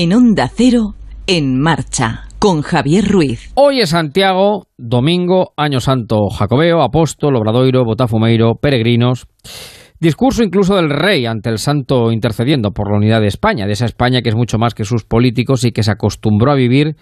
En 0.00 0.12
Onda 0.12 0.48
Cero, 0.48 0.94
en 1.26 1.60
marcha, 1.60 2.28
con 2.38 2.62
Javier 2.62 3.04
Ruiz. 3.04 3.50
Hoy 3.56 3.80
es 3.80 3.88
Santiago, 3.88 4.68
domingo, 4.76 5.54
año 5.56 5.80
santo 5.80 6.28
jacobeo, 6.28 6.82
apóstol, 6.82 7.34
obradoiro, 7.34 7.84
botafumeiro, 7.84 8.54
peregrinos. 8.54 9.26
Discurso 9.98 10.44
incluso 10.44 10.76
del 10.76 10.90
rey 10.90 11.26
ante 11.26 11.50
el 11.50 11.58
santo 11.58 12.12
intercediendo 12.12 12.70
por 12.70 12.92
la 12.92 12.98
unidad 12.98 13.20
de 13.20 13.26
España, 13.26 13.66
de 13.66 13.72
esa 13.72 13.86
España 13.86 14.22
que 14.22 14.28
es 14.28 14.36
mucho 14.36 14.56
más 14.56 14.72
que 14.72 14.84
sus 14.84 15.02
políticos 15.02 15.64
y 15.64 15.72
que 15.72 15.82
se 15.82 15.90
acostumbró 15.90 16.52
a 16.52 16.54
vivir 16.54 16.94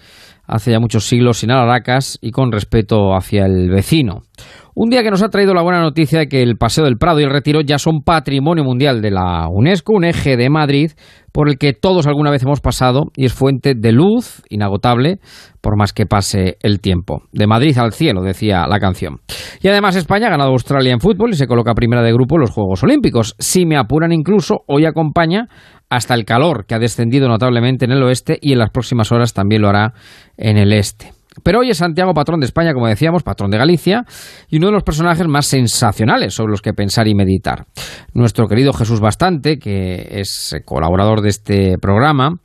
hace 0.46 0.72
ya 0.72 0.80
muchos 0.80 1.04
siglos 1.04 1.38
sin 1.38 1.50
alaracas 1.50 2.18
y 2.20 2.30
con 2.30 2.52
respeto 2.52 3.14
hacia 3.14 3.46
el 3.46 3.70
vecino. 3.70 4.22
Un 4.79 4.90
día 4.90 5.02
que 5.02 5.11
nos 5.11 5.22
ha 5.22 5.30
traído 5.30 5.54
la 5.54 5.62
buena 5.62 5.80
noticia 5.80 6.18
de 6.18 6.29
que 6.29 6.42
el 6.42 6.58
Paseo 6.58 6.84
del 6.84 6.98
Prado 6.98 7.18
y 7.18 7.22
el 7.24 7.30
Retiro 7.30 7.62
ya 7.62 7.79
son 7.79 8.02
patrimonio 8.04 8.62
mundial 8.62 9.00
de 9.00 9.11
la 9.11 9.48
UNESCO, 9.48 9.94
un 9.94 10.04
eje 10.04 10.36
de 10.36 10.50
Madrid 10.50 10.90
por 11.32 11.48
el 11.48 11.56
que 11.56 11.72
todos 11.72 12.06
alguna 12.06 12.30
vez 12.30 12.43
hemos 12.43 12.61
pasado 12.61 13.04
y 13.16 13.24
es 13.24 13.32
fuente 13.32 13.72
de 13.74 13.93
luz 13.93 14.43
inagotable 14.50 15.18
por 15.62 15.79
más 15.79 15.94
que 15.94 16.04
pase 16.04 16.58
el 16.60 16.80
tiempo. 16.80 17.22
De 17.32 17.46
Madrid 17.46 17.76
al 17.79 17.93
cielo, 17.93 18.22
decía 18.22 18.66
la 18.68 18.79
canción. 18.79 19.21
Y 19.63 19.68
además 19.68 19.96
España 19.96 20.26
ha 20.26 20.30
ganado 20.30 20.50
Australia 20.50 20.93
en 20.93 21.00
fútbol 21.00 21.30
y 21.30 21.36
se 21.36 21.46
coloca 21.46 21.74
primera 21.74 22.02
de 22.02 22.13
grupo 22.13 22.36
en 22.36 22.43
los 22.43 22.50
Juegos 22.50 22.82
Olímpicos. 22.82 23.35
Si 23.38 23.64
me 23.64 23.79
apuran 23.79 24.13
incluso, 24.13 24.58
hoy 24.66 24.85
acompaña 24.85 25.49
hasta 25.90 26.14
el 26.14 26.25
calor 26.25 26.67
que 26.67 26.75
ha 26.75 26.79
descendido 26.79 27.29
notablemente 27.29 27.85
en 27.85 27.93
el 27.93 28.03
oeste 28.03 28.39
y 28.40 28.53
en 28.53 28.58
las 28.58 28.71
próximas 28.71 29.13
horas 29.13 29.32
también 29.32 29.63
lo 29.63 29.68
hará 29.68 29.94
en 30.36 30.57
el 30.57 30.72
este. 30.72 31.13
Pero 31.43 31.61
hoy 31.61 31.71
es 31.71 31.79
Santiago 31.79 32.14
patrón 32.14 32.41
de 32.41 32.47
España, 32.47 32.72
como 32.72 32.86
decíamos, 32.86 33.22
patrón 33.22 33.50
de 33.50 33.58
Galicia, 33.58 34.05
y 34.48 34.56
uno 34.56 34.69
de 34.69 34.72
los 34.72 34.83
personajes 34.83 35.27
más 35.27 35.47
sensacionales 35.47 36.34
sobre 36.34 36.53
los 36.53 36.62
que 36.62 36.72
pensar 36.72 37.08
y 37.08 37.14
meditar. 37.14 37.67
Nuestro 38.14 38.48
querido 38.48 38.72
Jesús 38.72 39.00
Bastante, 39.00 39.58
que 39.58 40.08
es 40.12 40.56
colaborador 40.64 41.20
de 41.20 41.28
este 41.28 41.78
programa, 41.78 42.39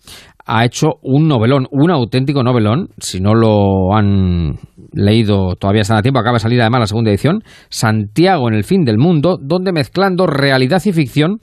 ha 0.54 0.66
hecho 0.66 1.00
un 1.02 1.30
novelón, 1.30 1.66
un 1.72 1.91
auténtico 1.91 2.44
novelón. 2.44 2.90
Si 2.98 3.22
no 3.22 3.34
lo 3.34 3.96
han 3.96 4.58
leído 4.91 5.55
todavía 5.55 5.84
está 5.84 5.98
a 5.98 6.02
tiempo, 6.02 6.20
acaba 6.20 6.35
de 6.35 6.41
salir 6.41 6.60
además 6.60 6.82
la 6.82 6.88
segunda 6.88 7.10
edición, 7.10 7.41
Santiago 7.70 8.49
en 8.49 8.55
el 8.55 8.66
fin 8.66 8.84
del 8.84 8.98
mundo, 8.98 9.38
donde 9.41 9.71
mezclando 9.71 10.27
realidad 10.27 10.82
y 10.84 10.91
ficción 10.91 11.40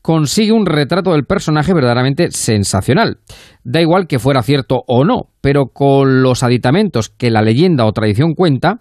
consigue 0.00 0.52
un 0.52 0.66
retrato 0.66 1.10
del 1.10 1.24
personaje 1.24 1.74
verdaderamente 1.74 2.30
sensacional. 2.30 3.18
Da 3.64 3.80
igual 3.80 4.06
que 4.06 4.20
fuera 4.20 4.42
cierto 4.42 4.84
o 4.86 5.04
no, 5.04 5.22
pero 5.40 5.66
con 5.66 6.22
los 6.22 6.44
aditamentos 6.44 7.08
que 7.08 7.32
la 7.32 7.42
leyenda 7.42 7.84
o 7.84 7.92
tradición 7.92 8.34
cuenta, 8.34 8.76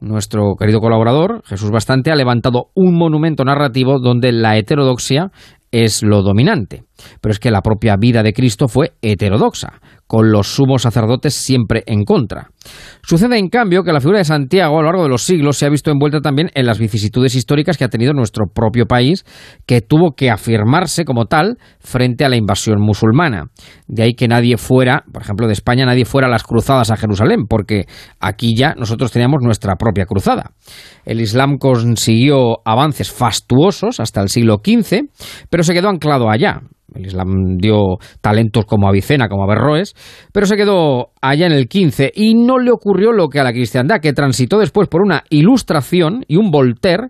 nuestro 0.00 0.56
querido 0.58 0.80
colaborador, 0.80 1.42
Jesús 1.44 1.70
Bastante, 1.70 2.10
ha 2.10 2.16
levantado 2.16 2.70
un 2.74 2.96
monumento 2.98 3.44
narrativo 3.44 4.00
donde 4.00 4.32
la 4.32 4.56
heterodoxia 4.56 5.30
es 5.70 6.02
lo 6.02 6.22
dominante. 6.22 6.82
Pero 7.20 7.32
es 7.32 7.38
que 7.38 7.50
la 7.50 7.62
propia 7.62 7.96
vida 7.96 8.22
de 8.22 8.32
Cristo 8.32 8.68
fue 8.68 8.92
heterodoxa, 9.02 9.80
con 10.06 10.32
los 10.32 10.48
sumos 10.48 10.82
sacerdotes 10.82 11.34
siempre 11.34 11.82
en 11.86 12.04
contra. 12.04 12.50
Sucede, 13.02 13.38
en 13.38 13.48
cambio, 13.48 13.82
que 13.82 13.92
la 13.92 14.00
figura 14.00 14.18
de 14.18 14.24
Santiago 14.24 14.78
a 14.78 14.82
lo 14.82 14.86
largo 14.86 15.04
de 15.04 15.08
los 15.08 15.22
siglos 15.22 15.56
se 15.56 15.66
ha 15.66 15.70
visto 15.70 15.90
envuelta 15.90 16.20
también 16.20 16.50
en 16.54 16.66
las 16.66 16.78
vicisitudes 16.78 17.34
históricas 17.34 17.78
que 17.78 17.84
ha 17.84 17.88
tenido 17.88 18.12
nuestro 18.12 18.46
propio 18.52 18.86
país, 18.86 19.24
que 19.66 19.80
tuvo 19.80 20.12
que 20.16 20.30
afirmarse 20.30 21.04
como 21.04 21.26
tal 21.26 21.58
frente 21.78 22.24
a 22.24 22.28
la 22.28 22.36
invasión 22.36 22.80
musulmana. 22.80 23.46
De 23.86 24.02
ahí 24.02 24.14
que 24.14 24.28
nadie 24.28 24.56
fuera, 24.56 25.04
por 25.12 25.22
ejemplo, 25.22 25.46
de 25.46 25.52
España, 25.52 25.86
nadie 25.86 26.04
fuera 26.04 26.26
a 26.26 26.30
las 26.30 26.42
cruzadas 26.42 26.90
a 26.90 26.96
Jerusalén, 26.96 27.46
porque 27.48 27.86
aquí 28.18 28.54
ya 28.56 28.74
nosotros 28.74 29.12
teníamos 29.12 29.38
nuestra 29.42 29.76
propia 29.76 30.06
cruzada. 30.06 30.52
El 31.04 31.20
Islam 31.20 31.56
consiguió 31.58 32.58
avances 32.64 33.10
fastuosos 33.10 34.00
hasta 34.00 34.20
el 34.20 34.28
siglo 34.28 34.60
XV, 34.64 35.08
pero 35.48 35.62
se 35.62 35.72
quedó 35.72 35.88
anclado 35.88 36.30
allá. 36.30 36.60
El 36.94 37.06
Islam 37.06 37.56
dio 37.58 37.98
talentos 38.20 38.64
como 38.64 38.88
Avicena, 38.88 39.28
como 39.28 39.44
Averroes, 39.44 39.94
pero 40.32 40.46
se 40.46 40.56
quedó 40.56 41.10
allá 41.20 41.46
en 41.46 41.52
el 41.52 41.68
15 41.68 42.12
y 42.14 42.34
no 42.34 42.58
le 42.58 42.70
ocurrió 42.70 43.12
lo 43.12 43.28
que 43.28 43.40
a 43.40 43.44
la 43.44 43.52
cristiandad, 43.52 44.00
que 44.00 44.12
transitó 44.12 44.58
después 44.58 44.88
por 44.88 45.02
una 45.02 45.24
ilustración 45.30 46.24
y 46.28 46.36
un 46.36 46.50
Voltaire 46.50 47.08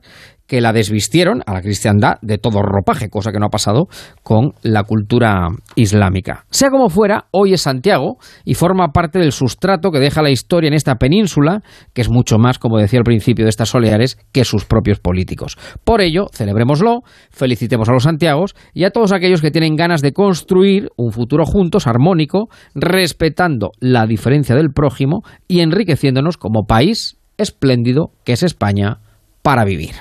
que 0.50 0.60
la 0.60 0.72
desvistieron 0.72 1.44
a 1.46 1.52
la 1.52 1.62
cristiandad 1.62 2.14
de 2.22 2.36
todo 2.36 2.60
ropaje, 2.60 3.08
cosa 3.08 3.30
que 3.30 3.38
no 3.38 3.46
ha 3.46 3.50
pasado 3.50 3.86
con 4.24 4.54
la 4.62 4.82
cultura 4.82 5.46
islámica. 5.76 6.44
Sea 6.50 6.70
como 6.70 6.88
fuera, 6.88 7.26
hoy 7.30 7.52
es 7.52 7.60
Santiago 7.60 8.16
y 8.44 8.54
forma 8.54 8.88
parte 8.88 9.20
del 9.20 9.30
sustrato 9.30 9.92
que 9.92 10.00
deja 10.00 10.22
la 10.22 10.30
historia 10.30 10.66
en 10.66 10.74
esta 10.74 10.96
península, 10.96 11.62
que 11.94 12.00
es 12.00 12.10
mucho 12.10 12.38
más, 12.38 12.58
como 12.58 12.78
decía 12.78 12.98
al 12.98 13.04
principio 13.04 13.44
de 13.44 13.48
estas 13.50 13.68
soleares, 13.68 14.18
que 14.32 14.44
sus 14.44 14.64
propios 14.64 14.98
políticos. 14.98 15.56
Por 15.84 16.00
ello, 16.00 16.26
celebrémoslo, 16.32 17.02
felicitemos 17.30 17.88
a 17.88 17.92
los 17.92 18.02
Santiagos 18.02 18.56
y 18.74 18.82
a 18.82 18.90
todos 18.90 19.12
aquellos 19.12 19.42
que 19.42 19.52
tienen 19.52 19.76
ganas 19.76 20.02
de 20.02 20.12
construir 20.12 20.88
un 20.96 21.12
futuro 21.12 21.44
juntos, 21.46 21.86
armónico, 21.86 22.48
respetando 22.74 23.70
la 23.78 24.04
diferencia 24.04 24.56
del 24.56 24.72
prójimo 24.72 25.22
y 25.46 25.60
enriqueciéndonos 25.60 26.38
como 26.38 26.64
país 26.66 27.18
espléndido 27.38 28.10
que 28.24 28.32
es 28.32 28.42
España 28.42 28.98
para 29.42 29.64
vivir. 29.64 29.94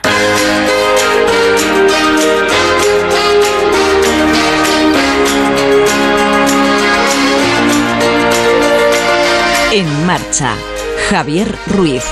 En 9.71 10.05
marcha, 10.05 10.55
Javier 11.09 11.55
Ruiz. 11.67 12.03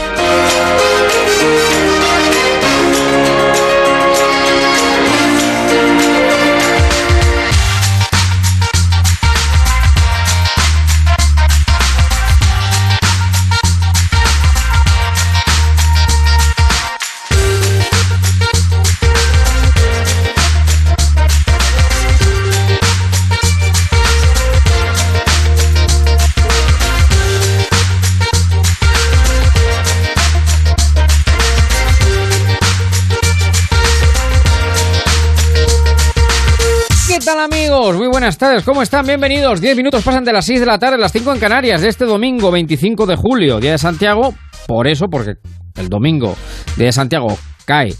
Muy 37.95 38.07
buenas 38.09 38.37
tardes, 38.37 38.63
¿cómo 38.63 38.81
están? 38.81 39.05
Bienvenidos. 39.05 39.61
Diez 39.61 39.77
minutos 39.77 40.03
pasan 40.03 40.25
de 40.25 40.33
las 40.33 40.43
6 40.45 40.59
de 40.59 40.65
la 40.65 40.77
tarde, 40.77 40.97
las 40.97 41.13
5 41.13 41.33
en 41.35 41.39
Canarias, 41.39 41.79
de 41.81 41.87
este 41.87 42.03
domingo 42.03 42.51
25 42.51 43.05
de 43.05 43.15
julio, 43.15 43.61
Día 43.61 43.71
de 43.71 43.77
Santiago. 43.77 44.33
Por 44.67 44.87
eso, 44.87 45.05
porque 45.09 45.35
el 45.75 45.87
domingo, 45.87 46.35
Día 46.75 46.87
de 46.87 46.91
Santiago, 46.91 47.37
cae 47.63 47.93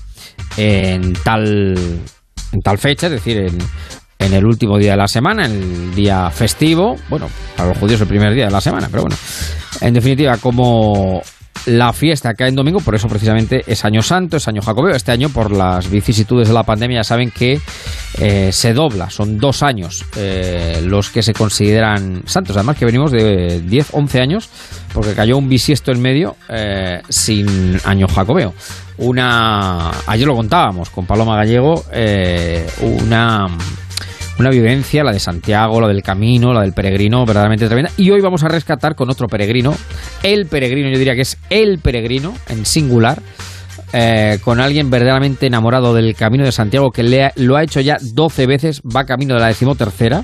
en 0.58 1.14
tal, 1.14 1.74
en 2.52 2.60
tal 2.62 2.78
fecha, 2.78 3.08
es 3.08 3.14
decir, 3.14 3.38
en, 3.38 3.58
en 4.20 4.34
el 4.34 4.46
último 4.46 4.78
día 4.78 4.92
de 4.92 4.98
la 4.98 5.08
semana, 5.08 5.46
el 5.46 5.96
día 5.96 6.30
festivo. 6.32 6.98
Bueno, 7.08 7.30
para 7.56 7.70
los 7.70 7.78
judíos 7.78 8.02
el 8.02 8.08
primer 8.08 8.34
día 8.34 8.46
de 8.46 8.52
la 8.52 8.62
semana, 8.62 8.90
pero 8.92 9.04
bueno. 9.04 9.16
En 9.80 9.94
definitiva, 9.94 10.36
como 10.38 11.22
la 11.68 11.92
fiesta 11.92 12.34
cae 12.34 12.48
en 12.48 12.56
domingo, 12.56 12.80
por 12.80 12.96
eso 12.96 13.10
precisamente 13.10 13.64
es 13.68 13.84
año 13.84 14.02
santo, 14.02 14.38
es 14.38 14.48
año 14.48 14.62
jacobeo. 14.62 14.96
Este 14.96 15.12
año, 15.12 15.30
por 15.30 15.52
las 15.52 15.90
vicisitudes 15.90 16.48
de 16.48 16.54
la 16.54 16.64
pandemia, 16.64 17.00
ya 17.00 17.04
saben 17.04 17.30
que 17.30 17.60
eh, 18.20 18.52
se 18.54 18.74
dobla, 18.74 19.10
son 19.10 19.38
dos 19.38 19.64
años 19.64 20.06
eh, 20.16 20.82
los 20.86 21.10
que 21.10 21.22
se 21.22 21.34
consideran 21.34 22.24
santos. 22.26 22.56
Además 22.56 22.78
que 22.78 22.86
venimos 22.86 23.12
de 23.12 23.62
10, 23.62 23.90
11 23.92 24.22
años, 24.22 24.50
porque 24.94 25.14
cayó 25.14 25.38
un 25.38 25.50
bisiesto 25.50 25.92
en 25.92 26.02
medio 26.02 26.38
eh, 26.48 27.02
sin 27.10 27.78
año 27.84 28.08
jacobeo. 28.08 28.54
Una, 29.00 29.92
ayer 30.08 30.26
lo 30.26 30.36
contábamos 30.36 30.90
con 30.90 31.06
Paloma 31.06 31.36
Gallego, 31.36 31.84
una 32.82 33.48
una 34.40 34.50
vivencia, 34.50 35.04
la 35.04 35.12
de 35.12 35.20
Santiago, 35.20 35.82
la 35.82 35.88
del 35.88 36.04
camino, 36.04 36.54
la 36.54 36.62
del 36.62 36.74
peregrino, 36.74 37.26
verdaderamente 37.26 37.66
tremenda. 37.66 37.92
Y 37.98 38.12
hoy 38.12 38.22
vamos 38.22 38.44
a 38.44 38.48
rescatar 38.48 38.96
con 38.96 39.10
otro 39.10 39.28
peregrino, 39.28 39.74
el 40.24 40.46
peregrino, 40.48 40.90
yo 40.90 40.98
diría 40.98 41.16
que 41.16 41.22
es 41.22 41.38
el 41.50 41.80
peregrino 41.80 42.34
en 42.48 42.66
singular, 42.66 43.22
eh, 43.94 44.40
con 44.44 44.60
alguien 44.60 44.90
verdaderamente 44.90 45.48
enamorado 45.48 45.94
del 45.94 46.16
camino 46.16 46.44
de 46.44 46.52
Santiago, 46.52 46.92
que 46.92 47.04
le 47.04 47.32
lo 47.36 47.56
ha 47.56 47.64
hecho 47.64 47.80
ya 47.80 47.98
12 48.02 48.46
veces, 48.46 48.82
va 48.82 49.06
camino 49.06 49.36
de 49.36 49.40
la 49.40 49.48
decimotercera. 49.48 50.24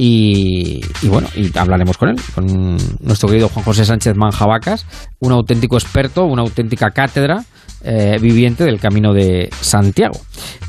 Y, 0.00 0.80
y, 1.02 1.08
bueno, 1.08 1.26
y 1.34 1.50
hablaremos 1.58 1.98
con 1.98 2.10
él, 2.10 2.16
con 2.32 2.76
nuestro 3.00 3.28
querido 3.28 3.48
Juan 3.48 3.64
José 3.64 3.84
Sánchez 3.84 4.14
Manjabacas, 4.16 4.86
un 5.18 5.32
auténtico 5.32 5.76
experto, 5.76 6.24
una 6.24 6.42
auténtica 6.42 6.90
cátedra 6.90 7.44
eh, 7.84 8.16
viviente 8.20 8.64
del 8.64 8.80
camino 8.80 9.12
de 9.12 9.50
Santiago. 9.60 10.18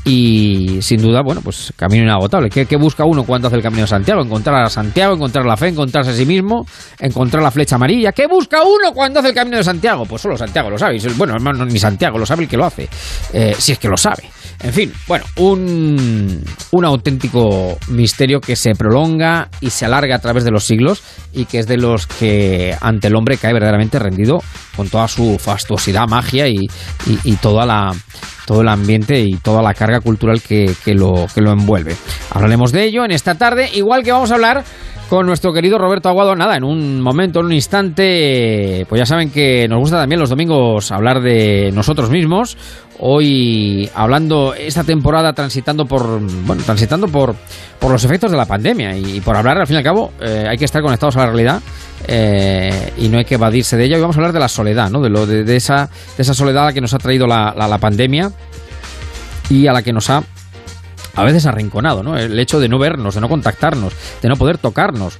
Y 0.04 0.78
sin 0.82 1.02
duda, 1.02 1.22
bueno, 1.22 1.40
pues 1.42 1.72
camino 1.76 2.04
inagotable. 2.04 2.50
¿Qué, 2.50 2.76
busca 2.76 3.04
uno 3.04 3.24
cuando 3.24 3.48
hace 3.48 3.56
el 3.56 3.62
camino 3.62 3.82
de 3.82 3.88
Santiago? 3.88 4.22
Encontrar 4.22 4.62
a 4.62 4.68
Santiago, 4.68 5.14
encontrar 5.14 5.44
la 5.44 5.56
fe, 5.56 5.68
encontrarse 5.68 6.10
a 6.10 6.14
sí 6.14 6.26
mismo, 6.26 6.66
encontrar 6.98 7.42
la 7.42 7.50
flecha 7.50 7.76
amarilla. 7.76 8.12
¿Qué 8.12 8.26
busca 8.26 8.62
uno 8.62 8.92
cuando 8.92 9.20
hace 9.20 9.28
el 9.28 9.34
camino 9.34 9.58
de 9.58 9.64
Santiago? 9.64 10.04
Pues 10.06 10.22
solo 10.22 10.36
Santiago 10.36 10.70
lo 10.70 10.78
sabe. 10.78 10.98
Bueno, 11.16 11.34
hermano, 11.34 11.64
ni 11.64 11.78
Santiago 11.78 12.18
lo 12.18 12.26
sabe 12.26 12.44
el 12.44 12.48
que 12.48 12.56
lo 12.56 12.64
hace. 12.64 12.88
Eh, 13.32 13.54
si 13.58 13.72
es 13.72 13.78
que 13.78 13.88
lo 13.88 13.96
sabe. 13.96 14.24
En 14.62 14.72
fin, 14.72 14.92
bueno, 15.08 15.24
un, 15.36 16.44
un 16.72 16.84
auténtico 16.84 17.78
misterio 17.88 18.40
que 18.40 18.56
se 18.56 18.74
prolonga 18.74 18.90
prolonga 18.90 19.48
y 19.60 19.70
se 19.70 19.84
alarga 19.84 20.16
a 20.16 20.18
través 20.18 20.42
de 20.42 20.50
los 20.50 20.64
siglos 20.64 21.02
y 21.32 21.44
que 21.44 21.60
es 21.60 21.68
de 21.68 21.76
los 21.76 22.08
que 22.08 22.76
ante 22.80 23.06
el 23.06 23.14
hombre 23.14 23.36
cae 23.36 23.52
verdaderamente 23.52 24.00
rendido 24.00 24.42
con 24.76 24.88
toda 24.88 25.06
su 25.06 25.38
fastuosidad, 25.38 26.08
magia 26.08 26.48
y, 26.48 26.66
toda 27.40 27.66
la, 27.66 27.92
todo 28.46 28.62
el 28.62 28.68
ambiente 28.68 29.20
y 29.20 29.36
toda 29.36 29.62
la 29.62 29.74
carga 29.74 30.00
cultural 30.00 30.40
que, 30.42 30.74
lo, 30.94 31.26
que 31.34 31.40
lo 31.40 31.52
envuelve. 31.52 31.96
Hablaremos 32.30 32.72
de 32.72 32.84
ello 32.84 33.04
en 33.04 33.12
esta 33.12 33.36
tarde, 33.36 33.70
igual 33.74 34.02
que 34.02 34.12
vamos 34.12 34.30
a 34.30 34.34
hablar 34.34 34.64
con 35.10 35.26
nuestro 35.26 35.52
querido 35.52 35.76
Roberto 35.76 36.08
Aguado. 36.08 36.36
Nada, 36.36 36.56
en 36.56 36.62
un 36.62 37.00
momento, 37.00 37.40
en 37.40 37.46
un 37.46 37.52
instante, 37.52 38.86
pues 38.88 39.00
ya 39.00 39.04
saben 39.04 39.30
que 39.30 39.66
nos 39.68 39.80
gusta 39.80 39.98
también 39.98 40.20
los 40.20 40.30
domingos 40.30 40.92
hablar 40.92 41.20
de 41.20 41.72
nosotros 41.74 42.10
mismos. 42.10 42.56
Hoy 43.00 43.90
hablando 43.92 44.54
esta 44.54 44.84
temporada 44.84 45.32
transitando 45.32 45.84
por 45.84 46.20
bueno, 46.20 46.62
transitando 46.62 47.08
por, 47.08 47.34
por 47.80 47.90
los 47.90 48.04
efectos 48.04 48.30
de 48.30 48.36
la 48.36 48.46
pandemia 48.46 48.96
y 48.96 49.20
por 49.20 49.36
hablar 49.36 49.58
al 49.58 49.66
fin 49.66 49.74
y 49.74 49.78
al 49.78 49.84
cabo 49.84 50.12
eh, 50.20 50.46
hay 50.48 50.56
que 50.56 50.66
estar 50.66 50.80
conectados 50.80 51.16
a 51.16 51.20
la 51.20 51.26
realidad 51.26 51.60
eh, 52.06 52.92
y 52.98 53.08
no 53.08 53.18
hay 53.18 53.24
que 53.24 53.34
evadirse 53.34 53.76
de 53.76 53.86
ella. 53.86 53.96
Hoy 53.96 54.02
vamos 54.02 54.16
a 54.16 54.20
hablar 54.20 54.32
de 54.32 54.40
la 54.40 54.48
soledad, 54.48 54.90
¿no? 54.90 55.00
De 55.00 55.10
lo 55.10 55.26
de, 55.26 55.56
esa 55.56 55.90
de 56.16 56.22
esa 56.22 56.34
soledad 56.34 56.62
a 56.62 56.66
la 56.66 56.72
que 56.72 56.80
nos 56.80 56.94
ha 56.94 56.98
traído 56.98 57.26
la, 57.26 57.52
la 57.56 57.78
pandemia 57.78 58.30
y 59.48 59.66
a 59.66 59.72
la 59.72 59.82
que 59.82 59.92
nos 59.92 60.08
ha 60.08 60.22
a 61.20 61.24
veces 61.24 61.46
arrinconado, 61.46 62.02
¿no? 62.02 62.16
El 62.16 62.38
hecho 62.38 62.60
de 62.60 62.68
no 62.68 62.78
vernos, 62.78 63.14
de 63.14 63.20
no 63.20 63.28
contactarnos, 63.28 63.92
de 64.22 64.28
no 64.28 64.36
poder 64.36 64.58
tocarnos 64.58 65.18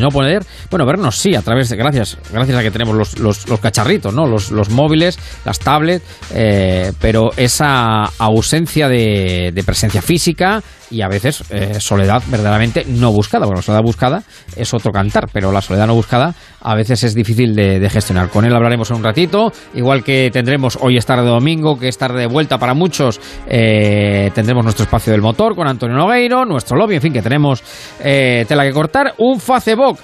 no 0.00 0.08
poder, 0.08 0.44
bueno, 0.70 0.86
vernos 0.86 1.16
sí, 1.16 1.34
a 1.34 1.42
través 1.42 1.68
de, 1.68 1.76
gracias, 1.76 2.18
gracias 2.32 2.58
a 2.58 2.62
que 2.62 2.70
tenemos 2.70 2.96
los, 2.96 3.18
los, 3.18 3.60
cacharritos, 3.60 4.12
¿no? 4.14 4.26
Los, 4.26 4.50
los, 4.50 4.70
móviles, 4.70 5.18
las 5.44 5.58
tablets, 5.58 6.04
eh, 6.34 6.92
pero 7.00 7.30
esa 7.36 8.04
ausencia 8.18 8.88
de, 8.88 9.62
presencia 9.64 10.02
física, 10.02 10.62
y 10.90 11.00
a 11.00 11.08
veces 11.08 11.42
eh, 11.48 11.80
soledad 11.80 12.22
verdaderamente 12.26 12.84
no 12.86 13.12
buscada. 13.12 13.46
Bueno, 13.46 13.62
soledad 13.62 13.82
buscada 13.82 14.22
es 14.54 14.74
otro 14.74 14.92
cantar, 14.92 15.26
pero 15.32 15.50
la 15.50 15.62
soledad 15.62 15.86
no 15.86 15.94
buscada 15.94 16.34
a 16.60 16.74
veces 16.74 17.02
es 17.04 17.14
difícil 17.14 17.54
de, 17.54 17.88
gestionar. 17.88 18.28
Con 18.28 18.44
él 18.44 18.54
hablaremos 18.54 18.90
en 18.90 18.98
un 18.98 19.04
ratito, 19.04 19.52
igual 19.74 20.04
que 20.04 20.30
tendremos 20.30 20.78
hoy 20.80 20.98
es 20.98 21.06
tarde 21.06 21.24
de 21.24 21.30
domingo, 21.30 21.78
que 21.78 21.88
es 21.88 21.96
tarde 21.96 22.20
de 22.20 22.26
vuelta 22.26 22.58
para 22.58 22.74
muchos, 22.74 23.20
eh, 23.46 24.30
tendremos 24.34 24.64
nuestro 24.64 24.84
espacio 24.84 25.12
del 25.12 25.22
motor 25.22 25.54
con 25.54 25.66
Antonio 25.66 25.96
Nogueiro, 25.96 26.44
nuestro 26.44 26.76
lobby, 26.76 26.96
en 26.96 27.00
fin, 27.00 27.12
que 27.12 27.22
tenemos 27.22 27.62
tela 27.98 28.64
que 28.64 28.72
cortar, 28.72 29.14
un 29.18 29.40
Facebook 29.40 29.62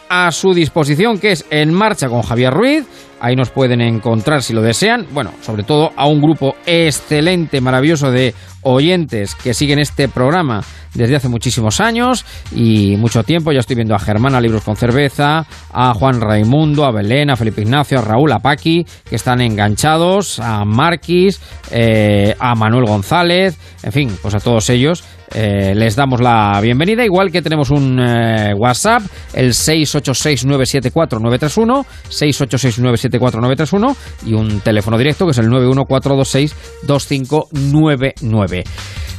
a 0.08 0.30
su 0.32 0.54
disposición 0.54 1.18
que 1.18 1.32
es 1.32 1.44
En 1.50 1.72
Marcha 1.72 2.08
con 2.08 2.22
Javier 2.22 2.52
Ruiz, 2.52 2.84
Ahí 3.20 3.34
nos 3.34 3.50
pueden 3.50 3.80
encontrar 3.80 4.42
si 4.42 4.52
lo 4.52 4.62
desean. 4.62 5.06
Bueno, 5.10 5.32
sobre 5.40 5.64
todo 5.64 5.90
a 5.96 6.06
un 6.06 6.20
grupo 6.20 6.54
excelente, 6.66 7.60
maravilloso 7.60 8.12
de 8.12 8.32
oyentes 8.62 9.34
que 9.34 9.54
siguen 9.54 9.78
este 9.78 10.08
programa 10.08 10.62
desde 10.94 11.16
hace 11.16 11.28
muchísimos 11.28 11.80
años 11.80 12.24
y 12.54 12.96
mucho 12.96 13.22
tiempo. 13.22 13.52
Ya 13.52 13.60
estoy 13.60 13.76
viendo 13.76 13.94
a 13.94 13.98
Germana 13.98 14.40
Libros 14.40 14.62
con 14.62 14.76
Cerveza, 14.76 15.46
a 15.72 15.94
Juan 15.94 16.20
Raimundo, 16.20 16.84
a 16.84 16.92
Belén, 16.92 17.30
a 17.30 17.36
Felipe 17.36 17.62
Ignacio, 17.62 17.98
a 17.98 18.02
Raúl, 18.02 18.32
a 18.32 18.40
Paqui, 18.40 18.86
que 19.08 19.16
están 19.16 19.40
enganchados, 19.40 20.40
a 20.40 20.64
Marquis, 20.64 21.40
eh, 21.70 22.34
a 22.38 22.54
Manuel 22.54 22.86
González, 22.86 23.56
en 23.82 23.92
fin, 23.92 24.10
pues 24.22 24.34
a 24.34 24.40
todos 24.40 24.70
ellos 24.70 25.04
eh, 25.34 25.74
les 25.74 25.94
damos 25.94 26.22
la 26.22 26.58
bienvenida, 26.62 27.04
igual 27.04 27.30
que 27.30 27.42
tenemos 27.42 27.68
un 27.70 28.00
eh, 28.00 28.54
WhatsApp, 28.56 29.02
el 29.34 29.50
686974931, 29.50 31.84
686974931 32.08 33.94
y 34.26 34.32
un 34.34 34.60
teléfono 34.60 34.96
directo 34.96 35.26
que 35.26 35.32
es 35.32 35.38
el 35.38 35.48
914262599. 35.48 38.47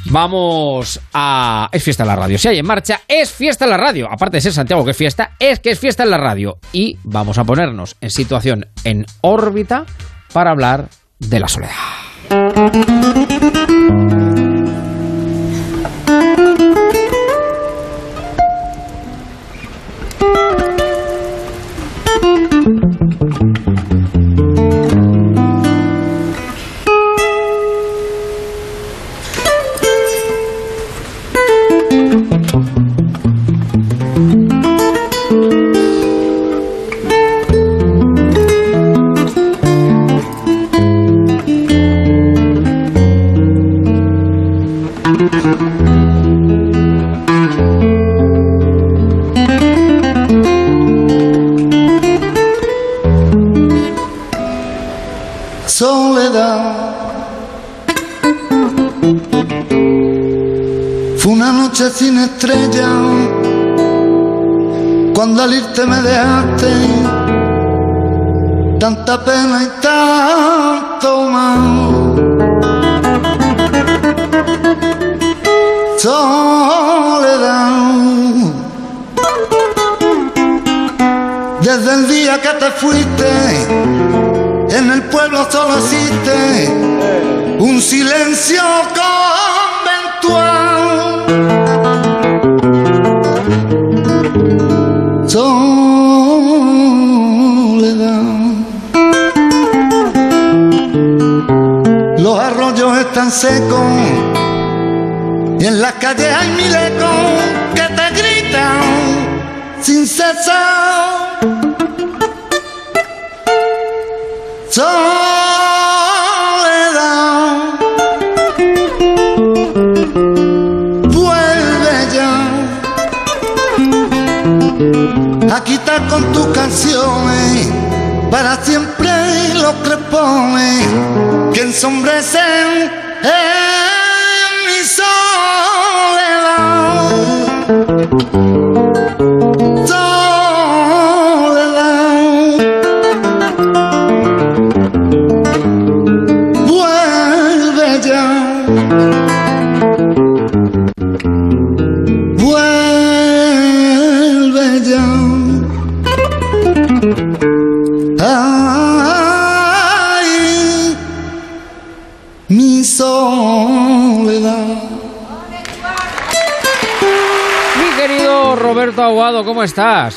Vamos 0.05 0.99
a... 1.13 1.69
Es 1.71 1.83
fiesta 1.83 2.03
en 2.03 2.07
la 2.07 2.15
radio. 2.15 2.37
Si 2.37 2.47
hay 2.47 2.59
en 2.59 2.65
marcha, 2.65 3.01
es 3.07 3.31
fiesta 3.31 3.65
en 3.65 3.71
la 3.71 3.77
radio. 3.77 4.07
Aparte 4.11 4.37
de 4.37 4.41
ser 4.41 4.53
Santiago 4.53 4.83
que 4.83 4.91
es 4.91 4.97
fiesta, 4.97 5.31
es 5.39 5.59
que 5.59 5.71
es 5.71 5.79
fiesta 5.79 6.03
en 6.03 6.09
la 6.09 6.17
radio. 6.17 6.57
Y 6.73 6.97
vamos 7.03 7.37
a 7.37 7.43
ponernos 7.43 7.95
en 8.01 8.09
situación 8.09 8.67
en 8.83 9.05
órbita 9.21 9.85
para 10.33 10.51
hablar 10.51 10.89
de 11.19 11.39
la 11.39 11.47
soledad. 11.47 11.73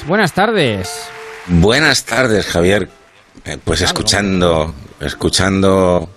Buenas 0.06 0.32
tardes. 0.32 0.88
Buenas 1.46 2.04
tardes, 2.04 2.46
Javier. 2.46 2.88
Eh, 3.44 3.58
pues 3.62 3.80
escuchando, 3.80 4.74
escuchando 5.00 6.08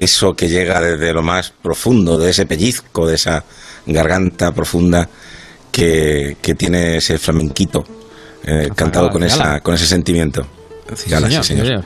eso 0.00 0.34
que 0.34 0.48
llega 0.48 0.80
desde 0.80 1.12
lo 1.12 1.22
más 1.22 1.50
profundo, 1.50 2.18
de 2.18 2.30
ese 2.30 2.46
pellizco, 2.46 3.06
de 3.06 3.16
esa 3.16 3.44
garganta 3.86 4.52
profunda 4.52 5.08
que, 5.70 6.36
tiene 6.56 6.96
ese 6.96 7.18
flamenquito 7.18 7.84
eh, 8.44 8.70
cantado 8.74 9.10
con, 9.10 9.22
esa, 9.22 9.60
con 9.60 9.74
ese 9.74 9.86
sentimiento. 9.86 10.46
Cigala, 10.94 11.28
sí, 11.28 11.42
señor. 11.42 11.84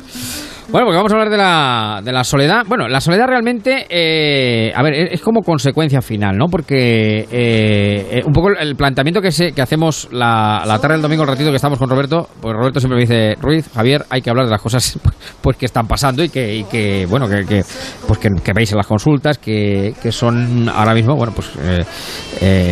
Bueno, 0.71 0.87
porque 0.87 0.99
vamos 0.99 1.13
a 1.13 1.15
hablar 1.17 1.31
de 1.31 1.37
la, 1.37 2.01
de 2.05 2.13
la 2.13 2.23
soledad. 2.23 2.65
Bueno, 2.69 2.87
la 2.87 3.01
soledad 3.01 3.27
realmente, 3.27 3.87
eh, 3.89 4.73
a 4.73 4.81
ver, 4.85 4.95
es, 5.13 5.21
como 5.21 5.43
consecuencia 5.43 6.01
final, 6.01 6.37
¿no? 6.37 6.47
Porque 6.47 7.27
eh, 7.29 8.07
eh, 8.09 8.23
un 8.25 8.33
poco 8.33 8.51
el 8.51 8.77
planteamiento 8.77 9.21
que, 9.21 9.33
se, 9.33 9.51
que 9.51 9.63
hacemos 9.63 10.07
la, 10.13 10.63
la, 10.65 10.79
tarde 10.79 10.95
del 10.95 11.03
domingo, 11.03 11.25
el 11.25 11.29
ratito 11.29 11.51
que 11.51 11.57
estamos 11.57 11.77
con 11.77 11.91
Roberto, 11.91 12.29
pues 12.41 12.55
Roberto 12.55 12.79
siempre 12.79 12.99
me 12.99 13.01
dice, 13.01 13.35
Ruiz, 13.41 13.69
Javier, 13.75 14.05
hay 14.11 14.23
que 14.23 14.31
hablar 14.31 14.47
de 14.47 14.53
las 14.53 14.63
cosas 14.63 14.97
pues 15.43 15.57
que 15.57 15.67
están 15.67 15.89
pasando 15.89 16.23
y 16.23 16.29
que, 16.29 16.55
y 16.59 16.63
que 16.63 17.05
bueno, 17.11 17.29
que, 17.29 17.45
que 17.45 17.65
pues 18.07 18.21
que, 18.21 18.53
veis 18.55 18.71
en 18.71 18.77
las 18.77 18.87
consultas, 18.87 19.39
que, 19.39 19.93
que 20.01 20.13
son 20.13 20.69
ahora 20.69 20.95
mismo, 20.95 21.17
bueno, 21.17 21.33
pues 21.35 21.51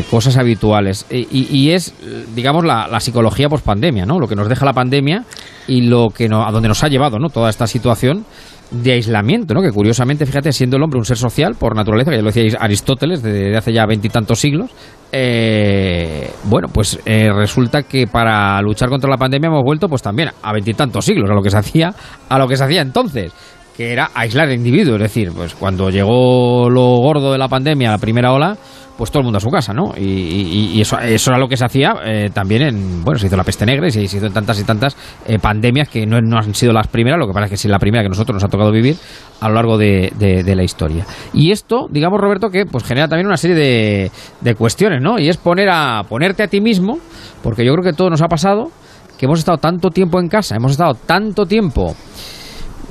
cosas 0.09 0.37
habituales. 0.37 1.05
Y, 1.11 1.27
y, 1.51 1.73
es, 1.73 1.93
digamos, 2.33 2.65
la, 2.65 2.87
la 2.87 3.01
psicología 3.01 3.49
post 3.49 3.65
pandemia, 3.65 4.07
¿no? 4.07 4.21
Lo 4.21 4.29
que 4.29 4.37
nos 4.37 4.49
deja 4.49 4.65
la 4.65 4.73
pandemia 4.73 5.25
y 5.69 5.83
lo 5.83 6.09
que 6.09 6.29
no, 6.29 6.45
a 6.45 6.51
donde 6.51 6.67
nos 6.67 6.83
ha 6.83 6.89
llevado 6.89 7.19
¿no? 7.19 7.29
toda 7.29 7.51
esta 7.51 7.67
situación 7.67 8.25
de 8.71 8.93
aislamiento, 8.93 9.55
¿no? 9.55 9.63
que 9.63 9.71
curiosamente, 9.71 10.27
fíjate, 10.27 10.53
siendo 10.53 10.77
el 10.77 10.83
hombre 10.83 10.99
un 10.99 11.05
ser 11.05 11.17
social 11.17 11.55
por 11.55 11.77
naturaleza, 11.77 12.11
que 12.11 12.17
ya 12.17 12.23
lo 12.23 12.31
decía 12.31 12.59
Aristóteles 12.59 13.23
desde 13.23 13.57
hace 13.57 13.73
ya 13.73 13.87
veintitantos 13.87 14.41
siglos, 14.41 14.71
eh, 15.13 16.31
bueno, 16.45 16.69
pues 16.73 16.99
eh, 17.07 17.31
resulta 17.33 17.83
que 17.85 18.07
para 18.07 18.61
luchar 18.61 18.89
contra 18.89 19.09
la 19.09 19.17
pandemia 19.17 19.49
hemos 19.49 19.63
vuelto 19.63 19.89
pues 19.89 20.03
también 20.03 20.31
a 20.43 20.53
veintitantos 20.53 21.05
siglos, 21.05 21.31
a 21.31 21.35
lo 21.35 21.43
que 21.43 21.51
se 21.51 21.59
hacía, 21.59 21.95
a 22.29 22.39
lo 22.39 22.49
que 22.49 22.57
se 22.57 22.65
hacía 22.65 22.83
entonces 22.83 23.33
que 23.79 23.93
era 23.93 24.11
aislar 24.13 24.49
al 24.49 24.55
individuo, 24.55 24.97
es 24.97 25.03
decir, 25.03 25.31
pues 25.33 25.55
cuando 25.55 25.89
llegó 25.89 26.69
lo 26.69 26.97
gordo 26.97 27.31
de 27.31 27.39
la 27.39 27.47
pandemia, 27.47 27.93
la 27.93 27.99
primera 27.99 28.33
ola, 28.33 28.57
pues 28.97 29.13
todo 29.13 29.21
el 29.21 29.27
mundo 29.27 29.37
a 29.37 29.41
su 29.41 29.51
casa, 29.51 29.73
¿no? 29.73 29.93
Y, 29.97 30.81
eso, 30.81 30.99
era 30.99 31.39
lo 31.39 31.47
que 31.47 31.57
se 31.57 31.65
hacía 31.65 31.95
eh, 32.05 32.31
también 32.35 32.63
en, 32.63 33.05
bueno, 33.05 33.21
se 33.21 33.29
hizo 33.29 33.37
la 33.37 33.45
peste 33.45 33.65
negra 33.65 33.87
y 33.87 33.93
se 33.93 34.03
hizo 34.03 34.27
en 34.27 34.33
tantas 34.33 34.59
y 34.59 34.65
tantas 34.65 34.97
eh, 35.29 35.39
pandemias 35.39 35.89
que 35.89 36.05
no, 36.07 36.17
han 36.17 36.55
sido 36.57 36.73
las 36.73 36.89
primeras, 36.89 37.21
lo 37.21 37.29
que 37.29 37.33
pasa 37.33 37.45
es 37.45 37.51
que 37.53 37.57
sí 37.57 37.69
la 37.69 37.79
primera 37.79 38.03
que 38.03 38.09
nosotros 38.09 38.35
nos 38.35 38.43
ha 38.43 38.49
tocado 38.49 38.73
vivir 38.73 38.97
a 39.41 39.49
lo 39.49 39.55
largo 39.55 39.79
de, 39.79 40.11
la 40.45 40.65
historia. 40.65 41.07
Y 41.33 41.53
esto, 41.53 41.87
digamos, 41.89 42.21
Roberto, 42.21 42.51
que 42.51 42.67
pues 42.67 42.83
genera 42.83 43.07
también 43.07 43.29
una 43.29 43.37
serie 43.37 43.55
de, 43.55 44.11
de 44.41 44.55
cuestiones, 44.57 45.01
¿no? 45.01 45.21
Y 45.21 45.29
es 45.29 45.37
poner 45.37 45.69
a, 45.71 46.03
ponerte 46.09 46.43
a 46.43 46.49
ti 46.49 46.61
mismo, 46.61 46.99
porque 47.45 47.65
yo 47.65 47.73
creo 47.75 47.85
que 47.85 47.97
todo 47.97 48.11
nos 48.11 48.23
ha 48.23 48.27
pasado, 48.27 48.73
que 49.17 49.27
hemos 49.27 49.39
estado 49.39 49.59
tanto 49.59 49.91
tiempo 49.91 50.19
en 50.19 50.27
casa, 50.29 50.57
hemos 50.57 50.73
estado 50.73 50.95
tanto 50.95 51.47
tiempo 51.47 51.95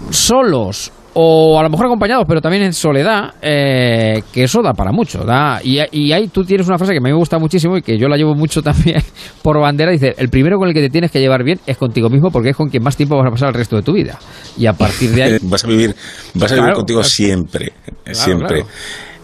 solos 0.09 0.91
o 1.19 1.59
a 1.59 1.63
lo 1.63 1.69
mejor 1.71 1.87
acompañados, 1.87 2.25
pero 2.27 2.41
también 2.41 2.61
en 2.61 2.73
soledad, 2.73 3.33
eh, 3.41 4.21
que 4.31 4.43
eso 4.43 4.61
da 4.61 4.73
para 4.73 4.91
mucho. 4.91 5.23
Da, 5.23 5.59
y, 5.63 5.79
y, 5.91 6.11
ahí 6.11 6.27
tú 6.27 6.43
tienes 6.43 6.67
una 6.67 6.77
frase 6.77 6.93
que 6.93 6.99
a 6.99 7.01
mí 7.01 7.09
me 7.09 7.17
gusta 7.17 7.39
muchísimo 7.39 7.75
y 7.75 7.81
que 7.81 7.97
yo 7.97 8.07
la 8.07 8.17
llevo 8.17 8.35
mucho 8.35 8.61
también 8.63 9.01
por 9.41 9.59
bandera. 9.59 9.91
Dice, 9.91 10.13
el 10.15 10.29
primero 10.29 10.59
con 10.59 10.67
el 10.67 10.75
que 10.75 10.81
te 10.81 10.91
tienes 10.91 11.09
que 11.09 11.19
llevar 11.19 11.43
bien 11.43 11.59
es 11.65 11.75
contigo 11.75 12.09
mismo 12.09 12.29
porque 12.29 12.51
es 12.51 12.55
con 12.55 12.69
quien 12.69 12.83
más 12.83 12.95
tiempo 12.95 13.17
vas 13.17 13.25
a 13.25 13.31
pasar 13.31 13.47
el 13.49 13.55
resto 13.55 13.75
de 13.77 13.81
tu 13.81 13.93
vida. 13.93 14.19
Y 14.57 14.67
a 14.67 14.73
partir 14.73 15.09
de 15.09 15.23
ahí... 15.23 15.37
vas 15.41 15.63
a 15.63 15.67
vivir, 15.67 15.95
vas 16.35 16.51
a 16.51 16.55
vivir 16.55 16.73
contigo 16.73 17.03
siempre, 17.03 17.73
siempre. 18.11 18.63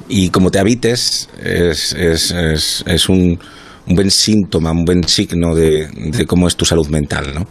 Y 0.09 0.29
como 0.29 0.49
te 0.49 0.57
habites, 0.57 1.29
es, 1.39 1.93
es, 1.93 2.31
es, 2.31 2.83
es 2.87 3.09
un 3.09 3.37
un 3.87 3.95
buen 3.95 4.11
síntoma, 4.11 4.71
un 4.71 4.85
buen 4.85 5.07
signo 5.07 5.53
de, 5.55 6.25
cómo 6.27 6.47
es 6.47 6.55
tu 6.55 6.65
salud 6.65 6.87
mental. 6.87 7.33
¿no? 7.33 7.47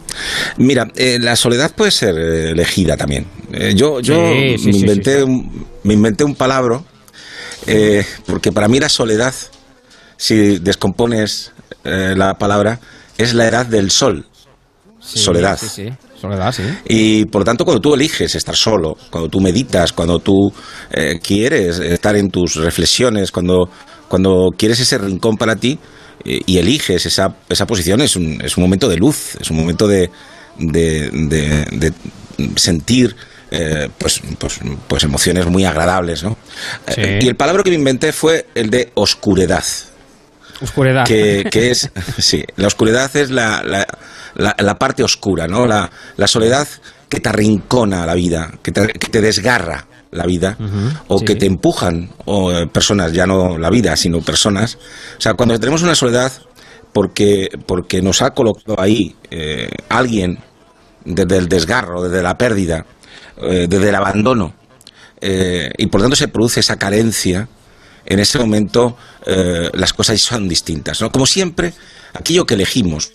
Mira, 0.57 0.87
eh, 0.95 1.17
la 1.19 1.35
soledad 1.35 1.71
puede 1.75 1.91
ser 1.91 2.15
eh, 2.17 2.51
elegida 2.51 2.97
también. 2.97 3.25
Eh, 3.51 3.73
yo 3.75 3.99
yo 3.99 4.15
me, 4.15 4.55
inventé 4.55 5.23
un, 5.23 5.65
me 5.83 5.93
inventé 5.93 6.23
un 6.23 6.35
palabra 6.35 6.81
porque 8.25 8.51
para 8.51 8.67
mí 8.67 8.79
la 8.79 8.89
soledad, 8.89 9.33
si 10.17 10.59
descompones 10.59 11.53
la 11.83 12.33
palabra, 12.37 12.79
es 13.17 13.33
la 13.33 13.47
edad 13.47 13.65
del 13.65 13.89
sol. 13.89 14.25
soledad. 14.99 15.57
Soledad, 16.19 16.53
sí. 16.53 16.63
Y 16.87 17.25
por 17.25 17.41
lo 17.41 17.45
tanto, 17.45 17.63
cuando 17.63 17.81
tú 17.81 17.93
eliges 17.93 18.35
estar 18.35 18.55
solo, 18.55 18.97
cuando 19.09 19.29
tú 19.29 19.39
meditas, 19.39 19.93
cuando 19.93 20.19
tú 20.19 20.51
quieres 21.21 21.79
estar 21.79 22.17
en 22.17 22.29
tus 22.29 22.55
reflexiones, 22.55 23.31
cuando, 23.31 23.69
cuando 24.09 24.49
quieres 24.57 24.81
ese 24.81 24.97
rincón 24.97 25.37
para 25.37 25.55
ti, 25.55 25.79
eh, 25.79 25.79
y 26.25 26.57
eliges 26.57 27.05
esa, 27.05 27.35
esa 27.49 27.67
posición, 27.67 28.01
es 28.01 28.15
un, 28.15 28.41
es 28.41 28.57
un 28.57 28.63
momento 28.63 28.87
de 28.87 28.97
luz, 28.97 29.35
es 29.39 29.49
un 29.51 29.57
momento 29.57 29.87
de, 29.87 30.09
de, 30.57 31.93
sentir 32.55 33.15
eh, 33.51 33.89
pues, 33.97 34.21
pues, 34.37 34.59
pues, 34.87 35.03
emociones 35.03 35.45
muy 35.47 35.65
agradables. 35.65 36.23
¿no? 36.23 36.37
Eh, 36.87 37.19
y 37.21 37.27
el 37.27 37.35
palabra 37.35 37.63
que 37.63 37.71
me 37.71 37.77
inventé 37.77 38.13
fue 38.13 38.47
el 38.55 38.69
de 38.69 38.91
oscuridad. 38.95 39.63
Oscuridad. 40.61 41.05
Que, 41.05 41.47
que 41.51 41.71
es, 41.71 41.89
sí, 42.17 42.43
la 42.55 42.67
oscuridad 42.67 43.15
es 43.15 43.29
la, 43.29 43.61
la, 43.63 44.55
la, 44.57 44.79
parte 44.79 45.03
oscura, 45.03 45.47
¿no? 45.47 45.67
La, 45.67 45.91
la 46.15 46.27
soledad 46.27 46.67
que 47.09 47.19
te 47.19 47.29
arrincona 47.29 48.05
la 48.05 48.13
vida, 48.13 48.51
que 48.63 48.71
te, 48.71 48.87
que 48.87 49.07
te 49.07 49.21
desgarra 49.21 49.87
la 50.13 50.25
vida, 50.25 50.57
o 51.07 51.19
que 51.19 51.35
te 51.35 51.45
empujan, 51.45 52.09
o 52.25 52.51
eh, 52.51 52.67
personas, 52.67 53.11
ya 53.11 53.25
no 53.25 53.57
la 53.57 53.69
vida, 53.69 53.95
sino 53.95 54.21
personas. 54.21 54.77
O 55.17 55.21
sea, 55.21 55.33
cuando 55.33 55.59
tenemos 55.59 55.81
una 55.81 55.95
soledad, 55.95 56.31
porque, 56.91 57.49
porque 57.65 58.01
nos 58.01 58.21
ha 58.21 58.31
colocado 58.31 58.79
ahí 58.79 59.15
eh, 59.31 59.69
alguien 59.89 60.39
desde 61.03 61.37
el 61.37 61.49
desgarro, 61.49 62.03
desde 62.03 62.21
la 62.21 62.37
pérdida, 62.37 62.85
eh, 63.41 63.67
desde 63.67 63.89
el 63.89 63.95
abandono, 63.95 64.53
y 65.77 65.87
por 65.87 66.01
tanto 66.01 66.17
se 66.17 66.27
produce 66.27 66.59
esa 66.59 66.75
carencia, 66.77 67.47
en 68.05 68.19
ese 68.19 68.37
momento 68.39 68.97
las 69.25 69.93
cosas 69.93 70.19
son 70.19 70.49
distintas. 70.49 70.99
¿no? 70.99 71.13
Como 71.13 71.25
siempre, 71.25 71.73
aquello 72.13 72.45
que 72.45 72.55
elegimos 72.55 73.09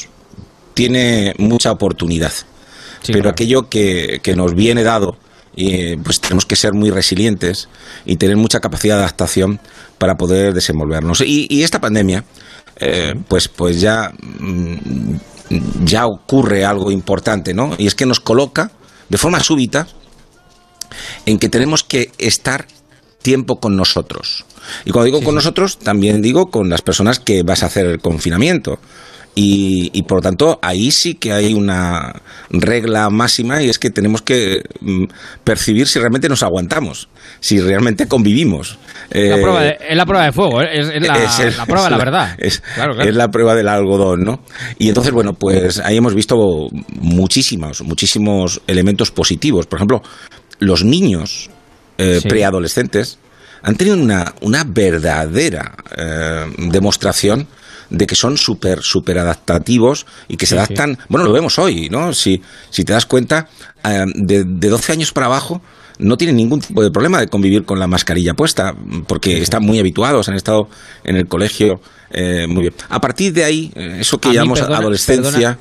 tiene 0.73 1.35
mucha 1.37 1.71
oportunidad, 1.71 2.33
pero 3.07 3.29
aquello 3.29 3.69
que, 3.69 4.21
que 4.23 4.35
nos 4.35 4.55
viene 4.55 4.85
dado 4.85 5.19
y 5.61 5.97
pues 5.97 6.21
tenemos 6.21 6.47
que 6.47 6.55
ser 6.55 6.73
muy 6.73 6.91
resilientes 6.91 7.69
y 8.05 8.17
tener 8.17 8.37
mucha 8.37 8.61
capacidad 8.61 8.95
de 8.95 9.03
adaptación 9.03 9.59
para 9.99 10.15
poder 10.15 10.55
desenvolvernos. 10.55 11.21
Y, 11.27 11.65
esta 11.65 11.81
pandemia, 11.81 12.23
eh, 12.77 13.17
pues, 13.27 13.49
pues 13.49 13.81
ya, 13.81 14.13
mm, 14.39 15.17
ya 15.85 16.07
ocurre 16.07 16.65
algo 16.65 16.93
importante, 16.93 17.55
¿no? 17.55 17.75
Y 17.77 17.89
es 17.89 17.97
que 17.97 18.07
nos 18.07 18.21
coloca 18.21 18.71
de 19.09 19.19
forma 19.19 19.41
súbita 19.41 19.89
en 21.27 21.41
que 21.41 21.49
tenemos 21.49 21.83
que 21.83 22.13
estar 22.19 22.69
tiempo 23.21 23.59
con 23.59 23.77
nosotros. 23.77 24.45
Y 24.85 24.93
cuando 24.93 25.07
digo 25.07 25.25
con 25.25 25.35
nosotros, 25.35 25.81
también 25.81 26.23
digo 26.23 26.53
con 26.53 26.71
las 26.71 26.83
personas 26.83 27.19
que 27.19 27.43
vas 27.43 27.65
a 27.65 27.67
hacer 27.67 27.87
el 27.87 27.99
confinamiento. 27.99 28.79
Y, 29.41 30.03
por 30.03 30.19
lo 30.19 30.23
tanto, 30.23 30.59
ahí 30.63 30.91
sí 30.91 31.15
que 31.15 31.33
hay 31.33 31.55
una 31.55 32.13
regla 32.51 33.09
máxima 33.09 33.63
y 33.63 33.69
es 33.69 33.79
que 33.79 33.91
tenemos 33.91 34.21
que 34.21 34.65
mm, 34.81 35.05
percibir 35.45 35.87
si 35.87 36.01
realmente 36.01 36.29
nos 36.29 36.43
aguantamos, 36.43 37.09
si 37.39 37.61
realmente 37.61 38.09
convivimos. 38.09 38.79
es 39.11 39.31
la 39.97 40.07
prueba 40.07 40.25
de 40.25 40.33
fuego, 40.33 40.61
¿eh? 40.61 40.69
es, 40.73 40.87
la, 41.57 41.67
prueba 41.67 41.85
de 41.85 41.91
la, 41.91 41.99
verdad. 42.05 42.35
Es, 42.39 42.63
es 42.99 43.15
la 43.15 43.29
prueba 43.29 43.55
del 43.55 43.69
algodón, 43.69 44.25
¿no? 44.25 44.43
Y 44.77 44.89
entonces, 44.89 45.13
bueno, 45.13 45.35
pues 45.35 45.79
ahí 45.79 45.97
hemos 45.97 46.15
visto 46.15 46.37
muchísimos, 47.01 47.83
muchísimos 47.83 48.61
elementos 48.67 49.13
positivos. 49.13 49.67
Por 49.67 49.79
ejemplo, 49.79 50.03
los 50.59 50.83
niños 50.83 51.49
eh, 51.97 52.21
preadolescentes 52.29 53.19
han 53.63 53.77
tenido 53.77 53.97
una, 53.97 54.35
una 54.41 54.65
verdadera 54.65 55.75
eh, 55.97 56.47
demostración 56.71 57.47
de 57.91 58.07
que 58.07 58.15
son 58.15 58.37
súper, 58.37 58.81
súper 58.83 59.19
adaptativos 59.19 60.07
y 60.29 60.37
que 60.37 60.47
se 60.47 60.57
adaptan, 60.57 60.99
bueno, 61.09 61.27
lo 61.27 61.33
vemos 61.33 61.59
hoy, 61.59 61.89
¿no? 61.91 62.13
Si, 62.13 62.41
si 62.71 62.85
te 62.85 62.93
das 62.93 63.07
cuenta, 63.07 63.49
eh, 63.85 64.05
de, 64.15 64.45
de 64.45 64.69
12 64.69 64.93
años 64.93 65.13
para 65.13 65.27
abajo, 65.27 65.63
no 65.99 66.17
tienen 66.17 66.37
ningún 66.37 66.61
tipo 66.61 66.83
de 66.83 66.91
problema 66.91 67.21
de 67.21 67.29
convivir 67.29 67.65
con 67.65 67.79
la 67.79 67.87
mascarilla 67.87 68.35
puesta, 68.35 68.75
porque 69.07 69.39
están 69.43 69.65
muy 69.65 69.79
habituados, 69.79 70.29
han 70.29 70.37
estado 70.37 70.69
en 71.05 71.17
el 71.17 71.27
colegio 71.27 71.81
eh, 72.11 72.47
muy 72.47 72.63
bien. 72.63 72.75
A 72.89 73.01
partir 73.01 73.33
de 73.33 73.45
ahí, 73.45 73.73
eh, 73.75 73.99
eso 74.01 74.19
que 74.19 74.33
llamamos 74.33 74.61
adolescencia... 74.61 75.59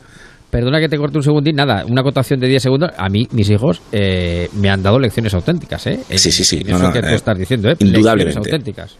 Perdona 0.49 0.79
que 0.79 0.87
te 0.87 0.97
corte 0.97 1.17
un 1.17 1.23
segundín, 1.23 1.57
nada, 1.57 1.83
una 1.85 2.01
acotación 2.01 2.39
de 2.39 2.47
10 2.47 2.63
segundos. 2.63 2.91
A 2.97 3.09
mí, 3.09 3.27
mis 3.31 3.49
hijos, 3.49 3.81
eh, 3.91 4.49
me 4.53 4.69
han 4.69 4.81
dado 4.81 4.97
lecciones 4.97 5.33
auténticas, 5.33 5.85
¿eh? 5.87 5.99
Sí, 6.15 6.31
sí, 6.31 6.45
sí. 6.45 6.63
Eso 6.65 6.89
que 6.93 7.01
tú 7.01 7.07
eh, 7.07 7.15
estás 7.15 7.37
diciendo, 7.37 7.69
¿eh? 7.69 7.75
Indudablemente. 7.79 8.39
auténticas. 8.39 8.95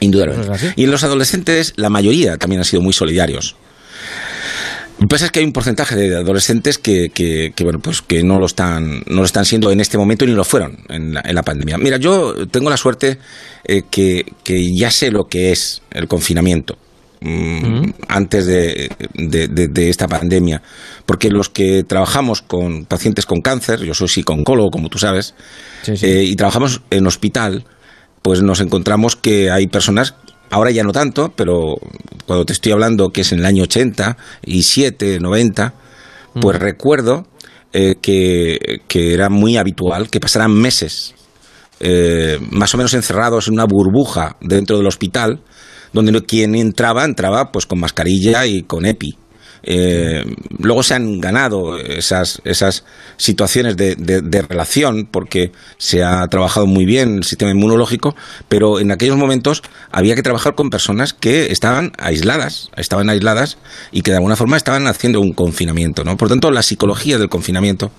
Indudablemente. 0.00 0.72
Y 0.76 0.84
en 0.84 0.90
los 0.90 1.04
adolescentes, 1.04 1.74
la 1.76 1.90
mayoría 1.90 2.36
también 2.36 2.60
han 2.60 2.64
sido 2.64 2.82
muy 2.82 2.92
solidarios. 2.92 3.56
Lo 4.98 5.06
que 5.06 5.14
pasa 5.14 5.26
es 5.26 5.30
que 5.30 5.38
hay 5.38 5.44
un 5.44 5.52
porcentaje 5.52 5.94
de 5.94 6.16
adolescentes 6.16 6.76
que, 6.76 7.10
que, 7.10 7.52
bueno, 7.62 7.78
pues 7.78 8.02
que 8.02 8.24
no 8.24 8.40
lo 8.40 8.46
están, 8.46 9.04
no 9.06 9.18
lo 9.18 9.24
están 9.24 9.44
siendo 9.44 9.70
en 9.70 9.80
este 9.80 9.96
momento 9.96 10.26
ni 10.26 10.32
lo 10.32 10.42
fueron 10.42 10.78
en 10.88 11.14
la, 11.14 11.22
en 11.24 11.36
la 11.36 11.42
pandemia. 11.42 11.78
Mira, 11.78 11.98
yo 11.98 12.48
tengo 12.48 12.68
la 12.68 12.76
suerte 12.76 13.18
eh, 13.64 13.82
que, 13.88 14.24
que 14.42 14.74
ya 14.74 14.90
sé 14.90 15.12
lo 15.12 15.28
que 15.28 15.52
es 15.52 15.82
el 15.90 16.08
confinamiento. 16.08 16.76
Mm, 17.20 17.90
antes 18.06 18.46
de, 18.46 18.90
de, 19.14 19.88
esta 19.88 20.06
pandemia. 20.06 20.62
Porque 21.04 21.30
los 21.30 21.48
que 21.48 21.82
trabajamos 21.82 22.42
con 22.42 22.84
pacientes 22.84 23.26
con 23.26 23.40
cáncer, 23.40 23.80
yo 23.80 23.94
soy 23.94 24.08
psicólogo, 24.08 24.70
como 24.70 24.88
tú 24.88 24.98
sabes, 24.98 25.34
eh, 25.86 26.24
y 26.24 26.36
trabajamos 26.36 26.80
en 26.90 27.06
hospital, 27.06 27.64
pues 28.22 28.42
nos 28.42 28.60
encontramos 28.60 29.16
que 29.16 29.50
hay 29.50 29.66
personas 29.66 30.14
ahora 30.50 30.70
ya 30.70 30.82
no 30.82 30.92
tanto, 30.92 31.32
pero 31.36 31.76
cuando 32.26 32.44
te 32.46 32.52
estoy 32.52 32.72
hablando 32.72 33.10
que 33.10 33.20
es 33.22 33.32
en 33.32 33.40
el 33.40 33.44
año 33.46 33.64
80 33.64 34.16
y 34.44 34.62
7, 34.62 35.18
90, 35.20 35.74
pues 36.40 36.56
Mm. 36.58 36.60
recuerdo 36.60 37.26
eh, 37.72 37.96
que, 38.00 38.80
que 38.88 39.12
era 39.12 39.28
muy 39.28 39.56
habitual 39.58 40.08
que 40.08 40.20
pasaran 40.20 40.52
meses 40.52 41.14
eh, 41.80 42.38
más 42.50 42.74
o 42.74 42.76
menos 42.78 42.94
encerrados 42.94 43.46
en 43.48 43.54
una 43.54 43.64
burbuja 43.66 44.36
dentro 44.40 44.78
del 44.78 44.86
hospital, 44.86 45.40
donde 45.92 46.12
no- 46.12 46.24
quien 46.24 46.54
entraba, 46.54 47.04
entraba 47.04 47.52
pues 47.52 47.66
con 47.66 47.78
mascarilla 47.80 48.46
y 48.46 48.62
con 48.62 48.84
EPI. 48.86 49.16
Eh, 49.62 50.24
luego 50.58 50.82
se 50.82 50.94
han 50.94 51.20
ganado 51.20 51.78
esas, 51.78 52.40
esas 52.44 52.84
situaciones 53.16 53.76
de, 53.76 53.96
de- 53.96 54.20
de 54.22 54.42
relación 54.42 55.06
porque 55.10 55.52
se 55.78 56.02
ha 56.04 56.26
trabajado 56.28 56.66
muy 56.66 56.84
bien 56.84 57.18
el 57.18 57.24
sistema 57.24 57.50
inmunológico, 57.50 58.14
pero 58.48 58.80
en 58.80 58.90
aquellos 58.92 59.16
momentos 59.16 59.62
había 59.90 60.14
que 60.14 60.22
trabajar 60.22 60.54
con 60.54 60.70
personas 60.70 61.12
que 61.12 61.50
estaban 61.52 61.92
aisladas, 61.98 62.70
estaban 62.76 63.10
aisladas 63.10 63.58
y 63.92 64.02
que 64.02 64.10
de 64.10 64.16
alguna 64.18 64.36
forma 64.36 64.56
estaban 64.56 64.86
haciendo 64.86 65.20
un 65.20 65.32
confinamiento. 65.32 66.04
¿no? 66.04 66.16
Por 66.16 66.28
tanto, 66.28 66.50
la 66.50 66.62
psicología 66.62 67.18
del 67.18 67.28
confinamiento 67.28 67.90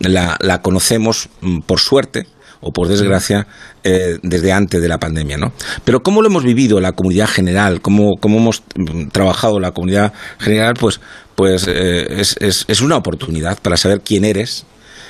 la, 0.00 0.36
la 0.40 0.60
conocemos 0.62 1.28
mm, 1.40 1.60
por 1.60 1.78
suerte 1.80 2.26
o 2.66 2.72
por 2.72 2.88
desgracia 2.88 3.46
eh, 3.84 4.16
desde 4.22 4.52
antes 4.52 4.80
de 4.80 4.88
la 4.88 4.98
pandemia, 4.98 5.36
¿no? 5.36 5.52
Pero 5.84 6.02
cómo 6.02 6.22
lo 6.22 6.28
hemos 6.28 6.42
vivido 6.44 6.80
la 6.80 6.92
comunidad 6.92 7.28
general, 7.28 7.80
cómo, 7.82 8.16
cómo 8.18 8.38
hemos 8.38 8.62
mm, 8.74 9.08
trabajado 9.08 9.60
la 9.60 9.72
comunidad 9.72 10.12
general, 10.38 10.74
pues, 10.80 11.00
pues 11.34 11.66
eh, 11.68 12.06
es, 12.20 12.36
es, 12.40 12.64
es 12.68 12.80
una 12.80 12.96
oportunidad 12.96 13.58
para 13.60 13.76
saber 13.76 14.00
quién 14.00 14.24
eres, 14.24 14.64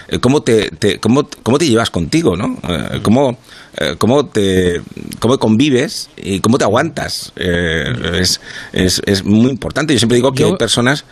eh, 0.08 0.18
cómo 0.18 0.42
te, 0.42 0.68
te- 0.70 0.98
cómo, 0.98 1.28
cómo 1.42 1.58
te 1.58 1.68
llevas 1.68 1.90
contigo, 1.90 2.36
¿no? 2.36 2.58
Eh, 2.68 2.98
cómo, 3.02 3.38
eh, 3.78 3.94
cómo 3.98 4.26
te 4.26 4.80
cómo 5.20 5.38
convives 5.38 6.10
y 6.16 6.40
cómo 6.40 6.58
te 6.58 6.64
aguantas. 6.64 7.32
Eh, 7.36 7.84
es, 8.20 8.40
es, 8.72 9.00
es 9.06 9.24
muy 9.24 9.50
importante. 9.50 9.92
Yo 9.94 9.98
siempre 10.00 10.16
digo 10.16 10.32
que 10.32 10.42
Yo- 10.42 10.48
hay 10.48 10.56
personas 10.56 11.04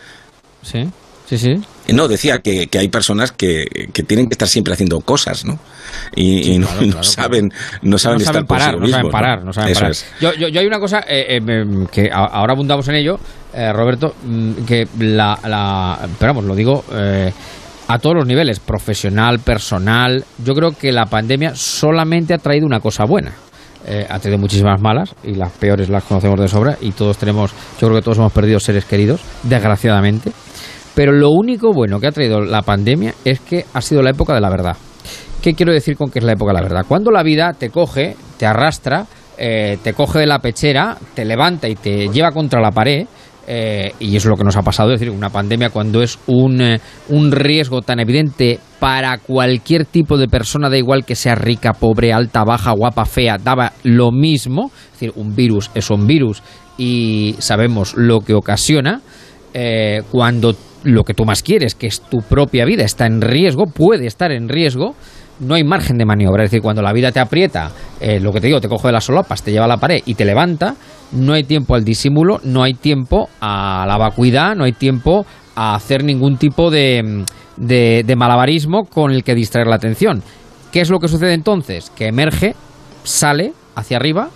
Sí, 0.61 0.87
sí, 1.25 1.37
sí. 1.37 1.55
no, 1.93 2.07
decía 2.07 2.39
que, 2.39 2.67
que 2.67 2.79
hay 2.79 2.87
personas 2.87 3.31
que, 3.31 3.65
que 3.93 4.03
tienen 4.03 4.27
que 4.27 4.33
estar 4.33 4.47
siempre 4.47 4.73
haciendo 4.73 4.99
cosas, 5.01 5.45
¿no? 5.45 5.59
Y, 6.15 6.43
Sí, 6.43 6.51
y 6.53 6.59
no, 6.59 6.67
claro, 6.67 6.81
no 6.85 6.91
claro, 6.91 7.03
saben, 7.03 7.53
no 7.81 7.97
saben 7.97 8.17
no 8.17 8.21
estar 8.21 8.33
saben 8.33 8.47
por 8.47 8.57
parar, 8.57 8.79
no 8.79 8.87
saben 8.87 9.11
parar, 9.11 9.43
no 9.45 9.53
saben 9.53 9.73
parar. 9.73 9.91
es. 9.91 10.05
Yo, 10.19 10.33
yo, 10.33 10.47
yo 10.47 10.59
hay 10.59 10.67
una 10.67 10.79
cosa 10.79 10.99
eh, 11.07 11.37
eh, 11.37 11.37
em, 11.37 11.85
que 11.87 12.09
ahora 12.11 12.53
abundamos 12.53 12.87
en 12.87 12.95
ello, 12.95 13.19
eh, 13.53 13.71
Roberto, 13.71 14.15
mm, 14.23 14.65
que 14.65 14.87
la, 14.99 15.37
la, 15.45 15.99
pero 16.19 16.33
vamos, 16.33 16.45
lo 16.45 16.55
digo 16.55 16.83
eh, 16.91 17.31
a 17.87 17.99
todos 17.99 18.15
los 18.15 18.25
niveles, 18.25 18.59
profesional, 18.59 19.39
personal. 19.39 20.23
Yo 20.43 20.53
creo 20.53 20.71
que 20.71 20.91
la 20.91 21.05
pandemia 21.05 21.53
solamente 21.55 22.33
ha 22.33 22.37
traído 22.37 22.65
una 22.65 22.79
cosa 22.79 23.05
buena. 23.05 23.33
Eh, 23.85 24.07
ha 24.09 24.17
traído 24.17 24.39
muchísimas 24.39 24.79
malas 24.81 25.13
y 25.23 25.35
las 25.35 25.51
peores 25.51 25.89
las 25.89 26.05
conocemos 26.05 26.39
de 26.39 26.47
sobra 26.47 26.77
y 26.79 26.91
todos 26.91 27.17
tenemos, 27.17 27.51
yo 27.79 27.87
creo 27.87 27.99
que 27.99 28.01
todos 28.01 28.17
hemos 28.17 28.31
perdido 28.31 28.59
seres 28.59 28.85
queridos, 28.85 29.21
desgraciadamente. 29.43 30.31
Pero 30.95 31.11
lo 31.11 31.31
único 31.31 31.71
bueno 31.73 31.99
que 31.99 32.07
ha 32.07 32.11
traído 32.11 32.41
la 32.41 32.61
pandemia 32.61 33.13
es 33.25 33.39
que 33.39 33.65
ha 33.73 33.81
sido 33.81 34.01
la 34.01 34.11
época 34.11 34.33
de 34.33 34.41
la 34.41 34.49
verdad. 34.49 34.77
¿Qué 35.41 35.53
quiero 35.53 35.73
decir 35.73 35.97
con 35.97 36.09
que 36.09 36.19
es 36.19 36.25
la 36.25 36.33
época 36.33 36.53
de 36.53 36.61
la 36.61 36.63
verdad? 36.63 36.85
Cuando 36.87 37.11
la 37.11 37.23
vida 37.23 37.51
te 37.57 37.69
coge, 37.69 38.15
te 38.37 38.45
arrastra, 38.45 39.05
eh, 39.37 39.77
te 39.83 39.93
coge 39.93 40.19
de 40.19 40.27
la 40.27 40.39
pechera, 40.39 40.97
te 41.13 41.25
levanta 41.25 41.67
y 41.67 41.75
te 41.75 42.07
lleva 42.09 42.31
contra 42.31 42.61
la 42.61 42.71
pared, 42.71 43.05
eh, 43.45 43.91
y 43.99 44.15
es 44.15 44.25
lo 44.25 44.37
que 44.37 44.45
nos 44.45 44.55
ha 44.55 44.61
pasado, 44.61 44.93
es 44.93 44.99
decir, 44.99 45.13
una 45.13 45.29
pandemia 45.29 45.69
cuando 45.69 46.01
es 46.01 46.17
un, 46.27 46.61
eh, 46.61 46.79
un 47.09 47.29
riesgo 47.31 47.81
tan 47.81 47.99
evidente 47.99 48.59
para 48.79 49.17
cualquier 49.17 49.85
tipo 49.85 50.17
de 50.17 50.29
persona, 50.29 50.69
da 50.69 50.77
igual 50.77 51.03
que 51.03 51.15
sea 51.15 51.35
rica, 51.35 51.73
pobre, 51.73 52.13
alta, 52.13 52.45
baja, 52.45 52.71
guapa, 52.71 53.03
fea, 53.03 53.37
daba 53.37 53.73
lo 53.83 54.11
mismo, 54.11 54.71
es 54.73 54.91
decir, 54.93 55.11
un 55.15 55.35
virus 55.35 55.71
es 55.75 55.89
un 55.89 56.07
virus 56.07 56.41
y 56.77 57.35
sabemos 57.39 57.95
lo 57.97 58.21
que 58.21 58.33
ocasiona, 58.33 59.01
eh, 59.53 60.03
cuando 60.09 60.55
lo 60.83 61.03
que 61.03 61.13
tú 61.13 61.25
más 61.25 61.43
quieres, 61.43 61.75
que 61.75 61.87
es 61.87 62.01
tu 62.01 62.21
propia 62.21 62.65
vida, 62.65 62.83
está 62.83 63.05
en 63.05 63.21
riesgo, 63.21 63.65
puede 63.65 64.05
estar 64.05 64.31
en 64.31 64.49
riesgo, 64.49 64.95
no 65.39 65.55
hay 65.55 65.63
margen 65.63 65.97
de 65.97 66.05
maniobra. 66.05 66.43
Es 66.43 66.51
decir, 66.51 66.61
cuando 66.61 66.81
la 66.81 66.93
vida 66.93 67.11
te 67.11 67.19
aprieta, 67.19 67.71
eh, 67.99 68.19
lo 68.19 68.31
que 68.31 68.41
te 68.41 68.47
digo, 68.47 68.61
te 68.61 68.67
coge 68.67 68.89
de 68.89 68.93
las 68.93 69.05
solapas, 69.05 69.43
te 69.43 69.51
lleva 69.51 69.65
a 69.65 69.69
la 69.69 69.77
pared 69.77 70.01
y 70.05 70.15
te 70.15 70.25
levanta, 70.25 70.75
no 71.11 71.33
hay 71.33 71.43
tiempo 71.43 71.75
al 71.75 71.83
disimulo, 71.83 72.39
no 72.43 72.63
hay 72.63 72.73
tiempo 72.73 73.29
a 73.41 73.85
la 73.87 73.97
vacuidad, 73.97 74.55
no 74.55 74.65
hay 74.65 74.73
tiempo 74.73 75.25
a 75.55 75.75
hacer 75.75 76.03
ningún 76.03 76.37
tipo 76.37 76.69
de, 76.69 77.23
de, 77.57 78.03
de 78.05 78.15
malabarismo 78.15 78.85
con 78.85 79.11
el 79.11 79.23
que 79.23 79.35
distraer 79.35 79.67
la 79.67 79.75
atención. 79.75 80.23
¿Qué 80.71 80.81
es 80.81 80.89
lo 80.89 80.99
que 80.99 81.07
sucede 81.07 81.33
entonces? 81.33 81.91
Que 81.95 82.07
emerge, 82.07 82.55
sale 83.03 83.53
hacia 83.75 83.97
arriba 83.97 84.29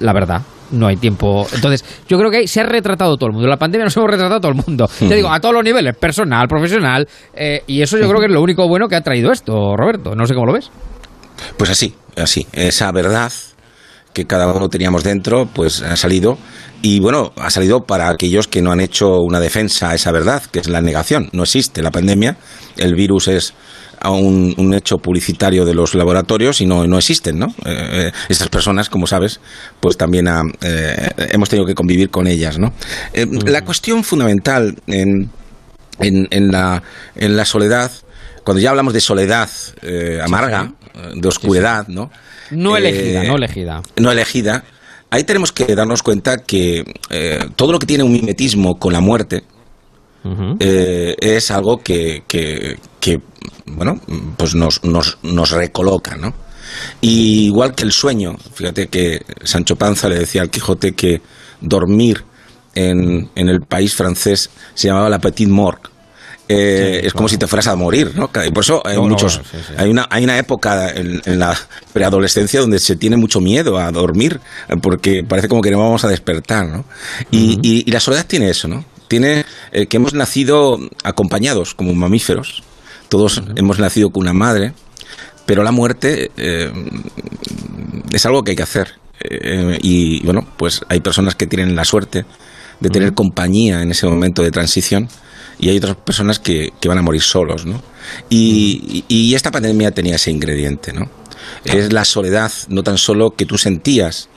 la 0.00 0.12
verdad. 0.12 0.42
No 0.72 0.86
hay 0.86 0.96
tiempo. 0.96 1.46
Entonces, 1.52 1.84
yo 2.08 2.18
creo 2.18 2.30
que 2.30 2.48
se 2.48 2.60
ha 2.60 2.64
retratado 2.64 3.16
todo 3.16 3.28
el 3.28 3.32
mundo. 3.34 3.48
La 3.48 3.56
pandemia 3.56 3.84
nos 3.84 3.96
hemos 3.96 4.10
retratado 4.10 4.40
todo 4.40 4.52
el 4.52 4.62
mundo. 4.66 4.88
Te 4.98 5.14
digo, 5.14 5.30
a 5.30 5.40
todos 5.40 5.54
los 5.54 5.64
niveles, 5.64 5.96
personal, 5.96 6.48
profesional. 6.48 7.06
eh, 7.34 7.62
y 7.66 7.82
eso 7.82 7.98
yo 7.98 8.08
creo 8.08 8.20
que 8.20 8.26
es 8.26 8.32
lo 8.32 8.42
único 8.42 8.66
bueno 8.68 8.88
que 8.88 8.96
ha 8.96 9.00
traído 9.00 9.32
esto, 9.32 9.76
Roberto. 9.76 10.14
No 10.14 10.26
sé 10.26 10.34
cómo 10.34 10.46
lo 10.46 10.52
ves. 10.52 10.70
Pues 11.56 11.70
así, 11.70 11.94
así. 12.16 12.46
Esa 12.52 12.90
verdad 12.92 13.32
que 14.12 14.26
cada 14.26 14.50
uno 14.50 14.68
teníamos 14.70 15.04
dentro, 15.04 15.46
pues 15.52 15.82
ha 15.82 15.94
salido. 15.96 16.38
Y 16.80 17.00
bueno, 17.00 17.32
ha 17.36 17.50
salido 17.50 17.84
para 17.84 18.08
aquellos 18.08 18.48
que 18.48 18.62
no 18.62 18.72
han 18.72 18.80
hecho 18.80 19.20
una 19.20 19.40
defensa 19.40 19.90
a 19.90 19.94
esa 19.94 20.10
verdad, 20.10 20.42
que 20.50 20.58
es 20.60 20.68
la 20.68 20.80
negación. 20.80 21.28
No 21.32 21.42
existe 21.42 21.82
la 21.82 21.90
pandemia, 21.90 22.36
el 22.78 22.94
virus 22.94 23.28
es 23.28 23.54
un, 24.04 24.54
un 24.56 24.74
hecho 24.74 24.98
publicitario 24.98 25.64
de 25.64 25.74
los 25.74 25.94
laboratorios 25.94 26.60
y 26.60 26.66
no, 26.66 26.86
no 26.86 26.98
existen, 26.98 27.38
¿no? 27.38 27.46
Eh, 27.64 28.08
eh, 28.08 28.12
estas 28.28 28.48
personas, 28.48 28.88
como 28.88 29.06
sabes, 29.06 29.40
pues 29.80 29.96
también 29.96 30.28
ha, 30.28 30.42
eh, 30.62 31.10
hemos 31.32 31.48
tenido 31.48 31.66
que 31.66 31.74
convivir 31.74 32.10
con 32.10 32.26
ellas, 32.26 32.58
¿no? 32.58 32.72
Eh, 33.12 33.26
La 33.46 33.62
cuestión 33.64 34.04
fundamental 34.04 34.76
en, 34.86 35.30
en, 35.98 36.28
en 36.30 36.48
la, 36.48 36.82
en 37.14 37.36
la 37.36 37.44
soledad, 37.44 37.90
cuando 38.44 38.60
ya 38.60 38.70
hablamos 38.70 38.92
de 38.92 39.00
soledad 39.00 39.48
eh, 39.82 40.20
amarga, 40.22 40.72
de 41.14 41.28
oscuridad, 41.28 41.88
¿no? 41.88 42.10
No 42.50 42.76
elegida, 42.76 43.24
no 43.24 43.36
elegida. 43.36 43.82
no 43.98 44.12
elegida, 44.12 44.64
ahí 45.10 45.24
tenemos 45.24 45.52
que 45.52 45.74
darnos 45.74 46.02
cuenta 46.02 46.38
que 46.38 46.84
todo 47.56 47.72
lo 47.72 47.78
que 47.78 47.86
tiene 47.86 48.04
un 48.04 48.12
mimetismo 48.12 48.78
con 48.78 48.92
la 48.92 49.00
muerte 49.00 49.42
Eh, 50.60 51.14
es 51.20 51.50
algo 51.50 51.78
que, 51.78 52.24
que, 52.26 52.78
que, 53.00 53.20
bueno, 53.66 54.00
pues 54.36 54.54
nos, 54.54 54.82
nos, 54.84 55.18
nos 55.22 55.50
recoloca, 55.50 56.16
¿no? 56.16 56.34
Y 57.00 57.46
igual 57.46 57.74
que 57.74 57.84
el 57.84 57.92
sueño, 57.92 58.36
fíjate 58.54 58.88
que 58.88 59.22
Sancho 59.44 59.76
Panza 59.76 60.08
le 60.08 60.18
decía 60.18 60.42
al 60.42 60.50
Quijote 60.50 60.92
que 60.92 61.20
dormir 61.60 62.24
en, 62.74 63.30
en 63.34 63.48
el 63.48 63.60
país 63.62 63.94
francés 63.94 64.50
se 64.74 64.88
llamaba 64.88 65.08
la 65.08 65.18
petite 65.18 65.50
mort. 65.50 65.86
Eh, 66.48 66.98
Sí, 67.00 67.06
es 67.08 67.12
como 67.12 67.28
si 67.28 67.38
te 67.38 67.46
fueras 67.48 67.66
a 67.66 67.74
morir, 67.74 68.12
¿no? 68.14 68.30
Y 68.46 68.50
por 68.52 68.62
eso 68.62 68.80
hay 68.84 68.94
No, 68.96 69.02
no, 69.02 69.08
muchos, 69.08 69.40
sí, 69.50 69.58
sí. 69.66 69.74
hay 69.76 69.88
una, 69.90 70.06
hay 70.10 70.22
una 70.22 70.38
época 70.38 70.90
en, 70.92 71.20
en 71.24 71.38
la 71.40 71.56
preadolescencia 71.92 72.60
donde 72.60 72.78
se 72.78 72.94
tiene 72.94 73.16
mucho 73.16 73.40
miedo 73.40 73.78
a 73.78 73.90
dormir, 73.90 74.38
porque 74.80 75.24
parece 75.24 75.48
como 75.48 75.60
que 75.60 75.72
no 75.72 75.78
vamos 75.80 76.04
a 76.04 76.08
despertar, 76.08 76.66
¿no? 76.68 76.84
Y, 77.32 77.58
y- 77.62 77.82
y 77.86 77.90
la 77.90 77.98
soledad 77.98 78.26
tiene 78.26 78.48
eso, 78.50 78.68
¿no? 78.68 78.84
Tiene 79.08 79.44
eh, 79.72 79.86
que 79.86 79.96
hemos 79.98 80.14
nacido 80.14 80.78
acompañados 81.04 81.74
como 81.74 81.94
mamíferos, 81.94 82.62
todos 83.08 83.42
hemos 83.56 83.78
nacido 83.78 84.10
con 84.10 84.22
una 84.22 84.32
madre, 84.32 84.72
pero 85.46 85.62
la 85.62 85.70
muerte 85.72 86.30
eh, 86.36 86.72
es 88.12 88.26
algo 88.26 88.42
que 88.42 88.50
hay 88.52 88.56
que 88.56 88.62
hacer. 88.62 88.94
Eh, 89.20 89.78
y 89.82 90.22
bueno, 90.24 90.46
pues 90.56 90.82
hay 90.88 91.00
personas 91.00 91.34
que 91.34 91.46
tienen 91.46 91.74
la 91.74 91.84
suerte 91.84 92.24
de 92.80 92.90
tener 92.90 93.14
compañía 93.14 93.80
en 93.80 93.90
ese 93.90 94.06
momento 94.06 94.42
de 94.42 94.50
transición 94.50 95.08
y 95.58 95.70
hay 95.70 95.78
otras 95.78 95.96
personas 95.96 96.38
que, 96.38 96.70
que 96.80 96.88
van 96.88 96.98
a 96.98 97.02
morir 97.02 97.22
solos, 97.22 97.64
¿no? 97.64 97.80
Y, 98.28 99.04
y- 99.08 99.30
y 99.30 99.34
esta 99.34 99.50
pandemia 99.50 99.90
tenía 99.92 100.16
ese 100.16 100.30
ingrediente, 100.30 100.92
¿no? 100.92 101.08
Es 101.64 101.92
la 101.92 102.04
soledad, 102.04 102.52
no 102.68 102.82
tan 102.82 102.98
solo 102.98 103.30
que 103.30 103.46
tú 103.46 103.56
sentías 103.56 104.28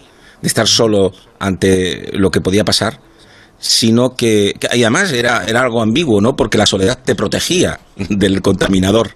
de 0.41 0.47
estar 0.47 0.67
solo 0.67 1.11
ante 1.39 2.11
lo 2.13 2.31
que 2.31 2.39
podía 2.39 2.63
pasar, 2.63 3.01
sino 3.59 4.15
que, 4.15 4.53
que- 4.59 4.75
y 4.77 4.83
además 4.83 5.11
era, 5.11 5.43
era 5.45 5.61
algo 5.61 5.81
ambiguo, 5.81 6.21
¿no? 6.21 6.35
Porque 6.35 6.57
la 6.57 6.65
soledad 6.65 6.99
te 7.03 7.15
protegía 7.15 7.79
del 8.09 8.41
contaminador. 8.41 9.11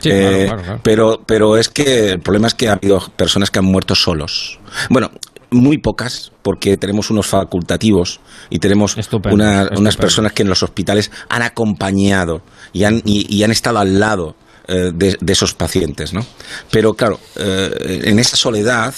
Sí, 0.00 0.10
Eh, 0.10 0.44
claro, 0.48 0.62
claro. 0.62 0.80
Pero, 0.82 1.22
pero 1.26 1.56
es 1.56 1.68
que 1.68 2.10
el 2.10 2.20
problema 2.20 2.46
es 2.48 2.54
que 2.54 2.68
ha 2.68 2.72
habido 2.72 2.98
personas 3.16 3.50
que 3.50 3.58
han 3.60 3.64
muerto 3.64 3.94
solos. 3.94 4.58
Bueno, 4.90 5.10
muy 5.50 5.78
pocas, 5.78 6.32
porque 6.42 6.76
tenemos 6.76 7.10
unos 7.10 7.26
facultativos 7.26 8.20
y 8.50 8.58
tenemos 8.58 8.96
Estupendo, 8.96 9.34
una- 9.34 9.58
estupendo. 9.62 9.80
unas 9.80 9.96
personas 9.96 10.32
que 10.32 10.42
en 10.42 10.48
los 10.48 10.62
hospitales 10.62 11.10
han 11.28 11.42
acompañado 11.42 12.42
y 12.72 12.84
han, 12.84 13.02
y, 13.04 13.26
y 13.34 13.42
han 13.44 13.50
estado 13.50 13.78
al 13.78 14.00
lado 14.00 14.34
eh, 14.68 14.90
de, 14.94 15.16
de 15.20 15.32
esos 15.32 15.54
pacientes, 15.54 16.12
¿no? 16.14 16.24
Pero 16.70 16.94
claro, 16.94 17.20
eh, 17.36 18.00
en 18.04 18.18
esa 18.18 18.36
soledad, 18.36 18.94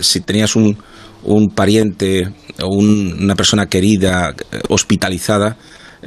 si 0.00 0.20
tenías 0.20 0.56
un, 0.56 0.76
un 1.24 1.48
pariente 1.48 2.28
o 2.62 2.68
un- 2.68 3.16
una 3.22 3.34
persona 3.34 3.66
querida 3.66 4.34
hospitalizada, 4.68 5.56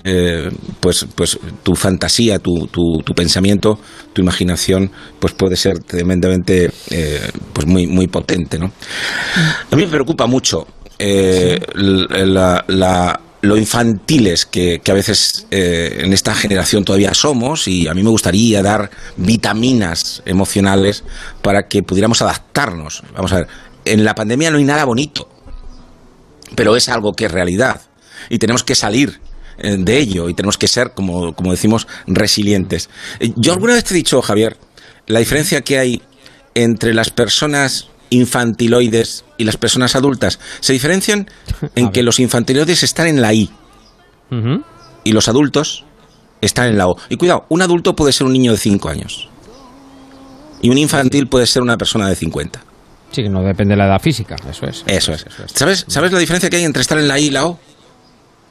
eh, 0.03 0.49
pues, 0.79 1.07
pues 1.15 1.39
tu 1.63 1.73
fantasía, 1.75 2.37
tu, 2.39 2.67
tu, 2.67 3.13
pensamiento, 3.15 3.79
tu 4.13 4.21
imaginación, 4.21 4.91
pues 5.19 5.33
puede 5.33 5.55
ser 5.55 5.79
tremendamente, 5.79 6.69
eh, 6.91 7.19
pues 7.53 7.65
muy, 7.65 7.87
muy 7.87 8.07
potente, 8.07 8.59
¿no? 8.59 8.71
A 9.71 9.75
mí 9.75 9.83
me 9.83 9.87
preocupa 9.91 10.27
mucho 10.27 10.67
eh, 10.99 11.59
lo 13.41 13.55
infantiles 13.55 14.45
que, 14.45 14.81
a 14.87 14.93
veces 14.93 15.45
eh, 15.51 16.01
en 16.03 16.13
esta 16.13 16.33
generación 16.33 16.83
todavía 16.83 17.13
somos 17.13 17.67
y 17.67 17.87
a 17.87 17.93
mí 17.93 18.03
me 18.03 18.09
gustaría 18.09 18.61
dar 18.63 18.89
vitaminas 19.15 20.21
emocionales 20.25 21.03
para 21.41 21.67
que 21.67 21.83
pudiéramos 21.83 22.21
adaptarnos. 22.21 23.03
Vamos 23.15 23.31
a 23.33 23.37
ver, 23.37 23.47
en 23.93 24.03
la 24.03 24.15
pandemia 24.15 24.51
no 24.51 24.57
hay 24.57 24.63
nada 24.63 24.85
bonito, 24.85 25.29
pero 26.55 26.75
es 26.75 26.89
algo 26.89 27.13
que 27.13 27.25
es 27.25 27.31
realidad. 27.31 27.81
Y 28.29 28.39
tenemos 28.39 28.63
que 28.63 28.75
salir 28.75 29.19
eh, 29.57 29.77
de 29.77 29.97
ello 29.97 30.29
y 30.29 30.33
tenemos 30.33 30.57
que 30.57 30.67
ser, 30.67 30.91
como, 30.93 31.33
como 31.33 31.51
decimos, 31.51 31.87
resilientes. 32.05 32.89
Yo 33.35 33.53
alguna 33.53 33.73
vez 33.73 33.83
te 33.83 33.93
he 33.93 33.97
dicho, 33.97 34.21
Javier, 34.21 34.57
la 35.07 35.19
diferencia 35.19 35.61
que 35.61 35.79
hay 35.79 36.01
entre 36.53 36.93
las 36.93 37.09
personas 37.09 37.89
infantiloides 38.09 39.25
y 39.37 39.43
las 39.43 39.57
personas 39.57 39.95
adultas. 39.95 40.39
Se 40.59 40.73
diferencian 40.73 41.29
en 41.75 41.91
que 41.91 42.03
los 42.03 42.19
infantiloides 42.19 42.83
están 42.83 43.07
en 43.07 43.21
la 43.21 43.33
I. 43.33 43.49
Y 45.03 45.13
los 45.13 45.29
adultos 45.29 45.85
están 46.41 46.67
en 46.67 46.77
la 46.77 46.87
O. 46.87 46.97
Y 47.09 47.15
cuidado, 47.15 47.45
un 47.49 47.61
adulto 47.61 47.95
puede 47.95 48.11
ser 48.11 48.27
un 48.27 48.33
niño 48.33 48.51
de 48.51 48.57
5 48.57 48.89
años. 48.89 49.29
Y 50.61 50.69
un 50.69 50.77
infantil 50.77 51.27
puede 51.27 51.47
ser 51.47 51.61
una 51.61 51.77
persona 51.77 52.09
de 52.09 52.15
50. 52.15 52.61
Sí, 53.11 53.23
que 53.23 53.29
no 53.29 53.41
depende 53.41 53.73
de 53.73 53.77
la 53.77 53.87
edad 53.87 54.01
física, 54.01 54.35
eso 54.49 54.67
es. 54.67 54.83
Eso 54.85 55.13
es. 55.13 55.25
¿Sabes, 55.53 55.85
¿Sabes 55.87 56.11
la 56.11 56.19
diferencia 56.19 56.49
que 56.49 56.57
hay 56.57 56.63
entre 56.63 56.81
estar 56.81 56.97
en 56.97 57.07
la 57.07 57.19
I 57.19 57.25
y 57.25 57.31
la 57.31 57.47
O? 57.47 57.59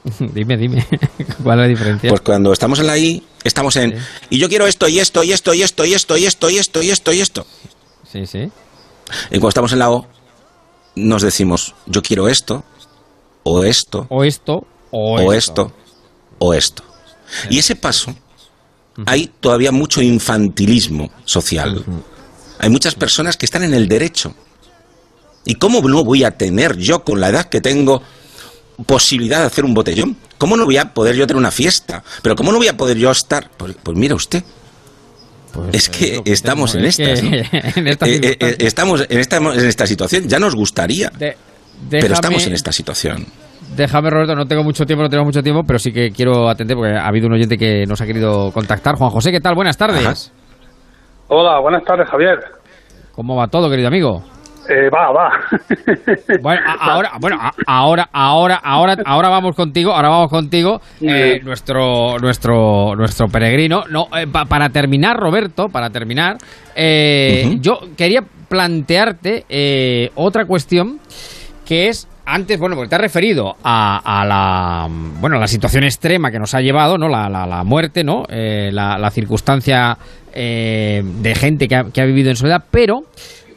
dime, 0.33 0.57
dime, 0.57 0.87
¿cuál 1.43 1.59
es 1.59 1.63
la 1.63 1.69
diferencia? 1.69 2.09
Pues 2.09 2.21
cuando 2.21 2.53
estamos 2.53 2.79
en 2.79 2.87
la 2.87 2.97
I, 2.97 3.23
estamos 3.45 3.77
en... 3.77 3.99
Y 4.31 4.39
yo 4.39 4.49
quiero 4.49 4.67
esto, 4.67 4.89
y 4.89 4.99
esto, 4.99 5.23
y 5.23 5.33
esto, 5.33 5.55
y 5.55 5.63
esto, 5.63 5.85
y 5.85 5.95
esto, 5.95 6.17
y 6.17 6.25
esto, 6.25 6.51
y 6.51 6.59
esto, 6.59 6.83
y 6.83 6.91
esto, 6.91 7.13
y 7.13 7.21
esto. 7.21 7.47
Sí, 8.11 8.27
sí. 8.27 8.51
Y 9.31 9.39
cuando 9.39 9.49
estamos 9.49 9.73
en 9.73 9.79
la 9.81 9.91
O, 9.91 10.07
nos 10.95 11.23
decimos, 11.23 11.75
yo 11.87 12.03
quiero 12.03 12.29
esto, 12.29 12.65
o 13.43 13.63
esto, 13.65 14.07
o 14.09 14.25
esto, 14.25 14.67
o, 14.91 15.33
esto. 15.33 15.73
o 16.39 16.55
esto. 16.55 16.83
Y 17.51 17.59
ese 17.59 17.77
paso, 17.77 18.15
hay 19.05 19.31
todavía 19.41 19.73
mucho 19.73 20.01
infantilismo 20.01 21.11
social. 21.25 21.85
Hay 22.59 22.71
muchas 22.71 22.95
personas 22.95 23.37
que 23.37 23.45
están 23.45 23.63
en 23.63 23.75
el 23.75 23.89
derecho. 23.89 24.35
¿Y 25.47 25.55
cómo 25.55 25.81
no 25.81 26.05
voy 26.05 26.25
a 26.25 26.33
tener 26.33 26.77
yo, 26.77 27.05
con 27.05 27.21
la 27.21 27.29
edad 27.29 27.47
que 27.47 27.61
tengo, 27.61 28.03
posibilidad 28.85 29.41
de 29.41 29.47
hacer 29.47 29.65
un 29.65 29.73
botellón? 29.73 30.17
¿Cómo 30.37 30.57
no 30.57 30.67
voy 30.67 30.77
a 30.77 30.93
poder 30.93 31.15
yo 31.15 31.27
tener 31.27 31.39
una 31.39 31.51
fiesta? 31.51 32.03
Pero 32.21 32.37
¿cómo 32.37 32.53
no 32.53 32.59
voy 32.59 32.69
a 32.69 32.77
poder 32.77 32.99
yo 32.99 33.11
estar? 33.11 33.49
Pues, 33.57 33.75
pues 33.83 33.97
mira 33.97 34.15
usted, 34.15 34.43
pues, 35.57 35.75
es 35.75 35.89
que, 35.89 36.21
estamos 36.27 36.75
en 36.75 36.85
estas, 36.85 37.23
estamos 38.59 39.07
en 39.09 39.19
esta, 39.19 39.37
en 39.37 39.67
esta 39.67 39.87
situación. 39.87 40.29
Ya 40.29 40.39
nos 40.39 40.55
gustaría, 40.55 41.11
pero 41.89 42.15
estamos 42.15 42.47
en 42.47 42.53
esta 42.53 42.73
situación. 42.73 43.27
Déjame, 43.75 44.11
Roberto, 44.11 44.35
no 44.35 44.47
tengo 44.47 44.63
mucho 44.63 44.85
tiempo, 44.85 45.03
no 45.03 45.09
tengo 45.09 45.25
mucho 45.25 45.43
tiempo, 45.43 45.63
pero 45.67 45.79
sí 45.79 45.93
que 45.93 46.11
quiero 46.11 46.49
atender 46.49 46.77
porque 46.77 46.95
ha 46.95 47.07
habido 47.07 47.27
un 47.27 47.35
oyente 47.35 47.57
que 47.57 47.85
nos 47.87 48.01
ha 48.01 48.07
querido 48.07 48.51
contactar. 48.53 48.97
Juan 48.97 49.11
José, 49.11 49.33
¿qué 49.33 49.41
tal? 49.41 49.55
Buenas 49.55 49.77
tardes. 49.77 50.33
Hola, 51.29 51.59
buenas 51.61 51.85
tardes, 51.85 52.09
Javier. 52.09 52.39
¿Cómo 53.13 53.37
va 53.37 53.49
todo, 53.49 53.71
querido 53.71 53.89
amigo? 53.89 54.23
Eh, 54.69 54.91
va, 54.91 55.13
va. 55.13 55.31
Bueno, 56.43 56.61
ahora, 56.81 57.13
bueno, 57.21 57.39
ahora, 57.67 58.09
ahora, 58.13 58.61
ahora, 58.63 58.97
ahora 59.05 59.29
vamos 59.29 59.55
contigo, 59.55 59.93
ahora 59.93 60.09
vamos 60.09 60.31
contigo, 60.31 60.81
eh, 61.01 61.41
nuestro, 61.43 62.19
nuestro, 62.19 62.95
nuestro 62.97 63.29
peregrino. 63.29 63.85
No, 63.91 64.09
eh, 64.17 64.27
para 64.27 64.69
terminar, 64.71 65.17
Roberto, 65.17 65.69
para 65.69 65.91
terminar, 65.91 66.39
yo 66.77 67.81
quería 67.97 68.23
plantearte 68.49 70.11
otra 70.15 70.45
cuestión 70.45 71.01
que 71.65 71.89
es 71.89 72.09
antes, 72.25 72.59
bueno, 72.59 72.75
porque 72.77 72.89
te 72.91 72.97
has 72.97 73.01
referido 73.01 73.55
a, 73.63 74.25
la 74.27 74.89
bueno 75.21 75.39
la 75.39 75.47
situación 75.47 75.85
extrema 75.85 76.31
que 76.31 76.39
nos 76.39 76.55
ha 76.55 76.61
llevado, 76.61 76.99
¿no? 76.99 77.09
La, 77.09 77.29
la, 77.29 77.65
muerte, 77.65 78.05
¿no? 78.05 78.25
la, 78.29 79.11
circunstancia 79.11 79.97
de 80.35 81.35
gente 81.37 81.69
que 81.69 81.77
ha, 81.77 81.85
que 81.85 82.01
ha 82.01 82.05
vivido 82.05 82.31
en 82.31 82.37
soledad, 82.37 82.65
pero 82.71 83.03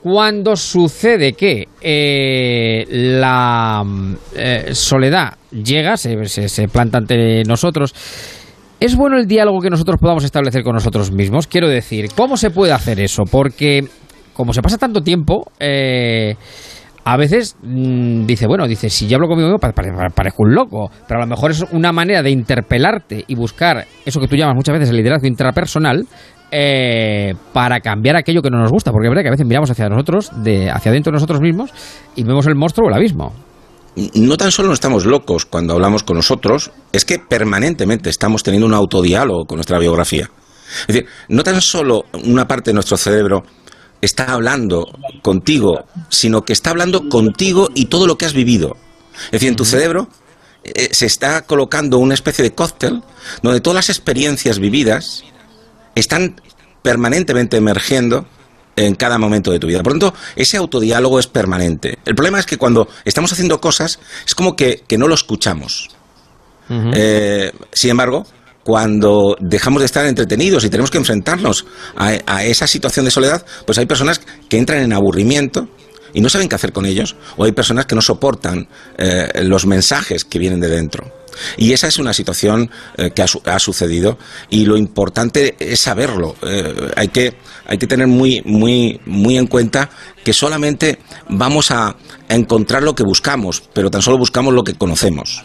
cuando 0.02 0.56
sucede 0.56 1.34
que 1.34 1.68
eh, 1.82 2.86
la 2.90 3.84
eh, 4.36 4.70
soledad 4.74 5.34
llega, 5.52 5.98
se, 5.98 6.26
se, 6.28 6.68
planta 6.68 6.98
ante 6.98 7.44
nosotros, 7.44 7.94
¿es 8.80 8.96
bueno 8.96 9.18
el 9.18 9.28
diálogo 9.28 9.60
que 9.60 9.70
nosotros 9.70 9.98
podamos 10.00 10.24
establecer 10.24 10.64
con 10.64 10.74
nosotros 10.74 11.12
mismos? 11.12 11.48
Quiero 11.48 11.68
decir, 11.68 12.10
¿cómo 12.16 12.38
se 12.38 12.50
puede 12.50 12.72
hacer 12.72 13.00
eso? 13.00 13.24
Porque 13.30 13.88
como 14.34 14.54
se 14.54 14.62
pasa 14.62 14.78
tanto 14.78 15.02
tiempo, 15.02 15.52
eh, 15.60 16.36
a 17.04 17.18
veces 17.18 17.58
mm, 17.62 18.26
dice, 18.26 18.48
bueno, 18.48 18.68
dice, 18.68 18.90
si 18.90 19.08
yo 19.08 19.16
hablo 19.16 19.28
conmigo 19.28 19.58
parezco 19.58 20.44
un 20.44 20.54
loco, 20.54 20.90
pero 21.08 21.20
a 21.20 21.24
lo 21.24 21.28
mejor 21.28 21.52
es 21.52 21.66
una 21.72 21.92
manera 21.92 22.22
de 22.22 22.30
interpelarte 22.30 23.26
y 23.28 23.36
buscar 23.36 23.86
eso 24.06 24.20
que 24.22 24.28
tú 24.28 24.36
llamas 24.36 24.56
muchas 24.56 24.74
veces 24.74 24.90
el 24.92 24.98
liderazgo 24.98 25.28
intrapersonal, 25.28 26.06
eh, 26.52 27.34
para 27.54 27.80
cambiar 27.80 28.16
aquello 28.16 28.42
que 28.42 28.50
no 28.50 28.60
nos 28.60 28.72
gusta, 28.72 28.92
porque 28.92 29.08
es 29.08 29.10
verdad 29.10 29.24
que 29.24 29.28
a 29.30 29.32
veces 29.32 29.46
miramos 29.46 29.70
hacia 29.70 29.90
nosotros, 29.90 30.32
de, 30.44 30.70
hacia 30.70 30.92
adentro 30.92 31.12
de 31.12 31.16
nosotros 31.16 31.42
mismos, 31.42 31.72
y 32.16 32.24
vemos 32.24 32.46
el 32.48 32.56
monstruo 32.56 32.88
o 32.88 32.90
el 32.90 32.96
abismo. 32.96 33.34
No 34.16 34.38
tan 34.38 34.52
solo 34.52 34.70
no 34.70 34.74
estamos 34.74 35.06
locos 35.06 35.46
cuando 35.46 35.74
hablamos 35.74 36.04
con 36.04 36.16
nosotros, 36.16 36.72
es 36.92 37.06
que 37.06 37.20
permanentemente 37.20 38.10
estamos 38.10 38.44
teniendo 38.44 38.68
un 38.68 38.74
autodiálogo 38.74 39.46
con 39.46 39.58
nuestra 39.58 39.80
biografía. 39.80 40.30
Es 40.82 40.88
decir, 40.88 41.06
no 41.28 41.44
tan 41.44 41.62
solo 41.62 42.06
una 42.24 42.48
parte 42.48 42.70
de 42.70 42.76
nuestro 42.76 42.98
cerebro 42.98 43.44
está 44.02 44.34
hablando 44.34 44.86
contigo, 45.22 45.86
sino 46.10 46.44
que 46.44 46.54
está 46.54 46.70
hablando 46.70 47.10
contigo 47.10 47.68
y 47.74 47.86
todo 47.86 48.08
lo 48.08 48.18
que 48.18 48.26
has 48.26 48.34
vivido. 48.34 48.78
Es 49.26 49.32
decir, 49.32 49.50
en 49.50 49.56
tu 49.56 49.66
cerebro 49.66 50.08
eh, 50.64 50.90
se 50.92 51.06
está 51.06 51.42
colocando 51.42 51.98
una 51.98 52.14
especie 52.14 52.44
de 52.44 52.54
cóctel 52.54 53.02
donde 53.42 53.62
todas 53.62 53.76
las 53.76 53.90
experiencias 53.90 54.60
vividas 54.60 55.24
están 56.00 56.42
permanentemente 56.82 57.58
emergiendo 57.58 58.26
en 58.76 58.96
cada 58.96 59.18
momento 59.18 59.52
de 59.52 59.60
tu 59.60 59.68
vida. 59.68 59.84
Por 59.84 59.94
lo 59.94 60.00
tanto, 60.00 60.20
ese 60.36 60.58
autodiálogo 60.58 61.20
es 61.20 61.28
permanente. 61.28 62.00
El 62.06 62.16
problema 62.16 62.40
es 62.40 62.46
que 62.46 62.58
cuando 62.58 62.88
estamos 63.06 63.32
haciendo 63.32 63.60
cosas, 63.60 64.00
es 64.26 64.36
como 64.36 64.56
que, 64.56 64.84
no 64.98 65.08
lo 65.08 65.16
escuchamos. 65.16 65.90
Eh, 66.94 67.52
sin 67.74 67.92
embargo, 67.92 68.26
cuando 68.64 69.36
dejamos 69.40 69.82
de 69.82 69.88
estar 69.88 70.06
entretenidos 70.06 70.64
y 70.64 70.70
tenemos 70.70 70.92
que 70.92 71.00
enfrentarnos 71.00 71.66
a, 71.96 72.44
esa 72.44 72.68
situación 72.68 73.06
de 73.06 73.12
soledad, 73.12 73.46
pues 73.66 73.78
hay 73.80 73.86
personas 73.86 74.22
que 74.48 74.58
entran 74.58 74.82
en 74.82 74.94
aburrimiento 74.94 75.68
y 76.14 76.22
no 76.22 76.30
saben 76.30 76.50
qué 76.50 76.56
hacer 76.56 76.72
con 76.72 76.86
ellos, 76.86 77.16
o 77.38 77.44
hay 77.44 77.52
personas 77.52 77.86
que 77.86 77.96
no 77.96 78.02
soportan 78.02 78.68
eh, 78.98 79.44
los 79.44 79.66
mensajes 79.66 80.26
que 80.26 80.40
vienen 80.40 80.60
de 80.60 80.70
dentro. 80.70 81.20
Y 81.58 81.74
esa 81.74 81.88
es 81.88 82.00
una 82.00 82.14
situación 82.14 82.70
eh, 82.98 83.12
que 83.12 83.22
ha, 83.22 83.60
sucedido 83.60 84.18
y 84.50 84.66
lo 84.66 84.78
importante 84.78 85.56
es 85.60 85.82
saberlo. 85.82 86.36
Eh, 86.42 86.92
hay, 86.96 87.10
que, 87.10 87.38
hay 87.66 87.78
que 87.78 87.88
tener 87.88 88.08
muy, 88.08 88.42
muy, 88.46 89.00
muy 89.06 89.38
en 89.38 89.48
cuenta 89.48 89.90
que 90.24 90.34
solamente 90.34 91.00
vamos 91.30 91.72
a, 91.72 91.96
encontrar 92.30 92.84
lo 92.84 92.94
que 92.94 93.04
buscamos, 93.04 93.64
pero 93.74 93.90
tan 93.90 94.04
solo 94.04 94.20
buscamos 94.20 94.54
lo 94.54 94.64
que 94.64 94.76
conocemos. 94.76 95.44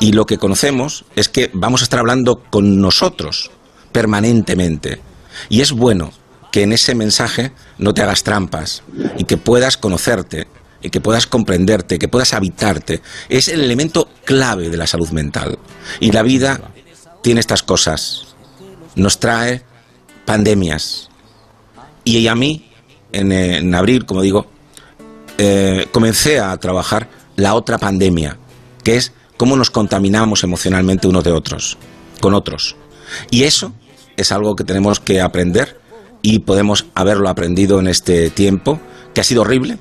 Y 0.00 0.12
lo 0.12 0.26
que 0.26 0.36
conocemos 0.36 1.04
es 1.14 1.28
que 1.28 1.48
vamos 1.52 1.80
a 1.80 1.84
estar 1.84 2.00
hablando 2.00 2.42
con 2.50 2.80
nosotros 2.80 3.52
permanentemente. 3.92 5.00
Y 5.48 5.60
es 5.60 5.70
bueno 5.70 6.12
que 6.54 6.62
en 6.62 6.72
ese 6.72 6.94
mensaje 6.94 7.50
no 7.78 7.94
te 7.94 8.02
hagas 8.02 8.22
trampas 8.22 8.84
y 9.18 9.24
que 9.24 9.36
puedas 9.36 9.76
conocerte 9.76 10.46
y 10.82 10.90
que 10.90 11.00
puedas 11.00 11.26
comprenderte, 11.26 11.98
que 11.98 12.06
puedas 12.06 12.32
habitarte, 12.32 13.02
es 13.28 13.48
el 13.48 13.60
elemento 13.60 14.08
clave 14.24 14.70
de 14.70 14.76
la 14.76 14.86
salud 14.86 15.08
mental. 15.10 15.58
Y 15.98 16.12
la 16.12 16.22
vida 16.22 16.70
tiene 17.22 17.40
estas 17.40 17.64
cosas. 17.64 18.36
Nos 18.94 19.18
trae 19.18 19.64
pandemias. 20.26 21.08
Y 22.04 22.28
a 22.28 22.36
mí, 22.36 22.70
en, 23.10 23.74
abril, 23.74 24.06
como 24.06 24.22
digo, 24.22 24.46
eh, 25.38 25.88
comencé 25.90 26.38
a 26.38 26.56
trabajar 26.58 27.08
la 27.34 27.54
otra 27.56 27.78
pandemia, 27.78 28.38
que 28.84 28.94
es 28.94 29.12
cómo 29.36 29.56
nos 29.56 29.70
contaminamos 29.70 30.44
emocionalmente 30.44 31.08
unos 31.08 31.24
de 31.24 31.32
otros, 31.32 31.78
con 32.20 32.32
otros. 32.32 32.76
Y 33.32 33.42
eso 33.42 33.72
es 34.16 34.30
algo 34.30 34.54
que 34.54 34.62
tenemos 34.62 35.00
que 35.00 35.20
aprender 35.20 35.82
y 36.24 36.38
podemos 36.38 36.86
haberlo 36.94 37.28
aprendido 37.28 37.78
en 37.80 37.86
este 37.86 38.30
tiempo, 38.30 38.80
que 39.12 39.20
ha 39.20 39.24
sido 39.24 39.42
horrible, 39.42 39.76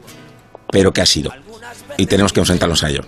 pero 0.69 0.91
que 0.91 0.99
ha 0.99 1.05
sido. 1.05 1.31
Y 1.95 2.05
tenemos 2.05 2.33
que 2.33 2.41
enfrentarnos 2.41 2.83
a 2.83 2.89
ello. 2.89 3.03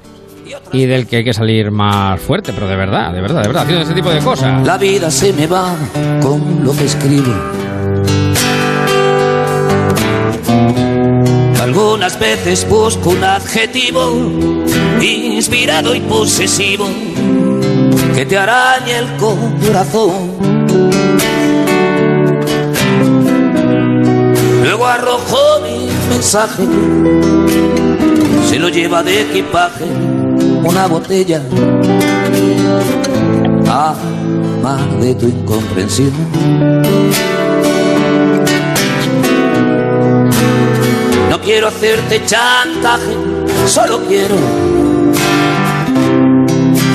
Y 0.71 0.85
del 0.85 1.05
que 1.05 1.17
hay 1.17 1.25
que 1.25 1.33
salir 1.33 1.69
más 1.69 2.21
fuerte, 2.21 2.53
pero 2.53 2.65
de 2.65 2.77
verdad, 2.77 3.11
de 3.11 3.19
verdad, 3.19 3.41
de 3.41 3.47
verdad, 3.49 3.63
haciendo 3.63 3.83
ese 3.83 3.93
tipo 3.93 4.09
de 4.09 4.19
cosas. 4.19 4.65
La 4.65 4.77
vida 4.77 5.11
se 5.11 5.33
me 5.33 5.47
va 5.47 5.75
con 6.21 6.63
lo 6.63 6.71
que 6.77 6.85
escribo. 6.85 7.33
Algunas 11.61 12.17
veces 12.17 12.65
busco 12.69 13.09
un 13.09 13.23
adjetivo 13.25 14.31
inspirado 15.01 15.93
y 15.93 15.99
posesivo 15.99 16.87
que 18.15 18.25
te 18.25 18.37
arañe 18.37 18.97
el 18.97 19.07
corazón. 19.17 20.64
Mensaje 26.25 26.63
se 28.49 28.57
lo 28.57 28.67
lleva 28.69 29.03
de 29.03 29.21
equipaje 29.21 29.85
una 30.63 30.87
botella. 30.87 31.39
A 33.69 33.93
mar 34.63 34.89
de 34.99 35.13
tu 35.13 35.27
incomprensión. 35.27 36.11
No 41.29 41.39
quiero 41.41 41.67
hacerte 41.67 42.19
chantaje, 42.25 43.15
solo 43.67 43.99
quiero 44.07 44.35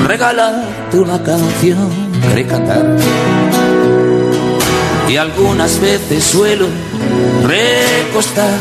regalarte 0.07 0.99
una 0.99 1.23
canción 1.23 1.89
que 2.35 2.45
cantar. 2.47 2.97
Y 5.07 5.15
algunas 5.15 5.79
veces 5.79 6.21
suelo 6.21 6.67
recostar 7.43 8.57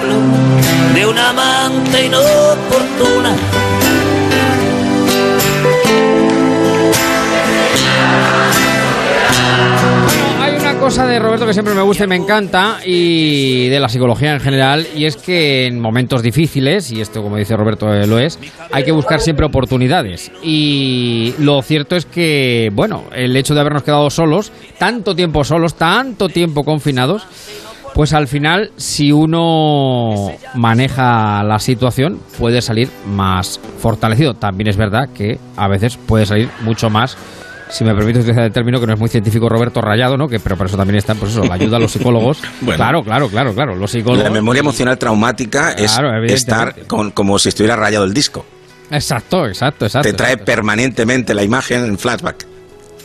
de 0.00 1.06
una 1.06 1.28
amante 1.28 2.06
inoportuna. 2.06 3.36
Hay 10.40 10.56
una 10.56 10.78
cosa 10.78 11.06
de 11.06 11.18
Roberto 11.18 11.46
que 11.46 11.52
siempre 11.52 11.74
me 11.74 11.82
gusta 11.82 12.04
y 12.04 12.06
me 12.06 12.16
encanta 12.16 12.78
y 12.86 13.68
de 13.68 13.80
la 13.80 13.90
psicología 13.90 14.32
en 14.32 14.40
general 14.40 14.86
y 14.96 15.04
es 15.04 15.18
que 15.18 15.66
en 15.66 15.78
momentos 15.78 16.22
difíciles, 16.22 16.90
y 16.90 17.02
esto 17.02 17.22
como 17.22 17.36
dice 17.36 17.54
Roberto 17.54 17.92
eh, 17.92 18.06
lo 18.06 18.18
es, 18.18 18.38
hay 18.72 18.84
que 18.84 18.92
buscar 18.92 19.20
siempre 19.20 19.44
oportunidades. 19.44 20.32
Y 20.42 21.34
lo 21.38 21.60
cierto 21.60 21.96
es 21.96 22.06
que, 22.06 22.70
bueno, 22.72 23.04
el 23.14 23.36
hecho 23.36 23.52
de 23.52 23.60
habernos 23.60 23.82
quedado 23.82 24.08
solos, 24.08 24.52
tanto 24.78 25.14
tiempo 25.14 25.44
solos, 25.44 25.74
tanto 25.74 26.30
tiempo 26.30 26.64
confinados, 26.64 27.26
pues 27.94 28.12
al 28.14 28.26
final, 28.26 28.72
si 28.76 29.12
uno 29.12 30.32
maneja 30.54 31.42
la 31.42 31.58
situación, 31.58 32.20
puede 32.38 32.62
salir 32.62 32.88
más 33.06 33.60
fortalecido. 33.78 34.34
También 34.34 34.68
es 34.68 34.76
verdad 34.76 35.10
que 35.14 35.38
a 35.56 35.68
veces 35.68 35.96
puede 35.96 36.26
salir 36.26 36.48
mucho 36.62 36.88
más, 36.88 37.16
si 37.72 37.84
me 37.84 37.94
permite 37.94 38.20
utilizar 38.20 38.44
el 38.44 38.52
término 38.52 38.78
que 38.78 38.86
no 38.86 38.92
es 38.92 39.00
muy 39.00 39.08
científico, 39.08 39.48
Roberto 39.48 39.80
Rayado, 39.80 40.16
¿no? 40.16 40.28
Que, 40.28 40.38
pero 40.38 40.56
por 40.56 40.66
eso 40.66 40.76
también 40.76 40.98
está, 40.98 41.14
pues 41.14 41.32
eso, 41.32 41.42
la 41.44 41.54
ayuda 41.54 41.78
a 41.78 41.80
los 41.80 41.90
psicólogos. 41.90 42.40
Bueno. 42.60 42.76
claro, 42.76 43.02
claro, 43.02 43.28
claro, 43.28 43.54
claro. 43.54 43.74
Los 43.74 43.90
psicólogos. 43.90 44.24
La 44.24 44.30
memoria 44.30 44.60
emocional 44.60 44.98
traumática 44.98 45.72
es 45.72 45.92
Claro, 45.92 46.22
estar 46.24 46.86
con, 46.86 47.10
como 47.10 47.38
si 47.38 47.48
estuviera 47.48 47.74
rayado 47.74 48.04
el 48.04 48.14
disco. 48.14 48.44
Exacto, 48.90 49.46
exacto, 49.46 49.86
exacto. 49.86 50.08
Te 50.08 50.14
trae 50.14 50.32
exacto. 50.32 50.44
permanentemente 50.44 51.34
la 51.34 51.42
imagen 51.42 51.84
en 51.84 51.98
flashback. 51.98 52.46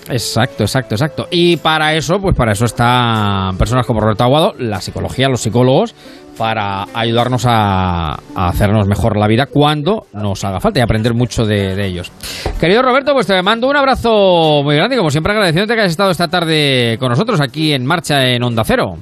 Exacto, 0.09 0.63
exacto, 0.63 0.95
exacto. 0.95 1.27
Y 1.31 1.57
para 1.57 1.93
eso, 1.93 2.19
pues 2.19 2.35
para 2.35 2.51
eso 2.51 2.65
están 2.65 3.57
personas 3.57 3.85
como 3.85 3.99
Roberto 3.99 4.23
Aguado, 4.23 4.53
la 4.57 4.81
psicología, 4.81 5.27
los 5.27 5.41
psicólogos, 5.41 5.95
para 6.37 6.85
ayudarnos 6.93 7.45
a, 7.47 8.19
hacernos 8.35 8.87
mejor 8.87 9.17
la 9.17 9.27
vida 9.27 9.47
cuando 9.47 10.05
nos 10.13 10.43
haga 10.43 10.59
falta 10.59 10.79
y 10.79 10.83
aprender 10.83 11.13
mucho 11.13 11.45
de, 11.45 11.75
de 11.75 11.87
ellos. 11.87 12.11
Querido 12.59 12.81
Roberto, 12.81 13.13
pues 13.13 13.27
te 13.27 13.41
mando 13.41 13.67
un 13.67 13.75
abrazo 13.75 14.61
muy 14.63 14.75
grande, 14.75 14.95
y 14.95 14.97
como 14.97 15.09
siempre 15.09 15.33
agradeciéndote 15.33 15.75
que 15.75 15.81
hayas 15.81 15.91
estado 15.91 16.11
esta 16.11 16.27
tarde 16.27 16.97
con 16.99 17.09
nosotros 17.09 17.41
aquí 17.41 17.73
en 17.73 17.85
marcha 17.85 18.27
en 18.27 18.43
Onda 18.43 18.63
Cero. 18.63 18.95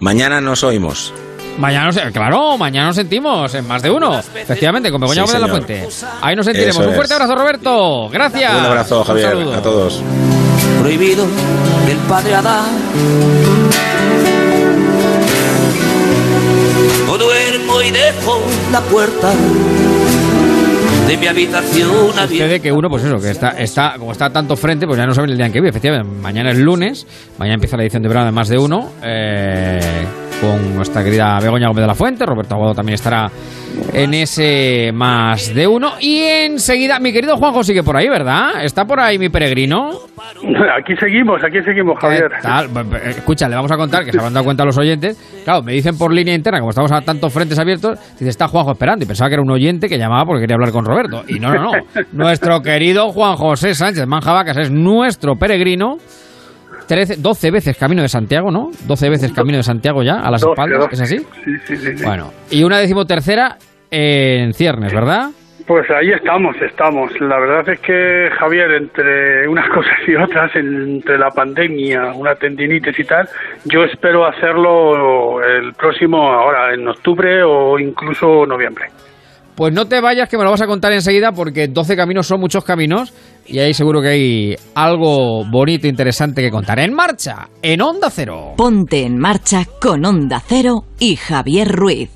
Mañana 0.00 0.40
nos 0.40 0.62
oímos. 0.62 1.12
Mañana 1.58 1.86
nos, 1.86 1.96
claro, 2.12 2.58
mañana 2.58 2.88
nos 2.88 2.96
sentimos 2.96 3.54
en 3.54 3.66
más 3.66 3.82
de 3.82 3.90
uno. 3.90 4.18
Efectivamente, 4.18 4.90
con 4.90 5.00
Begoña 5.00 5.26
Sí, 5.26 5.32
Gómez 5.32 5.34
de 5.34 5.40
la. 5.40 5.48
Fuente. 5.48 5.88
Ahí 6.20 6.36
nos 6.36 6.44
sentiremos. 6.44 6.76
Eso 6.80 6.88
Un 6.88 6.94
fuerte 6.94 7.14
es. 7.14 7.20
abrazo, 7.20 7.34
Roberto. 7.40 8.08
Gracias. 8.10 8.54
Un 8.54 8.64
abrazo, 8.66 8.98
Un 8.98 9.04
Javier, 9.04 9.28
saludo. 9.30 9.54
a 9.54 9.62
todos. 9.62 10.02
prohibido 10.80 11.26
del 11.86 11.96
padre 12.08 12.34
Adán. 12.34 12.66
O 17.08 17.16
duermo 17.18 17.80
y 17.82 17.90
dejo 17.90 18.40
la 18.72 18.80
puerta 18.80 19.32
de 21.08 21.16
mi 21.16 21.26
habitación 21.28 21.90
abierta. 22.18 22.26
Sucede 22.26 22.60
que 22.60 22.72
uno, 22.72 22.88
pues 22.90 23.04
eso, 23.04 23.16
que 23.18 23.30
está, 23.30 23.50
está, 23.50 23.94
como 23.96 24.10
está 24.12 24.28
tanto 24.30 24.56
frente, 24.56 24.86
pues 24.86 24.98
ya 24.98 25.06
no 25.06 25.14
sabe 25.14 25.28
el 25.30 25.36
día 25.36 25.46
en 25.46 25.52
que 25.52 25.60
vive. 25.60 25.70
Efectivamente, 25.70 26.20
mañana 26.20 26.50
es 26.50 26.58
lunes, 26.58 27.06
mañana 27.38 27.54
empieza 27.54 27.76
la 27.76 27.84
edición 27.84 28.02
de 28.02 28.08
verano 28.08 28.26
de 28.26 28.32
más 28.32 28.48
de 28.48 28.58
uno, 28.58 28.90
eh, 29.04 29.78
con 30.40 30.74
nuestra 30.76 31.02
querida 31.02 31.38
Begoña 31.40 31.68
Gómez 31.68 31.82
de 31.82 31.86
la 31.86 31.94
Fuente, 31.94 32.26
Roberto 32.26 32.54
Aguado 32.54 32.74
también 32.74 32.94
estará 32.94 33.30
en 33.92 34.14
ese 34.14 34.90
más 34.92 35.54
de 35.54 35.66
uno. 35.66 35.92
Y 36.00 36.18
enseguida, 36.20 36.98
mi 37.00 37.12
querido 37.12 37.36
Juanjo 37.36 37.62
sigue 37.64 37.82
por 37.82 37.96
ahí, 37.96 38.08
¿verdad? 38.08 38.62
¿Está 38.62 38.84
por 38.84 39.00
ahí 39.00 39.18
mi 39.18 39.28
peregrino? 39.28 39.90
Aquí 40.78 40.94
seguimos, 41.00 41.42
aquí 41.42 41.62
seguimos, 41.64 41.98
Javier. 41.98 42.28
¿Qué 42.36 42.42
tal? 42.42 42.68
B- 42.68 43.10
Escucha, 43.10 43.48
le 43.48 43.56
vamos 43.56 43.70
a 43.72 43.76
contar 43.76 44.04
que 44.04 44.12
se 44.12 44.18
habrán 44.18 44.34
dado 44.34 44.44
cuenta 44.44 44.64
los 44.64 44.76
oyentes. 44.78 45.16
Claro, 45.44 45.62
me 45.62 45.72
dicen 45.72 45.96
por 45.96 46.12
línea 46.12 46.34
interna, 46.34 46.58
como 46.60 46.70
estamos 46.70 46.92
a 46.92 47.00
tantos 47.00 47.32
frentes 47.32 47.58
abiertos, 47.58 47.98
dice, 48.18 48.28
está 48.28 48.46
Juanjo 48.48 48.72
esperando. 48.72 49.04
Y 49.04 49.06
pensaba 49.08 49.28
que 49.28 49.34
era 49.34 49.42
un 49.42 49.50
oyente 49.50 49.88
que 49.88 49.98
llamaba 49.98 50.24
porque 50.26 50.42
quería 50.42 50.54
hablar 50.56 50.70
con 50.72 50.84
Roberto. 50.84 51.24
Y 51.28 51.38
no, 51.38 51.52
no, 51.52 51.62
no. 51.64 51.72
Nuestro 52.12 52.60
querido 52.62 53.10
Juan 53.12 53.36
José 53.36 53.74
Sánchez 53.74 54.06
Manjabacas 54.06 54.56
es 54.58 54.70
nuestro 54.70 55.36
peregrino. 55.36 55.96
13, 56.86 57.16
12 57.16 57.50
veces 57.50 57.76
camino 57.76 58.02
de 58.02 58.08
Santiago, 58.08 58.50
¿no? 58.50 58.70
12 58.86 59.10
veces 59.10 59.32
camino 59.32 59.58
de 59.58 59.62
Santiago 59.62 60.02
ya, 60.02 60.20
a 60.20 60.30
las 60.30 60.42
espaldas. 60.42 60.92
¿es 60.92 61.00
así? 61.00 61.18
Sí, 61.18 61.58
sí, 61.66 61.76
sí, 61.76 61.96
sí. 61.96 62.04
Bueno, 62.04 62.32
y 62.50 62.62
una 62.64 62.78
decimotercera 62.78 63.56
en 63.90 64.52
ciernes, 64.52 64.92
¿verdad? 64.92 65.30
Pues 65.66 65.90
ahí 65.90 66.12
estamos, 66.12 66.54
estamos. 66.62 67.10
La 67.20 67.40
verdad 67.40 67.68
es 67.68 67.80
que, 67.80 68.30
Javier, 68.38 68.70
entre 68.70 69.48
unas 69.48 69.68
cosas 69.74 69.98
y 70.06 70.14
otras, 70.14 70.54
entre 70.54 71.18
la 71.18 71.30
pandemia, 71.30 72.12
una 72.14 72.36
tendinitis 72.36 72.98
y 73.00 73.04
tal, 73.04 73.28
yo 73.64 73.82
espero 73.82 74.26
hacerlo 74.26 75.42
el 75.42 75.72
próximo, 75.74 76.32
ahora, 76.32 76.72
en 76.72 76.86
octubre 76.86 77.42
o 77.42 77.80
incluso 77.80 78.46
noviembre. 78.46 78.86
Pues 79.56 79.72
no 79.72 79.86
te 79.86 80.02
vayas, 80.02 80.28
que 80.28 80.36
me 80.36 80.44
lo 80.44 80.50
vas 80.50 80.60
a 80.60 80.66
contar 80.66 80.92
enseguida, 80.92 81.32
porque 81.32 81.68
12 81.68 81.96
caminos 81.96 82.26
son 82.26 82.40
muchos 82.40 82.62
caminos 82.62 83.14
y 83.46 83.58
ahí 83.58 83.72
seguro 83.72 84.02
que 84.02 84.08
hay 84.08 84.56
algo 84.74 85.44
bonito 85.50 85.86
e 85.86 85.90
interesante 85.90 86.42
que 86.42 86.50
contar. 86.50 86.78
En 86.78 86.92
marcha, 86.92 87.48
en 87.62 87.80
Onda 87.80 88.10
Cero. 88.10 88.52
Ponte 88.56 89.02
en 89.02 89.18
marcha 89.18 89.64
con 89.80 90.04
Onda 90.04 90.42
Cero 90.46 90.84
y 90.98 91.16
Javier 91.16 91.68
Ruiz. 91.68 92.15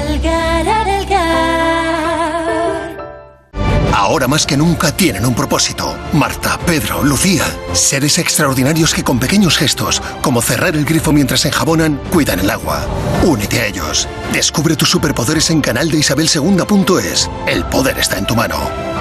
Ahora 4.11 4.27
más 4.27 4.45
que 4.45 4.57
nunca 4.57 4.91
tienen 4.91 5.25
un 5.25 5.33
propósito. 5.33 5.95
Marta, 6.11 6.59
Pedro, 6.65 7.01
Lucía. 7.01 7.45
Seres 7.71 8.17
extraordinarios 8.17 8.93
que 8.93 9.05
con 9.05 9.21
pequeños 9.21 9.57
gestos, 9.57 10.01
como 10.21 10.41
cerrar 10.41 10.75
el 10.75 10.83
grifo 10.83 11.13
mientras 11.13 11.45
enjabonan, 11.45 11.97
cuidan 12.11 12.41
el 12.41 12.49
agua. 12.49 12.85
Únete 13.23 13.61
a 13.61 13.67
ellos. 13.67 14.09
Descubre 14.33 14.75
tus 14.75 14.89
superpoderes 14.89 15.49
en 15.49 15.61
canaldeisabelsegunda.es. 15.61 17.29
El 17.47 17.63
poder 17.63 17.99
está 17.99 18.17
en 18.17 18.25
tu 18.25 18.35
mano. 18.35 18.57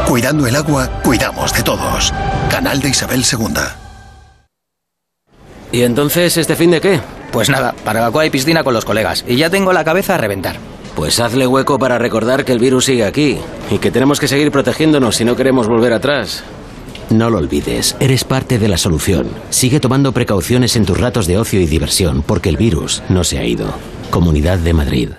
Cuidando 0.07 0.47
el 0.47 0.55
agua, 0.55 0.89
cuidamos 1.03 1.53
de 1.55 1.65
todos. 1.65 2.15
Canal 2.49 2.81
de 2.81 2.91
Isabel 2.91 3.25
Segunda. 3.25 3.77
¿Y 5.73 5.83
entonces 5.83 6.37
este 6.37 6.55
fin 6.55 6.71
de 6.71 6.81
qué? 6.81 7.01
Pues 7.33 7.51
nada, 7.51 7.75
barbacoa 7.85 8.27
y 8.27 8.31
piscina 8.31 8.63
con 8.63 8.75
los 8.75 8.85
colegas. 8.85 9.25
Y 9.27 9.35
ya 9.35 9.51
tengo 9.51 9.73
la 9.73 9.83
cabeza 9.83 10.15
a 10.15 10.19
reventar. 10.19 10.71
Pues 10.95 11.21
hazle 11.21 11.47
hueco 11.47 11.79
para 11.79 11.99
recordar 11.99 12.45
que 12.45 12.53
el 12.53 12.59
virus 12.59 12.87
sigue 12.87 13.05
aquí 13.05 13.39
y 13.71 13.79
que 13.79 13.91
tenemos 13.91 14.21
que 14.21 14.29
seguir 14.29 14.51
protegiéndonos 14.51 15.17
si 15.17 15.25
no 15.25 15.37
queremos 15.37 15.69
volver 15.69 15.93
atrás. 15.93 16.43
No 17.11 17.29
lo 17.29 17.39
olvides, 17.39 17.97
eres 17.99 18.23
parte 18.23 18.59
de 18.59 18.69
la 18.69 18.79
solución. 18.79 19.29
Sigue 19.51 19.81
tomando 19.81 20.13
precauciones 20.13 20.77
en 20.77 20.87
tus 20.87 20.99
ratos 20.99 21.27
de 21.27 21.39
ocio 21.39 21.61
y 21.61 21.67
diversión 21.67 22.23
porque 22.23 22.49
el 22.49 22.57
virus 22.57 23.03
no 23.09 23.25
se 23.25 23.39
ha 23.39 23.45
ido. 23.45 23.67
Comunidad 24.11 24.59
de 24.59 24.73
Madrid. 24.73 25.11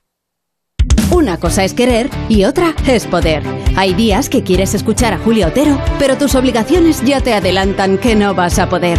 Una 1.12 1.38
cosa 1.38 1.66
es 1.66 1.74
querer 1.74 2.10
y 2.30 2.46
otra 2.46 2.74
es 2.88 3.06
poder. 3.06 3.44
Hay 3.76 3.94
días 3.94 4.30
que 4.30 4.44
quieres 4.44 4.74
escuchar 4.74 5.14
a 5.14 5.18
Julia 5.18 5.48
Otero, 5.48 5.78
pero 6.00 6.18
tus 6.18 6.36
obligaciones 6.36 7.04
ya 7.04 7.20
te 7.20 7.34
adelantan 7.34 7.98
que 7.98 8.16
no 8.16 8.34
vas 8.34 8.58
a 8.60 8.70
poder. 8.70 8.98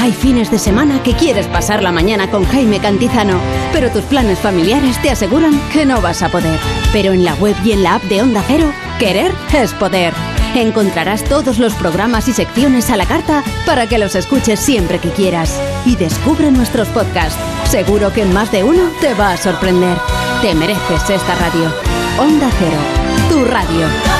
Hay 0.00 0.12
fines 0.12 0.50
de 0.50 0.58
semana 0.58 1.02
que 1.02 1.12
quieres 1.12 1.46
pasar 1.46 1.82
la 1.82 1.92
mañana 1.92 2.30
con 2.30 2.46
Jaime 2.46 2.80
Cantizano, 2.80 3.38
pero 3.70 3.90
tus 3.90 4.02
planes 4.04 4.38
familiares 4.38 5.00
te 5.02 5.10
aseguran 5.10 5.60
que 5.74 5.84
no 5.84 6.00
vas 6.00 6.22
a 6.22 6.30
poder. 6.30 6.58
Pero 6.90 7.12
en 7.12 7.22
la 7.22 7.34
web 7.34 7.54
y 7.62 7.72
en 7.72 7.82
la 7.82 7.96
app 7.96 8.02
de 8.04 8.22
Onda 8.22 8.42
Cero, 8.46 8.72
querer 8.98 9.30
es 9.52 9.74
poder. 9.74 10.14
Encontrarás 10.54 11.22
todos 11.24 11.58
los 11.58 11.74
programas 11.74 12.28
y 12.28 12.32
secciones 12.32 12.88
a 12.88 12.96
la 12.96 13.04
carta 13.04 13.44
para 13.66 13.86
que 13.88 13.98
los 13.98 14.14
escuches 14.14 14.58
siempre 14.58 15.00
que 15.00 15.10
quieras. 15.10 15.60
Y 15.84 15.96
descubre 15.96 16.50
nuestros 16.50 16.88
podcasts. 16.88 17.38
Seguro 17.68 18.10
que 18.10 18.24
más 18.24 18.50
de 18.50 18.64
uno 18.64 18.84
te 19.02 19.12
va 19.12 19.32
a 19.32 19.36
sorprender. 19.36 19.98
Te 20.40 20.54
mereces 20.54 21.10
esta 21.10 21.34
radio. 21.34 21.70
Onda 22.18 22.48
Cero, 22.58 22.78
tu 23.28 23.44
radio. 23.44 24.19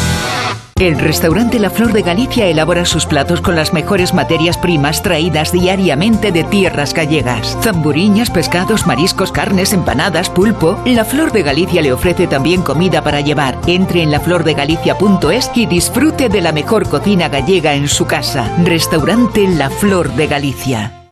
El 0.81 0.97
restaurante 0.97 1.59
La 1.59 1.69
Flor 1.69 1.93
de 1.93 2.01
Galicia 2.01 2.47
elabora 2.47 2.85
sus 2.85 3.05
platos 3.05 3.39
con 3.39 3.55
las 3.55 3.71
mejores 3.71 4.15
materias 4.15 4.57
primas 4.57 5.03
traídas 5.03 5.51
diariamente 5.51 6.31
de 6.31 6.43
tierras 6.43 6.95
gallegas. 6.95 7.55
Zamburiñas, 7.61 8.31
pescados, 8.31 8.87
mariscos, 8.87 9.31
carnes, 9.31 9.73
empanadas, 9.73 10.31
pulpo. 10.31 10.81
La 10.85 11.05
Flor 11.05 11.31
de 11.33 11.43
Galicia 11.43 11.83
le 11.83 11.93
ofrece 11.93 12.25
también 12.25 12.63
comida 12.63 13.03
para 13.03 13.21
llevar. 13.21 13.59
Entre 13.67 14.01
en 14.01 14.09
laflordegalicia.es 14.09 15.51
y 15.53 15.67
disfrute 15.67 16.29
de 16.29 16.41
la 16.41 16.51
mejor 16.51 16.89
cocina 16.89 17.29
gallega 17.29 17.75
en 17.75 17.87
su 17.87 18.07
casa. 18.07 18.51
Restaurante 18.63 19.47
La 19.47 19.69
Flor 19.69 20.11
de 20.13 20.25
Galicia. 20.25 21.11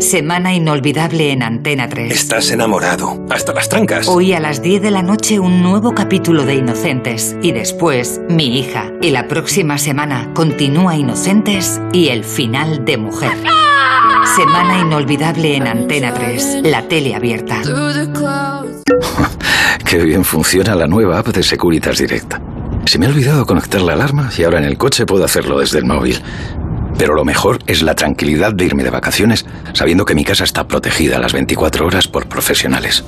Semana 0.00 0.54
inolvidable 0.54 1.30
en 1.30 1.42
Antena 1.42 1.86
3. 1.86 2.10
Estás 2.10 2.50
enamorado, 2.50 3.22
hasta 3.28 3.52
las 3.52 3.68
trancas. 3.68 4.08
Hoy 4.08 4.32
a 4.32 4.40
las 4.40 4.62
10 4.62 4.80
de 4.80 4.90
la 4.90 5.02
noche 5.02 5.38
un 5.38 5.62
nuevo 5.62 5.94
capítulo 5.94 6.46
de 6.46 6.54
Inocentes 6.54 7.36
y 7.42 7.52
después 7.52 8.18
Mi 8.30 8.58
hija. 8.58 8.90
Y 9.02 9.10
la 9.10 9.28
próxima 9.28 9.76
semana 9.76 10.30
continúa 10.34 10.96
Inocentes 10.96 11.82
y 11.92 12.08
el 12.08 12.24
final 12.24 12.86
de 12.86 12.96
Mujer. 12.96 13.36
Semana 14.36 14.80
inolvidable 14.80 15.56
en 15.56 15.66
Antena 15.66 16.14
3, 16.14 16.60
la 16.64 16.88
tele 16.88 17.14
abierta. 17.14 17.60
Qué 19.84 19.98
bien 19.98 20.24
funciona 20.24 20.74
la 20.74 20.86
nueva 20.86 21.18
app 21.18 21.28
de 21.28 21.42
Securitas 21.42 21.98
Direct. 21.98 22.36
Se 22.86 22.98
me 22.98 23.04
ha 23.04 23.10
olvidado 23.10 23.44
conectar 23.44 23.82
la 23.82 23.92
alarma 23.92 24.30
y 24.36 24.44
ahora 24.44 24.58
en 24.58 24.64
el 24.64 24.78
coche 24.78 25.04
puedo 25.04 25.24
hacerlo 25.24 25.58
desde 25.58 25.78
el 25.78 25.84
móvil. 25.84 26.22
Pero 27.00 27.14
lo 27.14 27.24
mejor 27.24 27.60
es 27.66 27.80
la 27.80 27.94
tranquilidad 27.94 28.52
de 28.52 28.66
irme 28.66 28.84
de 28.84 28.90
vacaciones 28.90 29.46
sabiendo 29.72 30.04
que 30.04 30.14
mi 30.14 30.22
casa 30.22 30.44
está 30.44 30.68
protegida 30.68 31.18
las 31.18 31.32
24 31.32 31.86
horas 31.86 32.06
por 32.06 32.28
profesionales. 32.28 33.02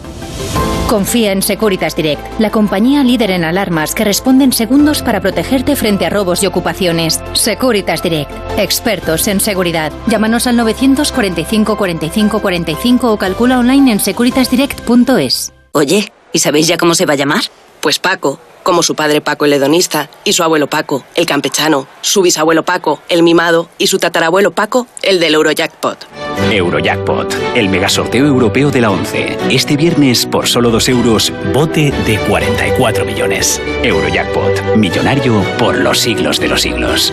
Confía 0.88 1.30
en 1.30 1.42
Securitas 1.42 1.94
Direct, 1.94 2.40
la 2.40 2.50
compañía 2.50 3.04
líder 3.04 3.32
en 3.32 3.44
alarmas 3.44 3.94
que 3.94 4.04
responde 4.04 4.44
en 4.44 4.54
segundos 4.54 5.02
para 5.02 5.20
protegerte 5.20 5.76
frente 5.76 6.06
a 6.06 6.10
robos 6.10 6.42
y 6.42 6.46
ocupaciones. 6.46 7.20
Securitas 7.34 8.02
Direct, 8.02 8.30
expertos 8.56 9.28
en 9.28 9.40
seguridad. 9.40 9.92
Llámanos 10.06 10.46
al 10.46 10.56
945 10.56 11.76
45 11.76 12.40
45 12.40 13.12
o 13.12 13.18
calcula 13.18 13.58
online 13.58 13.92
en 13.92 14.00
securitasdirect.es. 14.00 15.52
Oye, 15.72 16.10
¿y 16.32 16.38
sabéis 16.38 16.66
ya 16.66 16.78
cómo 16.78 16.94
se 16.94 17.04
va 17.04 17.12
a 17.12 17.16
llamar? 17.16 17.42
Pues 17.82 17.98
Paco, 17.98 18.38
como 18.62 18.84
su 18.84 18.94
padre 18.94 19.20
Paco 19.20 19.44
el 19.44 19.52
hedonista, 19.52 20.08
y 20.22 20.34
su 20.34 20.44
abuelo 20.44 20.68
Paco, 20.68 21.04
el 21.16 21.26
campechano, 21.26 21.88
su 22.00 22.22
bisabuelo 22.22 22.64
Paco, 22.64 23.02
el 23.08 23.24
mimado, 23.24 23.68
y 23.76 23.88
su 23.88 23.98
tatarabuelo 23.98 24.52
Paco, 24.52 24.86
el 25.02 25.18
del 25.18 25.34
Eurojackpot. 25.34 26.06
Eurojackpot, 26.48 27.34
el 27.56 27.68
megasorteo 27.68 28.24
europeo 28.24 28.70
de 28.70 28.82
la 28.82 28.92
11. 28.92 29.36
Este 29.50 29.76
viernes, 29.76 30.26
por 30.26 30.46
solo 30.46 30.70
2 30.70 30.88
euros, 30.90 31.32
bote 31.52 31.90
de 32.06 32.20
44 32.28 33.04
millones. 33.04 33.60
Eurojackpot, 33.82 34.76
millonario 34.76 35.42
por 35.58 35.76
los 35.76 35.98
siglos 35.98 36.38
de 36.38 36.46
los 36.46 36.62
siglos. 36.62 37.12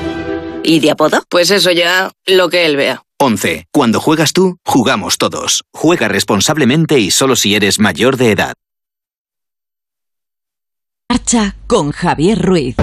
¿Y 0.62 0.82
de 0.82 0.91
apodo? 0.91 1.23
Pues 1.29 1.49
eso 1.49 1.71
ya, 1.71 2.12
lo 2.27 2.49
que 2.49 2.67
él 2.67 2.75
vea. 2.75 3.01
11. 3.19 3.65
Cuando 3.73 3.99
juegas 3.99 4.34
tú, 4.34 4.58
jugamos 4.63 5.17
todos. 5.17 5.63
Juega 5.73 6.08
responsablemente 6.08 6.99
y 6.99 7.10
solo 7.10 7.36
si 7.36 7.55
eres 7.55 7.79
mayor 7.79 8.17
de 8.17 8.32
edad. 8.34 8.53
Marcha 11.11 11.55
con 11.65 11.89
Javier 11.89 12.39
Ruiz. 12.39 12.75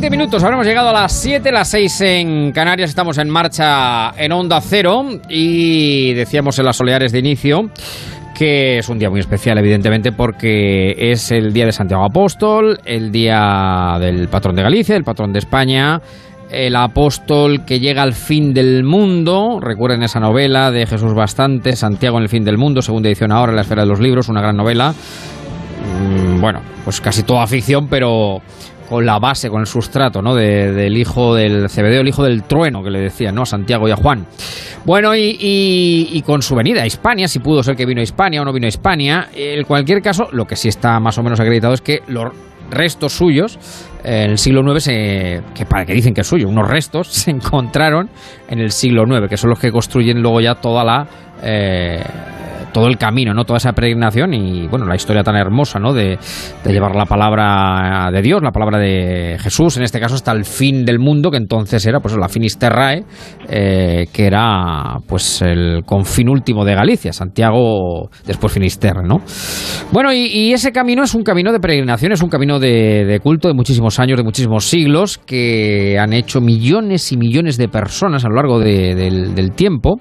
20 0.00 0.16
minutos 0.16 0.42
habremos 0.42 0.66
llegado 0.66 0.88
a 0.88 0.92
las 0.94 1.12
7, 1.12 1.52
las 1.52 1.68
6 1.68 2.00
en 2.00 2.52
Canarias. 2.52 2.88
Estamos 2.88 3.18
en 3.18 3.28
marcha 3.28 4.12
en 4.16 4.32
Onda 4.32 4.58
Cero 4.62 5.04
y 5.28 6.14
decíamos 6.14 6.58
en 6.58 6.64
las 6.64 6.76
soleares 6.76 7.12
de 7.12 7.18
inicio 7.18 7.68
que 8.34 8.78
es 8.78 8.88
un 8.88 8.98
día 8.98 9.10
muy 9.10 9.20
especial, 9.20 9.58
evidentemente, 9.58 10.12
porque 10.12 10.94
es 10.96 11.30
el 11.32 11.52
día 11.52 11.66
de 11.66 11.72
Santiago 11.72 12.02
Apóstol, 12.02 12.78
el 12.86 13.12
día 13.12 13.98
del 14.00 14.28
patrón 14.28 14.56
de 14.56 14.62
Galicia, 14.62 14.96
el 14.96 15.04
patrón 15.04 15.34
de 15.34 15.40
España, 15.40 16.00
el 16.50 16.76
apóstol 16.76 17.66
que 17.66 17.78
llega 17.78 18.02
al 18.02 18.14
fin 18.14 18.54
del 18.54 18.84
mundo. 18.84 19.58
Recuerden 19.60 20.02
esa 20.02 20.18
novela 20.18 20.70
de 20.70 20.86
Jesús 20.86 21.12
Bastante, 21.12 21.76
Santiago 21.76 22.16
en 22.16 22.22
el 22.22 22.30
fin 22.30 22.42
del 22.42 22.56
mundo, 22.56 22.80
segunda 22.80 23.10
edición 23.10 23.32
ahora 23.32 23.52
en 23.52 23.56
la 23.56 23.62
esfera 23.62 23.82
de 23.82 23.88
los 23.88 24.00
libros, 24.00 24.30
una 24.30 24.40
gran 24.40 24.56
novela. 24.56 24.94
Mm, 25.84 26.40
Bueno, 26.40 26.62
pues 26.86 27.02
casi 27.02 27.22
toda 27.22 27.46
ficción, 27.46 27.86
pero 27.88 28.40
con 28.90 29.06
la 29.06 29.18
base, 29.20 29.48
con 29.48 29.60
el 29.60 29.66
sustrato, 29.66 30.20
¿no? 30.20 30.34
De- 30.34 30.72
del 30.72 30.96
hijo 30.98 31.34
del 31.34 31.70
Cebedeo, 31.70 32.00
el 32.02 32.08
hijo 32.08 32.24
del 32.24 32.42
trueno, 32.42 32.82
que 32.82 32.90
le 32.90 32.98
decían, 33.00 33.34
¿no? 33.36 33.42
A 33.42 33.46
Santiago 33.46 33.88
y 33.88 33.92
a 33.92 33.96
Juan. 33.96 34.26
Bueno, 34.84 35.14
y, 35.14 35.38
y- 35.40 36.22
con 36.22 36.42
su 36.42 36.54
venida 36.56 36.82
a 36.82 36.86
Hispania, 36.86 37.28
si 37.28 37.38
pudo 37.38 37.62
ser 37.62 37.76
que 37.76 37.86
vino 37.86 38.00
a 38.00 38.04
Hispania 38.04 38.42
o 38.42 38.44
no 38.44 38.52
vino 38.52 38.66
a 38.66 38.68
Hispania, 38.68 39.28
en 39.34 39.64
cualquier 39.64 40.02
caso, 40.02 40.28
lo 40.32 40.44
que 40.44 40.56
sí 40.56 40.68
está 40.68 40.98
más 41.00 41.16
o 41.18 41.22
menos 41.22 41.38
acreditado 41.40 41.72
es 41.72 41.80
que 41.80 42.00
los 42.08 42.32
restos 42.70 43.12
suyos 43.12 43.58
eh, 44.04 44.24
en 44.24 44.30
el 44.32 44.38
siglo 44.38 44.62
IX, 44.62 44.84
que 45.54 45.66
para 45.68 45.86
que 45.86 45.92
dicen 45.94 46.12
que 46.14 46.20
es 46.22 46.26
suyo, 46.26 46.48
unos 46.48 46.68
restos 46.68 47.06
se 47.12 47.30
encontraron 47.30 48.10
en 48.48 48.58
el 48.58 48.72
siglo 48.72 49.04
IX, 49.06 49.28
que 49.28 49.36
son 49.36 49.50
los 49.50 49.58
que 49.60 49.70
construyen 49.70 50.20
luego 50.20 50.40
ya 50.40 50.56
toda 50.56 50.82
la... 50.84 51.06
eh, 51.42 52.02
todo 52.72 52.86
el 52.86 52.96
camino, 52.98 53.34
¿no? 53.34 53.44
Toda 53.44 53.58
esa 53.58 53.72
peregrinación 53.72 54.34
y, 54.34 54.66
bueno, 54.68 54.86
la 54.86 54.96
historia 54.96 55.22
tan 55.22 55.36
hermosa, 55.36 55.78
¿no? 55.78 55.92
De, 55.92 56.18
de 56.64 56.72
llevar 56.72 56.94
la 56.94 57.06
palabra 57.06 58.10
de 58.12 58.22
Dios, 58.22 58.40
la 58.42 58.52
palabra 58.52 58.78
de 58.78 59.36
Jesús, 59.40 59.76
en 59.76 59.82
este 59.82 60.00
caso 60.00 60.14
hasta 60.14 60.32
el 60.32 60.44
fin 60.44 60.84
del 60.84 60.98
mundo, 60.98 61.30
que 61.30 61.36
entonces 61.36 61.84
era, 61.86 62.00
pues, 62.00 62.16
la 62.16 62.28
Finisterrae, 62.28 63.04
eh, 63.48 64.06
que 64.12 64.26
era, 64.26 64.98
pues, 65.06 65.42
el 65.42 65.82
confín 65.84 66.28
último 66.28 66.64
de 66.64 66.74
Galicia, 66.74 67.12
Santiago, 67.12 68.08
después 68.26 68.52
Finisterre, 68.52 69.02
¿no? 69.06 69.18
Bueno, 69.92 70.12
y, 70.12 70.52
ese 70.52 70.72
camino 70.72 71.02
es 71.04 71.14
un 71.14 71.22
camino 71.22 71.52
de 71.52 71.60
peregrinación, 71.60 72.12
es 72.12 72.22
un 72.22 72.28
camino 72.28 72.58
de, 72.58 73.20
culto 73.22 73.48
de 73.48 73.54
muchísimos 73.54 73.98
años, 73.98 74.18
de 74.18 74.24
muchísimos 74.24 74.64
siglos, 74.64 75.18
que 75.18 75.98
han 75.98 76.12
hecho 76.12 76.40
millones 76.40 77.12
y 77.12 77.16
millones 77.16 77.56
de 77.56 77.68
personas 77.68 78.24
a 78.24 78.28
lo 78.28 78.34
largo 78.36 78.58
de- 78.58 78.94
del 78.94 79.52
tiempo. 79.52 80.00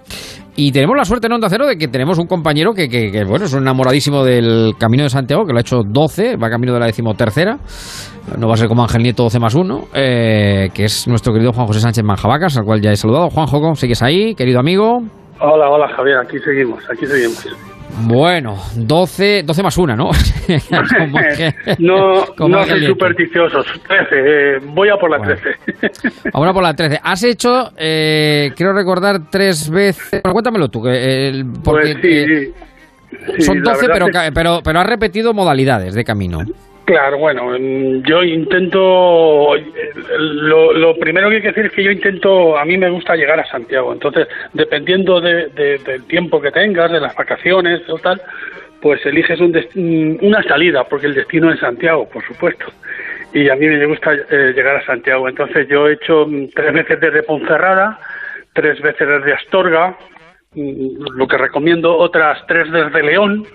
Y 0.62 0.74
tenemos 0.74 0.98
la 0.98 1.06
suerte 1.06 1.28
en 1.28 1.34
Onda 1.34 1.48
Cero 1.50 1.66
de 1.68 1.78
que 1.78 1.88
tenemos 1.88 2.18
un 2.18 2.28
compañero 2.28 2.74
que, 2.74 2.90
que- 2.90 3.12
que, 3.14 3.24
bueno, 3.24 3.46
es 3.46 3.54
un 3.54 3.62
enamoradísimo 3.62 4.26
del 4.26 4.74
Camino 4.78 5.04
de 5.04 5.10
Santiago, 5.10 5.46
que 5.46 5.54
lo 5.54 5.58
ha 5.58 5.62
hecho 5.62 5.84
12, 5.88 6.36
va 6.36 6.50
camino 6.50 6.74
de 6.74 6.82
la 6.82 6.86
decimotercera. 6.88 7.58
No 8.38 8.48
va 8.50 8.56
a 8.56 8.58
ser 8.58 8.68
como 8.68 8.82
Ángel 8.84 9.02
Nieto 9.04 9.24
12 9.24 9.40
más 9.40 9.56
1, 9.56 9.88
que 9.94 10.70
es 10.84 11.08
nuestro 11.08 11.32
querido 11.32 11.54
Juan 11.54 11.66
José 11.66 11.80
Sánchez 11.80 12.04
Manjabacas, 12.04 12.58
al 12.58 12.66
cual 12.66 12.82
ya 12.82 12.92
he 12.92 12.98
saludado. 12.98 13.30
Juanjo, 13.30 13.62
¿cómo 13.62 13.76
sigues 13.76 14.02
ahí, 14.04 14.36
querido 14.36 14.60
amigo? 14.60 15.00
Hola, 15.40 15.70
hola 15.70 15.88
Javier, 15.96 16.18
aquí 16.18 16.38
seguimos, 16.40 16.84
aquí 16.92 17.06
seguimos. 17.06 17.48
Bueno, 18.02 18.58
12, 18.76 19.44
12 19.44 19.64
más 19.64 19.78
una, 19.78 19.96
¿no? 19.96 20.12
no 21.80 22.26
no 22.48 22.66
soy 22.66 22.86
supersticioso. 22.86 23.64
13, 23.88 24.06
eh, 24.12 24.60
voy 24.64 24.90
a 24.90 24.96
por 24.98 25.10
la 25.10 25.20
13. 25.22 25.50
Ahora 26.34 26.54
por 26.54 26.64
la 26.64 26.74
13. 26.74 27.00
Has 27.04 27.24
hecho, 27.24 27.72
eh, 27.78 28.52
quiero 28.56 28.74
recordar, 28.74 29.30
tres 29.30 29.70
veces. 29.70 30.22
Bueno, 30.24 30.34
cuéntamelo 30.34 30.70
tú, 30.70 30.84
eh, 30.88 31.44
porque 31.64 31.96
Pues 32.02 33.28
sí, 33.28 33.34
sí. 33.38 33.44
son 33.44 33.64
la 33.64 33.72
12, 33.74 33.88
verdad 33.88 33.94
pero, 34.12 34.24
es- 34.24 34.32
pero, 34.34 34.62
pero 34.64 34.80
has 34.80 34.88
repetido 34.88 35.34
modalidades 35.34 35.94
de 35.94 36.04
camino. 36.04 36.40
Claro, 36.90 37.20
bueno, 37.20 37.52
mm, 37.52 38.02
yo 38.02 38.24
intento, 38.24 39.54
lo, 40.18 40.74
lo 40.74 40.96
primero 40.96 41.30
que 41.30 41.36
hay 41.36 41.42
que 41.44 41.50
decir 41.50 41.66
es 41.68 41.72
que 41.72 41.84
yo 41.84 41.92
intento, 41.92 42.58
a 42.58 42.66
mí 42.66 42.78
me 42.78 42.90
gusta 42.90 43.16
llegar 43.16 43.40
a 43.40 43.46
Santiago, 43.46 43.94
entonces 43.94 44.28
dependiendo 44.54 45.22
de- 45.22 45.50
de- 45.50 45.78
del 45.78 46.04
tiempo 46.08 46.42
que 46.42 46.50
tengas, 46.50 46.92
de 46.92 47.00
las 47.00 47.14
vacaciones 47.16 47.88
o 47.90 48.00
tal, 48.00 48.20
pues 48.82 49.06
eliges 49.06 49.40
un 49.40 49.54
dest- 49.54 49.70
mm, 49.76 50.26
una 50.26 50.42
salida, 50.42 50.84
porque 50.86 51.06
el 51.06 51.14
destino 51.14 51.52
es 51.54 51.60
Santiago, 51.60 52.10
por 52.10 52.26
supuesto, 52.26 52.66
y 53.36 53.50
a 53.50 53.56
mí 53.56 53.68
me 53.68 53.86
gusta 53.86 54.12
eh, 54.16 54.54
llegar 54.56 54.78
a 54.78 54.86
Santiago, 54.88 55.30
entonces 55.30 55.68
yo 55.68 55.88
he 55.88 55.94
hecho 55.94 56.26
mm, 56.26 56.48
tres 56.56 56.74
veces 56.74 57.00
desde 57.00 57.22
Ponferrada, 57.22 58.00
tres 58.54 58.82
veces 58.82 59.08
desde 59.08 59.34
Astorga, 59.34 59.96
mm, 60.56 61.04
lo 61.16 61.28
que 61.28 61.38
recomiendo, 61.38 61.96
otras 61.96 62.44
tres 62.48 62.72
desde 62.72 63.04
León, 63.04 63.46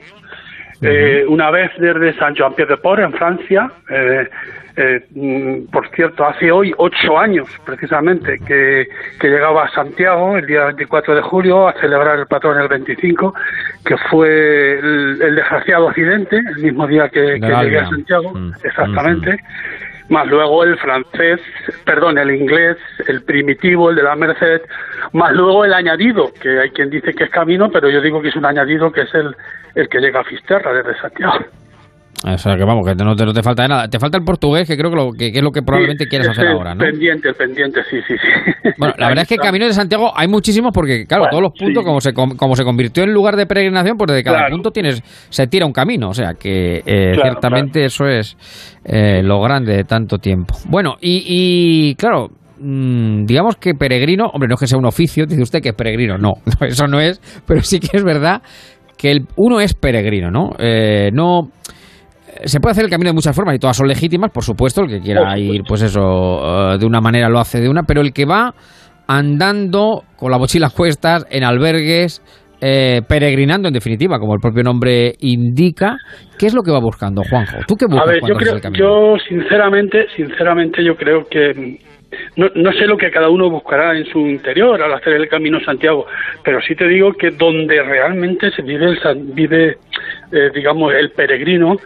eh, 0.85 1.25
una 1.27 1.51
vez 1.51 1.71
desde 1.79 2.15
San 2.19 2.35
Jean 2.35 2.55
Pied 2.55 2.69
de 2.69 2.77
Port 2.77 3.01
en 3.01 3.13
Francia, 3.13 3.71
eh, 3.91 4.29
eh, 4.77 5.07
mm, 5.15 5.71
por 5.71 5.89
cierto, 5.91 6.25
hace 6.25 6.51
hoy 6.51 6.75
ocho 6.77 7.19
años 7.19 7.49
precisamente 7.65 8.39
que, 8.47 8.89
que 9.21 9.29
llegaba 9.29 9.65
a 9.65 9.71
Santiago 9.71 10.37
el 10.37 10.47
día 10.47 10.65
24 10.67 11.15
de 11.15 11.23
julio 11.23 11.69
a 11.69 11.75
celebrar 11.75 12.19
el 12.19 12.27
patrón 12.27 12.61
el 12.61 12.69
25, 12.69 13.35
que 13.85 13.97
fue 14.11 14.79
el, 14.79 15.23
el 15.23 15.37
desgraciado 15.37 15.89
accidente, 15.89 16.39
el 16.39 16.63
mismo 16.63 16.87
día 16.87 17.09
que, 17.09 17.41
que 17.41 17.47
llegué 17.63 17.79
a 17.79 17.89
Santiago, 17.89 18.33
exactamente. 18.63 19.39
Más 20.09 20.27
luego 20.27 20.65
el 20.65 20.77
francés, 20.79 21.41
perdón, 21.85 22.19
el 22.19 22.31
inglés, 22.31 22.77
el 23.09 23.23
primitivo, 23.23 23.91
el 23.91 23.97
de 23.97 24.03
la 24.03 24.15
Merced, 24.15 24.61
más 25.13 25.33
luego 25.33 25.65
el 25.65 25.73
añadido, 25.73 26.33
que 26.35 26.61
hay 26.61 26.71
quien 26.71 26.91
dice 26.91 27.15
que 27.15 27.25
es 27.25 27.31
camino, 27.31 27.71
pero 27.71 27.89
yo 27.89 28.03
digo 28.03 28.21
que 28.21 28.29
es 28.29 28.37
un 28.37 28.45
añadido 28.45 28.93
que 28.93 29.03
es 29.03 29.15
el, 29.15 29.35
el 29.75 29.89
que 29.89 30.01
llega 30.01 30.21
a 30.21 30.25
Fisterra 30.25 30.75
desde 30.75 31.01
Santiago. 31.01 31.39
O 32.27 32.39
sea, 32.39 32.57
que 32.57 32.65
vamos, 32.65 32.87
que 32.87 32.95
no 33.05 33.15
te, 33.15 33.25
no 33.27 33.33
te 33.35 33.43
falta 33.43 33.63
de 33.65 33.69
nada. 33.69 33.89
Te 33.89 33.99
falta 33.99 34.17
el 34.17 34.25
portugués, 34.25 34.67
que 34.67 34.77
creo 34.79 34.91
que, 34.91 34.97
lo, 34.97 35.13
que, 35.13 35.31
que 35.31 35.39
es 35.39 35.45
lo 35.45 35.51
que 35.51 35.61
probablemente 35.63 36.05
Sí, 36.05 36.11
quieres 36.11 36.29
hacer 36.29 36.47
ahora, 36.49 36.75
¿no? 36.75 36.81
Pendiente, 36.81 37.35
pendiente, 37.35 37.81
sí, 37.91 37.99
sí, 38.09 38.15
sí. 38.17 38.71
Bueno, 38.79 38.95
la 38.97 39.09
verdad 39.09 39.23
es 39.25 39.29
que 39.29 39.37
Camino 39.37 39.67
de 39.67 39.75
Santiago 39.75 40.11
hay 40.17 40.27
muchísimos 40.27 40.73
porque, 40.73 41.05
claro, 41.07 41.25
Bueno, 41.25 41.31
todos 41.33 41.43
los 41.43 41.53
puntos, 41.53 41.83
sí. 41.83 41.87
como, 41.87 42.01
se, 42.01 42.13
com- 42.15 42.37
como 42.37 42.57
se 42.57 42.65
convirtió 42.65 43.05
en 43.05 43.13
lugar 43.13 43.37
de 43.37 43.45
peregrinación, 43.47 43.99
pues 43.99 44.11
de 44.13 44.23
cada 44.23 44.39
Claro. 44.39 44.53
punto 44.55 44.71
tienes 44.71 45.03
se 45.29 45.47
tira 45.49 45.67
un 45.67 45.73
camino. 45.73 46.09
O 46.09 46.15
sea, 46.15 46.33
que 46.33 46.77
eh, 46.79 47.13
Claro, 47.13 47.23
ciertamente 47.23 47.85
eso 47.85 48.07
es 48.07 48.37
eh, 48.87 49.23
lo 49.23 49.41
grande 49.43 49.77
de 49.77 49.85
tanto 49.85 50.17
tiempo. 50.19 50.55
Bueno, 50.67 50.97
y, 51.03 51.25
y, 51.91 51.95
claro, 51.97 52.29
mm, 52.59 53.27
digamos 53.27 53.57
que 53.57 53.75
peregrino, 53.75 54.29
hombre, 54.33 54.49
no 54.49 54.55
es 54.55 54.61
que 54.61 54.67
sea 54.67 54.79
un 54.79 54.87
oficio, 54.87 55.27
dice 55.27 55.43
usted 55.43 55.61
que 55.61 55.69
es 55.71 55.75
peregrino, 55.75 56.17
no, 56.17 56.33
no, 56.61 56.67
eso 56.67 56.87
no 56.87 57.01
es, 57.01 57.21
pero 57.47 57.61
sí 57.61 57.81
que 57.81 57.97
es 57.99 58.03
verdad 58.03 58.41
que 58.97 59.11
el, 59.11 59.27
uno 59.37 59.61
es 59.61 59.75
peregrino, 59.75 60.31
¿no? 60.31 60.53
Eh, 60.59 61.11
no 61.13 61.51
se 62.45 62.61
puede 62.61 62.73
hacer 62.73 62.85
el 62.85 62.91
camino 62.91 63.11
de 63.11 63.15
muchas 63.15 63.35
formas 63.35 63.55
y 63.55 63.59
todas 63.59 63.77
son 63.77 63.89
legítimas, 63.89 64.31
por 64.31 64.45
supuesto, 64.45 64.83
el 64.83 64.89
que 64.89 65.01
quiera 65.01 65.39
ir, 65.39 65.63
pues 65.67 65.83
eso, 65.83 66.73
eh, 66.73 66.79
de 66.79 66.87
una 66.87 67.01
manera 67.01 67.29
lo 67.29 67.39
hace 67.39 67.61
de 67.61 67.69
una, 67.69 67.83
pero 67.83 68.01
el 68.01 68.13
que 68.13 68.25
va 68.25 68.55
andando 69.07 70.03
con 70.17 70.31
la 70.31 70.39
mochila 70.39 70.71
cuestas, 70.71 71.27
en 71.31 71.45
albergues, 71.45 72.23
eh, 72.61 73.03
peregrinando 73.07 73.69
en 73.69 73.75
definitiva, 73.75 74.19
como 74.19 74.35
el 74.35 74.41
propio 74.41 74.63
nombre 74.63 75.13
indica, 75.21 75.97
¿qué 76.39 76.47
es 76.47 76.55
lo 76.55 76.63
que 76.63 76.71
va 76.71 76.81
buscando, 76.81 77.23
Juanjo? 77.29 77.59
¿Tú 77.67 77.75
qué 77.77 77.87
buscas 77.87 78.09
A 78.09 78.13
ver, 78.13 78.21
yo 78.27 78.35
creo, 78.37 78.55
el 78.55 78.61
camino? 78.61 78.85
yo 78.85 79.17
sinceramente, 79.29 80.07
sinceramente 80.17 80.83
yo 80.83 80.97
creo 80.97 81.27
que 81.27 81.53
mm, 81.53 81.95
no, 82.37 82.49
no 82.55 82.73
sé 82.73 82.87
lo 82.87 82.97
que 82.97 83.11
cada 83.11 83.29
uno 83.29 83.51
buscará 83.51 83.97
en 83.97 84.07
su 84.07 84.19
interior 84.21 84.81
al 84.81 84.93
hacer 84.95 85.15
el 85.15 85.29
Camino 85.29 85.59
Santiago, 85.65 86.07
pero 86.43 86.61
sí 86.63 86.75
te 86.75 86.89
digo 86.89 87.13
que 87.13 87.31
donde 87.31 87.83
realmente 87.83 88.51
se 88.53 88.63
vive, 88.63 88.87
el, 88.87 88.99
vive 89.35 89.77
eh, 90.33 90.51
digamos, 90.55 90.93
el 90.95 91.11
peregrino 91.11 91.77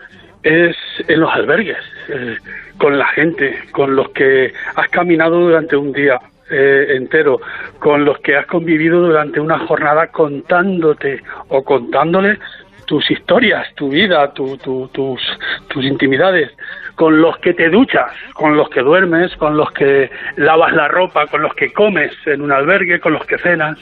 es 0.48 0.76
en 1.08 1.20
los 1.20 1.32
albergues, 1.32 1.78
eh, 2.08 2.36
con 2.78 2.96
la 2.98 3.06
gente, 3.08 3.58
con 3.72 3.94
los 3.96 4.08
que 4.10 4.52
has 4.76 4.88
caminado 4.88 5.40
durante 5.40 5.76
un 5.76 5.92
día 5.92 6.18
eh, 6.50 6.86
entero, 6.96 7.40
con 7.78 8.04
los 8.04 8.18
que 8.20 8.36
has 8.36 8.46
convivido 8.46 9.00
durante 9.00 9.40
una 9.40 9.58
jornada 9.66 10.06
contándote 10.08 11.22
o 11.48 11.62
contándole 11.62 12.38
tus 12.86 13.10
historias, 13.10 13.66
tu 13.74 13.90
vida, 13.90 14.32
tu- 14.32 14.56
tus, 14.56 15.20
tus 15.68 15.84
intimidades, 15.84 16.50
con 16.94 17.20
los 17.20 17.36
que 17.38 17.52
te 17.52 17.68
duchas, 17.68 18.10
con 18.32 18.56
los 18.56 18.70
que 18.70 18.80
duermes, 18.80 19.36
con 19.36 19.56
los 19.58 19.70
que 19.72 20.10
lavas 20.36 20.72
la 20.72 20.88
ropa, 20.88 21.26
con 21.26 21.42
los 21.42 21.54
que 21.54 21.70
comes 21.72 22.12
en 22.26 22.40
un 22.40 22.50
albergue, 22.50 22.98
con 22.98 23.12
los 23.12 23.26
que 23.26 23.36
cenas, 23.38 23.76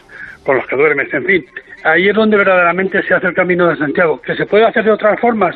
con 0.44 0.56
los 0.56 0.66
que 0.66 0.74
duermes, 0.76 1.12
en 1.14 1.24
fin. 1.24 1.46
Ahí 1.84 2.08
es 2.08 2.14
donde 2.16 2.36
verdaderamente 2.36 3.00
se 3.04 3.14
hace 3.14 3.28
el 3.28 3.34
camino 3.34 3.68
de 3.68 3.76
Santiago. 3.76 4.20
¿Que 4.20 4.34
se 4.34 4.44
puede 4.46 4.64
hacer 4.64 4.82
de 4.84 4.90
otras 4.90 5.20
formas? 5.20 5.54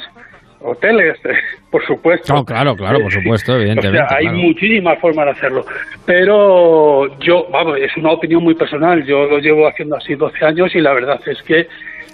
Hoteles, 0.63 1.19
por 1.71 1.85
supuesto. 1.87 2.35
No, 2.35 2.45
claro, 2.45 2.77
claro, 2.77 3.01
por 3.01 3.13
supuesto, 3.13 3.53
O 3.53 3.57
evidentemente. 3.57 4.07
sea, 4.09 4.17
hay 4.19 4.25
claro. 4.27 4.39
muchísimas 4.39 4.99
formas 4.99 5.25
de 5.27 5.31
hacerlo. 5.33 5.65
Pero 6.07 7.19
yo, 7.21 7.47
vamos, 7.51 7.79
es 7.79 7.97
una 7.97 8.11
opinión 8.13 8.43
muy 8.43 8.55
personal. 8.55 9.05
Yo 9.05 9.27
lo 9.27 9.39
llevo 9.39 9.67
haciendo 9.69 9.97
así 9.97 10.15
12 10.15 10.45
años 10.45 10.75
y 10.75 10.81
la 10.81 10.93
verdad 10.93 11.21
es 11.27 11.43
que 11.43 11.67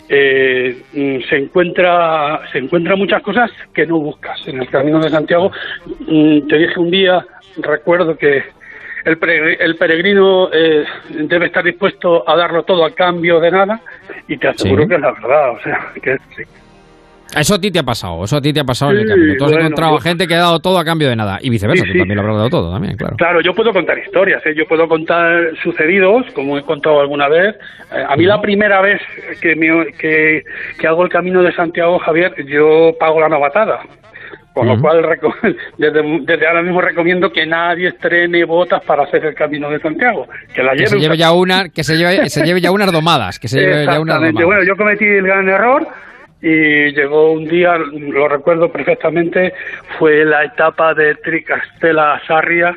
eh, 0.08 0.76
mm, 0.92 1.28
se 1.28 1.36
encuentra 1.36 2.40
se 2.52 2.58
encuentra 2.58 2.94
muchas 2.94 3.22
cosas 3.22 3.50
que 3.74 3.84
no 3.86 3.98
buscas 3.98 4.46
en 4.46 4.60
el 4.60 4.68
Camino 4.68 5.00
de 5.00 5.10
Santiago. 5.10 5.50
Mm, 6.06 6.46
Te 6.46 6.58
dije 6.58 6.78
un 6.78 6.90
día, 6.90 7.26
recuerdo 7.56 8.16
que 8.16 8.44
el, 9.04 9.18
peregr- 9.18 9.56
el 9.58 9.76
peregrino 9.76 10.48
eh, 10.52 10.84
debe 11.08 11.46
estar 11.46 11.64
dispuesto 11.64 12.28
a 12.28 12.36
darlo 12.36 12.62
todo 12.62 12.84
a 12.84 12.94
cambio 12.94 13.40
de 13.40 13.50
nada 13.50 13.80
y 14.28 14.36
te 14.36 14.48
aseguro 14.48 14.82
Sí. 14.84 14.88
que 14.88 14.94
es 14.94 15.00
la 15.00 15.12
verdad. 15.12 15.50
O 15.50 15.60
sea, 15.62 15.88
que 16.02 16.16
sí. 16.36 16.42
Eso 17.34 17.54
a 17.54 17.60
ti 17.60 17.70
te 17.70 17.78
ha 17.78 17.82
pasado, 17.82 18.24
eso 18.24 18.36
a 18.36 18.40
ti 18.40 18.52
te 18.52 18.60
ha 18.60 18.64
pasado 18.64 18.92
en 18.92 18.98
el 18.98 19.08
camino. 19.08 19.34
Tú 19.36 19.44
has 19.44 19.50
bueno, 19.50 19.66
encontrado 19.66 19.96
yo- 19.96 20.00
gente 20.02 20.26
que 20.26 20.34
ha 20.34 20.38
dado 20.38 20.60
todo 20.60 20.78
a 20.78 20.84
cambio 20.84 21.08
de 21.08 21.16
nada. 21.16 21.38
Y 21.42 21.50
viceversa, 21.50 21.82
Sí, 21.84 21.88
tú 21.88 21.92
sí. 21.94 21.98
también 21.98 22.16
lo 22.16 22.22
habrás 22.22 22.36
dado 22.36 22.50
todo, 22.50 22.72
también, 22.72 22.96
claro. 22.96 23.16
Claro, 23.16 23.40
yo 23.40 23.52
puedo 23.54 23.72
contar 23.72 23.98
historias, 23.98 24.44
¿eh? 24.46 24.54
yo 24.56 24.66
puedo 24.66 24.86
contar 24.88 25.50
sucedidos, 25.62 26.24
como 26.34 26.56
he 26.56 26.62
contado 26.62 27.00
alguna 27.00 27.28
vez. 27.28 27.56
Eh, 27.92 28.04
a 28.08 28.16
mí 28.16 28.24
la 28.24 28.40
primera 28.40 28.80
vez 28.80 29.00
que, 29.40 29.56
me- 29.56 29.92
que, 29.98 30.44
que 30.78 30.86
hago 30.86 31.02
el 31.02 31.08
camino 31.10 31.42
de 31.42 31.52
Santiago, 31.52 31.98
Javier, 31.98 32.32
yo 32.46 32.92
pago 32.98 33.20
la 33.20 33.28
novatada. 33.28 33.80
Con 34.54 34.68
lo 34.68 34.80
cual, 34.80 35.02
desde, 35.76 36.02
desde 36.22 36.46
ahora 36.46 36.62
mismo 36.62 36.80
recomiendo 36.80 37.30
que 37.30 37.44
nadie 37.44 37.88
estrene 37.88 38.42
botas 38.46 38.82
para 38.84 39.02
hacer 39.02 39.22
el 39.26 39.34
camino 39.34 39.68
de 39.68 39.78
Santiago. 39.80 40.26
Que 40.54 40.62
la 40.62 40.72
Que 40.72 40.86
se 40.86 40.94
lleve 40.94 41.02
lleve 41.02 41.16
ya 41.18 41.32
una, 41.32 41.68
que 41.68 41.84
se 41.84 41.96
lleve, 41.98 42.30
se 42.30 42.42
lleve 42.42 42.62
ya 42.62 42.70
unas 42.70 42.90
domadas, 42.90 43.38
que 43.38 43.48
se 43.48 43.60
lleve 43.60 43.84
ya 43.84 44.00
unas 44.00 44.16
domadas. 44.20 44.44
Bueno, 44.46 44.62
yo 44.64 44.74
cometí 44.76 45.04
el 45.04 45.24
gran 45.26 45.46
error 45.46 45.86
y 46.42 46.92
llegó 46.92 47.32
un 47.32 47.46
día, 47.46 47.76
lo 47.78 48.28
recuerdo 48.28 48.70
perfectamente, 48.70 49.52
fue 49.98 50.24
la 50.24 50.44
etapa 50.44 50.94
de 50.94 51.14
Tricastela 51.16 52.20
Sarria 52.26 52.76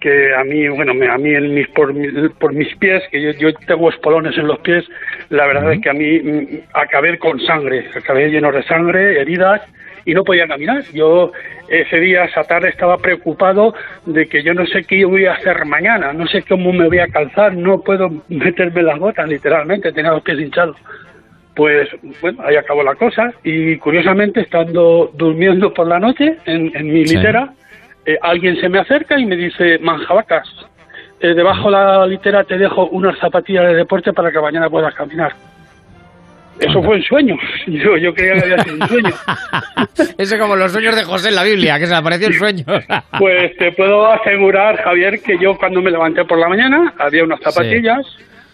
que 0.00 0.34
a 0.34 0.44
mí, 0.44 0.68
bueno, 0.68 0.92
me- 0.92 1.08
a 1.08 1.16
mí 1.16 1.34
en 1.34 1.54
mis, 1.54 1.66
por, 1.68 1.94
por 2.38 2.52
mis 2.52 2.74
pies, 2.76 3.02
que 3.10 3.22
yo, 3.22 3.30
yo 3.32 3.54
tengo 3.66 3.88
espolones 3.88 4.36
en 4.36 4.46
los 4.46 4.58
pies, 4.58 4.84
la 5.30 5.46
verdad 5.46 5.72
es 5.72 5.80
que 5.80 5.88
a 5.88 5.94
mí 5.94 6.18
mm, 6.20 6.46
acabé 6.74 7.16
con 7.18 7.40
sangre, 7.40 7.86
acabé 7.96 8.28
lleno 8.28 8.52
de 8.52 8.62
sangre, 8.64 9.18
heridas 9.20 9.62
y 10.04 10.12
no 10.12 10.22
podía 10.22 10.46
caminar. 10.46 10.82
Yo 10.92 11.32
ese 11.68 11.98
día, 12.00 12.24
esa 12.24 12.44
tarde, 12.44 12.68
estaba 12.68 12.98
preocupado 12.98 13.74
de 14.04 14.26
que 14.26 14.42
yo 14.42 14.52
no 14.52 14.66
sé 14.66 14.84
qué 14.84 15.06
voy 15.06 15.24
a 15.24 15.32
hacer 15.34 15.64
mañana, 15.64 16.12
no 16.12 16.26
sé 16.26 16.42
cómo 16.42 16.70
me 16.74 16.86
voy 16.88 16.98
a 16.98 17.06
calzar, 17.08 17.54
no 17.54 17.80
puedo 17.80 18.10
meterme 18.28 18.82
las 18.82 18.98
botas, 18.98 19.26
literalmente, 19.26 19.90
tenía 19.92 20.10
los 20.10 20.22
pies 20.22 20.38
hinchados. 20.38 20.76
Pues 21.54 21.88
bueno, 22.20 22.42
ahí 22.44 22.56
acabó 22.56 22.82
la 22.82 22.94
cosa 22.96 23.32
y 23.44 23.76
curiosamente 23.78 24.40
estando 24.40 25.10
durmiendo 25.14 25.72
por 25.72 25.86
la 25.86 26.00
noche 26.00 26.36
en, 26.46 26.72
en 26.74 26.92
mi 26.92 27.06
Sí. 27.06 27.16
litera, 27.16 27.52
eh, 28.06 28.18
alguien 28.22 28.60
se 28.60 28.68
me 28.68 28.80
acerca 28.80 29.18
y 29.18 29.24
me 29.24 29.36
dice, 29.36 29.78
manjabacas, 29.78 30.48
eh, 31.20 31.32
debajo 31.34 31.66
de 31.70 31.76
la 31.76 32.06
litera 32.06 32.42
te 32.44 32.58
dejo 32.58 32.86
unas 32.88 33.16
zapatillas 33.18 33.66
de 33.68 33.74
deporte 33.74 34.12
para 34.12 34.32
que 34.32 34.40
mañana 34.40 34.68
puedas 34.68 34.92
caminar. 34.94 35.32
Eso 36.60 36.82
fue 36.82 36.96
un 36.96 37.02
sueño. 37.02 37.36
Yo, 37.66 37.96
yo 37.96 38.14
creía 38.14 38.34
que 38.34 38.42
había 38.44 38.58
sido 38.64 38.74
un 38.76 38.88
sueño. 38.88 39.10
Eso 40.18 40.38
como 40.38 40.54
los 40.56 40.70
sueños 40.72 40.94
de 40.94 41.02
José 41.04 41.28
en 41.30 41.34
la 41.34 41.42
Biblia, 41.44 41.78
que 41.78 41.86
se 41.86 41.90
le 41.92 41.96
apareció 41.98 42.28
en 42.28 42.32
sueños. 42.34 42.66
Pues 43.18 43.56
te 43.56 43.72
puedo 43.72 44.06
asegurar, 44.12 44.76
Javier, 44.82 45.20
que 45.20 45.36
yo 45.38 45.56
cuando 45.56 45.80
me 45.82 45.90
levanté 45.90 46.24
por 46.24 46.38
la 46.38 46.48
mañana 46.48 46.92
había 46.98 47.24
unas 47.24 47.40
zapatillas, 47.40 48.04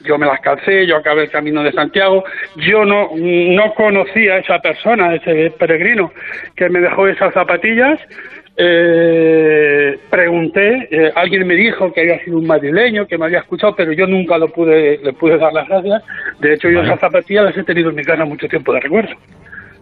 yo 0.05 0.19
me 0.19 0.27
las 0.27 0.41
calcé, 0.41 0.87
yo 0.87 0.97
acabé 0.97 1.25
el 1.25 1.31
camino 1.31 1.63
de 1.63 1.73
Santiago, 1.73 2.25
yo 2.57 2.85
no, 2.85 3.11
no 3.17 3.75
conocía 3.75 4.35
a 4.35 4.39
esa 4.39 4.59
persona, 4.61 5.11
a 5.11 5.15
ese 5.17 5.51
peregrino 5.59 6.13
que 6.57 6.69
me 6.69 6.81
dejó 6.81 7.07
esas 7.07 7.35
zapatillas, 7.35 7.99
eh, 8.57 9.99
pregunté, 10.11 10.89
eh, 10.91 11.13
alguien 11.15 11.47
me 11.47 11.55
dijo 11.55 11.93
que 11.93 12.03
había 12.03 12.23
sido 12.25 12.39
un 12.39 12.47
madrileño, 12.47 13.07
que 13.07 13.17
me 13.17 13.25
había 13.27 13.39
escuchado, 13.39 13.75
pero 13.75 13.93
yo 13.93 14.07
nunca 14.07 14.37
lo 14.37 14.49
pude, 14.49 14.99
le 15.03 15.13
pude 15.15 15.39
dar 15.39 15.53
las 15.53 15.67
gracias. 15.67 16.03
De 16.41 16.55
hecho, 16.55 16.69
yo 16.69 16.83
esas 16.83 17.01
zapatillas 17.01 17.45
las 17.45 17.57
he 17.57 17.65
tenido 17.65 17.91
en 17.91 17.97
mi 17.97 18.05
casa 18.05 18.25
mucho 18.25 18.49
tiempo 18.49 18.73
de 18.75 18.81
recuerdo. 18.81 19.15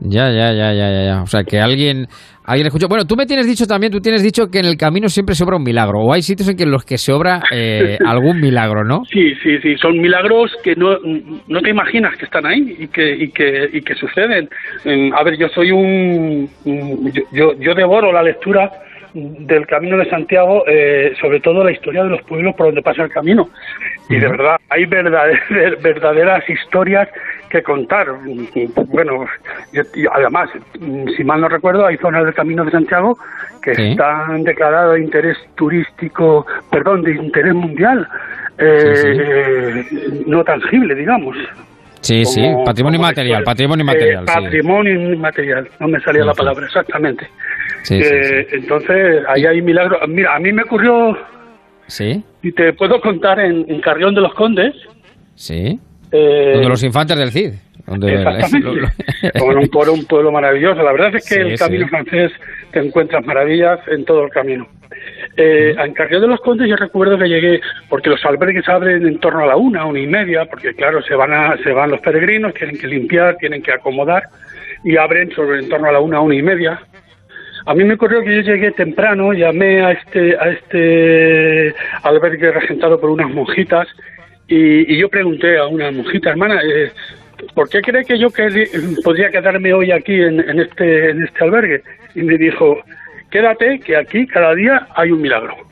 Ya, 0.01 0.31
ya, 0.31 0.53
ya, 0.53 0.73
ya, 0.73 0.91
ya, 0.91 1.05
ya. 1.05 1.23
O 1.23 1.27
sea, 1.27 1.43
que 1.45 1.59
alguien, 1.59 2.07
alguien 2.45 2.67
escuchó. 2.69 2.87
Bueno, 2.89 3.05
tú 3.05 3.17
me 3.17 3.27
tienes 3.27 3.47
dicho 3.47 3.67
también, 3.67 3.93
tú 3.93 4.01
tienes 4.01 4.23
dicho 4.23 4.47
que 4.47 4.61
en 4.61 4.67
el 4.67 4.77
camino 4.77 5.09
siempre 5.09 5.35
se 5.35 5.43
obra 5.45 5.57
un 5.57 5.65
milagro. 5.65 5.99
O 6.01 6.13
hay 6.13 6.23
sitios 6.23 6.49
en 6.49 6.57
que 6.57 6.63
en 6.63 6.71
los 6.71 6.85
que 6.85 6.99
se 6.99 7.13
obra 7.13 7.41
eh, 7.53 7.99
algún 8.07 8.41
milagro, 8.41 8.85
¿no? 8.85 9.05
Sí, 9.11 9.35
sí, 9.43 9.59
sí. 9.61 9.77
Son 9.77 9.99
milagros 10.01 10.53
que 10.63 10.77
no, 10.77 10.97
no 11.49 11.61
te 11.61 11.71
imaginas 11.71 12.17
que 12.17 12.27
están 12.27 12.47
ahí 12.47 12.77
y 12.79 12.89
que, 12.89 13.11
y 13.17 13.29
que, 13.33 13.69
y 13.73 13.81
que 13.83 13.95
suceden. 13.95 14.49
En- 14.85 15.13
a 15.15 15.23
ver, 15.25 15.37
yo 15.37 15.49
soy 15.49 15.73
un. 15.73 16.49
un- 16.65 17.13
yo- 17.13 17.23
yo, 17.33 17.53
yo 17.61 17.75
devoro 17.75 18.13
la 18.13 18.23
lectura 18.23 18.71
del 19.15 19.67
Camino 19.67 19.97
de 19.97 20.09
Santiago, 20.09 20.63
eh, 20.69 21.13
sobre 21.21 21.41
todo 21.41 21.65
la 21.65 21.73
historia 21.73 22.05
de 22.05 22.11
los 22.11 22.23
pueblos 22.23 22.55
por 22.55 22.67
donde 22.67 22.83
pasa 22.83 23.03
el 23.03 23.11
camino. 23.11 23.49
Y 24.11 24.17
de 24.17 24.29
verdad, 24.29 24.57
hay 24.69 24.85
verdaderas 24.85 26.45
historias 26.49 27.09
que 27.51 27.63
contar. 27.63 28.07
Bueno, 28.87 29.27
yo- 29.73 29.83
y 29.95 30.07
además, 30.13 30.51
si 31.17 31.25
mal 31.25 31.41
no 31.41 31.49
recuerdo, 31.49 31.87
hay 31.87 31.97
zonas 31.99 32.25
del 32.25 32.35
Camino 32.35 32.65
de 32.65 32.71
Santiago 32.71 33.19
que 33.63 33.75
Sí. 33.75 33.83
están 33.91 34.45
declaradas 34.45 34.95
de 34.95 35.01
interés 35.01 35.37
turístico, 35.57 36.47
perdón, 36.71 37.03
de 37.03 37.13
interés 37.17 37.55
mundial, 37.55 38.07
eh, 38.59 38.95
eh, 39.21 39.85
no 40.27 40.45
tangible, 40.45 40.95
digamos. 40.95 41.37
Sí, 42.01 42.25
sí, 42.25 42.43
patrimonio 42.65 42.99
inmaterial, 42.99 43.43
patrimonio 43.43 43.83
eh, 43.83 43.85
inmaterial, 43.85 44.25
sí. 44.29 44.35
patrimonio 44.35 45.13
inmaterial, 45.13 45.69
no 45.81 45.89
me 45.89 46.01
salía 46.01 46.25
la 46.25 46.33
palabra 46.35 46.67
exactamente. 46.67 47.29
Eh, 47.91 48.47
Entonces, 48.53 49.25
ahí 49.29 49.47
hay 49.47 49.61
milagros. 49.63 50.01
Mira, 50.09 50.35
a 50.37 50.39
mí 50.39 50.53
me 50.53 50.63
ocurrió, 50.63 51.17
Sí, 51.87 52.23
y 52.43 52.53
te 52.53 52.73
puedo 52.75 53.01
contar, 53.01 53.41
en, 53.41 53.65
en 53.69 53.81
Carrión 53.81 54.15
de 54.15 54.21
los 54.21 54.35
Condes. 54.35 54.75
sí. 55.35 55.81
Eh, 56.13 56.51
Donde 56.55 56.69
los 56.69 56.83
infantes 56.83 57.17
del 57.19 57.31
Cid. 57.31 57.53
Donde 57.87 58.15
Exactamente. 58.23 58.93
Por 59.39 59.57
un, 59.57 59.69
por 59.69 59.89
un 59.89 60.05
pueblo 60.05 60.31
maravilloso. 60.31 60.83
La 60.83 60.93
verdad 60.93 61.15
es 61.17 61.29
que 61.29 61.35
Sí, 61.35 61.41
el 61.41 61.59
sí. 61.59 61.65
camino 61.65 61.89
francés 61.89 62.33
te 62.73 62.81
encuentras 62.81 63.25
maravillas 63.25 63.81
en 63.89 64.05
todo 64.05 64.25
el 64.25 64.31
camino. 64.31 64.69
Eh, 65.37 65.75
En 65.79 65.93
Carrión 65.95 66.21
de 66.23 66.29
los 66.29 66.41
Condes 66.41 66.69
yo 66.69 66.77
recuerdo 66.77 67.17
que 67.19 67.29
llegué, 67.29 67.61
porque 67.89 68.11
los 68.11 68.25
albergues 68.25 68.69
abren 68.69 69.07
en 69.07 69.19
torno 69.19 69.41
a 69.45 69.47
la 69.47 69.57
una, 69.57 69.85
una 69.87 70.01
y 70.01 70.07
media, 70.07 70.45
porque 70.47 70.75
claro, 70.75 71.03
se 71.03 71.15
van, 71.15 71.33
a, 71.33 71.57
se 71.63 71.73
van 71.73 71.91
los 71.91 72.01
peregrinos, 72.01 72.55
tienen 72.55 72.79
que 72.79 72.87
limpiar, 72.89 73.37
tienen 73.37 73.63
que 73.63 73.73
acomodar, 73.73 74.25
y 74.85 74.97
abren 74.97 75.31
sobre 75.33 75.61
en 75.61 75.69
torno 75.69 75.89
a 75.89 75.93
la 75.93 76.01
una, 76.01 76.21
una 76.21 76.35
y 76.35 76.43
media. 76.43 76.81
A 77.67 77.75
mí 77.75 77.85
me 77.85 77.95
ocurrió 77.95 78.23
que 78.23 78.35
yo 78.37 78.41
llegué 78.43 78.71
temprano, 78.73 79.33
llamé 79.33 79.83
a 79.85 79.93
este, 79.93 80.37
a 80.39 80.49
este 80.51 81.75
albergue 82.03 82.51
regentado 82.53 82.99
por 83.01 83.11
unas 83.11 83.31
monjitas 83.31 83.87
y, 84.49 84.95
y 84.95 84.99
yo 84.99 85.09
pregunté 85.09 85.59
a 85.59 85.67
una 85.67 85.91
monjita, 85.91 86.31
hermana, 86.31 86.61
eh, 86.63 86.91
¿por 87.55 87.69
qué 87.69 87.81
cree 87.81 88.05
que 88.05 88.19
yo 88.19 88.29
podría 89.05 89.31
quedarme 89.31 89.73
hoy 89.73 89.93
aquí 89.93 90.15
en 90.15 90.41
este, 90.59 91.11
en 91.11 91.23
este 91.23 91.45
albergue? 91.45 91.83
Y 92.15 92.23
me 92.23 92.39
dijo, 92.39 92.79
quédate, 93.31 93.79
que 93.81 93.97
aquí 93.97 94.27
cada 94.27 94.55
día 94.55 94.89
hay 94.97 95.13
un 95.13 95.21
milagro. 95.21 95.68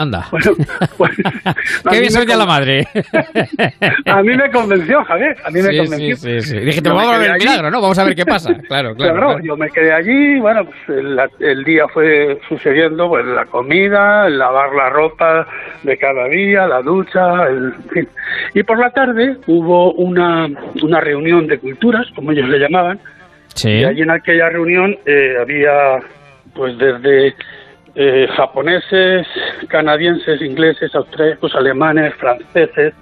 Anda. 0.00 0.26
Bueno, 0.30 0.52
pues, 0.96 1.12
Qué 1.90 2.00
bien 2.00 2.10
soy 2.10 2.24
de 2.26 2.36
la 2.36 2.46
madre. 2.46 2.86
A 4.06 4.22
mí 4.22 4.36
me 4.36 4.50
convenció, 4.50 5.04
Javier, 5.04 5.36
a 5.44 5.50
mí 5.50 5.60
me 5.62 5.70
Sí, 5.70 5.78
convenció. 5.78 6.16
sí, 6.16 6.40
sí. 6.40 6.58
Dije, 6.58 6.80
vamos 6.82 7.06
a 7.06 7.18
ver 7.18 7.30
el 7.32 7.36
milagro, 7.38 7.70
¿no? 7.70 7.80
Vamos 7.80 7.98
a 7.98 8.04
ver 8.04 8.14
qué 8.14 8.24
pasa. 8.24 8.54
Claro, 8.68 8.94
claro. 8.94 9.12
Claro, 9.14 9.26
claro. 9.28 9.44
yo 9.44 9.56
me 9.56 9.68
quedé 9.70 9.92
allí, 9.92 10.38
bueno, 10.40 10.64
pues 10.64 10.98
el, 10.98 11.18
el 11.40 11.64
día 11.64 11.84
fue 11.92 12.38
sucediendo, 12.48 13.08
pues 13.08 13.24
la 13.26 13.44
comida, 13.46 14.26
el 14.26 14.38
lavar 14.38 14.72
la 14.74 14.88
ropa 14.90 15.46
de 15.82 15.96
cada 15.98 16.26
día, 16.28 16.66
la 16.66 16.82
ducha, 16.82 17.46
el, 17.48 17.74
en 17.76 17.88
fin. 17.90 18.08
Y 18.54 18.62
por 18.62 18.78
la 18.78 18.90
tarde 18.90 19.36
hubo 19.46 19.92
una, 19.94 20.48
una 20.82 21.00
reunión 21.00 21.46
de 21.46 21.58
culturas, 21.58 22.06
como 22.14 22.32
ellos 22.32 22.48
le 22.48 22.58
llamaban, 22.58 22.98
Sí. 23.54 23.68
y 23.70 23.84
allí 23.84 24.02
en 24.02 24.10
aquella 24.10 24.48
reunión 24.48 24.96
eh, 25.06 25.34
había, 25.40 25.98
pues 26.54 26.78
desde 26.78 27.34
eh, 28.02 28.26
japoneses, 28.34 29.26
canadienses, 29.68 30.40
ingleses, 30.40 30.94
austríacos, 30.94 31.54
alemanes, 31.54 32.14
franceses, 32.14 32.94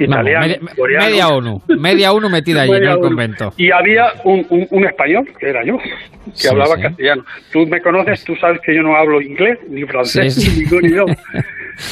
italianos, 0.00 0.58
media- 0.76 1.00
media 1.00 1.28
ONU, 1.28 1.62
media 1.78 2.12
ONU 2.12 2.28
metida 2.28 2.62
allí 2.62 2.72
en 2.74 2.84
el 2.88 2.98
convento. 2.98 3.52
Y 3.56 3.70
había 3.70 4.06
un, 4.24 4.44
un- 4.50 4.66
un 4.70 4.84
español, 4.84 5.28
que 5.38 5.48
era 5.48 5.62
yo, 5.64 5.78
que 5.78 5.92
Sí, 6.34 6.48
hablaba 6.48 6.74
sí. 6.76 6.82
castellano. 6.82 7.24
Tú 7.52 7.66
me 7.68 7.80
conoces, 7.80 8.24
tú 8.24 8.34
sabes 8.36 8.60
que 8.62 8.74
yo 8.74 8.82
no 8.82 8.96
hablo 8.96 9.20
inglés, 9.20 9.58
ni 9.68 9.84
francés, 9.84 10.34
Sí, 10.34 10.50
ni 10.50 10.64
ningún 10.64 10.84
idioma. 10.90 11.14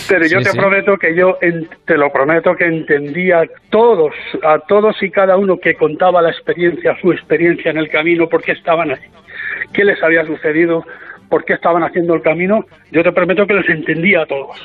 Pero 0.08 0.26
yo 0.26 0.40
te 0.42 0.50
prometo 0.52 0.96
que 0.98 1.14
yo, 1.14 1.38
en- 1.40 1.68
te 1.86 1.96
lo 1.96 2.10
prometo 2.12 2.56
que 2.56 2.64
entendía 2.64 3.42
a 3.42 3.46
todos, 3.70 4.12
a 4.42 4.58
todos 4.58 5.00
y 5.02 5.10
cada 5.10 5.36
uno 5.36 5.58
que 5.58 5.74
contaba 5.74 6.20
la 6.20 6.30
experiencia, 6.30 6.96
su 7.00 7.12
experiencia 7.12 7.70
en 7.70 7.76
el 7.78 7.88
camino, 7.90 8.28
por 8.28 8.42
qué 8.42 8.52
estaban 8.52 8.90
ahí, 8.90 8.98
qué 9.72 9.84
les 9.84 10.02
había 10.02 10.26
sucedido, 10.26 10.84
por 11.30 11.44
qué 11.44 11.54
estaban 11.54 11.82
haciendo 11.82 12.14
el 12.14 12.22
camino. 12.22 12.66
Yo 12.92 13.02
te 13.02 13.12
prometo 13.12 13.46
que 13.46 13.54
los 13.54 13.68
entendía 13.68 14.22
a 14.22 14.26
todos. 14.26 14.58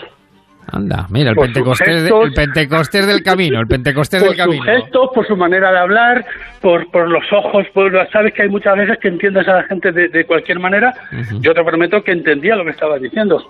Anda, 0.72 1.06
mira, 1.12 1.30
el 1.30 1.36
Por 1.36 1.46
Pentecostés, 1.46 2.02
gestos. 2.02 2.26
el 2.26 2.34
Pentecostés 2.34 3.06
del 3.08 3.22
camino, 3.22 3.60
el 3.60 3.68
Pentecostés 3.68 4.20
por 4.20 4.30
del 4.30 4.38
camino. 4.38 4.64
sus 4.64 4.74
gestos, 4.74 5.10
por 5.14 5.28
su 5.28 5.38
manera 5.38 5.72
de 5.72 5.78
hablar, 5.78 6.26
por, 6.60 6.90
por 6.90 7.08
los 7.08 7.24
ojos, 7.32 7.68
por, 7.72 7.92
sabes 8.12 8.34
que 8.34 8.42
hay 8.42 8.50
muchas 8.50 8.76
veces 8.76 8.98
que 8.98 9.10
entiendes 9.10 9.48
a 9.48 9.58
la 9.58 9.64
gente 9.64 9.92
de, 9.92 10.08
de 10.08 10.26
cualquier 10.26 10.60
manera. 10.60 10.92
Yo 11.40 11.54
te 11.54 11.64
prometo 11.64 12.04
que 12.04 12.14
entendía 12.14 12.56
lo 12.56 12.66
que 12.66 12.72
estabas 12.72 13.00
diciendo. 13.00 13.48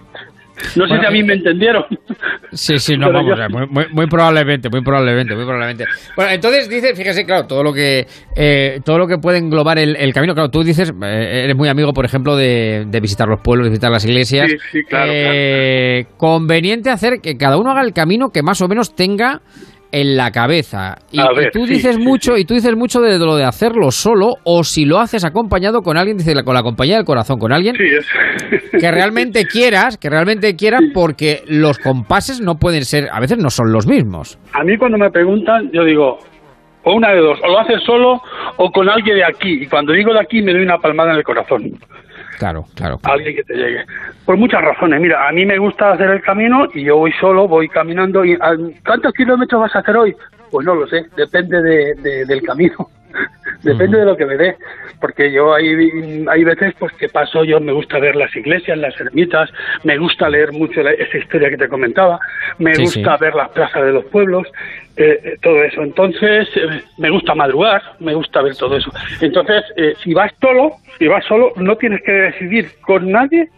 No 0.75 0.87
sé 0.87 0.99
si 0.99 1.05
a 1.05 1.09
mí 1.11 1.23
me 1.23 1.33
entendieron. 1.33 1.83
Sí, 2.51 2.79
sí, 2.79 2.95
no, 2.97 3.11
vamos, 3.11 3.37
yo- 3.37 3.49
muy, 3.49 3.85
muy- 3.91 4.07
probablemente, 4.07 4.69
muy 4.69 4.81
probablemente, 4.81 5.35
muy 5.35 5.43
probablemente. 5.43 5.85
Bueno, 6.15 6.31
entonces 6.31 6.69
dice, 6.69 6.95
fíjese, 6.95 7.25
claro, 7.25 7.45
todo 7.47 7.63
lo 7.63 7.73
que 7.73 8.05
eh, 8.35 8.79
todo 8.85 8.97
lo 8.97 9.07
que 9.07 9.17
puede 9.17 9.37
englobar 9.39 9.77
el, 9.79 9.95
el 9.95 10.13
camino, 10.13 10.33
claro, 10.33 10.49
tú 10.49 10.63
dices, 10.63 10.91
eh, 11.03 11.41
eres 11.43 11.55
muy 11.55 11.67
amigo, 11.69 11.91
por 11.93 12.05
ejemplo, 12.05 12.35
de, 12.35 12.85
de 12.87 12.99
visitar 12.99 13.27
los 13.27 13.41
pueblos, 13.41 13.65
de 13.65 13.69
visitar 13.71 13.91
las 13.91 14.05
iglesias. 14.05 14.49
Sí, 14.51 14.57
sí, 14.71 14.83
claro, 14.83 15.11
Eh, 15.13 16.05
Conveniente 16.17 16.89
hacer 16.89 17.19
que 17.21 17.37
cada 17.37 17.57
uno 17.57 17.71
haga 17.71 17.81
el 17.81 17.93
camino 17.93 18.29
que 18.29 18.41
más 18.43 18.61
o 18.61 18.67
menos 18.67 18.95
tenga 18.95 19.41
en 19.95 20.17
la 20.17 20.29
cabeza. 20.29 20.97
Y, 21.09 21.19
tú 21.53 21.65
sí, 21.65 21.75
dices 21.75 21.95
sí, 21.95 22.01
mucho, 22.01 22.35
y 22.35 22.43
tú 22.43 22.53
dices 22.53 22.75
mucho 22.75 22.99
de 22.99 23.17
lo 23.17 23.37
de 23.37 23.45
hacerlo 23.45 23.91
solo, 23.91 24.33
o 24.43 24.61
si 24.65 24.83
lo 24.83 24.99
haces 24.99 25.23
acompañado 25.23 25.79
con 25.81 25.95
alguien, 25.95 26.17
dice 26.17 26.33
con 26.43 26.53
la 26.53 26.63
compañía 26.63 26.97
del 26.97 27.05
corazón, 27.05 27.39
con 27.39 27.53
alguien 27.53 27.75
que 28.77 28.91
realmente 28.91 29.45
quieras, 29.45 29.97
que 29.97 30.09
realmente 30.09 30.57
quieras, 30.57 30.81
porque 30.93 31.43
los 31.47 31.79
compases 31.79 32.41
no 32.41 32.55
pueden 32.55 32.83
ser, 32.83 33.07
a 33.09 33.21
veces 33.21 33.37
no 33.37 33.49
son 33.49 33.71
los 33.71 33.87
mismos. 33.87 34.37
A 34.51 34.65
mí 34.65 34.77
cuando 34.77 34.97
me 34.97 35.09
preguntan, 35.11 35.71
yo 35.71 35.85
digo, 35.85 36.17
o 36.83 36.93
una 36.93 37.13
de 37.13 37.21
dos, 37.21 37.39
o 37.41 37.47
lo 37.47 37.59
haces 37.59 37.81
solo 37.85 38.21
o 38.57 38.71
con 38.71 38.89
alguien 38.89 39.15
de 39.15 39.23
aquí. 39.23 39.63
Y 39.63 39.67
cuando 39.67 39.93
digo 39.93 40.13
de 40.13 40.19
aquí 40.19 40.41
me 40.41 40.51
doy 40.51 40.63
una 40.63 40.77
palmada 40.77 41.11
en 41.11 41.19
el 41.19 41.23
corazón. 41.23 41.71
Claro, 42.37 42.65
claro. 42.75 42.99
alguien 43.03 43.35
que 43.35 43.43
te 43.43 43.53
llegue. 43.55 43.85
Por 44.25 44.37
muchas 44.37 44.61
razones. 44.61 44.99
Mira, 45.01 45.27
a 45.27 45.31
mí 45.31 45.45
me 45.45 45.57
gusta 45.57 45.91
hacer 45.91 46.09
el 46.09 46.21
camino 46.21 46.67
y 46.73 46.83
yo 46.83 46.97
voy 46.97 47.11
solo, 47.19 47.47
voy 47.47 47.67
caminando. 47.69 48.23
y 48.25 48.33
¿a- 48.33 48.55
¿Cuántos 48.85 49.13
kilómetros 49.13 49.61
vas 49.61 49.75
a 49.75 49.79
hacer 49.79 49.95
hoy? 49.95 50.15
Pues 50.51 50.65
no 50.65 50.75
lo 50.75 50.87
sé, 50.87 51.05
depende 51.17 51.61
de, 51.61 51.93
de- 51.95 52.25
del 52.25 52.41
camino. 52.43 52.89
Depende 53.63 53.99
de 53.99 54.05
lo 54.05 54.15
que 54.17 54.25
me 54.25 54.37
dé. 54.37 54.55
Porque 55.01 55.31
yo 55.31 55.53
hay, 55.53 55.67
hay 56.29 56.43
veces 56.43 56.73
pues 56.79 56.93
que 56.93 57.09
paso, 57.09 57.43
yo 57.43 57.59
me 57.59 57.71
gusta 57.73 57.99
ver 57.99 58.15
las 58.15 58.33
iglesias, 58.35 58.77
las 58.77 58.99
ermitas, 58.99 59.49
me 59.83 59.97
gusta 59.97 60.29
leer 60.29 60.51
mucho 60.53 60.81
la- 60.81 60.91
esa 60.91 61.17
historia 61.17 61.49
que 61.49 61.57
te 61.57 61.67
comentaba, 61.67 62.19
me 62.59 62.75
Sí, 62.75 62.83
gusta 62.83 63.17
sí. 63.17 63.21
ver 63.23 63.35
las 63.35 63.49
plazas 63.49 63.83
de 63.85 63.91
los 63.91 64.05
pueblos, 64.05 64.47
eh, 64.97 65.19
eh, 65.23 65.37
todo 65.41 65.63
eso. 65.63 65.81
Entonces, 65.81 66.47
eh, 66.55 66.81
me 66.97 67.09
gusta 67.09 67.35
madrugar, 67.35 67.81
me 67.99 68.13
gusta 68.13 68.41
ver 68.41 68.55
todo 68.55 68.77
eso. 68.77 68.91
Entonces, 69.21 69.63
eh, 69.75 69.93
si 70.03 70.13
vas 70.13 70.31
solo, 70.41 70.71
si 70.97 71.07
vas 71.07 71.25
solo, 71.25 71.51
no 71.57 71.75
tienes 71.75 72.01
que 72.03 72.11
decidir 72.11 72.69
con 72.81 73.11
nadie, 73.11 73.49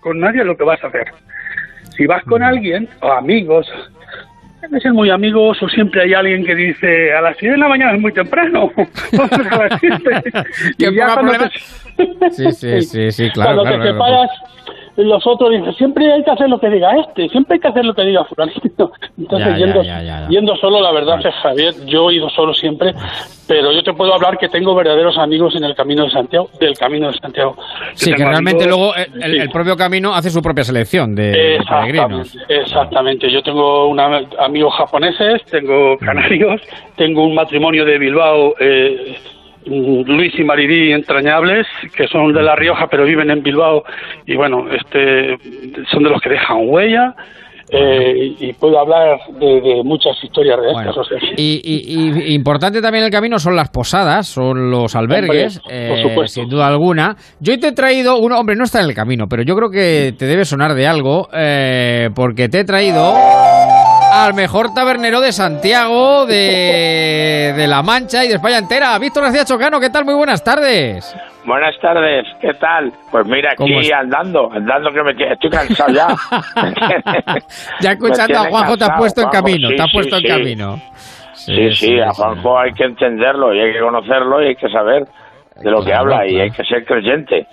con 0.00 0.18
nadie 0.18 0.44
lo 0.44 0.56
que 0.56 0.64
vas 0.64 0.82
a 0.82 0.86
hacer. 0.88 1.06
Si 1.96 2.06
vas 2.06 2.22
con 2.24 2.42
alguien, 2.42 2.88
o 3.00 3.12
amigos, 3.12 3.66
deben 4.66 4.80
ser 4.80 4.92
muy 4.92 5.10
amigos, 5.10 5.62
o 5.62 5.68
siempre 5.68 6.02
hay 6.02 6.14
alguien 6.14 6.44
que 6.44 6.54
dice, 6.54 7.12
a 7.12 7.20
las 7.20 7.36
6 7.38 7.52
de 7.52 7.58
la 7.58 7.68
mañana 7.68 7.92
es 7.94 8.00
muy 8.00 8.12
temprano, 8.12 8.70
a 8.76 9.56
las 9.68 9.80
7. 9.80 9.98
Que 10.78 10.86
Y 10.90 10.94
ya 10.94 11.14
cuando 11.14 11.32
te- 11.32 11.50
Sí, 12.30 12.52
sí, 12.52 12.82
sí, 12.82 13.12
sí, 13.12 13.30
claro, 13.30 13.62
cuando 13.62 13.62
claro, 13.62 13.76
te 13.76 13.90
claro. 13.90 13.94
separas, 13.94 14.30
los 14.96 15.26
otros 15.26 15.50
dicen, 15.50 15.74
siempre 15.74 16.12
hay 16.12 16.22
que 16.24 16.30
hacer 16.30 16.48
lo 16.48 16.58
que 16.58 16.70
diga 16.70 16.96
este, 16.98 17.28
siempre 17.28 17.54
hay 17.54 17.60
que 17.60 17.68
hacer 17.68 17.84
lo 17.84 17.94
que 17.94 18.02
diga 18.02 18.24
fulanito. 18.24 18.92
Entonces, 19.18 19.48
Ya, 19.48 19.56
yendo, 19.56 19.82
ya, 19.82 20.02
ya, 20.02 20.20
ya. 20.22 20.28
yendo 20.28 20.56
solo, 20.56 20.80
la 20.80 20.92
verdad 20.92 21.18
es 21.24 21.34
Javier, 21.36 21.74
yo 21.86 22.10
he 22.10 22.14
ido 22.16 22.28
solo 22.30 22.52
siempre, 22.54 22.94
pero 23.48 23.72
yo 23.72 23.82
te 23.82 23.92
puedo 23.92 24.14
hablar 24.14 24.38
que 24.38 24.48
tengo 24.48 24.74
verdaderos 24.74 25.16
amigos 25.18 25.54
en 25.56 25.64
el 25.64 25.74
Camino 25.74 26.04
de 26.04 26.10
Santiago, 26.10 26.48
del 26.60 26.76
Camino 26.78 27.10
de 27.12 27.18
Santiago. 27.18 27.56
Sí, 27.94 28.12
que 28.12 28.24
realmente 28.24 28.64
amigos- 28.64 28.78
luego 28.78 28.94
el, 28.96 29.22
el- 29.22 29.30
sí. 29.32 29.38
el 29.38 29.50
propio 29.50 29.76
camino 29.76 30.14
hace 30.14 30.30
su 30.30 30.40
propia 30.42 30.64
selección 30.64 31.14
de, 31.14 31.22
de 31.30 31.58
peregrinos. 31.68 32.34
Exactamente, 32.48 32.56
exactamente. 32.62 33.30
Yo 33.30 33.42
tengo 33.42 33.86
una- 33.88 34.22
amigos 34.40 34.74
japoneses, 34.74 35.42
tengo 35.50 35.96
canarios, 35.98 36.60
tengo 36.96 37.24
un 37.24 37.34
matrimonio 37.34 37.84
de 37.84 37.98
Bilbao, 37.98 38.54
eh, 38.60 39.16
Luis 39.66 40.32
y 40.38 40.44
Maridí 40.44 40.92
entrañables, 40.92 41.66
que 41.96 42.06
son 42.08 42.32
de 42.32 42.42
La 42.42 42.54
Rioja 42.56 42.86
pero 42.90 43.04
viven 43.04 43.30
en 43.30 43.42
Bilbao 43.42 43.84
y 44.26 44.34
bueno, 44.36 44.66
este, 44.70 45.36
son 45.90 46.02
de 46.04 46.10
los 46.10 46.20
que 46.20 46.30
dejan 46.30 46.58
huella. 46.68 47.14
eh, 47.68 48.36
y 48.38 48.52
puedo 48.52 48.78
hablar 48.78 49.18
de, 49.40 49.60
de 49.60 49.82
muchas 49.82 50.12
historias 50.22 50.56
de 50.60 50.70
estas. 50.70 50.96
o 50.96 51.02
sea 51.04 51.18
Y, 51.36 51.60
y- 51.64 52.30
y 52.30 52.34
importante 52.34 52.80
también 52.80 53.02
en 53.02 53.06
el 53.06 53.10
camino 53.12 53.40
son 53.40 53.56
las 53.56 53.70
posadas, 53.70 54.28
son 54.28 54.70
los 54.70 54.94
albergues, 54.94 55.60
Hombre, 55.64 55.88
por 55.88 55.98
eh, 55.98 56.02
supuesto. 56.02 56.40
sin 56.42 56.48
duda 56.48 56.68
alguna. 56.68 57.16
Yo 57.40 57.58
te 57.58 57.66
he 57.68 57.72
traído 57.72 58.18
uno, 58.18 58.38
hombre, 58.38 58.54
no 58.54 58.62
está 58.62 58.78
en 58.82 58.88
el 58.90 58.94
camino, 58.94 59.26
pero 59.28 59.42
yo 59.42 59.56
creo 59.56 59.68
que 59.70 60.14
te 60.16 60.26
debe 60.26 60.44
sonar 60.44 60.74
de 60.74 60.86
algo, 60.86 61.28
eh, 61.32 62.08
porque 62.14 62.48
te 62.48 62.60
he 62.60 62.64
traído 62.64 63.12
al 64.24 64.34
mejor 64.34 64.72
tabernero 64.72 65.20
de 65.20 65.32
Santiago, 65.32 66.26
de, 66.26 67.52
de 67.56 67.66
La 67.66 67.82
Mancha 67.82 68.24
y 68.24 68.28
de 68.28 68.34
España 68.34 68.58
entera. 68.58 68.98
Víctor 68.98 69.24
García 69.24 69.44
Chocano, 69.44 69.78
¿qué 69.78 69.90
tal? 69.90 70.04
Muy 70.04 70.14
buenas 70.14 70.42
tardes. 70.42 71.14
Buenas 71.44 71.78
tardes, 71.80 72.26
¿qué 72.40 72.54
tal? 72.54 72.92
Pues 73.10 73.26
mira, 73.26 73.54
¿Cómo 73.56 73.78
aquí 73.78 73.92
andando, 73.92 74.50
andando 74.52 74.90
que 74.92 75.02
me 75.02 75.10
estoy 75.32 75.50
cansado 75.50 75.92
ya. 75.92 76.08
Ya 77.80 77.92
escuchando 77.92 78.38
a 78.38 78.48
Juanjo 78.48 78.76
te 78.76 78.84
has 78.84 78.98
puesto 78.98 79.22
en 79.22 79.28
camino, 79.28 79.68
sí, 79.68 79.76
te 79.76 79.82
has 79.82 79.90
sí, 79.90 79.96
puesto 79.96 80.16
en 80.16 80.22
sí. 80.22 80.28
camino. 80.28 80.80
Sí, 81.34 81.70
sí, 81.74 82.00
a 82.00 82.12
Juanjo 82.12 82.58
hay 82.58 82.72
que 82.72 82.84
entenderlo 82.84 83.54
y 83.54 83.60
hay 83.60 83.72
que 83.74 83.80
conocerlo 83.80 84.42
y 84.42 84.48
hay 84.48 84.56
que 84.56 84.68
saber 84.70 85.04
de 85.62 85.70
lo 85.70 85.84
que 85.84 85.92
habla 85.92 86.26
y 86.26 86.40
hay 86.40 86.50
que 86.50 86.64
ser 86.64 86.84
creyente. 86.84 87.46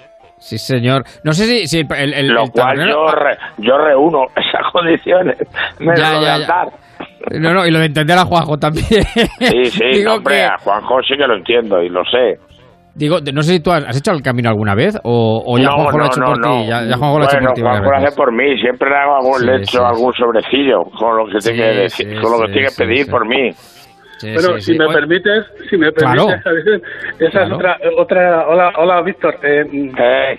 Sí, 0.43 0.57
señor. 0.57 1.03
No 1.23 1.31
sé 1.31 1.45
si, 1.45 1.67
si 1.67 1.79
el, 1.79 2.13
el- 2.13 2.27
Lo 2.27 2.43
el 2.43 2.51
cual 2.51 2.75
tabernero- 2.77 3.07
yo, 3.07 3.15
re- 3.15 3.37
yo 3.59 3.77
reúno 3.77 4.25
esas 4.35 4.71
condiciones. 4.73 5.37
Me 5.79 5.95
Ya, 5.95 6.13
lo 6.13 6.21
ya, 6.21 6.37
ya. 6.39 6.65
No, 7.39 7.53
no, 7.53 7.65
y 7.65 7.71
lo 7.71 7.79
de 7.79 7.85
entender 7.85 8.17
a 8.17 8.25
Juanjo 8.25 8.57
también. 8.57 8.85
Sí, 9.39 9.65
sí, 9.65 9.85
Digo 9.93 10.15
hombre, 10.15 10.35
que- 10.35 10.43
a 10.43 10.57
Juanjo 10.57 11.01
sí 11.07 11.15
que 11.17 11.25
lo 11.25 11.35
entiendo 11.37 11.81
y 11.81 11.87
lo 11.89 12.03
sé. 12.03 12.39
Digo, 12.95 13.17
no 13.33 13.41
sé 13.41 13.53
si 13.53 13.59
tú 13.59 13.71
has, 13.71 13.97
hecho 13.97 14.11
el 14.11 14.21
camino 14.21 14.49
alguna 14.49 14.75
vez 14.75 14.99
o, 15.03 15.41
o 15.47 15.57
ya 15.57 15.69
no, 15.69 15.75
Juanjo 15.77 15.97
lo 15.97 16.03
ha 16.03 16.07
hecho 16.07 16.19
no, 16.19 16.25
por 16.27 16.41
ti. 16.41 16.67
Ya, 16.67 16.83
ya 16.83 16.97
Juanjo 16.97 17.17
lo 17.19 17.23
ha 17.23 17.27
hecho 17.27 17.37
bueno, 17.37 17.47
por 17.47 17.55
ti. 17.55 17.61
varias 17.63 17.79
Juanjo 17.81 17.89
lo 17.89 18.07
hace 18.07 18.15
por 18.17 18.31
mí. 18.33 18.57
Siempre 18.61 18.89
le 18.89 18.95
hago 18.97 19.33
Sí, 19.39 19.45
le 19.47 19.55
echo 19.55 19.79
sí. 19.79 19.83
algún 19.83 20.13
sobrecillo 20.13 20.77
con 20.99 21.17
lo 21.17 21.25
que 21.25 21.37
tiene 21.39 21.57
que 21.57 21.79
decir, 21.79 22.21
con 22.21 22.31
lo 22.33 22.45
que 22.45 22.51
tiene 22.53 22.67
que 22.67 22.75
pedir 22.85 23.07
por 23.09 23.25
mí. 23.27 23.49
Bueno, 24.21 24.59
si 24.61 24.77
me 24.77 24.87
permites, 24.87 25.45
si 25.69 25.77
me 25.77 25.91
Claro. 25.91 26.27
permites, 26.27 26.43
Javier, 26.43 26.81
esa 27.19 27.31
Claro. 27.31 27.47
es 27.47 27.51
otra, 27.53 27.79
otra, 27.97 28.47
hola, 28.47 28.73
hola, 28.77 29.01
Víctor. 29.01 29.37
eh, 29.43 30.37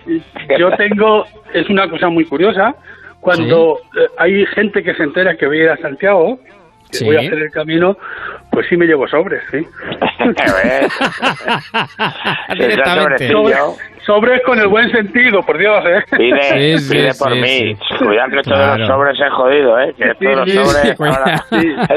yo 0.58 0.70
tengo, 0.76 1.26
es 1.52 1.68
una 1.68 1.88
cosa 1.88 2.08
muy 2.08 2.24
curiosa, 2.24 2.74
cuando 3.20 3.80
eh, 3.98 4.06
hay 4.18 4.46
gente 4.46 4.82
que 4.82 4.94
se 4.94 5.02
entera 5.02 5.36
que 5.36 5.46
voy 5.46 5.60
a 5.60 5.64
ir 5.64 5.70
a 5.70 5.76
Santiago, 5.78 6.38
que 6.90 6.98
Sí. 6.98 7.04
voy 7.04 7.16
a 7.16 7.20
hacer 7.20 7.34
el 7.34 7.50
camino, 7.50 7.96
pues 8.50 8.66
sí 8.68 8.76
me 8.76 8.86
llevo 8.86 9.06
sobres, 9.08 9.42
sí. 9.50 9.58
Directamente. 12.58 13.28
Sobres, 13.28 13.56
sobres 14.04 14.40
con 14.44 14.58
el 14.58 14.68
buen 14.68 14.90
sentido, 14.90 15.42
por 15.42 15.58
Dios, 15.58 15.84
¿eh? 15.86 16.02
Pide, 16.16 16.42
Sí, 16.42 16.78
sí, 16.78 16.92
pide 16.92 17.14
por 17.14 17.32
sí, 17.32 17.40
mí. 17.40 17.48
sí. 17.76 17.94
Cuidado 18.04 18.30
que 18.30 18.36
esto 18.40 18.56
de 18.58 18.78
los 18.78 18.88
sobres 18.88 19.20
es 19.20 19.32
jodido, 19.32 19.80
¿eh? 19.80 19.94
Que 19.96 20.04
esto 20.10 20.24
de 20.28 20.36
los 20.36 20.52
sobres 20.52 21.00
ahora 21.00 21.44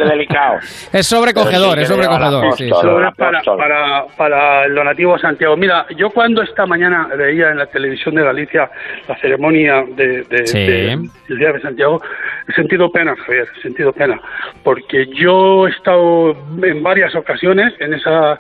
es 0.04 0.10
delicado. 0.10 0.58
Es 0.94 1.08
sobrecogedor, 1.08 1.80
es 1.80 1.88
sobrecogedor. 1.88 2.42
sí, 2.42 2.48
apóstol, 2.48 2.58
sí. 2.58 2.64
el 2.64 2.70
Sobres 2.74 3.16
para, 3.16 3.42
para, 3.44 4.06
para 4.18 4.66
el 4.66 4.76
donativo 4.76 5.16
a 5.16 5.20
Santiago. 5.20 5.56
Mira, 5.58 5.86
yo 5.96 6.10
cuando 6.10 6.42
esta 6.42 6.66
mañana 6.66 7.08
veía 7.18 7.50
en 7.50 7.58
la 7.58 7.66
televisión 7.68 8.16
de 8.16 8.24
Galicia 8.24 8.70
la 9.08 9.16
ceremonia 9.18 9.84
de, 9.96 10.24
de- 10.24 10.48
Sí. 10.48 10.60
de- 10.66 11.10
del 11.28 11.38
Día 11.40 11.52
de 11.52 11.62
Santiago, 11.62 12.02
he 12.48 12.54
sentido 12.54 12.90
pena, 12.90 13.14
Javier, 13.26 13.48
he 13.58 13.62
sentido 13.62 13.92
pena, 13.92 14.20
porque 14.64 15.08
yo 15.14 15.68
he 15.68 15.72
estado 15.72 16.36
en 16.64 16.82
varias 16.82 17.14
ocasiones 17.16 17.74
en 17.80 17.94
esa 17.94 18.40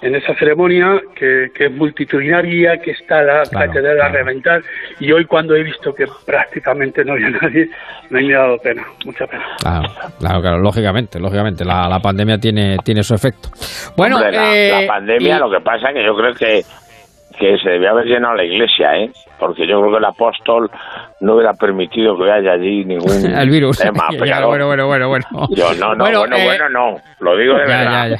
en 0.00 0.14
esa 0.14 0.34
ceremonia 0.36 1.00
que, 1.16 1.50
que 1.54 1.66
es 1.66 1.72
multitudinaria, 1.72 2.78
que 2.78 2.92
está 2.92 3.22
la 3.22 3.42
catedral 3.50 4.00
a 4.00 4.08
reventar, 4.08 4.62
y 5.00 5.10
hoy 5.12 5.24
cuando 5.24 5.54
he 5.56 5.62
visto 5.62 5.94
que 5.94 6.06
prácticamente 6.24 7.04
no 7.04 7.14
había 7.14 7.30
nadie, 7.42 7.68
me 8.10 8.34
ha 8.34 8.38
dado 8.38 8.58
pena, 8.58 8.84
mucha 9.04 9.26
pena. 9.26 9.44
Claro, 9.60 9.88
claro, 10.18 10.40
claro, 10.40 10.58
lógicamente, 10.58 11.18
lógicamente. 11.18 11.64
La, 11.64 11.88
la 11.88 11.98
pandemia 12.00 12.38
tiene, 12.38 12.76
tiene 12.84 13.02
su 13.02 13.14
efecto. 13.14 13.48
Bueno, 13.96 14.16
Hombre, 14.16 14.32
la, 14.32 14.54
eh, 14.56 14.82
la 14.82 14.86
pandemia 14.92 15.36
y- 15.36 15.40
lo 15.40 15.50
que 15.50 15.60
pasa 15.60 15.88
es 15.88 15.94
que 15.94 16.04
yo 16.04 16.14
creo 16.16 16.34
que, 16.34 16.62
que 17.38 17.58
se 17.58 17.70
debía 17.70 17.90
haber 17.90 18.06
llenado 18.06 18.34
la 18.34 18.44
iglesia, 18.44 18.96
¿eh? 18.96 19.10
Porque 19.38 19.66
yo 19.66 19.80
creo 19.80 19.92
que 19.92 19.98
el 19.98 20.04
apóstol 20.04 20.70
no 21.20 21.34
hubiera 21.34 21.54
permitido 21.54 22.16
que 22.18 22.30
haya 22.30 22.52
allí 22.52 22.84
ningún 22.84 23.10
el 23.36 23.50
virus. 23.50 23.78
tema. 23.78 24.06
Ya, 24.24 24.44
bueno, 24.46 24.66
bueno, 24.66 24.86
bueno, 24.86 25.08
bueno. 25.08 25.26
Yo 25.50 25.72
no, 25.74 25.94
no, 25.94 26.04
bueno, 26.04 26.24
eh, 26.36 26.44
bueno, 26.44 26.68
no. 26.68 26.96
Lo 27.20 27.36
digo 27.36 27.54
de 27.54 27.60
ya, 27.68 27.78
verdad. 27.78 28.08
ya, 28.10 28.16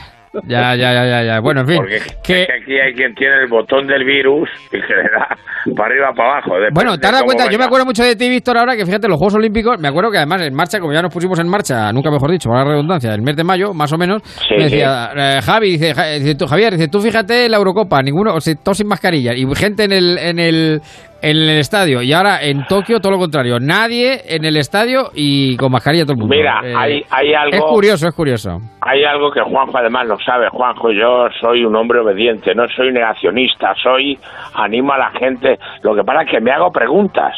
ya. 0.46 0.74
Ya, 0.76 0.92
ya, 0.92 1.04
ya, 1.06 1.22
ya. 1.24 1.40
Bueno, 1.40 1.60
en 1.62 1.66
fin. 1.66 1.76
Porque 1.76 1.96
es 1.96 2.16
que 2.22 2.42
aquí 2.42 2.78
hay 2.78 2.92
quien 2.94 3.14
tiene 3.14 3.36
el 3.42 3.48
botón 3.48 3.86
del 3.86 4.04
virus 4.04 4.48
y 4.68 4.70
que 4.80 4.94
le 4.94 5.02
da 5.10 5.36
para 5.76 5.88
arriba 5.90 6.12
para 6.16 6.32
abajo. 6.32 6.50
Bueno, 6.72 6.98
te 6.98 7.06
has 7.06 7.12
dado 7.12 7.24
cuenta, 7.24 7.50
yo 7.50 7.58
me 7.58 7.64
acuerdo 7.64 7.84
mucho 7.86 8.02
de 8.04 8.16
ti, 8.16 8.28
Víctor, 8.28 8.56
ahora 8.58 8.76
que 8.76 8.84
fíjate, 8.86 9.08
los 9.08 9.18
Juegos 9.18 9.34
Olímpicos, 9.34 9.78
me 9.78 9.88
acuerdo 9.88 10.10
que 10.10 10.18
además 10.18 10.42
en 10.42 10.54
marcha, 10.54 10.80
como 10.80 10.92
ya 10.92 11.02
nos 11.02 11.12
pusimos 11.12 11.38
en 11.38 11.48
marcha, 11.48 11.92
nunca 11.92 12.10
mejor 12.10 12.30
dicho, 12.30 12.48
para 12.48 12.64
la 12.64 12.70
redundancia, 12.70 13.12
el 13.14 13.22
mes 13.22 13.36
de 13.36 13.44
mayo, 13.44 13.74
más 13.74 13.92
o 13.92 13.98
menos, 13.98 14.22
me 14.50 14.64
decía, 14.64 15.10
eh, 15.16 15.40
Javi, 15.42 15.70
dice, 15.72 15.94
Ja- 15.94 16.06
dice 16.06 16.34
tú, 16.34 16.46
Javier, 16.46 16.72
dice, 16.74 16.88
tú 16.88 17.00
fíjate 17.00 17.48
la 17.48 17.56
Eurocopa, 17.58 18.02
ninguno, 18.02 18.34
o 18.34 18.40
sea, 18.40 18.54
todos 18.62 18.78
sin 18.78 18.86
mascarilla, 18.88 19.34
y 19.34 19.44
gente 19.54 19.84
en 19.84 19.92
el, 19.92 20.18
en 20.18 20.38
el, 20.38 20.80
en 21.22 21.36
el 21.36 21.58
estadio, 21.58 22.02
y 22.02 22.12
ahora 22.12 22.42
en 22.42 22.64
Tokio 22.66 23.00
todo 23.00 23.12
lo 23.12 23.18
contrario, 23.18 23.58
nadie 23.60 24.20
en 24.28 24.44
el 24.44 24.56
estadio 24.56 25.10
y 25.14 25.56
con 25.56 25.72
mascarilla 25.72 26.04
todo 26.04 26.12
el 26.14 26.18
mundo. 26.18 26.34
Mira, 26.34 26.60
Eh, 26.64 26.74
hay, 26.76 27.02
hay 27.10 27.34
algo... 27.34 27.56
Es 27.56 27.62
curioso, 27.62 28.08
es 28.08 28.14
curioso. 28.14 28.58
Hay 28.80 29.04
algo 29.04 29.30
que 29.30 29.40
Juanjo 29.40 29.76
además 29.78 30.06
lo 30.06 30.18
sabe. 30.20 30.48
Juanjo, 30.50 30.92
yo 30.92 31.26
soy 31.40 31.64
un 31.64 31.74
hombre 31.76 32.00
obediente, 32.00 32.54
no 32.54 32.64
soy 32.76 32.92
negacionista, 32.92 33.74
soy 33.82 34.18
animo 34.54 34.92
a 34.92 34.98
la 34.98 35.10
gente. 35.18 35.58
Lo 35.82 35.94
que 35.94 36.02
pasa 36.04 36.22
es 36.22 36.30
que 36.30 36.40
me 36.40 36.50
hago 36.52 36.70
preguntas. 36.70 37.34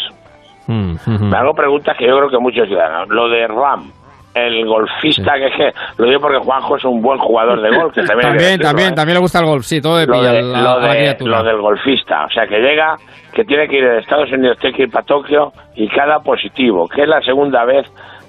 Mm, 0.66 0.95
Me 1.31 1.37
hago 1.37 1.53
preguntas 1.55 1.97
que 1.99 2.07
yo 2.07 2.16
creo 2.16 2.28
que 2.31 2.39
muchos 2.39 2.68
ciudadanos. 2.68 3.09
Lo 3.09 3.28
de 3.28 3.47
Ram, 3.49 3.91
el 4.35 4.64
golfista, 4.66 5.33
que 5.35 5.47
es 5.47 5.55
que 5.57 5.72
lo 5.99 6.07
digo 6.09 6.20
porque 6.20 6.39
Juanjo 6.39 6.76
es 6.76 6.85
un 6.85 7.03
buen 7.03 7.18
jugador 7.18 7.61
de 7.61 7.76
golf. 7.76 7.93
Que 7.95 8.03
también, 8.03 8.18
que 8.18 8.22
También, 8.22 8.39
decirlo, 8.51 8.66
también, 8.68 8.93
¿eh? 8.93 8.95
también 8.95 9.14
le 9.16 9.20
gusta 9.20 9.39
el 9.41 9.45
golf, 9.47 9.64
sí, 9.64 9.81
todo 9.81 9.97
de 9.99 10.07
lo, 10.07 10.22
de- 10.22 10.43
la, 10.43 10.61
lo 10.62 10.81
de- 10.81 11.16
lo 11.20 11.43
del 11.43 11.61
golfista, 11.61 12.26
o 12.26 12.31
sea, 12.31 12.47
que 12.47 12.59
llega, 12.61 12.97
que 13.35 13.45
tiene 13.45 13.66
que 13.68 13.76
ir 13.78 13.85
de 13.85 13.99
Estados 13.99 14.31
Unidos, 14.33 14.57
tiene 14.61 14.76
que 14.76 14.83
ir 14.85 14.91
para 14.91 15.05
Tokio 15.05 15.53
y 15.74 15.89
que 15.89 16.01
ha 16.01 16.07
dado 16.07 16.22
positivo, 16.22 16.87
que 16.89 17.03
es 17.03 17.09
la 17.09 17.20
segunda 17.22 17.64
vez 17.64 17.87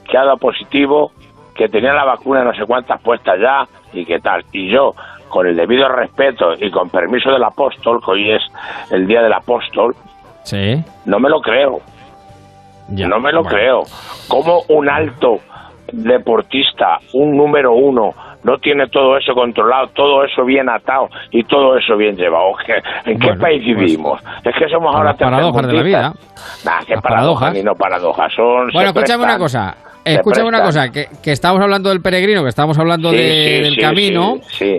que 0.10 0.18
ha 0.18 0.26
dado 0.26 0.38
positivo, 0.38 1.12
que 1.56 1.68
tenía 1.70 1.94
la 1.94 2.06
vacuna 2.06 2.44
no 2.44 2.54
sé 2.54 2.66
cuántas 2.66 3.00
puestas 3.02 3.38
ya 3.40 3.66
y 3.94 4.06
qué 4.06 4.20
tal. 4.20 4.44
Y 4.52 4.70
yo, 4.72 4.94
con 5.30 5.46
el 5.48 5.56
debido 5.56 5.88
respeto 5.88 6.54
y 6.60 6.72
con 6.72 6.90
permiso 6.90 7.30
del 7.32 7.44
apóstol, 7.44 8.00
que 8.04 8.12
hoy 8.12 8.32
es 8.32 8.42
el 8.92 9.06
día 9.06 9.22
del 9.22 9.34
apóstol, 9.34 9.96
Sí. 10.44 10.84
no 11.06 11.20
me 11.20 11.30
lo 11.30 11.40
creo. 11.42 11.80
no 12.90 13.20
me 13.20 13.32
lo 13.32 13.44
creo. 13.44 13.84
¿Cómo 14.28 14.64
un 14.70 14.90
alto 14.90 15.38
deportista, 15.92 17.00
un 17.14 17.36
número 17.36 17.74
uno, 17.74 18.14
no 18.44 18.58
tiene 18.58 18.88
todo 18.88 19.18
eso 19.18 19.34
controlado, 19.34 19.88
todo 19.90 20.24
eso 20.24 20.44
bien 20.46 20.70
atado 20.70 21.10
y 21.32 21.44
todo 21.44 21.78
eso 21.78 21.96
bien 21.98 22.16
llevado? 22.16 22.54
¿Qué- 22.66 22.82
¿En 23.12 23.20
qué 23.20 23.28
Bueno, 23.28 23.42
país 23.42 23.62
pues, 23.66 23.78
vivimos? 23.78 24.22
es 24.44 24.56
que 24.56 24.70
somos 24.70 24.96
ahora 24.96 25.14
paradojas 25.14 25.68
de 25.68 25.74
la 25.74 25.84
vida. 25.84 26.14
Nah, 26.66 26.80
qué 26.86 26.96
paradojas 26.96 27.02
paradojas. 27.04 27.54
ni 27.54 27.64
no 27.64 27.76
paradojas. 27.76 28.34
Son, 28.34 28.70
Bueno, 28.74 28.90
escúchame 28.90 29.24
una 29.24 29.38
prestan- 29.38 29.40
cosa. 29.40 29.76
Escúchame 30.04 30.48
una 30.48 30.62
cosa, 30.64 30.90
que, 30.90 31.08
que 31.24 31.32
estamos 31.32 31.62
hablando 31.62 31.90
del 31.90 32.02
peregrino, 32.02 32.42
que 32.44 32.50
estamos 32.50 32.78
hablando 32.80 33.12
Sí, 33.12 33.18
de- 33.18 33.24
sí, 33.58 33.64
del 33.64 33.76
sí, 33.76 33.82
camino, 33.82 34.36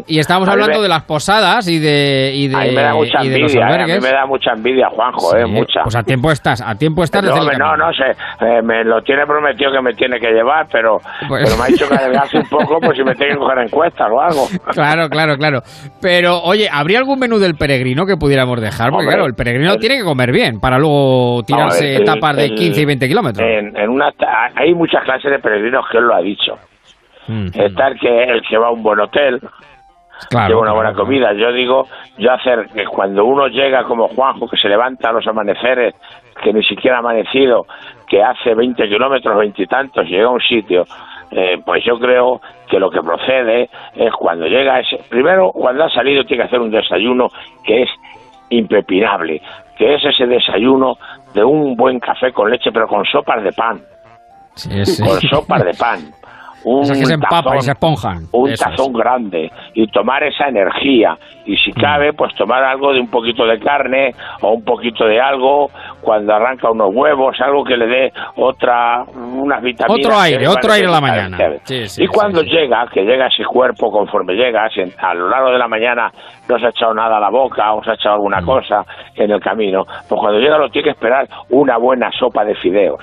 y 0.07 0.19
estamos 0.19 0.49
A 0.49 0.53
hablando 0.53 0.79
me- 0.79 0.83
de 0.83 0.89
las 0.89 1.03
posadas 1.05 1.69
y 1.69 1.79
de, 1.79 2.33
y 2.35 2.49
de, 2.49 2.57
a 2.57 2.61
mí 2.61 2.71
me 2.75 2.83
da 2.83 2.95
mucha 2.95 3.19
de 3.23 3.39
los 3.39 3.53
envidia, 3.55 3.61
eh, 3.61 3.63
a 3.63 3.67
mí 3.67 3.73
albergues. 3.83 4.03
me 4.03 4.11
da 4.11 4.27
mucha 4.27 4.53
envidia, 4.53 4.89
Juanjo, 4.91 5.37
eh, 5.37 5.47
mucha. 5.47 5.83
Pues 5.85 5.95
a 5.97 6.03
tiempo 6.03 6.31
estás, 6.33 6.61
a 6.61 6.75
tiempo 6.77 7.05
estás 7.05 7.23
de 7.23 7.29
no, 7.29 7.35
hacer 7.37 7.53
el 7.55 7.63
hombre, 7.63 7.77
no, 7.79 7.87
no 7.87 7.93
sé, 7.93 8.11
eh, 8.41 8.63
me 8.63 8.85
lo 8.85 9.03
tiene 9.03 9.25
prometido 9.27 9.71
que 9.73 9.81
me 9.81 9.95
tiene 9.95 10.19
que 10.19 10.31
llevar, 10.33 10.67
pero, 10.73 11.01
Pues- 11.29 11.45
pero 11.45 11.57
me 11.57 11.65
ha 11.65 11.67
dicho 11.67 11.89
que 11.89 11.95
adelgace 11.95 12.39
un 12.39 12.49
poco, 12.49 12.81
pues 12.81 12.97
si 12.97 13.05
me 13.05 13.15
tiene 13.15 13.33
que 13.35 13.39
coger 13.39 13.59
encuestas 13.59 14.09
o 14.11 14.21
algo. 14.21 14.49
Claro, 14.73 15.09
claro, 15.09 15.37
claro. 15.37 15.63
Pero, 16.01 16.41
oye, 16.43 16.69
¿habría 16.71 16.99
algún 16.99 17.19
menú 17.19 17.39
del 17.39 17.55
peregrino 17.55 18.07
que 18.07 18.17
pudiéramos 18.17 18.61
dejar? 18.61 18.91
Porque, 18.91 19.05
Hombre, 19.05 19.15
claro, 19.15 19.27
el 19.27 19.35
peregrino 19.35 19.75
el- 19.75 19.79
tiene 19.81 19.99
que 19.99 20.05
comer 20.05 20.33
bien 20.33 20.59
para 20.61 20.79
luego 20.79 21.43
tirarse 21.47 21.85
ver, 21.85 21.95
el- 21.97 22.03
etapas 22.03 22.37
de 22.37 22.45
el- 22.47 22.55
15 22.55 22.81
y 22.81 22.85
20 22.87 23.07
kilómetros. 23.09 23.47
En, 23.49 23.77
en 23.77 23.89
una, 23.91 24.11
hay 24.57 24.75
muchas 24.75 25.05
clases 25.13 25.31
de 25.31 25.39
peregrinos 25.39 25.85
que 25.91 25.99
él 25.99 26.05
lo 26.05 26.15
ha 26.15 26.21
dicho. 26.21 26.59
Mm, 27.29 27.49
Está 27.55 27.89
el 27.89 27.99
que, 27.99 28.25
el 28.25 28.43
que 28.43 28.59
va 28.59 28.69
a 28.69 28.71
un 28.71 28.83
buen 28.83 29.01
hotel, 29.01 29.41
Claro, 30.31 30.49
lleva 30.49 30.61
una 30.61 30.71
claro, 30.71 30.77
buena 30.77 30.95
comida. 30.95 31.33
Yo 31.33 31.53
digo, 31.53 31.87
yo 32.19 32.33
hacer 32.33 32.69
que 32.69 32.85
cuando 32.85 33.25
uno 33.25 33.49
llega 33.49 33.85
como 33.85 34.09
Juanjo, 34.09 34.49
que 34.49 34.57
se 34.57 34.69
levanta 34.69 35.09
a 35.09 35.13
los 35.13 35.27
amaneceres, 35.27 35.95
que 36.43 36.53
ni 36.53 36.63
siquiera 36.63 36.97
ha 36.97 37.01
amanecido, 37.01 37.67
que 38.09 38.23
hace 38.23 38.55
20 38.55 38.89
kilómetros, 38.89 39.37
veintitantos, 39.37 40.07
llega 40.07 40.27
a 40.27 40.31
un 40.31 40.41
sitio, 40.41 40.85
eh, 41.31 41.61
pues 41.65 41.85
yo 41.85 41.99
creo 41.99 42.41
que 42.69 42.79
lo 42.79 42.91
que 42.91 43.01
procede 43.01 43.71
es 43.95 44.13
cuando 44.13 44.47
llega 44.47 44.81
ese, 44.81 44.99
primero 45.09 45.51
cuando 45.51 45.85
ha 45.85 45.91
salido 45.91 46.25
tiene 46.25 46.43
que 46.43 46.47
hacer 46.49 46.61
un 46.61 46.71
desayuno 46.71 47.29
que 47.65 47.83
es 47.83 47.91
impepinable, 48.51 49.41
que 49.77 49.95
es 49.95 50.05
ese 50.05 50.27
desayuno 50.27 50.99
de 51.35 51.43
un 51.43 51.75
buen 51.75 51.99
café 52.01 52.33
con 52.33 52.51
leche, 52.51 52.71
pero 52.71 52.87
con 52.87 53.05
sopas 53.07 53.43
de 53.43 53.53
pan, 53.53 53.81
Sí, 54.55 54.85
sí. 54.85 55.03
con 55.07 55.21
sopas 55.21 55.65
de 55.65 55.75
pan. 55.75 56.01
Un 56.65 56.83
Esas 56.85 56.97
que 56.97 57.07
se 57.07 57.15
empapan 57.15 57.41
y 57.55 57.59
tazón- 57.59 57.63
se 57.63 57.71
esponjan. 57.73 58.19
un 58.31 58.49
Eso 58.49 58.55
es. 58.55 58.77
tazón 58.77 58.93
grande 58.93 59.51
y 59.75 59.89
tomar 59.89 60.23
esa 60.23 60.47
energía 60.47 61.19
y 61.45 61.55
Mm. 61.55 61.57
si 61.57 61.73
cabe 61.73 62.13
pues 62.13 62.33
tomar 62.37 62.63
algo 62.63 62.93
de 62.93 63.01
un 63.01 63.09
poquito 63.11 63.45
de 63.45 63.59
carne 63.59 64.15
o 64.43 64.53
un 64.53 64.65
poquito 64.65 65.05
de 65.05 65.21
algo 65.21 65.71
cuando 66.03 66.33
arranca 66.33 66.71
unos 66.71 66.95
huevos 66.95 67.35
algo 67.41 67.65
que 67.65 67.77
le 67.77 67.87
dé 67.89 68.13
otra 68.37 69.03
unas 69.13 69.61
vitaminas 69.61 70.07
Otro 70.07 70.17
aire, 70.21 70.47
otro 70.47 70.73
aire 70.73 70.87
a 70.87 70.91
la 70.93 71.01
mañana. 71.01 71.37
sabe. 71.37 71.61
Sí, 71.65 71.89
sí, 71.89 72.05
y 72.05 72.07
cuando 72.07 72.43
llega 72.43 72.87
que 72.93 73.03
llega 73.03 73.27
ese 73.27 73.45
cuerpo 73.45 73.91
conforme 73.91 74.35
llega 74.35 74.69
si 74.71 74.83
a 74.99 75.15
lo 75.15 75.29
largo 75.29 75.51
de 75.51 75.59
la 75.59 75.67
mañana 75.67 76.13
no 76.49 76.59
se 76.61 76.67
ha 76.67 76.69
echado 76.69 76.95
nada 76.95 77.17
a 77.17 77.21
la 77.21 77.31
boca 77.31 77.73
o 77.73 77.83
se 77.83 77.91
ha 77.91 77.95
echado 77.95 78.15
alguna 78.15 78.41
Mm. 78.41 78.45
cosa 78.47 78.85
en 79.17 79.33
el 79.33 79.41
camino 79.41 79.83
pues 80.09 80.21
cuando 80.21 80.39
llega 80.39 80.59
lo 80.59 80.69
tiene 80.69 80.85
que 80.85 80.91
esperar 80.91 81.27
una 81.51 81.77
buena 81.77 82.09
sopa 82.13 82.45
de 82.45 82.55
fideos 82.55 83.01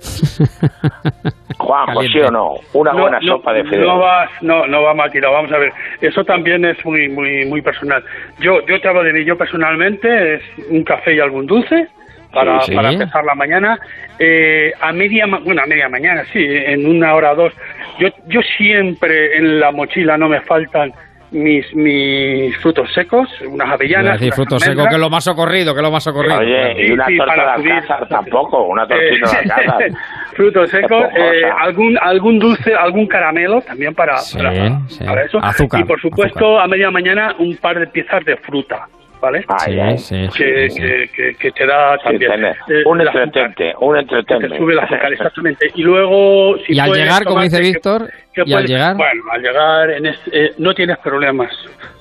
Juanjo, 1.58 2.02
¿sí 2.02 2.18
o 2.20 2.30
no? 2.30 2.54
Una 2.72 2.92
No, 2.92 3.00
buena 3.02 3.18
no, 3.20 3.26
sopa 3.36 3.52
de 3.52 3.64
fideos. 3.64 3.86
No 3.86 3.98
vas, 3.98 4.30
no, 4.40 4.66
no 4.66 4.82
va 4.82 4.94
mal 4.94 5.10
tirado. 5.10 5.34
Vamos 5.34 5.52
a 5.52 5.58
ver, 5.58 5.72
eso 6.00 6.24
también 6.24 6.64
es 6.64 6.82
muy, 6.84 7.08
muy, 7.08 7.44
muy 7.46 7.60
personal. 7.62 8.02
Yo, 8.40 8.64
yo 8.66 8.80
te 8.80 8.88
hablo 8.88 9.02
de 9.02 9.12
mí. 9.12 9.24
Yo 9.24 9.36
personalmente 9.36 10.34
es 10.36 10.42
un 10.70 10.82
café 10.84 11.14
y 11.14 11.20
algún 11.20 11.46
dulce 11.46 11.88
para, 12.32 12.60
Sí, 12.60 12.70
sí. 12.70 12.76
para 12.76 12.92
empezar 12.92 13.24
la 13.24 13.34
mañana. 13.34 13.78
Eh, 14.18 14.72
a 14.80 14.92
media, 14.92 15.26
ma- 15.26 15.40
bueno, 15.40 15.62
a 15.62 15.66
media 15.66 15.88
mañana, 15.88 16.24
sí, 16.32 16.44
en 16.44 16.86
una 16.86 17.14
hora 17.14 17.32
o 17.32 17.36
dos. 17.36 17.52
Yo, 17.98 18.08
yo 18.26 18.40
siempre 18.56 19.36
en 19.36 19.60
la 19.60 19.70
mochila 19.72 20.16
no 20.16 20.28
me 20.28 20.40
faltan 20.42 20.92
mis, 21.32 21.74
mis 21.74 22.56
frutos 22.58 22.92
secos, 22.92 23.28
unas 23.46 23.70
avellanas. 23.70 24.14
decir 24.14 24.26
unas 24.28 24.36
frutos 24.36 24.62
secos, 24.62 24.86
que 24.88 24.94
es 24.94 25.00
lo 25.00 25.10
más 25.10 25.24
socorrido, 25.24 25.72
que 25.74 25.80
es 25.80 25.84
lo 25.84 25.90
más 25.90 26.02
socorrido. 26.02 26.38
Oye, 26.38 26.86
y 26.86 26.92
una 26.92 27.06
Sí, 27.06 27.16
torta 27.16 27.34
para 27.34 27.52
de 27.52 27.58
subir. 27.58 27.72
alcázar 27.72 28.08
tampoco, 28.08 28.62
una 28.64 28.86
tortilla 28.86 29.10
de 29.10 29.20
Eh, 29.36 29.52
alcázar. 29.54 29.82
frutos 30.34 30.70
secos, 30.70 31.04
eh, 31.16 31.42
algún 31.58 31.98
algún 32.00 32.38
dulce, 32.38 32.74
algún 32.74 33.06
caramelo 33.06 33.60
también 33.62 33.94
para, 33.94 34.18
Sí, 34.18 34.38
para, 34.38 34.80
sí. 34.88 35.04
para 35.04 35.22
eso. 35.24 35.38
Azúcar, 35.42 35.80
y 35.80 35.84
por 35.84 36.00
supuesto 36.00 36.58
a 36.58 36.66
media 36.66 36.90
mañana 36.90 37.34
un 37.38 37.56
par 37.58 37.78
de 37.78 37.86
piezas 37.86 38.24
de 38.24 38.36
fruta, 38.38 38.88
¿vale? 39.20 39.44
Sí, 39.58 39.98
sí, 39.98 40.28
sí, 40.30 40.38
que, 40.38 40.70
sí, 40.70 40.80
que, 40.80 41.08
que- 41.14 41.34
que 41.36 41.52
te 41.52 41.66
da 41.66 41.98
también 41.98 42.44
eh, 42.44 42.54
un 42.86 43.00
entretente, 43.00 43.74
un 43.80 43.94
que 43.94 44.00
entretente. 44.00 44.48
te 44.48 44.56
sube 44.58 44.72
el 44.72 44.78
azúcar, 44.80 45.12
exactamente. 45.12 45.70
Y 45.74 45.82
luego, 45.82 46.56
si 46.66 46.74
Y 46.74 46.78
al 46.80 46.88
puedes 46.88 47.04
llegar, 47.04 47.24
como 47.24 47.42
dice 47.42 47.60
Víctor, 47.60 48.10
que 48.32 48.42
y 48.46 48.52
al 48.54 48.66
llegar, 48.66 48.96
Bueno, 48.96 49.22
al 49.30 49.42
llegar 49.42 49.90
en 49.90 50.06
es- 50.06 50.20
eh, 50.32 50.52
no 50.58 50.74
tienes 50.74 50.98
problemas, 50.98 51.52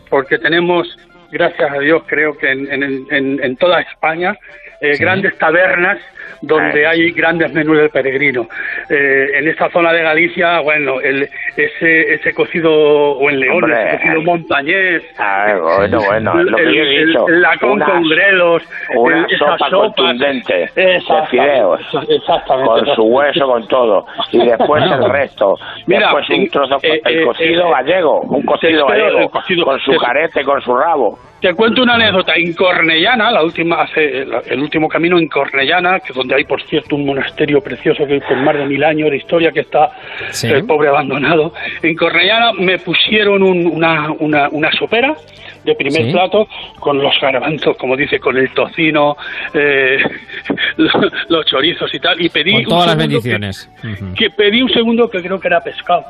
porque 0.09 0.37
tenemos, 0.39 0.87
gracias 1.31 1.71
a 1.71 1.79
Dios, 1.79 2.03
creo 2.07 2.37
que 2.37 2.51
en, 2.51 2.71
en, 2.71 2.83
en, 3.11 3.43
en 3.43 3.57
toda 3.57 3.81
España, 3.81 4.35
eh, 4.81 4.95
Sí. 4.95 5.03
grandes 5.03 5.37
tabernas 5.37 5.97
donde 6.41 6.85
hay 6.87 7.11
grandes 7.11 7.51
menús 7.53 7.77
del 7.77 7.89
peregrino. 7.89 8.47
Eh, 8.89 9.27
en 9.35 9.47
esta 9.47 9.69
zona 9.69 9.91
de 9.93 10.03
Galicia, 10.03 10.59
bueno, 10.61 10.99
el, 11.01 11.29
ese, 11.55 12.13
ese 12.13 12.33
cocido, 12.33 12.71
o 12.73 13.29
en 13.29 13.39
León, 13.39 13.63
Hombre. 13.63 13.87
ese 13.87 13.97
cocido 13.97 14.21
montañés, 14.23 15.03
A 15.19 15.45
ver, 15.45 15.59
bueno, 15.61 15.99
bueno, 16.05 16.43
lo 16.43 16.57
que 16.57 16.63
el, 16.63 16.73
yo 16.75 16.83
he 16.83 17.05
dicho. 17.05 17.27
el 17.27 17.41
lacón 17.41 17.79
con 17.79 18.03
grelos, 18.09 18.63
Una 18.95 19.25
esas 19.25 19.39
sopa 19.39 19.57
sopas. 19.57 19.71
contundente 19.95 20.69
de 20.75 21.01
fideos, 21.29 21.81
exactamente, 22.09 22.69
con 22.85 22.95
su 22.95 23.03
hueso, 23.03 23.45
con 23.47 23.67
todo. 23.67 24.05
Y 24.31 24.37
después 24.45 24.83
el 24.83 25.09
resto. 25.11 25.55
Mira, 25.87 26.07
después 26.07 26.29
un 26.29 26.35
en- 26.35 26.49
trozo, 26.49 26.77
eh, 26.83 27.01
el 27.05 27.19
eh, 27.19 27.25
cocido 27.25 27.67
eh, 27.67 27.71
gallego, 27.71 28.21
un 28.21 28.43
cocido 28.43 28.85
gallego, 28.87 29.29
cocido- 29.29 29.65
con 29.65 29.79
su 29.79 29.91
te- 29.91 29.97
carete, 29.97 30.43
con 30.43 30.61
su 30.61 30.75
rabo. 30.75 31.17
Te 31.41 31.53
cuento 31.53 31.83
una 31.83 31.93
anécdota. 31.95 32.33
En 32.35 32.53
Cornellana, 32.53 33.31
la 33.31 33.41
última, 33.43 33.81
hace 33.83 34.23
el 34.23 34.59
último 34.59 34.89
camino 34.89 35.17
en 35.17 35.27
Cornellana, 35.29 36.01
que 36.01 36.11
donde 36.19 36.35
hay, 36.35 36.43
por 36.43 36.61
cierto, 36.63 36.95
un 36.95 37.05
monasterio 37.05 37.61
precioso 37.61 38.05
que 38.05 38.19
con 38.21 38.43
más 38.43 38.55
de 38.55 38.65
mil 38.65 38.83
años 38.83 39.09
de 39.09 39.17
historia 39.17 39.51
que 39.51 39.61
está 39.61 39.91
Sí. 40.31 40.47
el 40.47 40.65
pobre 40.65 40.89
abandonado. 40.89 41.53
En 41.81 41.95
Cornellana 41.95 42.53
me 42.53 42.77
pusieron 42.79 43.41
un- 43.43 43.65
una, 43.67 44.11
una, 44.19 44.49
una 44.49 44.71
sopera 44.73 45.15
de 45.63 45.75
primer 45.75 46.03
Sí. 46.05 46.11
plato 46.11 46.47
con 46.79 47.01
los 47.01 47.13
garbanzos, 47.21 47.75
como 47.77 47.95
dice, 47.95 48.19
con 48.19 48.37
el 48.37 48.49
tocino, 48.53 49.15
eh, 49.53 49.97
los, 50.77 50.91
los 51.29 51.45
chorizos 51.45 51.93
y 51.93 51.99
tal. 51.99 52.19
Y 52.21 52.29
pedí 52.29 52.51
con 52.51 52.59
un 52.61 52.65
todas 52.69 52.85
las 52.87 52.95
segundo 52.95 53.21
que- 53.21 53.29
bendiciones. 53.29 53.69
Que 54.17 54.29
pedí 54.29 54.61
un 54.61 54.69
segundo 54.69 55.09
que 55.09 55.21
creo 55.21 55.39
que 55.39 55.47
era 55.47 55.61
pescado. 55.61 56.03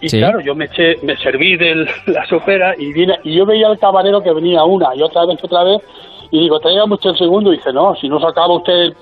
Y 0.00 0.08
Sí. 0.08 0.18
claro, 0.18 0.40
yo 0.40 0.54
me 0.54 0.66
eché, 0.66 0.96
me 1.02 1.16
serví 1.16 1.56
de 1.56 1.86
la 2.06 2.26
sopera 2.26 2.74
y 2.76 2.92
viene, 2.92 3.14
y 3.24 3.34
yo 3.36 3.46
veía 3.46 3.68
al 3.68 3.78
camarero 3.78 4.22
que 4.22 4.32
venía 4.32 4.62
una 4.64 4.94
y 4.94 5.00
otra 5.02 5.24
vez, 5.24 5.38
otra 5.42 5.62
vez, 5.64 5.78
y 6.36 6.40
digo, 6.40 6.58
traiga 6.58 6.84
mucho 6.84 7.10
el 7.10 7.16
segundo, 7.16 7.52
y 7.52 7.56
dice, 7.58 7.72
no, 7.72 7.94
si 7.94 8.08
no 8.08 8.18
sacaba 8.18 8.56
usted 8.56 8.72
el, 8.72 8.96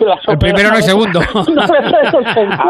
la 0.00 0.16
sopera, 0.16 0.32
El 0.32 0.38
primero 0.38 0.68
no 0.70 0.76
hay 0.76 0.82
segundo. 0.82 1.20
no. 1.34 1.62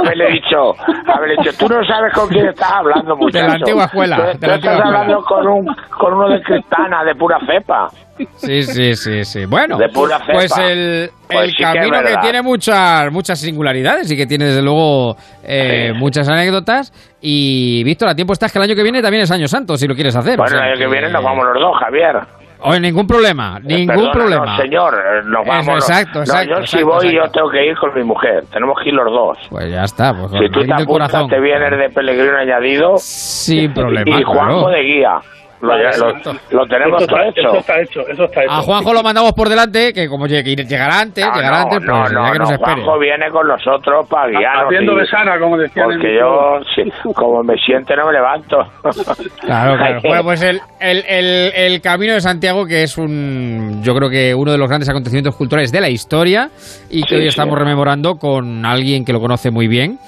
Haberle 0.00 0.30
dicho, 0.32 0.74
haberle 1.06 1.36
dicho, 1.38 1.50
tú 1.58 1.72
no 1.72 1.82
sabes 1.86 2.12
con 2.12 2.28
quién 2.28 2.46
estás 2.48 2.70
hablando, 2.70 3.16
muchacho. 3.16 3.46
la 3.46 3.54
antigua 3.54 3.84
escuela, 3.84 4.16
Tú, 4.16 4.22
de 4.22 4.34
tú 4.34 4.46
la 4.46 4.54
estás 4.56 4.80
hablando 4.80 5.22
con, 5.22 5.46
un, 5.46 5.66
con 5.98 6.12
uno 6.12 6.28
de 6.28 6.42
Cristana, 6.42 7.02
de 7.02 7.14
pura 7.14 7.38
cepa. 7.46 7.88
Sí, 8.36 8.62
sí, 8.62 8.94
sí, 8.94 9.24
sí. 9.24 9.46
Bueno, 9.46 9.76
De 9.78 9.88
pura 9.88 10.18
cepa. 10.18 10.32
pues 10.34 10.58
el, 10.58 11.10
Pues 11.26 11.44
el 11.44 11.50
sí 11.50 11.56
que 11.56 11.62
es 11.64 11.74
camino 11.74 11.98
que, 12.02 12.16
tiene 12.18 12.42
muchas 12.42 13.10
muchas 13.10 13.40
singularidades 13.40 14.10
y 14.10 14.16
que 14.16 14.26
tiene 14.26 14.44
desde 14.44 14.62
luego 14.62 15.16
eh, 15.42 15.90
Sí. 15.92 15.98
muchas 15.98 16.28
anécdotas. 16.28 16.92
Y 17.22 17.82
Víctor, 17.84 18.10
a 18.10 18.14
tiempo 18.14 18.32
estás 18.34 18.52
que 18.52 18.58
el 18.58 18.64
año 18.64 18.74
que 18.76 18.82
viene 18.82 19.00
también 19.02 19.22
es 19.22 19.30
Año 19.30 19.48
Santo, 19.48 19.76
si 19.76 19.88
lo 19.88 19.94
quieres 19.94 20.14
hacer. 20.14 20.36
Bueno, 20.36 20.44
O 20.54 20.58
sea 20.58 20.66
el 20.66 20.72
año 20.72 20.78
que 20.78 20.86
viene 20.92 21.10
nos 21.10 21.24
vamos 21.24 21.44
los 21.54 21.60
dos, 21.60 21.76
Javier. 21.80 22.43
Oye, 22.66 22.80
ningún 22.80 23.06
problema, 23.06 23.58
ningún 23.60 23.86
Perdona, 23.94 24.12
problema. 24.12 24.46
no, 24.46 24.56
señor, 24.56 24.94
eh, 24.94 25.20
nos 25.26 25.46
vamos. 25.46 25.74
exacto, 25.88 26.18
No, 26.20 26.24
exacto, 26.24 26.48
yo 26.50 26.56
si 26.56 26.62
exacto, 26.78 26.86
voy, 26.86 27.06
exacto. 27.08 27.26
yo 27.26 27.30
tengo 27.32 27.50
que 27.50 27.66
ir 27.66 27.76
con 27.76 27.94
mi 27.94 28.04
mujer. 28.04 28.44
Tenemos 28.52 28.78
que 28.82 28.88
ir 28.88 28.94
los 28.94 29.12
dos. 29.12 29.38
Pues 29.50 29.70
ya 29.70 29.84
está, 29.84 30.14
pues 30.14 30.30
Si 30.32 30.48
tú 30.50 30.60
te 30.64 30.72
apuntas, 30.72 30.86
corazón. 30.86 31.28
te 31.28 31.40
vienes 31.40 31.70
de 31.78 31.90
peregrino 31.90 32.38
añadido. 32.38 32.94
Sin 32.96 33.72
problema, 33.74 34.18
Y 34.18 34.22
Juanjo 34.22 34.60
claro. 34.60 34.68
de 34.70 34.82
guía. 34.82 35.18
Lo, 35.64 35.76
lo- 35.76 36.38
lo 36.50 36.66
tenemos 36.66 37.02
eso 37.02 37.06
todo 37.08 37.20
está, 37.22 37.40
hecho. 37.40 37.48
Eso 37.50 37.58
está 37.58 37.80
hecho, 37.80 38.00
eso 38.08 38.24
está 38.24 38.42
hecho. 38.42 38.52
A 38.52 38.62
Juanjo 38.62 38.92
lo 38.94 39.02
mandamos 39.02 39.32
por 39.32 39.48
delante, 39.48 39.92
que 39.92 40.08
como 40.08 40.26
llegará 40.26 41.00
antes, 41.00 41.26
No, 41.26 41.34
llegará 41.34 41.56
no, 41.58 41.62
antes, 41.64 41.78
pues 41.78 42.12
no, 42.12 42.32
que 42.32 42.38
nos 42.38 42.48
no, 42.50 42.54
espere. 42.54 42.82
Juanjo 42.82 42.98
viene 42.98 43.30
con 43.30 43.46
nosotros 43.48 44.06
para 44.08 44.28
guiarnos. 44.28 44.64
Haciendo 44.66 44.94
besana, 44.94 45.38
como 45.38 45.56
decían 45.58 45.86
Porque 45.90 46.16
yo, 46.18 46.60
sí, 46.74 47.12
como 47.14 47.42
me 47.42 47.56
siente, 47.58 47.94
no 47.96 48.06
me 48.06 48.12
levanto. 48.12 48.58
Claro, 49.40 49.76
claro. 49.76 50.00
Bueno, 50.04 50.22
pues 50.24 50.42
el, 50.42 50.60
el, 50.80 51.04
el, 51.08 51.52
el 51.54 51.80
Camino 51.80 52.14
de 52.14 52.20
Santiago, 52.20 52.66
que 52.66 52.82
es 52.82 52.96
un, 52.98 53.80
yo 53.82 53.94
creo 53.94 54.08
que 54.10 54.34
uno 54.34 54.52
de 54.52 54.58
los 54.58 54.68
grandes 54.68 54.88
acontecimientos 54.88 55.36
culturales 55.36 55.70
de 55.72 55.80
la 55.80 55.88
historia 55.88 56.50
y 56.90 57.02
que 57.02 57.08
Sí, 57.08 57.14
hoy 57.16 57.20
sí. 57.22 57.28
estamos 57.28 57.58
rememorando 57.58 58.14
con 58.16 58.64
alguien 58.66 59.04
que 59.04 59.12
lo 59.12 59.20
conoce 59.20 59.50
muy 59.50 59.68
bien. 59.68 59.98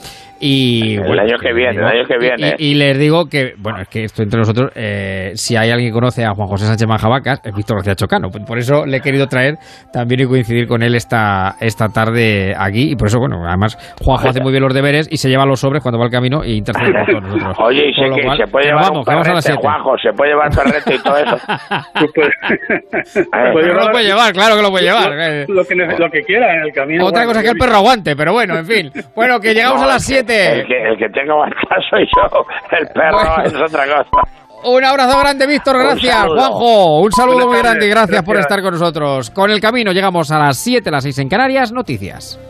Y, 0.40 0.96
el 0.96 1.04
bueno, 1.04 1.22
que 1.40 1.52
viene, 1.52 1.78
el 1.78 1.84
año 1.84 2.04
que 2.06 2.18
viene. 2.18 2.54
Y, 2.58 2.74
les 2.74 2.98
digo 2.98 3.26
que, 3.26 3.54
bueno, 3.58 3.80
es 3.80 3.88
que 3.88 4.04
esto 4.04 4.22
entre 4.22 4.38
nosotros, 4.38 4.70
eh, 4.74 5.32
si 5.34 5.56
hay 5.56 5.70
alguien 5.70 5.90
que 5.90 5.94
conoce 5.94 6.24
a 6.24 6.34
Juan 6.34 6.48
José 6.48 6.66
Sánchez 6.66 6.86
Manjabacas, 6.86 7.40
es 7.44 7.54
Víctor 7.54 7.76
García 7.76 7.94
Chocano. 7.94 8.28
Pues 8.30 8.44
por 8.44 8.58
eso 8.58 8.84
le 8.84 8.98
he 8.98 9.00
querido 9.00 9.26
traer 9.28 9.56
también 9.92 10.20
y 10.20 10.26
coincidir 10.26 10.66
con 10.66 10.82
él 10.82 10.94
esta, 10.94 11.56
esta 11.60 11.88
tarde 11.88 12.54
aquí. 12.56 12.92
Y 12.92 12.96
por 12.96 13.08
eso, 13.08 13.18
bueno, 13.18 13.46
además, 13.46 13.76
Juanjo 14.02 14.28
hace 14.28 14.40
muy 14.40 14.52
bien 14.52 14.62
los 14.62 14.74
deberes 14.74 15.08
y 15.10 15.16
se 15.16 15.28
lleva 15.28 15.46
los 15.46 15.60
sobres 15.60 15.82
cuando 15.82 15.98
va 15.98 16.04
al 16.04 16.10
camino 16.10 16.44
y 16.44 16.58
intercede 16.58 16.92
con 16.92 17.22
nosotros. 17.22 17.56
Oye, 17.58 17.88
y 17.88 17.94
sé 17.94 18.10
que 18.14 18.36
se 18.36 18.46
puede 18.46 18.66
eh, 18.66 18.68
llevar 18.68 18.84
vamos, 18.84 18.98
un 18.98 19.04
perrete, 19.04 19.28
vamos 19.28 19.46
a 19.46 19.50
la 19.50 19.56
Juanjo, 19.56 19.98
se 19.98 20.12
puede 20.12 20.32
llevar 20.32 20.50
perrete 20.50 20.94
y 20.94 20.98
todo 20.98 21.16
eso. 21.16 21.36
lo 23.76 23.90
puede 23.90 24.04
llevar, 24.04 24.32
claro 24.32 24.56
que 24.56 24.62
lo 24.62 24.70
puede 24.70 24.84
llevar. 24.84 25.12
Eh. 25.18 25.46
Lo, 25.48 25.64
que, 26.10 26.22
quiera 26.22 26.54
en 26.54 26.62
el 26.62 26.72
camino. 26.72 27.06
Otra 27.06 27.24
cosa 27.24 27.42
que 27.42 27.50
el 27.50 27.56
perro 27.56 27.76
aguante, 27.76 28.16
pero 28.16 28.32
bueno, 28.32 28.58
en 28.58 28.66
fin. 28.66 28.90
Bueno, 29.14 29.40
que 29.40 29.54
llegamos 29.54 29.82
a 29.82 29.86
las 29.86 30.04
7 30.04 30.25
el 30.34 30.66
que, 30.66 30.82
el 30.82 30.98
que 30.98 31.08
tengo 31.10 31.38
más 31.38 31.50
soy 31.90 32.06
yo. 32.06 32.46
El 32.70 32.86
perro 32.88 33.18
bueno. 33.18 33.44
es 33.44 33.54
otra 33.54 33.84
cosa. 33.84 34.36
Un 34.64 34.84
abrazo 34.84 35.20
grande, 35.20 35.46
Víctor. 35.46 35.78
Gracias, 35.78 36.24
Juanjo. 36.26 37.00
Un 37.00 37.12
saludo 37.12 37.46
muy 37.46 37.58
grande 37.58 37.86
y 37.86 37.88
gracias, 37.88 38.08
gracias, 38.08 38.24
por 38.24 38.36
estar 38.38 38.62
con 38.62 38.72
nosotros. 38.72 39.30
Con 39.30 39.50
el 39.50 39.60
camino 39.60 39.92
llegamos 39.92 40.30
a 40.30 40.38
las 40.38 40.58
7, 40.58 40.90
las 40.90 41.04
6 41.04 41.18
en 41.20 41.28
Canarias. 41.28 41.72
Noticias. 41.72 42.40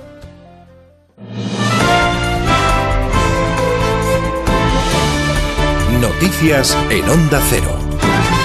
Noticias 6.00 6.76
en 6.90 7.08
Onda 7.08 7.40
Cero. 7.48 8.35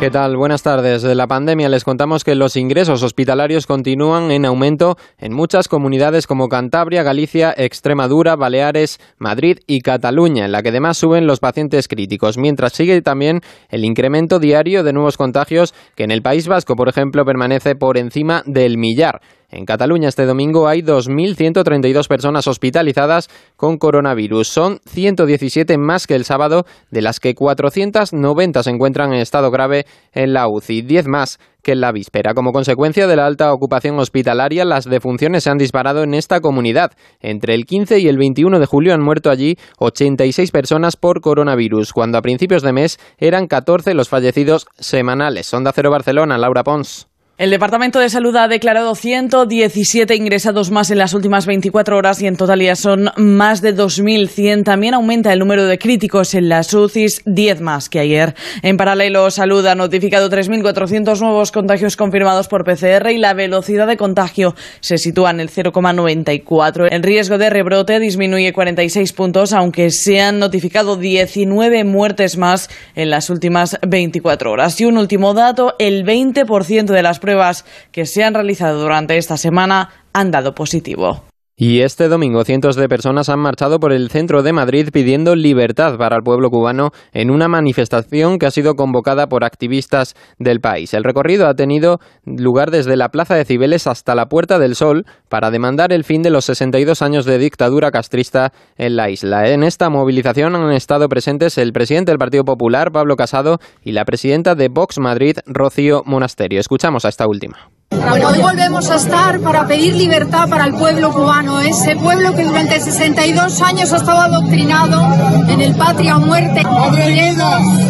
¿Qué 0.00 0.10
tal? 0.10 0.34
Buenas 0.34 0.62
tardes. 0.62 1.02
De 1.02 1.14
la 1.14 1.26
pandemia 1.26 1.68
les 1.68 1.84
contamos 1.84 2.24
que 2.24 2.34
los 2.34 2.56
ingresos 2.56 3.02
hospitalarios 3.02 3.66
continúan 3.66 4.30
en 4.30 4.46
aumento 4.46 4.96
en 5.18 5.34
muchas 5.34 5.68
comunidades 5.68 6.26
como 6.26 6.48
Cantabria, 6.48 7.02
Galicia, 7.02 7.52
Extremadura, 7.54 8.34
Baleares, 8.34 8.98
Madrid 9.18 9.58
y 9.66 9.82
Cataluña, 9.82 10.46
en 10.46 10.52
la 10.52 10.62
que 10.62 10.70
además 10.70 10.96
suben 10.96 11.26
los 11.26 11.38
pacientes 11.38 11.86
críticos, 11.86 12.38
mientras 12.38 12.72
sigue 12.72 13.02
también 13.02 13.42
el 13.68 13.84
incremento 13.84 14.38
diario 14.38 14.84
de 14.84 14.94
nuevos 14.94 15.18
contagios 15.18 15.74
que 15.96 16.04
en 16.04 16.12
el 16.12 16.22
País 16.22 16.48
Vasco, 16.48 16.76
por 16.76 16.88
ejemplo, 16.88 17.26
permanece 17.26 17.74
por 17.74 17.98
encima 17.98 18.42
del 18.46 18.78
millar. 18.78 19.20
En 19.50 19.64
Cataluña 19.64 20.08
este 20.08 20.26
domingo 20.26 20.68
hay 20.68 20.82
2.132 20.82 22.06
personas 22.06 22.46
hospitalizadas 22.46 23.28
con 23.56 23.78
coronavirus. 23.78 24.46
Son 24.46 24.78
117 24.86 25.76
más 25.76 26.06
que 26.06 26.14
el 26.14 26.24
sábado, 26.24 26.66
de 26.90 27.02
las 27.02 27.18
que 27.18 27.34
490 27.34 28.62
se 28.62 28.70
encuentran 28.70 29.12
en 29.12 29.20
estado 29.20 29.50
grave 29.50 29.86
en 30.12 30.32
la 30.32 30.48
UCI, 30.48 30.82
10 30.82 31.08
más 31.08 31.38
que 31.62 31.72
en 31.72 31.80
la 31.80 31.92
víspera. 31.92 32.32
Como 32.32 32.52
consecuencia 32.52 33.06
de 33.06 33.16
la 33.16 33.26
alta 33.26 33.52
ocupación 33.52 33.98
hospitalaria, 33.98 34.64
las 34.64 34.84
defunciones 34.84 35.44
se 35.44 35.50
han 35.50 35.58
disparado 35.58 36.04
en 36.04 36.14
esta 36.14 36.40
comunidad. 36.40 36.92
Entre 37.20 37.54
el 37.54 37.66
15 37.66 37.98
y 37.98 38.08
el 38.08 38.18
21 38.18 38.60
de 38.60 38.66
julio 38.66 38.94
han 38.94 39.02
muerto 39.02 39.30
allí 39.30 39.56
86 39.78 40.52
personas 40.52 40.96
por 40.96 41.20
coronavirus, 41.20 41.92
cuando 41.92 42.18
a 42.18 42.22
principios 42.22 42.62
de 42.62 42.72
mes 42.72 42.98
eran 43.18 43.46
14 43.46 43.94
los 43.94 44.08
fallecidos 44.08 44.66
semanales. 44.78 45.52
Onda 45.52 45.72
Cero 45.74 45.90
Barcelona, 45.90 46.38
Laura 46.38 46.62
Pons. 46.62 47.09
El 47.40 47.48
Departamento 47.48 48.00
de 48.00 48.10
Salud 48.10 48.36
ha 48.36 48.48
declarado 48.48 48.94
117 48.94 50.14
ingresados 50.14 50.70
más 50.70 50.90
en 50.90 50.98
las 50.98 51.14
últimas 51.14 51.46
24 51.46 51.96
horas 51.96 52.20
y 52.20 52.26
en 52.26 52.36
total 52.36 52.60
ya 52.60 52.76
son 52.76 53.12
más 53.16 53.62
de 53.62 53.74
2.100. 53.74 54.62
También 54.62 54.92
aumenta 54.92 55.32
el 55.32 55.38
número 55.38 55.64
de 55.64 55.78
críticos 55.78 56.34
en 56.34 56.50
las 56.50 56.74
UCIs, 56.74 57.22
10 57.24 57.62
más 57.62 57.88
que 57.88 57.98
ayer. 57.98 58.34
En 58.60 58.76
paralelo, 58.76 59.30
Salud 59.30 59.64
ha 59.64 59.74
notificado 59.74 60.28
3.400 60.28 61.18
nuevos 61.18 61.50
contagios 61.50 61.96
confirmados 61.96 62.46
por 62.46 62.62
PCR 62.62 63.08
y 63.10 63.16
la 63.16 63.32
velocidad 63.32 63.86
de 63.86 63.96
contagio 63.96 64.54
se 64.80 64.98
sitúa 64.98 65.30
en 65.30 65.40
el 65.40 65.48
0,94. 65.48 66.88
El 66.90 67.02
riesgo 67.02 67.38
de 67.38 67.48
rebrote 67.48 68.00
disminuye 68.00 68.52
46 68.52 69.14
puntos, 69.14 69.54
aunque 69.54 69.92
se 69.92 70.20
han 70.20 70.40
notificado 70.40 70.96
19 70.96 71.84
muertes 71.84 72.36
más 72.36 72.68
en 72.94 73.08
las 73.08 73.30
últimas 73.30 73.78
24 73.80 74.52
horas. 74.52 74.78
Y 74.78 74.84
un 74.84 74.98
último 74.98 75.32
dato, 75.32 75.74
el 75.78 76.04
20% 76.04 76.84
de 76.84 77.02
las 77.02 77.18
pruebas 77.18 77.29
pruebas 77.30 77.64
que 77.92 78.06
se 78.06 78.24
han 78.24 78.34
realizado 78.34 78.80
durante 78.80 79.16
esta 79.16 79.36
semana 79.36 79.90
han 80.12 80.32
dado 80.32 80.52
positivo. 80.52 81.29
Y 81.62 81.82
este 81.82 82.08
domingo 82.08 82.42
cientos 82.42 82.74
de 82.74 82.88
personas 82.88 83.28
han 83.28 83.38
marchado 83.38 83.80
por 83.80 83.92
el 83.92 84.08
centro 84.08 84.42
de 84.42 84.54
Madrid 84.54 84.88
pidiendo 84.90 85.36
libertad 85.36 85.98
para 85.98 86.16
el 86.16 86.22
pueblo 86.22 86.48
cubano 86.48 86.88
en 87.12 87.30
una 87.30 87.48
manifestación 87.48 88.38
que 88.38 88.46
ha 88.46 88.50
sido 88.50 88.76
convocada 88.76 89.26
por 89.26 89.44
activistas 89.44 90.14
del 90.38 90.60
país. 90.60 90.94
El 90.94 91.04
recorrido 91.04 91.46
ha 91.46 91.52
tenido 91.52 91.98
lugar 92.24 92.70
desde 92.70 92.96
la 92.96 93.10
Plaza 93.10 93.34
de 93.34 93.44
Cibeles 93.44 93.86
hasta 93.86 94.14
la 94.14 94.24
Puerta 94.24 94.58
del 94.58 94.74
Sol 94.74 95.04
para 95.28 95.50
demandar 95.50 95.92
el 95.92 96.04
fin 96.04 96.22
de 96.22 96.30
los 96.30 96.46
62 96.46 97.02
años 97.02 97.26
de 97.26 97.36
dictadura 97.36 97.90
castrista 97.90 98.54
en 98.78 98.96
la 98.96 99.10
isla. 99.10 99.46
En 99.50 99.62
esta 99.62 99.90
movilización 99.90 100.56
han 100.56 100.72
estado 100.72 101.10
presentes 101.10 101.58
el 101.58 101.74
presidente 101.74 102.10
del 102.10 102.18
Partido 102.18 102.44
Popular, 102.44 102.90
Pablo 102.90 103.16
Casado, 103.16 103.58
y 103.84 103.92
la 103.92 104.06
presidenta 104.06 104.54
de 104.54 104.70
Vox 104.70 104.98
Madrid, 104.98 105.36
Rocío 105.44 106.04
Monasterio. 106.06 106.58
Escuchamos 106.58 107.04
a 107.04 107.10
esta 107.10 107.26
última. 107.26 107.70
Bueno, 107.90 108.28
hoy 108.28 108.38
volvemos 108.38 108.88
a 108.88 108.96
estar 108.96 109.40
para 109.40 109.66
pedir 109.66 109.96
libertad 109.96 110.48
para 110.48 110.64
el 110.64 110.74
pueblo 110.74 111.12
cubano, 111.12 111.60
ese 111.60 111.96
pueblo 111.96 112.34
que 112.36 112.44
durante 112.44 112.80
62 112.80 113.60
años 113.62 113.92
ha 113.92 113.96
estado 113.96 114.20
adoctrinado 114.20 115.08
en 115.48 115.60
el 115.60 115.74
patria 115.74 116.16
o 116.16 116.20
muerte. 116.20 116.62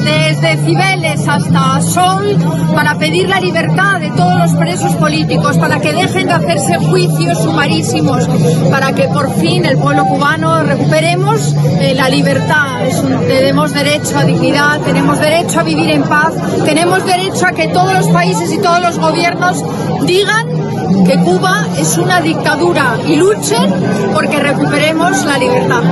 Desde 0.03 0.57
Cibeles 0.65 1.29
hasta 1.29 1.83
Sol 1.83 2.39
para 2.75 2.99
pedir 2.99 3.29
la 3.29 3.41
libertad 3.41 4.01
de 4.01 4.11
todos 4.11 4.39
los 4.39 4.55
presos 4.55 4.95
políticos, 4.97 5.59
para 5.59 5.81
que 5.81 5.93
dejen 5.93 6.27
de 6.29 6.33
hacerse 6.33 6.77
juicios 6.79 7.39
sumarísimos, 7.39 8.27
para 8.71 8.93
que 8.93 9.07
por 9.09 9.31
fin 9.35 9.67
el 9.67 9.77
pueblo 9.77 10.07
cubano 10.07 10.63
recuperemos 10.63 11.55
eh, 11.79 11.95
la 11.95 12.09
libertad. 12.09 12.81
tenemos 13.29 13.75
derecho 13.75 14.19
a 14.19 14.25
dignidad, 14.25 14.81
tenemos 14.81 15.21
derecho 15.21 15.61
a 15.61 15.63
vivir 15.63 15.91
en 15.91 16.03
paz, 16.05 16.33
tenemos 16.65 17.05
derecho 17.05 17.47
a 17.47 17.53
que 17.53 17.69
todos 17.69 17.93
los 17.93 18.09
países 18.09 18.51
y 18.53 18.59
todos 18.59 18.81
los 18.81 18.99
gobiernos 18.99 19.63
digan 20.07 21.05
que 21.05 21.17
Cuba 21.19 21.67
es 21.79 21.97
una 21.99 22.21
dictadura 22.21 22.97
y 23.07 23.17
luchen 23.17 23.73
porque 24.13 24.39
recuperemos 24.39 25.25
la 25.25 25.39
libertad. 25.39 25.83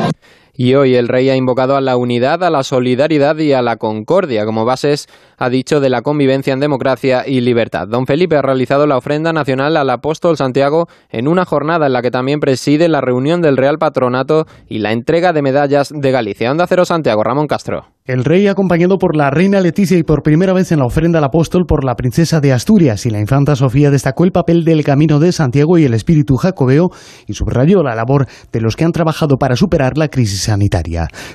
Y 0.61 0.75
hoy 0.75 0.97
el 0.97 1.07
rey 1.07 1.31
ha 1.31 1.37
invocado 1.37 1.77
a 1.77 1.81
la 1.81 1.97
unidad, 1.97 2.43
a 2.43 2.51
la 2.51 2.65
solidaridad 2.65 3.39
y 3.39 3.53
a 3.53 3.63
la 3.63 3.77
concordia 3.77 4.45
como 4.45 4.65
bases, 4.65 5.07
ha 5.37 5.49
dicho, 5.51 5.79
de 5.79 5.89
la 5.89 6.03
convivencia 6.03 6.53
en 6.53 6.59
democracia 6.59 7.23
y 7.25 7.43
libertad. 7.43 7.87
Don 7.87 8.07
Felipe 8.07 8.37
ha 8.37 8.43
realizado 8.43 8.85
la 8.89 8.97
ofrenda 8.97 9.33
nacional 9.33 9.77
al 9.77 9.89
apóstol 9.89 10.37
Santiago 10.37 10.89
en 11.11 11.29
una 11.29 11.45
jornada 11.45 11.87
en 11.87 11.93
la 11.93 12.03
que 12.03 12.11
también 12.11 12.41
preside 12.41 12.89
la 12.89 13.01
reunión 13.01 13.41
del 13.41 13.57
Real 13.57 13.79
Patronato 13.79 14.47
y 14.67 14.81
la 14.81 14.91
entrega 14.91 15.33
de 15.33 15.43
medallas 15.43 15.93
de 15.95 16.11
Galicia. 16.11 16.51
Onda 16.51 16.67
Cero 16.67 16.85
Santiago, 16.85 17.23
Ramón 17.23 17.47
Castro. 17.47 17.85
El 18.09 18.25
rey, 18.25 18.49
acompañado 18.49 18.97
por 18.97 19.15
la 19.15 19.31
reina 19.31 19.61
Leticia 19.61 19.99
y 19.99 20.03
por 20.03 20.23
primera 20.23 20.55
vez 20.55 20.73
en 20.73 20.79
la 20.79 20.87
ofrenda 20.87 21.19
al 21.19 21.25
apóstol 21.25 21.67
por 21.67 21.85
la 21.85 21.95
princesa 21.95 22.41
de 22.41 22.55
Asturias 22.55 23.05
y 23.05 23.11
la 23.11 23.21
infanta 23.21 23.55
Sofía, 23.55 23.91
destacó 23.91 24.25
el 24.25 24.33
papel 24.33 24.65
del 24.65 24.83
camino 24.83 25.21
de 25.21 25.31
Santiago 25.31 25.77
y 25.77 25.85
el 25.85 25.93
espíritu 25.93 26.37
jacobeo 26.37 26.91
y 27.27 27.35
subrayó 27.35 27.83
la 27.83 27.95
labor 27.95 28.27
de 28.51 28.63
los 28.63 28.77
que 28.77 28.85
han 28.85 28.93
trabajado 28.93 29.37
para 29.37 29.57
superar 29.57 29.99
la 29.99 30.09
crisis 30.09 30.48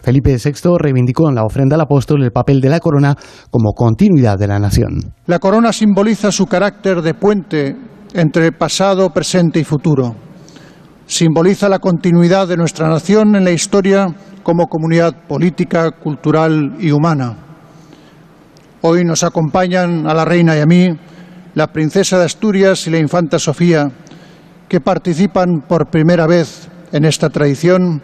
Felipe 0.01 0.38
VI 0.38 0.78
reivindicó 0.78 1.30
en 1.30 1.36
la 1.36 1.43
ofrenda 1.43 1.76
al 1.76 1.82
apóstol 1.82 2.24
el 2.24 2.32
papel 2.32 2.61
de 2.61 2.70
la 2.70 2.80
corona 2.80 3.16
como 3.49 3.74
continuidad 3.74 4.38
de 4.38 4.47
la 4.47 4.59
nación. 4.59 5.14
La 5.28 5.39
corona 5.39 5.72
simboliza 5.72 6.32
su 6.32 6.45
carácter 6.45 7.01
de 7.01 7.14
puente 7.14 7.76
entre 8.14 8.51
pasado, 8.51 9.09
presente 9.09 9.59
y 9.59 9.64
futuro. 9.64 10.16
Simboliza 11.05 11.68
la 11.70 11.80
continuidad 11.80 12.47
de 12.47 12.57
nuestra 12.57 12.88
nación 12.88 13.36
en 13.36 13.43
la 13.43 13.51
historia 13.51 14.07
como 14.43 14.68
comunidad 14.68 15.28
política, 15.28 15.91
cultural 15.91 16.76
y 16.80 16.91
humana. 16.91 17.38
Hoy 18.82 19.03
nos 19.03 19.24
acompañan 19.24 20.07
a 20.07 20.14
la 20.14 20.26
reina 20.26 20.55
y 20.57 20.59
a 20.59 20.66
mí 20.66 20.89
la 21.55 21.68
princesa 21.68 22.18
de 22.20 22.26
Asturias 22.26 22.88
y 22.88 22.91
la 22.91 22.99
infanta 22.99 23.39
Sofía, 23.39 23.91
que 24.68 24.82
participan 24.82 25.61
por 25.68 25.89
primera 25.89 26.28
vez 26.28 26.68
en 26.91 27.05
esta 27.05 27.30
tradición, 27.30 28.01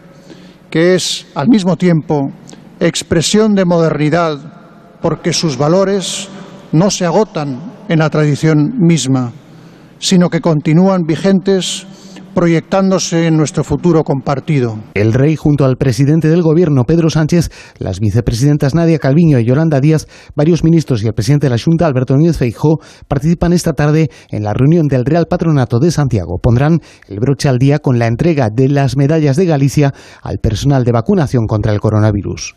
que 0.70 0.94
es 0.94 1.26
al 1.34 1.48
mismo 1.48 1.76
tiempo 1.76 2.30
expresión 2.78 3.54
de 3.54 3.64
modernidad, 3.64 4.38
porque 5.02 5.32
sus 5.32 5.56
valores 5.56 6.28
no 6.72 6.90
se 6.90 7.04
agotan 7.04 7.84
en 7.88 7.98
la 7.98 8.08
tradición 8.08 8.78
misma, 8.78 9.32
sino 9.98 10.30
que 10.30 10.40
continúan 10.40 11.02
vigentes 11.02 11.86
proyectándose 12.40 13.26
en 13.26 13.36
nuestro 13.36 13.64
futuro 13.64 14.02
compartido. 14.02 14.78
El 14.94 15.12
rey 15.12 15.36
junto 15.36 15.66
al 15.66 15.76
presidente 15.76 16.30
del 16.30 16.40
gobierno 16.40 16.84
Pedro 16.84 17.10
Sánchez, 17.10 17.50
las 17.76 18.00
vicepresidentas 18.00 18.74
Nadia 18.74 18.98
Calviño 18.98 19.38
y 19.38 19.44
Yolanda 19.44 19.78
Díaz, 19.78 20.06
varios 20.34 20.64
ministros 20.64 21.02
y 21.02 21.06
el 21.06 21.12
presidente 21.12 21.48
de 21.48 21.50
la 21.50 21.62
Junta 21.62 21.86
Alberto 21.86 22.16
Núñez 22.16 22.38
Feijó 22.38 22.78
participan 23.08 23.52
esta 23.52 23.74
tarde 23.74 24.08
en 24.30 24.42
la 24.42 24.54
reunión 24.54 24.86
del 24.88 25.04
Real 25.04 25.26
Patronato 25.28 25.80
de 25.80 25.90
Santiago. 25.90 26.38
Pondrán 26.42 26.78
el 27.08 27.20
broche 27.20 27.50
al 27.50 27.58
día 27.58 27.78
con 27.78 27.98
la 27.98 28.06
entrega 28.06 28.48
de 28.48 28.70
las 28.70 28.96
medallas 28.96 29.36
de 29.36 29.44
Galicia 29.44 29.92
al 30.22 30.38
personal 30.38 30.82
de 30.84 30.92
vacunación 30.92 31.46
contra 31.46 31.74
el 31.74 31.80
coronavirus. 31.80 32.54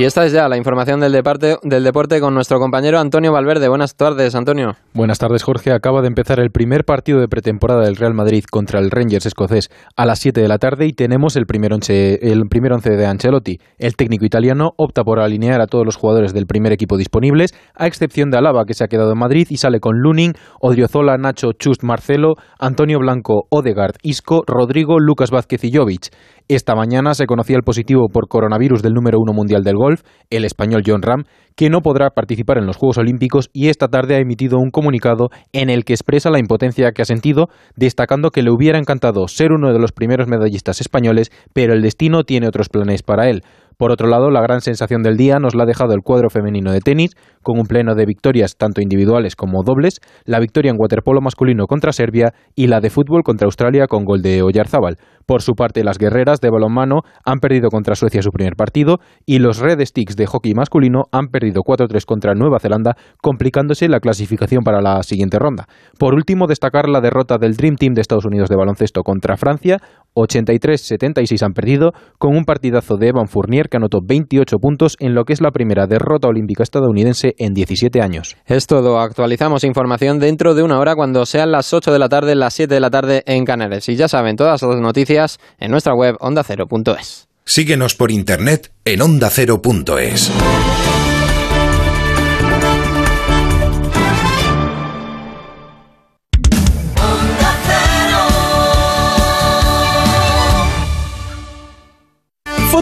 Y 0.00 0.04
esta 0.04 0.24
es 0.24 0.32
ya 0.32 0.48
la 0.48 0.56
información 0.56 0.98
del, 0.98 1.12
del 1.12 1.84
deporte 1.84 2.20
con 2.20 2.32
nuestro 2.32 2.58
compañero 2.58 2.98
Antonio 2.98 3.32
Valverde. 3.32 3.68
Buenas 3.68 3.96
tardes, 3.96 4.34
Antonio. 4.34 4.74
Buenas 4.94 5.18
tardes, 5.18 5.42
Jorge. 5.42 5.72
Acaba 5.72 6.00
de 6.00 6.06
empezar 6.06 6.40
el 6.40 6.50
primer 6.50 6.86
partido 6.86 7.20
de 7.20 7.28
pretemporada 7.28 7.82
del 7.82 7.96
Real 7.96 8.14
Madrid 8.14 8.42
contra 8.50 8.80
el 8.80 8.90
Rangers 8.90 9.26
escocés 9.26 9.68
a 9.96 10.06
las 10.06 10.18
7 10.20 10.40
de 10.40 10.48
la 10.48 10.56
tarde 10.56 10.86
y 10.86 10.94
tenemos 10.94 11.36
el 11.36 11.44
primer 11.44 11.74
once, 11.74 12.14
el 12.22 12.48
primer 12.48 12.72
once 12.72 12.96
de 12.96 13.04
Ancelotti. 13.04 13.58
El 13.76 13.94
técnico 13.94 14.24
italiano 14.24 14.70
opta 14.78 15.04
por 15.04 15.20
alinear 15.20 15.60
a 15.60 15.66
todos 15.66 15.84
los 15.84 15.96
jugadores 15.96 16.32
del 16.32 16.46
primer 16.46 16.72
equipo 16.72 16.96
disponibles, 16.96 17.52
a 17.74 17.86
excepción 17.86 18.30
de 18.30 18.38
Alaba, 18.38 18.64
que 18.64 18.72
se 18.72 18.84
ha 18.84 18.88
quedado 18.88 19.12
en 19.12 19.18
Madrid 19.18 19.48
y 19.50 19.58
sale 19.58 19.80
con 19.80 19.98
Lunin, 19.98 20.32
Odriozola, 20.62 21.18
Nacho, 21.18 21.52
Chust, 21.52 21.82
Marcelo, 21.82 22.36
Antonio 22.58 23.00
Blanco, 23.00 23.48
Odegaard, 23.50 23.96
Isco, 24.02 24.44
Rodrigo, 24.46 24.98
Lucas 24.98 25.30
Vázquez 25.30 25.62
y 25.64 25.76
Jovic. 25.76 26.08
Esta 26.50 26.74
mañana 26.74 27.14
se 27.14 27.26
conocía 27.26 27.54
el 27.54 27.62
positivo 27.62 28.08
por 28.08 28.26
coronavirus 28.26 28.82
del 28.82 28.94
número 28.94 29.18
uno 29.20 29.32
mundial 29.32 29.62
del 29.62 29.76
golf, 29.76 30.02
el 30.30 30.44
español 30.44 30.82
John 30.84 31.00
Ram, 31.00 31.22
que 31.54 31.70
no 31.70 31.80
podrá 31.80 32.10
participar 32.10 32.58
en 32.58 32.66
los 32.66 32.76
Juegos 32.76 32.98
Olímpicos 32.98 33.50
y 33.52 33.68
esta 33.68 33.86
tarde 33.86 34.16
ha 34.16 34.18
emitido 34.18 34.58
un 34.58 34.72
comunicado 34.72 35.28
en 35.52 35.70
el 35.70 35.84
que 35.84 35.92
expresa 35.92 36.28
la 36.28 36.40
impotencia 36.40 36.90
que 36.90 37.02
ha 37.02 37.04
sentido, 37.04 37.50
destacando 37.76 38.30
que 38.30 38.42
le 38.42 38.50
hubiera 38.50 38.80
encantado 38.80 39.28
ser 39.28 39.52
uno 39.52 39.72
de 39.72 39.78
los 39.78 39.92
primeros 39.92 40.26
medallistas 40.26 40.80
españoles, 40.80 41.30
pero 41.52 41.72
el 41.72 41.82
destino 41.82 42.24
tiene 42.24 42.48
otros 42.48 42.68
planes 42.68 43.04
para 43.04 43.30
él. 43.30 43.44
Por 43.80 43.92
otro 43.92 44.08
lado, 44.08 44.30
la 44.30 44.42
gran 44.42 44.60
sensación 44.60 45.02
del 45.02 45.16
día 45.16 45.38
nos 45.38 45.54
la 45.54 45.62
ha 45.62 45.66
dejado 45.66 45.94
el 45.94 46.02
cuadro 46.02 46.28
femenino 46.28 46.70
de 46.70 46.80
tenis, 46.80 47.12
con 47.42 47.58
un 47.58 47.64
pleno 47.64 47.94
de 47.94 48.04
victorias 48.04 48.58
tanto 48.58 48.82
individuales 48.82 49.36
como 49.36 49.62
dobles, 49.64 50.00
la 50.26 50.38
victoria 50.38 50.70
en 50.70 50.76
waterpolo 50.78 51.22
masculino 51.22 51.64
contra 51.64 51.92
Serbia 51.92 52.34
y 52.54 52.66
la 52.66 52.80
de 52.80 52.90
fútbol 52.90 53.22
contra 53.22 53.46
Australia 53.46 53.86
con 53.86 54.04
gol 54.04 54.20
de 54.20 54.42
Oyarzábal. 54.42 54.98
Por 55.24 55.40
su 55.40 55.54
parte, 55.54 55.82
las 55.82 55.96
guerreras 55.96 56.40
de 56.40 56.50
balonmano 56.50 57.00
han 57.24 57.38
perdido 57.38 57.70
contra 57.70 57.94
Suecia 57.94 58.20
su 58.20 58.32
primer 58.32 58.54
partido 58.54 58.98
y 59.24 59.38
los 59.38 59.60
Red 59.60 59.80
Sticks 59.86 60.14
de 60.14 60.26
hockey 60.26 60.52
masculino 60.52 61.04
han 61.10 61.28
perdido 61.28 61.62
4-3 61.62 62.04
contra 62.04 62.34
Nueva 62.34 62.58
Zelanda, 62.58 62.96
complicándose 63.22 63.88
la 63.88 64.00
clasificación 64.00 64.62
para 64.62 64.82
la 64.82 65.02
siguiente 65.04 65.38
ronda. 65.38 65.64
Por 65.98 66.12
último, 66.12 66.48
destacar 66.48 66.86
la 66.86 67.00
derrota 67.00 67.38
del 67.38 67.56
Dream 67.56 67.76
Team 67.76 67.94
de 67.94 68.02
Estados 68.02 68.26
Unidos 68.26 68.50
de 68.50 68.56
baloncesto 68.56 69.02
contra 69.04 69.38
Francia, 69.38 69.78
83-76 70.14 71.42
han 71.42 71.52
perdido, 71.52 71.92
con 72.18 72.36
un 72.36 72.44
partidazo 72.44 72.96
de 72.96 73.08
Evan 73.08 73.28
Fournier 73.28 73.68
que 73.68 73.76
anotó 73.76 74.00
28 74.02 74.58
puntos 74.58 74.96
en 75.00 75.14
lo 75.14 75.24
que 75.24 75.32
es 75.32 75.40
la 75.40 75.50
primera 75.50 75.86
derrota 75.86 76.28
olímpica 76.28 76.62
estadounidense 76.62 77.34
en 77.38 77.54
17 77.54 78.00
años. 78.00 78.36
Es 78.46 78.66
todo, 78.66 78.98
actualizamos 78.98 79.64
información 79.64 80.18
dentro 80.18 80.54
de 80.54 80.62
una 80.62 80.78
hora 80.78 80.94
cuando 80.94 81.26
sean 81.26 81.52
las 81.52 81.72
8 81.72 81.92
de 81.92 81.98
la 81.98 82.08
tarde, 82.08 82.34
las 82.34 82.54
7 82.54 82.72
de 82.72 82.80
la 82.80 82.90
tarde 82.90 83.22
en 83.26 83.44
Canales. 83.44 83.88
Y 83.88 83.96
ya 83.96 84.08
saben, 84.08 84.36
todas 84.36 84.62
las 84.62 84.76
noticias 84.80 85.38
en 85.58 85.70
nuestra 85.70 85.94
web 85.94 86.16
ondacero.es. 86.20 87.28
Síguenos 87.44 87.94
por 87.94 88.10
internet 88.10 88.70
en 88.84 89.02
ondacero.es. 89.02 90.30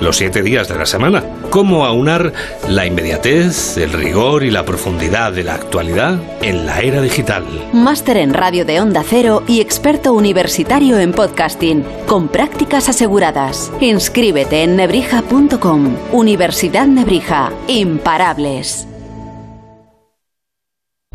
los 0.00 0.16
siete 0.16 0.42
días 0.42 0.68
de 0.68 0.76
la 0.76 0.86
semana. 0.86 1.22
¿Cómo 1.50 1.84
aunar 1.84 2.32
la 2.68 2.86
inmediatez, 2.86 3.76
el 3.76 3.92
rigor 3.92 4.44
y 4.44 4.50
la 4.50 4.64
profundidad 4.64 5.32
de 5.32 5.44
la 5.44 5.54
actualidad 5.54 6.18
en 6.42 6.66
la 6.66 6.80
era 6.80 7.00
digital? 7.00 7.44
Máster 7.72 8.16
en 8.16 8.34
radio 8.34 8.64
de 8.64 8.80
Onda 8.80 9.02
Cero 9.06 9.42
y 9.46 9.60
experto 9.60 10.12
universitario 10.12 10.98
en 10.98 11.12
podcasting, 11.12 11.84
con 12.06 12.28
prácticas 12.28 12.88
aseguradas. 12.88 13.72
Inscríbete 13.80 14.62
en 14.62 14.76
nebrija.com. 14.76 15.96
Universidad 16.12 16.86
Nebrija. 16.86 17.52
Imparables. 17.68 18.86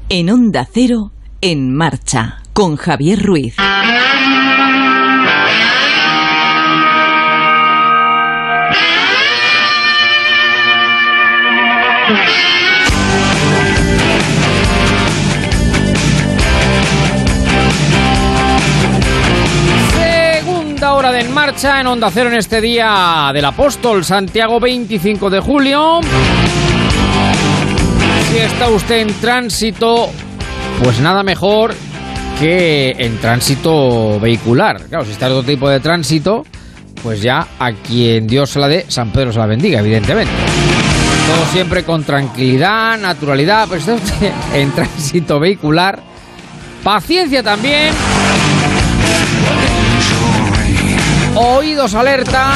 En 0.10 0.30
Onda 0.30 0.68
Cero, 0.72 1.12
en 1.42 1.74
marcha, 1.74 2.44
con 2.54 2.76
Javier 2.76 3.24
Ruiz. 3.24 3.56
Hora 20.94 21.12
de 21.12 21.22
En 21.22 21.34
Marcha 21.34 21.82
en 21.82 21.88
Onda 21.88 22.10
Cero 22.12 22.30
en 22.30 22.36
este 22.36 22.62
día 22.62 23.32
del 23.34 23.44
Apóstol, 23.44 24.06
Santiago 24.06 24.60
25 24.60 25.30
de 25.30 25.40
julio. 25.40 26.00
Si 28.30 28.38
está 28.38 28.70
usted 28.70 29.00
en 29.00 29.14
tránsito, 29.16 30.10
pues 30.84 31.00
nada 31.00 31.24
mejor 31.24 31.74
que 32.40 32.96
en 32.98 33.18
tránsito 33.18 34.20
vehicular. 34.20 34.84
Claro, 34.84 35.06
si 35.06 35.12
está 35.12 35.26
en 35.26 35.34
otro 35.34 35.44
tipo 35.44 35.68
de 35.70 35.80
tránsito, 35.80 36.46
pues 37.04 37.22
ya 37.22 37.48
a 37.60 37.72
quien 37.74 38.28
Dios 38.28 38.52
se 38.52 38.60
la 38.60 38.68
dé, 38.68 38.86
San 38.88 39.12
Pedro 39.12 39.34
se 39.34 39.40
la 39.40 39.48
bendiga, 39.48 39.80
evidentemente. 39.80 40.32
Todo 41.28 41.46
siempre 41.52 41.84
con 41.84 42.04
tranquilidad, 42.04 42.98
naturalidad, 42.98 43.72
usted 43.72 44.00
en 44.54 44.72
tránsito 44.72 45.40
vehicular. 45.40 46.00
Paciencia 46.84 47.42
también. 47.42 47.94
Oídos 51.36 51.94
alerta. 51.96 52.54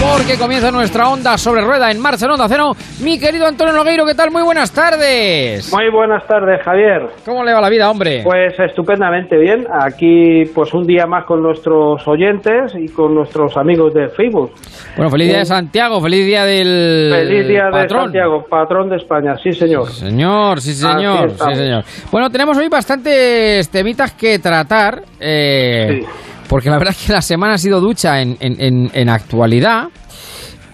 Porque 0.00 0.38
comienza 0.38 0.70
nuestra 0.70 1.08
onda 1.08 1.36
sobre 1.38 1.62
rueda 1.62 1.90
en 1.90 1.98
marcha 1.98 2.26
en 2.26 2.32
Onda 2.32 2.46
Cero. 2.48 2.72
Mi 3.02 3.18
querido 3.18 3.46
Antonio 3.46 3.72
Nogueiro, 3.72 4.04
¿qué 4.06 4.14
tal? 4.14 4.30
Muy 4.30 4.42
buenas 4.42 4.70
tardes. 4.72 5.72
Muy 5.72 5.90
buenas 5.90 6.26
tardes, 6.26 6.62
Javier. 6.64 7.08
¿Cómo 7.24 7.42
le 7.44 7.52
va 7.52 7.60
la 7.60 7.68
vida, 7.68 7.90
hombre? 7.90 8.22
Pues 8.22 8.58
estupendamente 8.58 9.36
bien. 9.38 9.66
Aquí, 9.72 10.44
pues 10.54 10.72
un 10.74 10.86
día 10.86 11.06
más 11.06 11.24
con 11.24 11.42
nuestros 11.42 12.06
oyentes 12.06 12.72
y 12.78 12.88
con 12.92 13.14
nuestros 13.14 13.56
amigos 13.56 13.94
de 13.94 14.08
Facebook. 14.08 14.52
Bueno, 14.96 15.10
feliz 15.10 15.28
día 15.28 15.38
de 15.38 15.44
Santiago, 15.46 16.00
feliz 16.00 16.26
día 16.26 16.44
del 16.44 17.12
Feliz 17.12 17.48
día 17.48 17.64
de 17.66 17.70
patrón. 17.70 18.02
Santiago, 18.04 18.44
patrón 18.48 18.88
de 18.90 18.96
España, 18.96 19.36
sí 19.42 19.52
señor. 19.52 19.88
Señor, 19.90 20.60
sí 20.60 20.72
señor, 20.74 21.30
sí 21.30 21.54
señor. 21.54 21.84
Bueno, 22.12 22.30
tenemos 22.30 22.56
hoy 22.58 22.68
bastantes 22.68 23.68
temitas 23.70 24.12
que 24.12 24.38
tratar, 24.38 25.02
eh, 25.20 26.02
porque 26.48 26.70
la 26.70 26.78
verdad 26.78 26.94
es 26.98 27.06
que 27.06 27.12
la 27.12 27.22
semana 27.22 27.54
ha 27.54 27.58
sido 27.58 27.80
ducha 27.80 28.20
en, 28.20 28.36
en- 28.40 28.60
en- 28.60 28.90
en 28.92 29.08
actualidad. 29.08 29.88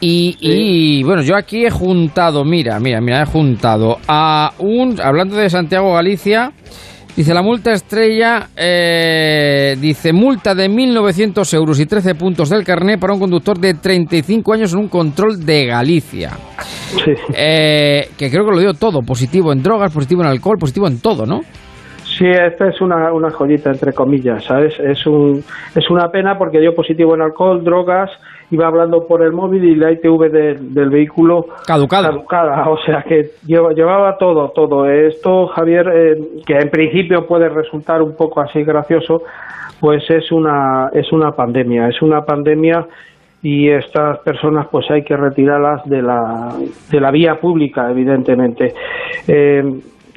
Y, 0.01 0.37
y, 0.41 1.03
bueno, 1.05 1.23
yo 1.23 1.37
aquí 1.37 1.64
he 1.64 1.70
juntado, 1.70 2.45
mira, 2.45 2.81
mira, 2.81 3.01
mira, 3.01 3.23
he 3.23 3.27
juntado 3.27 3.99
a 4.09 4.53
un, 4.59 5.01
hablando 5.01 5.37
de 5.37 5.49
Santiago 5.49 5.95
Galicia, 5.95 6.51
dice 7.16 7.33
la 7.33 7.41
multa 7.43 7.70
estrella, 7.73 8.49
eh, 8.57 9.77
dice 9.81 10.12
multa 10.12 10.57
de 10.57 10.68
1.900 10.68 11.55
euros 11.55 11.79
y 11.79 11.87
13 11.87 12.16
puntos 12.16 12.49
del 12.51 12.64
carné 12.64 12.99
para 12.99 13.12
un 13.14 13.20
conductor 13.20 13.57
de 13.61 13.75
35 13.75 14.53
años 14.53 14.73
en 14.73 14.81
un 14.81 14.89
control 14.89 15.47
de 15.47 15.66
Galicia. 15.66 16.33
Eh, 17.33 18.09
que 18.18 18.29
creo 18.29 18.45
que 18.45 18.51
lo 18.57 18.59
dio 18.61 18.75
todo, 18.75 19.03
positivo 19.03 19.53
en 19.53 19.62
drogas, 19.62 19.93
positivo 19.93 20.23
en 20.23 20.29
alcohol, 20.29 20.57
positivo 20.59 20.89
en 20.89 20.99
todo, 20.99 21.27
¿no? 21.27 21.43
Sí, 22.19 22.27
esta 22.29 22.69
es 22.69 22.81
una, 22.81 23.13
una 23.13 23.31
joyita, 23.31 23.71
entre 23.71 23.93
comillas, 23.93 24.45
¿sabes? 24.45 24.79
Es, 24.81 25.07
un, 25.07 25.43
es 25.75 25.89
una 25.91 26.11
pena 26.11 26.37
porque 26.37 26.61
dio 26.61 26.75
positivo 26.75 27.15
en 27.15 27.23
alcohol, 27.23 27.65
drogas, 27.65 28.11
iba 28.51 28.67
hablando 28.67 29.07
por 29.07 29.23
el 29.23 29.33
móvil 29.33 29.65
y 29.65 29.75
la 29.77 29.91
ITV 29.93 30.31
del- 30.31 30.75
del 30.75 30.91
vehículo 30.91 31.47
caducada. 31.67 32.09
caducada, 32.11 32.69
o 32.69 32.77
sea 32.85 33.03
que 33.03 33.31
lleva- 33.47 33.73
llevaba 33.73 34.19
todo, 34.19 34.51
todo. 34.51 34.89
Esto, 34.89 35.47
Javier, 35.49 35.89
eh, 35.95 36.17
que 36.47 36.59
en 36.59 36.69
principio 36.71 37.27
puede 37.27 37.49
resultar 37.49 38.03
un 38.03 38.15
poco 38.15 38.41
así 38.41 38.63
gracioso, 38.63 39.23
pues 39.81 40.09
es 40.11 40.31
una, 40.33 40.91
es 40.93 41.11
una 41.13 41.33
pandemia, 41.33 41.89
es 41.89 42.03
una 42.03 42.25
pandemia 42.25 42.87
y 43.43 43.69
estas 43.71 44.19
personas 44.21 44.67
pues 44.71 44.89
hay 44.91 45.03
que 45.03 45.17
retirarlas 45.17 45.85
de 45.89 46.03
la, 46.03 46.53
de 46.91 47.01
la 47.01 47.11
vía 47.11 47.41
pública, 47.41 47.91
evidentemente. 47.91 48.75
Eh, 49.27 49.65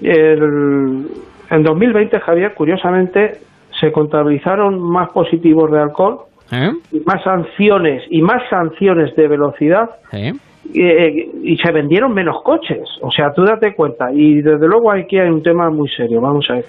el- 0.04 1.08
en 1.50 1.64
2020, 1.64 2.20
Javier, 2.20 2.54
curiosamente, 2.54 3.34
se 3.80 3.92
contabilizaron 3.92 4.80
más 4.80 5.10
positivos 5.10 5.72
de 5.72 5.80
alcohol, 5.80 6.20
¿Eh? 6.52 6.72
y 6.92 7.00
más 7.02 7.24
sanciones 7.24 8.04
y 8.10 8.22
más 8.22 8.42
sanciones 8.50 9.16
de 9.16 9.28
velocidad 9.28 9.90
¿Eh? 10.14 10.32
y 10.74 11.58
se 11.58 11.72
vendieron 11.72 12.14
menos 12.14 12.42
coches. 12.44 12.88
O 13.02 13.12
sea, 13.12 13.32
tú 13.34 13.44
date 13.44 13.74
cuenta. 13.76 14.12
Y 14.12 14.42
desde 14.42 14.68
luego 14.68 14.92
aquí 14.92 15.18
hay 15.18 15.30
un 15.30 15.44
tema 15.44 15.70
muy 15.70 15.88
serio. 15.90 16.22
Vamos 16.22 16.46
a 16.50 16.54
ver. 16.56 16.66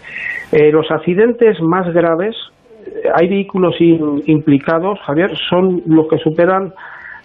Eh, 0.52 0.70
los 0.72 0.90
accidentes 0.90 1.60
más 1.60 1.92
graves, 1.92 2.36
eh, 2.86 3.08
hay 3.14 3.28
vehículos 3.28 3.74
in- 3.80 4.22
implicados, 4.26 4.98
Javier, 5.00 5.30
son 5.48 5.82
los 5.86 6.06
que 6.08 6.18
superan 6.18 6.72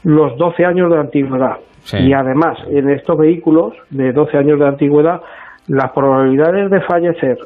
los 0.04 0.38
12 0.38 0.66
años 0.66 0.92
de 0.92 0.98
antigüedad. 1.00 1.58
Sí. 1.84 1.98
Y 1.98 2.14
además, 2.14 2.58
en 2.70 2.90
estos 2.90 3.18
vehículos 3.18 3.74
de 3.90 4.12
12 4.14 4.38
años 4.38 4.60
de 4.60 4.68
antigüedad, 4.68 5.22
las 5.68 5.92
probabilidades 5.92 6.70
de 6.72 6.82
fallecer 6.82 7.38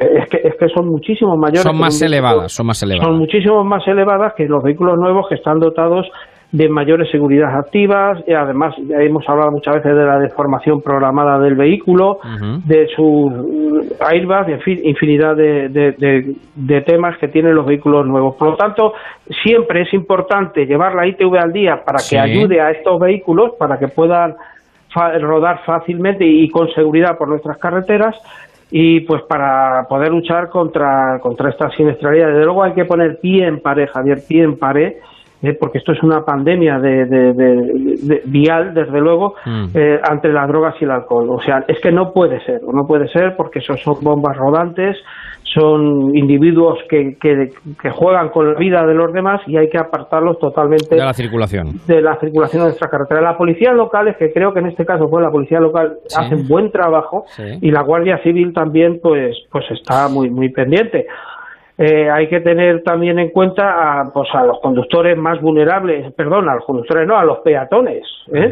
es, 0.00 0.28
que, 0.28 0.36
es 0.48 0.54
que 0.58 0.68
son 0.74 0.88
muchísimo 0.88 1.36
mayores. 1.36 1.62
Son 1.62 1.78
más 1.78 2.00
vehículo- 2.00 2.06
elevadas, 2.06 2.52
son 2.52 2.66
más 2.66 2.82
elevadas. 2.82 3.08
son 3.08 3.18
muchísimo 3.18 3.64
más 3.64 3.86
elevadas 3.86 4.34
que 4.36 4.44
los 4.46 4.62
vehículos 4.62 4.98
nuevos 4.98 5.26
que 5.28 5.36
están 5.36 5.58
dotados 5.58 6.06
de 6.52 6.68
mayores 6.68 7.10
seguridad 7.10 7.58
activas, 7.58 8.22
y 8.26 8.32
además 8.32 8.72
ya 8.86 8.98
hemos 9.02 9.28
hablado 9.28 9.50
muchas 9.50 9.74
veces 9.76 9.96
de 9.96 10.04
la 10.04 10.18
deformación 10.20 10.80
programada 10.80 11.40
del 11.40 11.56
vehículo, 11.56 12.18
de 12.64 12.86
sus 12.94 13.32
airbags, 14.00 14.62
fin, 14.62 14.78
infinidad 14.84 15.34
de, 15.34 15.68
de, 15.68 16.36
de, 16.54 16.80
temas 16.82 17.18
que 17.18 17.28
tienen 17.28 17.54
los 17.54 17.66
vehículos 17.66 18.06
nuevos. 18.06 18.36
Por 18.36 18.50
lo 18.50 18.56
tanto, 18.56 18.92
siempre 19.42 19.82
es 19.82 19.92
importante 19.92 20.66
llevar 20.66 20.94
la 20.94 21.06
ITV 21.08 21.36
al 21.36 21.52
día 21.52 21.82
para 21.84 21.98
que 22.08 22.16
ayude 22.18 22.60
a 22.60 22.70
estos 22.70 23.00
vehículos, 23.00 23.50
para 23.58 23.76
que 23.78 23.88
puedan 23.88 24.34
rodar 25.20 25.64
fácilmente 25.64 26.24
y 26.24 26.48
con 26.48 26.68
seguridad 26.72 27.16
por 27.18 27.28
nuestras 27.28 27.58
carreteras 27.58 28.16
y 28.70 29.00
pues 29.00 29.22
para 29.22 29.86
poder 29.88 30.10
luchar 30.10 30.48
contra, 30.50 31.20
contra 31.20 31.50
esta 31.50 31.70
siniestralidad. 31.70 32.28
Desde 32.28 32.44
luego 32.44 32.62
hay 32.62 32.72
que 32.72 32.84
poner 32.84 33.20
pie 33.20 33.46
en 33.46 33.60
pared, 33.60 33.88
Javier, 33.92 34.20
pie 34.26 34.42
en 34.42 34.58
pared, 34.58 34.94
eh, 35.42 35.56
porque 35.58 35.78
esto 35.78 35.92
es 35.92 36.02
una 36.02 36.24
pandemia 36.24 36.78
de, 36.78 37.04
de, 37.04 38.22
vial, 38.26 38.72
desde 38.72 39.00
luego, 39.00 39.34
mm. 39.44 39.66
eh, 39.74 40.00
ante 40.02 40.28
las 40.28 40.48
drogas 40.48 40.74
y 40.80 40.84
el 40.84 40.90
alcohol. 40.90 41.28
O 41.30 41.40
sea, 41.40 41.64
es 41.68 41.78
que 41.80 41.92
no 41.92 42.12
puede 42.12 42.40
ser, 42.44 42.62
no 42.62 42.86
puede 42.86 43.08
ser 43.08 43.36
porque 43.36 43.58
esos 43.58 43.80
son 43.82 43.96
bombas 44.02 44.36
rodantes, 44.36 44.96
son 45.54 46.14
individuos 46.14 46.78
que, 46.88 47.16
que, 47.20 47.50
juegan 47.90 48.28
con 48.30 48.52
la 48.52 48.58
vida 48.58 48.84
de 48.84 48.94
los 48.94 49.12
demás 49.12 49.40
y 49.46 49.56
hay 49.56 49.70
que 49.70 49.78
apartarlos 49.78 50.38
totalmente 50.38 50.96
de 50.96 51.04
la 51.04 51.14
circulación 51.14 51.80
de 51.86 52.02
la 52.02 52.18
circulación 52.18 52.62
de 52.62 52.68
nuestra 52.68 52.88
carretera. 52.88 53.20
Las 53.22 53.36
policías 53.36 53.74
locales, 53.74 54.16
que 54.18 54.32
creo 54.32 54.52
que 54.52 54.58
en 54.58 54.66
este 54.66 54.84
caso 54.84 55.08
fue 55.08 55.22
la 55.22 55.30
policía 55.30 55.60
local, 55.60 55.98
hacen 56.16 56.46
buen 56.48 56.70
trabajo 56.70 57.24
y 57.38 57.70
la 57.70 57.82
Guardia 57.82 58.18
Civil 58.22 58.52
también, 58.52 59.00
pues, 59.02 59.36
pues 59.50 59.64
está 59.70 60.08
muy 60.08 60.28
muy 60.30 60.50
pendiente. 60.50 61.06
Eh, 61.78 62.08
hay 62.10 62.28
que 62.28 62.40
tener 62.40 62.82
también 62.82 63.18
en 63.18 63.28
cuenta 63.28 64.00
a, 64.00 64.10
pues 64.10 64.28
a 64.32 64.44
los 64.46 64.60
conductores 64.60 65.16
más 65.18 65.40
vulnerables, 65.42 66.10
perdón, 66.14 66.48
a 66.48 66.54
los 66.54 66.64
conductores 66.64 67.06
no, 67.06 67.18
a 67.18 67.24
los 67.24 67.40
peatones, 67.40 68.02
¿eh? 68.32 68.50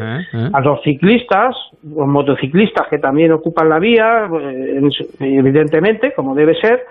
a 0.53 0.61
los 0.61 0.83
ciclistas, 0.83 1.57
los 1.83 2.07
motociclistas 2.07 2.87
que 2.89 2.99
también 2.99 3.33
ocupan 3.33 3.71
la 3.71 3.79
vía, 3.79 4.29
eh, 4.41 4.91
evidentemente, 5.21 6.13
como 6.13 6.35
debe 6.35 6.55
ser, 6.57 6.85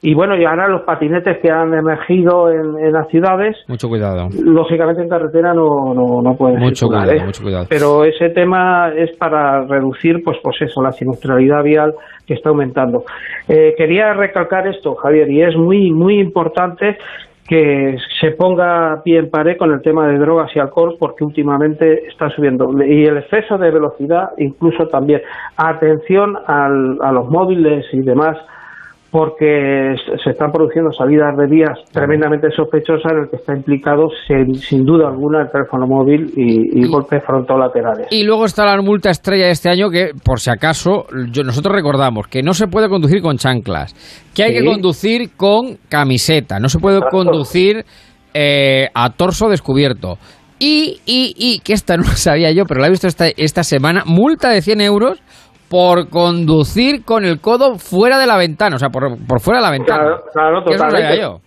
y 0.00 0.14
bueno, 0.14 0.36
y 0.36 0.44
ahora 0.44 0.68
los 0.68 0.82
patinetes 0.82 1.38
que 1.38 1.50
han 1.50 1.74
emergido 1.74 2.50
en, 2.50 2.92
las 2.92 3.08
ciudades. 3.08 3.56
Mucho 3.66 3.88
cuidado. 3.88 4.28
Lógicamente 4.44 5.02
en 5.02 5.08
carretera 5.08 5.52
no, 5.52 5.92
no, 5.92 6.22
no 6.22 6.36
pueden 6.36 6.60
mucho 6.60 6.86
cuidado, 6.86 7.10
¿eh? 7.10 7.24
mucho 7.24 7.42
cuidado. 7.42 7.66
Pero 7.68 8.04
ese 8.04 8.30
tema 8.30 8.92
es 8.96 9.10
para 9.16 9.64
reducir, 9.66 10.22
pues, 10.24 10.38
pues 10.40 10.56
eso, 10.62 10.82
la 10.82 10.92
siniestralidad 10.92 11.64
vial 11.64 11.94
que 12.26 12.34
está 12.34 12.50
aumentando. 12.50 13.02
Eh, 13.48 13.74
quería 13.76 14.12
recalcar 14.12 14.68
esto, 14.68 14.94
Javier, 14.94 15.28
y 15.30 15.42
es 15.42 15.56
muy, 15.56 15.90
muy 15.90 16.20
importante 16.20 16.96
que 17.48 17.96
se 18.20 18.32
ponga 18.32 19.02
pie 19.02 19.18
en 19.18 19.30
pared 19.30 19.56
con 19.56 19.72
el 19.72 19.80
tema 19.80 20.06
de 20.06 20.18
drogas 20.18 20.54
y 20.54 20.60
alcohol 20.60 20.96
porque 21.00 21.24
últimamente 21.24 22.06
está 22.06 22.28
subiendo 22.28 22.70
y 22.84 23.06
el 23.06 23.16
exceso 23.16 23.56
de 23.56 23.70
velocidad 23.70 24.32
incluso 24.36 24.86
también 24.88 25.22
atención 25.56 26.36
al, 26.46 26.98
a 27.00 27.10
los 27.10 27.26
móviles 27.30 27.86
y 27.92 28.02
demás 28.02 28.36
porque 29.10 29.94
se 30.22 30.30
están 30.30 30.52
produciendo 30.52 30.92
salidas 30.92 31.34
de 31.36 31.46
vías 31.46 31.78
tremendamente 31.92 32.48
sospechosas 32.54 33.10
en 33.12 33.18
el 33.20 33.30
que 33.30 33.36
está 33.36 33.54
implicado 33.54 34.08
sin, 34.26 34.84
duda 34.84 35.08
alguna 35.08 35.42
el 35.42 35.50
teléfono 35.50 35.86
móvil 35.86 36.30
y, 36.36 36.86
golpes 36.88 37.22
frontolaterales. 37.24 38.08
Y 38.10 38.24
luego 38.24 38.44
está 38.44 38.64
la 38.66 38.80
multa 38.82 39.10
estrella 39.10 39.46
de 39.46 39.52
este 39.52 39.70
año 39.70 39.90
que, 39.90 40.10
por 40.22 40.40
si 40.40 40.50
acaso, 40.50 41.06
nosotros 41.12 41.74
recordamos 41.74 42.28
que 42.28 42.42
no 42.42 42.52
se 42.52 42.66
puede 42.66 42.88
conducir 42.88 43.22
con 43.22 43.36
chanclas, 43.36 43.94
que 44.34 44.44
hay 44.44 44.52
que 44.52 44.64
conducir 44.64 45.30
con 45.36 45.78
camiseta, 45.88 46.58
no 46.58 46.68
se 46.68 46.78
puede 46.78 47.00
conducir 47.10 47.84
eh, 48.34 48.88
a 48.94 49.10
torso 49.10 49.48
descubierto. 49.48 50.18
Y, 50.58 51.00
y, 51.06 51.34
y, 51.36 51.60
que 51.60 51.72
esta 51.72 51.96
no 51.96 52.02
lo 52.02 52.10
sabía 52.10 52.50
yo, 52.52 52.64
pero 52.66 52.80
la 52.80 52.88
he 52.88 52.90
visto 52.90 53.06
esta, 53.06 53.26
esta 53.36 53.62
semana, 53.62 54.02
multa 54.04 54.50
de 54.50 54.60
100 54.60 54.80
euros 54.82 55.22
por 55.70 56.08
conducir 56.08 57.04
con 57.04 57.24
el 57.24 57.40
codo 57.40 57.76
fuera 57.78 58.18
de 58.18 58.26
la 58.26 58.36
ventana, 58.36 58.76
o 58.76 58.78
sea, 58.78 58.88
por, 58.88 59.40
fuera 59.40 59.60
de 59.60 59.66
la 59.66 59.70
ventana. 59.70 60.02
Claro, 60.02 60.22
claro 60.32 60.62
totalmente. 60.62 61.20
yo. 61.20 61.38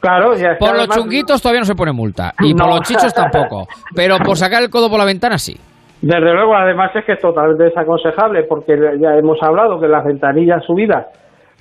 Claro, 0.00 0.32
por 0.58 0.76
los 0.76 0.88
chunguitos 0.88 1.42
todavía 1.42 1.60
no 1.60 1.66
se 1.66 1.74
pone 1.74 1.90
multa 1.90 2.32
y 2.40 2.54
por 2.54 2.68
los 2.68 2.82
chichos 2.82 3.12
tampoco, 3.12 3.66
pero 3.94 4.18
por 4.18 4.36
sacar 4.36 4.62
el 4.62 4.70
codo 4.70 4.88
por 4.88 4.98
la 4.98 5.04
ventana 5.04 5.38
sí. 5.38 5.56
Desde 6.00 6.32
luego, 6.32 6.54
además 6.54 6.94
es 6.94 7.04
que 7.04 7.14
es 7.14 7.20
totalmente 7.20 7.64
desaconsejable 7.64 8.44
porque 8.44 8.76
ya 9.00 9.16
hemos 9.16 9.42
hablado 9.42 9.80
que 9.80 9.88
las 9.88 10.04
ventanillas 10.04 10.62
subidas 10.64 11.06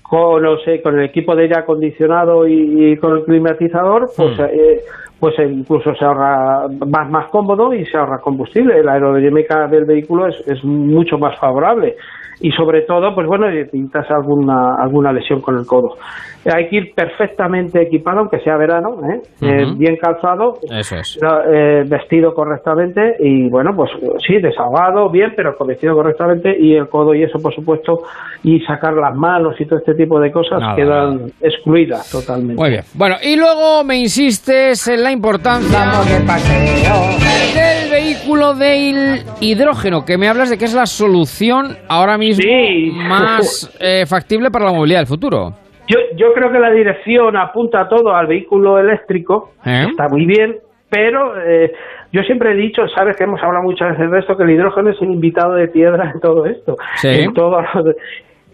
con, 0.10 0.44
con 0.84 1.00
el 1.00 1.06
equipo 1.06 1.36
de 1.36 1.44
aire 1.44 1.60
acondicionado 1.60 2.48
y, 2.48 2.98
con 2.98 3.18
el 3.18 3.24
climatizador, 3.24 4.08
pues, 4.16 4.38
hmm. 4.38 4.44
eh, 4.44 4.80
pues 5.20 5.36
incluso 5.40 5.94
se 5.96 6.06
ahorra 6.06 6.68
más, 6.88 7.10
más 7.10 7.30
cómodo 7.30 7.74
y 7.74 7.86
se 7.86 7.98
ahorra 7.98 8.20
combustible. 8.22 8.84
La 8.84 8.94
aerodinámica 8.94 9.68
del 9.68 9.86
vehículo 9.86 10.28
es, 10.28 10.36
es 10.48 10.64
mucho 10.64 11.18
más 11.18 11.38
favorable 11.40 11.96
y 12.42 12.52
sobre 12.52 12.82
todo, 12.82 13.14
pues 13.16 13.28
bueno, 13.28 13.48
pintas 13.72 14.10
alguna, 14.12 14.76
alguna 14.78 15.14
lesión 15.14 15.42
con 15.42 15.58
el 15.58 15.66
codo. 15.66 15.96
Hay 16.54 16.70
que 16.70 16.76
ir 16.76 16.94
perfectamente 16.94 17.82
equipado, 17.82 18.20
aunque 18.20 18.40
sea 18.40 18.56
verano, 18.56 19.00
¿eh? 19.10 19.20
Eh, 19.42 19.66
bien 19.76 19.98
calzado, 19.98 20.60
eh, 20.70 21.84
vestido 21.88 22.36
correctamente 22.36 23.16
y 23.20 23.50
bueno, 23.50 23.72
pues 23.76 23.90
sí, 24.26 24.40
desahogado, 24.40 25.10
bien, 25.10 25.34
pero 25.36 25.56
vestido 25.66 25.96
correctamente 25.96 26.56
y 26.60 26.76
el 26.76 26.88
codo 26.88 27.16
y 27.16 27.24
eso, 27.24 27.40
por 27.40 27.54
supuesto, 27.54 28.04
y 28.44 28.60
sacar 28.60 28.94
las 28.94 29.16
manos 29.16 29.60
y 29.60 29.66
todo 29.66 29.80
este 29.80 29.96
tipo 29.96 30.20
de 30.20 30.32
cosas 30.32 30.76
quedan 30.76 31.32
excluidas 31.42 32.12
totalmente. 32.12 32.62
Muy 32.62 32.70
bien. 32.70 32.84
Bueno, 32.94 33.16
y 33.24 33.36
luego 33.36 33.84
me 33.84 33.98
insistes 33.98 34.88
en 34.88 35.02
la 35.02 35.12
importancia 35.12 35.80
del 37.56 37.90
vehículo 37.90 38.54
de 38.54 39.24
hidrógeno, 39.42 40.06
que 40.06 40.18
me 40.20 40.28
hablas 40.28 40.52
de 40.52 40.60
que 40.60 40.66
es 40.66 40.76
la 40.76 40.86
solución 40.86 41.76
ahora 41.90 42.20
mismo 42.20 42.46
más 43.10 43.76
factible 44.08 44.52
para 44.52 44.66
la 44.66 44.74
movilidad 44.74 45.00
del 45.00 45.08
futuro. 45.08 45.65
Yo, 45.88 46.00
yo 46.16 46.34
creo 46.34 46.52
que 46.52 46.60
la 46.60 46.72
dirección 46.72 47.36
apunta 47.36 47.88
todo 47.88 48.16
al 48.16 48.28
vehículo 48.28 48.80
eléctrico, 48.80 49.52
¿Eh? 49.66 49.86
está 49.90 50.08
muy 50.10 50.26
bien, 50.26 50.58
pero 50.90 51.40
eh, 51.40 51.74
yo 52.12 52.24
siempre 52.24 52.52
he 52.52 52.56
dicho, 52.56 52.88
sabes 52.88 53.16
que 53.16 53.26
hemos 53.26 53.42
hablado 53.44 53.64
muchas 53.64 53.92
veces 53.92 54.12
de 54.12 54.20
esto, 54.20 54.36
que 54.36 54.44
el 54.44 54.52
hidrógeno 54.52 54.90
es 54.90 55.00
un 55.02 55.12
invitado 55.12 55.54
de 55.54 55.68
piedra 55.68 56.12
en 56.14 56.20
todo 56.20 56.46
esto. 56.46 56.76
En 57.04 57.34
todo, 57.34 57.60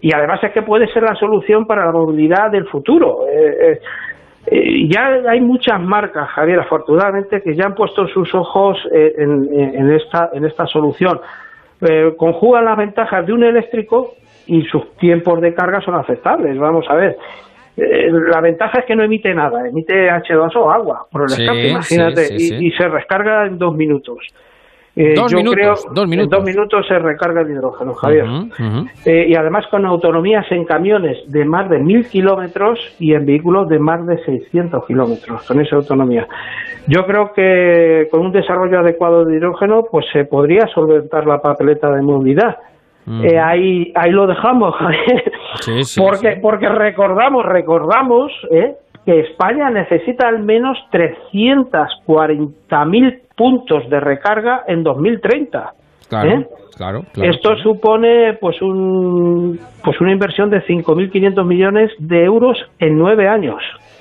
y 0.00 0.12
además 0.12 0.42
es 0.42 0.52
que 0.52 0.62
puede 0.62 0.92
ser 0.92 1.04
la 1.04 1.14
solución 1.14 1.66
para 1.66 1.86
la 1.86 1.92
movilidad 1.92 2.50
del 2.50 2.66
futuro. 2.66 3.20
Eh, 3.30 3.78
ya 4.90 5.22
hay 5.28 5.40
muchas 5.40 5.80
marcas, 5.80 6.28
Javier, 6.30 6.58
afortunadamente, 6.58 7.40
que 7.40 7.54
ya 7.54 7.66
han 7.66 7.74
puesto 7.76 8.08
sus 8.08 8.34
ojos 8.34 8.76
en, 8.90 9.48
en, 9.54 9.92
esta, 9.92 10.30
en 10.32 10.44
esta 10.44 10.66
solución. 10.66 11.20
conjugan 12.16 12.64
las 12.64 12.76
ventajas 12.76 13.24
de 13.24 13.32
un 13.32 13.44
eléctrico 13.44 14.14
y 14.46 14.62
sus 14.62 14.94
tiempos 14.96 15.40
de 15.40 15.54
carga 15.54 15.80
son 15.80 15.94
aceptables. 15.94 16.58
Vamos 16.58 16.84
a 16.88 16.94
ver. 16.94 17.16
Eh, 17.76 18.10
la 18.30 18.40
ventaja 18.40 18.80
es 18.80 18.84
que 18.84 18.94
no 18.94 19.02
emite 19.02 19.34
nada, 19.34 19.66
emite 19.66 20.10
H2 20.10 20.56
o 20.56 20.70
agua 20.70 21.06
por 21.10 21.22
el 21.22 21.28
escape, 21.28 21.68
imagínate, 21.68 22.34
y, 22.34 22.70
se 22.72 22.86
recarga 22.86 23.46
en 23.46 23.56
dos 23.56 23.74
minutos. 23.74 24.18
Eh, 24.94 25.14
dos, 25.16 25.32
minutos, 25.32 25.86
dos, 25.94 26.06
minutos. 26.06 26.24
En 26.24 26.38
dos 26.38 26.44
minutos 26.44 26.86
se 26.86 26.98
recarga 26.98 27.40
el 27.40 27.50
hidrógeno, 27.50 27.94
Javier. 27.94 28.26
Eh, 29.06 29.24
y 29.26 29.34
además 29.34 29.64
con 29.70 29.86
autonomías 29.86 30.44
en 30.52 30.66
camiones 30.66 31.16
de 31.28 31.46
más 31.46 31.70
de 31.70 31.78
mil 31.78 32.06
kilómetros 32.06 32.78
y 32.98 33.14
en 33.14 33.24
vehículos 33.24 33.70
de 33.70 33.78
más 33.78 34.06
de 34.06 34.22
600 34.22 34.84
kilómetros, 34.84 35.42
con 35.48 35.58
esa 35.62 35.76
autonomía. 35.76 36.28
Yo 36.88 37.06
creo 37.06 37.32
que 37.32 38.06
con 38.10 38.20
un 38.20 38.32
desarrollo 38.32 38.80
adecuado 38.80 39.24
de 39.24 39.38
hidrógeno, 39.38 39.84
pues 39.90 40.04
se 40.12 40.26
podría 40.26 40.66
solventar 40.74 41.26
la 41.26 41.40
papeleta 41.40 41.90
de 41.90 42.02
movilidad 42.02 42.58
eh, 43.06 43.38
ahí, 43.38 43.92
ahí 43.94 44.10
lo 44.10 44.26
dejamos, 44.26 44.74
porque, 45.96 46.38
porque 46.40 46.68
recordamos, 46.68 47.44
recordamos 47.44 48.32
eh, 48.50 48.74
que 49.04 49.20
España 49.20 49.68
necesita 49.70 50.26
al 50.28 50.42
menos 50.44 50.78
340.000 50.92 53.20
puntos 53.36 53.90
de 53.90 54.00
recarga 54.00 54.62
en 54.68 54.84
2030. 54.84 55.72
Claro, 56.08 56.30
¿eh? 56.30 56.46
claro, 56.76 57.02
Esto 57.16 57.56
supone 57.56 58.38
pues 58.40 58.62
un 58.62 59.58
pues 59.82 60.00
una 60.00 60.12
inversión 60.12 60.48
de 60.50 60.62
5.500 60.62 61.44
millones 61.44 61.90
de 61.98 62.24
euros 62.24 62.56
en 62.78 62.96
nueve 62.98 63.26
años. 63.28 63.60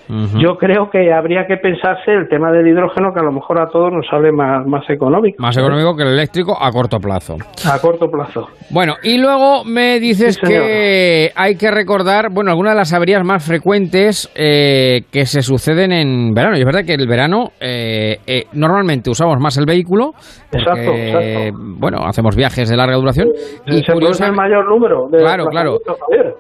Yo 0.10 0.58
creo 0.58 0.90
que 0.90 1.14
habría 1.14 1.46
que 1.48 1.58
pensarse 1.58 2.12
el 2.12 2.28
tema 2.28 2.52
del 2.52 2.68
hidrógeno, 2.68 3.14
que 3.14 3.20
a 3.20 3.24
lo 3.24 3.32
mejor 3.32 3.62
a 3.62 3.68
todos 3.68 3.92
nos 3.94 4.06
sale 4.08 4.32
más, 4.32 4.66
más 4.68 4.90
económico. 4.90 5.42
Más 5.42 5.58
económico 5.58 5.96
que 5.96 6.04
el 6.04 6.10
eléctrico 6.10 6.58
a 6.60 6.70
corto 6.72 7.00
plazo. 7.00 7.38
A 7.72 7.80
corto 7.80 8.08
plazo. 8.10 8.48
Bueno, 8.72 8.96
y 9.04 9.18
luego 9.18 9.64
me 9.64 10.00
dices 10.00 10.38
que 10.38 11.32
hay 11.36 11.56
que 11.56 11.72
recordar, 11.72 12.30
bueno, 12.32 12.52
algunas 12.52 12.74
de 12.74 12.80
las 12.80 12.94
averías 12.94 13.24
más 13.24 13.46
frecuentes 13.46 14.30
eh, 14.36 15.02
que 15.12 15.26
se 15.26 15.42
suceden 15.42 15.92
en 15.92 16.34
verano. 16.34 16.58
Y 16.58 16.60
es 16.60 16.66
verdad 16.66 16.84
que 16.86 16.94
el 16.94 17.08
verano 17.08 17.52
eh, 17.60 18.18
eh, 18.28 18.46
normalmente 18.54 19.10
usamos 19.10 19.38
más 19.40 19.58
el 19.58 19.66
vehículo. 19.66 20.12
exacto, 20.52 20.92
exacto. 20.92 21.58
Bueno, 21.80 22.00
hacemos 22.06 22.36
viajes 22.36 22.70
de 22.70 22.76
larga 22.76 22.96
duración. 22.96 23.30
y 23.66 23.84
se 23.84 23.94
produce 23.94 24.26
el 24.26 24.34
mayor 24.34 24.68
número 24.68 25.08
de 25.10 25.20
Claro, 25.20 25.46
claro. 25.46 25.78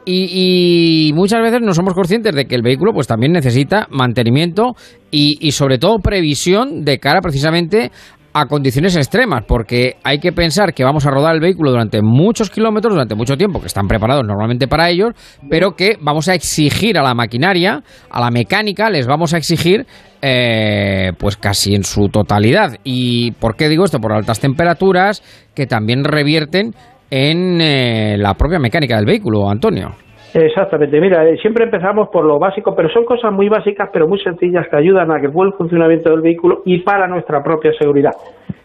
Y, 0.05 1.09
y 1.09 1.13
muchas 1.13 1.41
veces 1.41 1.61
no 1.61 1.73
somos 1.73 1.93
conscientes 1.93 2.35
de 2.35 2.45
que 2.45 2.55
el 2.55 2.63
vehículo 2.63 2.91
pues 2.93 3.07
también 3.07 3.31
necesita 3.31 3.50
necesita 3.51 3.87
mantenimiento 3.91 4.75
y, 5.11 5.51
sobre 5.51 5.77
todo 5.77 5.99
previsión 5.99 6.85
de 6.85 6.97
cara 6.97 7.19
precisamente 7.21 7.91
a 8.33 8.45
condiciones 8.45 8.95
extremas, 8.95 9.43
porque 9.45 9.97
hay 10.05 10.19
que 10.19 10.31
pensar 10.31 10.73
que 10.73 10.85
vamos 10.85 11.05
a 11.05 11.11
rodar 11.11 11.35
el 11.35 11.41
vehículo 11.41 11.71
durante 11.71 12.01
muchos 12.01 12.49
kilómetros, 12.49 12.93
durante 12.93 13.13
mucho 13.13 13.35
tiempo, 13.35 13.59
que 13.59 13.67
están 13.67 13.87
preparados 13.87 14.25
normalmente 14.25 14.69
para 14.69 14.89
ellos, 14.89 15.11
pero 15.49 15.75
que 15.75 15.97
vamos 15.99 16.29
a 16.29 16.33
exigir 16.33 16.97
a 16.97 17.03
la 17.03 17.13
maquinaria, 17.13 17.83
a 18.09 18.21
la 18.21 18.31
mecánica, 18.31 18.89
les 18.89 19.05
vamos 19.05 19.33
a 19.33 19.37
exigir 19.37 19.85
eh, 20.21 21.11
pues 21.17 21.35
casi 21.35 21.75
en 21.75 21.83
su 21.83 22.07
totalidad. 22.07 22.77
¿Y 22.85 23.31
por 23.31 23.57
qué 23.57 23.67
digo 23.67 23.83
esto? 23.83 23.99
Por 23.99 24.13
altas 24.13 24.39
temperaturas 24.39 25.21
que 25.53 25.67
también 25.67 26.05
revierten 26.05 26.73
en 27.09 27.59
eh, 27.59 28.15
la 28.17 28.35
propia 28.35 28.59
mecánica 28.59 28.95
del 28.95 29.05
vehículo, 29.05 29.49
Antonio. 29.49 29.93
Exactamente, 30.33 31.01
mira, 31.01 31.27
eh, 31.27 31.37
siempre 31.37 31.65
empezamos 31.65 32.07
por 32.09 32.23
lo 32.23 32.39
básico, 32.39 32.73
pero 32.73 32.89
son 32.89 33.03
cosas 33.03 33.33
muy 33.33 33.49
básicas, 33.49 33.89
pero 33.91 34.07
muy 34.07 34.19
sencillas 34.19 34.67
que 34.69 34.77
ayudan 34.77 35.11
a 35.11 35.19
que 35.19 35.25
el 35.25 35.31
buen 35.31 35.51
funcionamiento 35.53 36.09
del 36.09 36.21
vehículo 36.21 36.61
y 36.63 36.79
para 36.79 37.07
nuestra 37.07 37.43
propia 37.43 37.73
seguridad. 37.73 38.13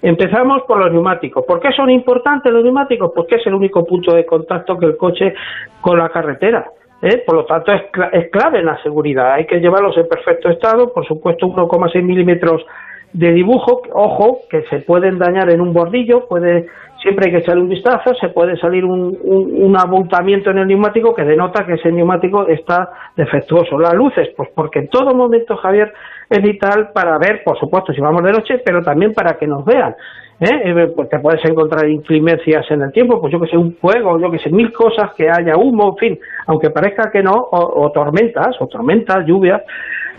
Empezamos 0.00 0.62
por 0.62 0.78
los 0.78 0.92
neumáticos. 0.92 1.44
¿Por 1.44 1.58
qué 1.58 1.72
son 1.72 1.90
importantes 1.90 2.52
los 2.52 2.62
neumáticos? 2.62 3.10
Porque 3.12 3.36
es 3.36 3.46
el 3.46 3.54
único 3.54 3.84
punto 3.84 4.14
de 4.14 4.24
contacto 4.24 4.78
que 4.78 4.86
el 4.86 4.96
coche 4.96 5.34
con 5.80 5.98
la 5.98 6.08
carretera. 6.10 6.66
¿eh? 7.02 7.22
Por 7.26 7.34
lo 7.34 7.44
tanto, 7.44 7.72
es, 7.72 7.82
es 8.12 8.30
clave 8.30 8.60
en 8.60 8.66
la 8.66 8.80
seguridad. 8.82 9.32
Hay 9.32 9.46
que 9.46 9.58
llevarlos 9.58 9.96
en 9.96 10.06
perfecto 10.08 10.48
estado, 10.50 10.92
por 10.92 11.04
supuesto, 11.06 11.46
1,6 11.46 12.02
milímetros 12.02 12.64
de 13.12 13.32
dibujo, 13.32 13.82
ojo, 13.92 14.40
que 14.50 14.62
se 14.64 14.80
pueden 14.80 15.18
dañar 15.18 15.50
en 15.50 15.60
un 15.60 15.72
bordillo, 15.72 16.28
puede 16.28 16.66
siempre 17.06 17.26
hay 17.26 17.32
que 17.32 17.38
echarle 17.38 17.62
un 17.62 17.68
vistazo, 17.68 18.14
se 18.20 18.30
puede 18.30 18.56
salir 18.56 18.84
un, 18.84 19.16
un, 19.22 19.76
abultamiento 19.78 20.50
en 20.50 20.58
el 20.58 20.66
neumático 20.66 21.14
que 21.14 21.22
denota 21.22 21.64
que 21.64 21.74
ese 21.74 21.92
neumático 21.92 22.48
está 22.48 22.90
defectuoso. 23.14 23.78
Las 23.78 23.94
luces, 23.94 24.30
pues 24.36 24.48
porque 24.52 24.80
en 24.80 24.88
todo 24.88 25.14
momento, 25.14 25.56
Javier, 25.56 25.92
es 26.28 26.42
vital 26.42 26.90
para 26.92 27.16
ver, 27.18 27.42
por 27.44 27.56
supuesto, 27.60 27.92
si 27.92 28.00
vamos 28.00 28.24
de 28.24 28.32
noche, 28.32 28.60
pero 28.64 28.82
también 28.82 29.14
para 29.14 29.38
que 29.38 29.46
nos 29.46 29.64
vean. 29.64 29.94
¿eh? 30.40 30.62
eh 30.64 30.92
pues 30.96 31.08
te 31.08 31.20
puedes 31.20 31.44
encontrar 31.44 31.88
inclemencias 31.88 32.68
en 32.72 32.82
el 32.82 32.90
tiempo, 32.90 33.20
pues 33.20 33.32
yo 33.32 33.38
que 33.38 33.46
sé, 33.46 33.56
un 33.56 33.76
fuego, 33.76 34.18
yo 34.18 34.28
que 34.28 34.40
sé, 34.40 34.50
mil 34.50 34.72
cosas, 34.72 35.12
que 35.16 35.28
haya 35.30 35.56
humo, 35.56 35.90
en 35.90 35.96
fin, 35.96 36.18
aunque 36.48 36.70
parezca 36.70 37.08
que 37.12 37.22
no, 37.22 37.34
o, 37.34 37.84
o 37.84 37.92
tormentas, 37.92 38.56
o 38.58 38.66
tormentas, 38.66 39.24
lluvias, 39.24 39.62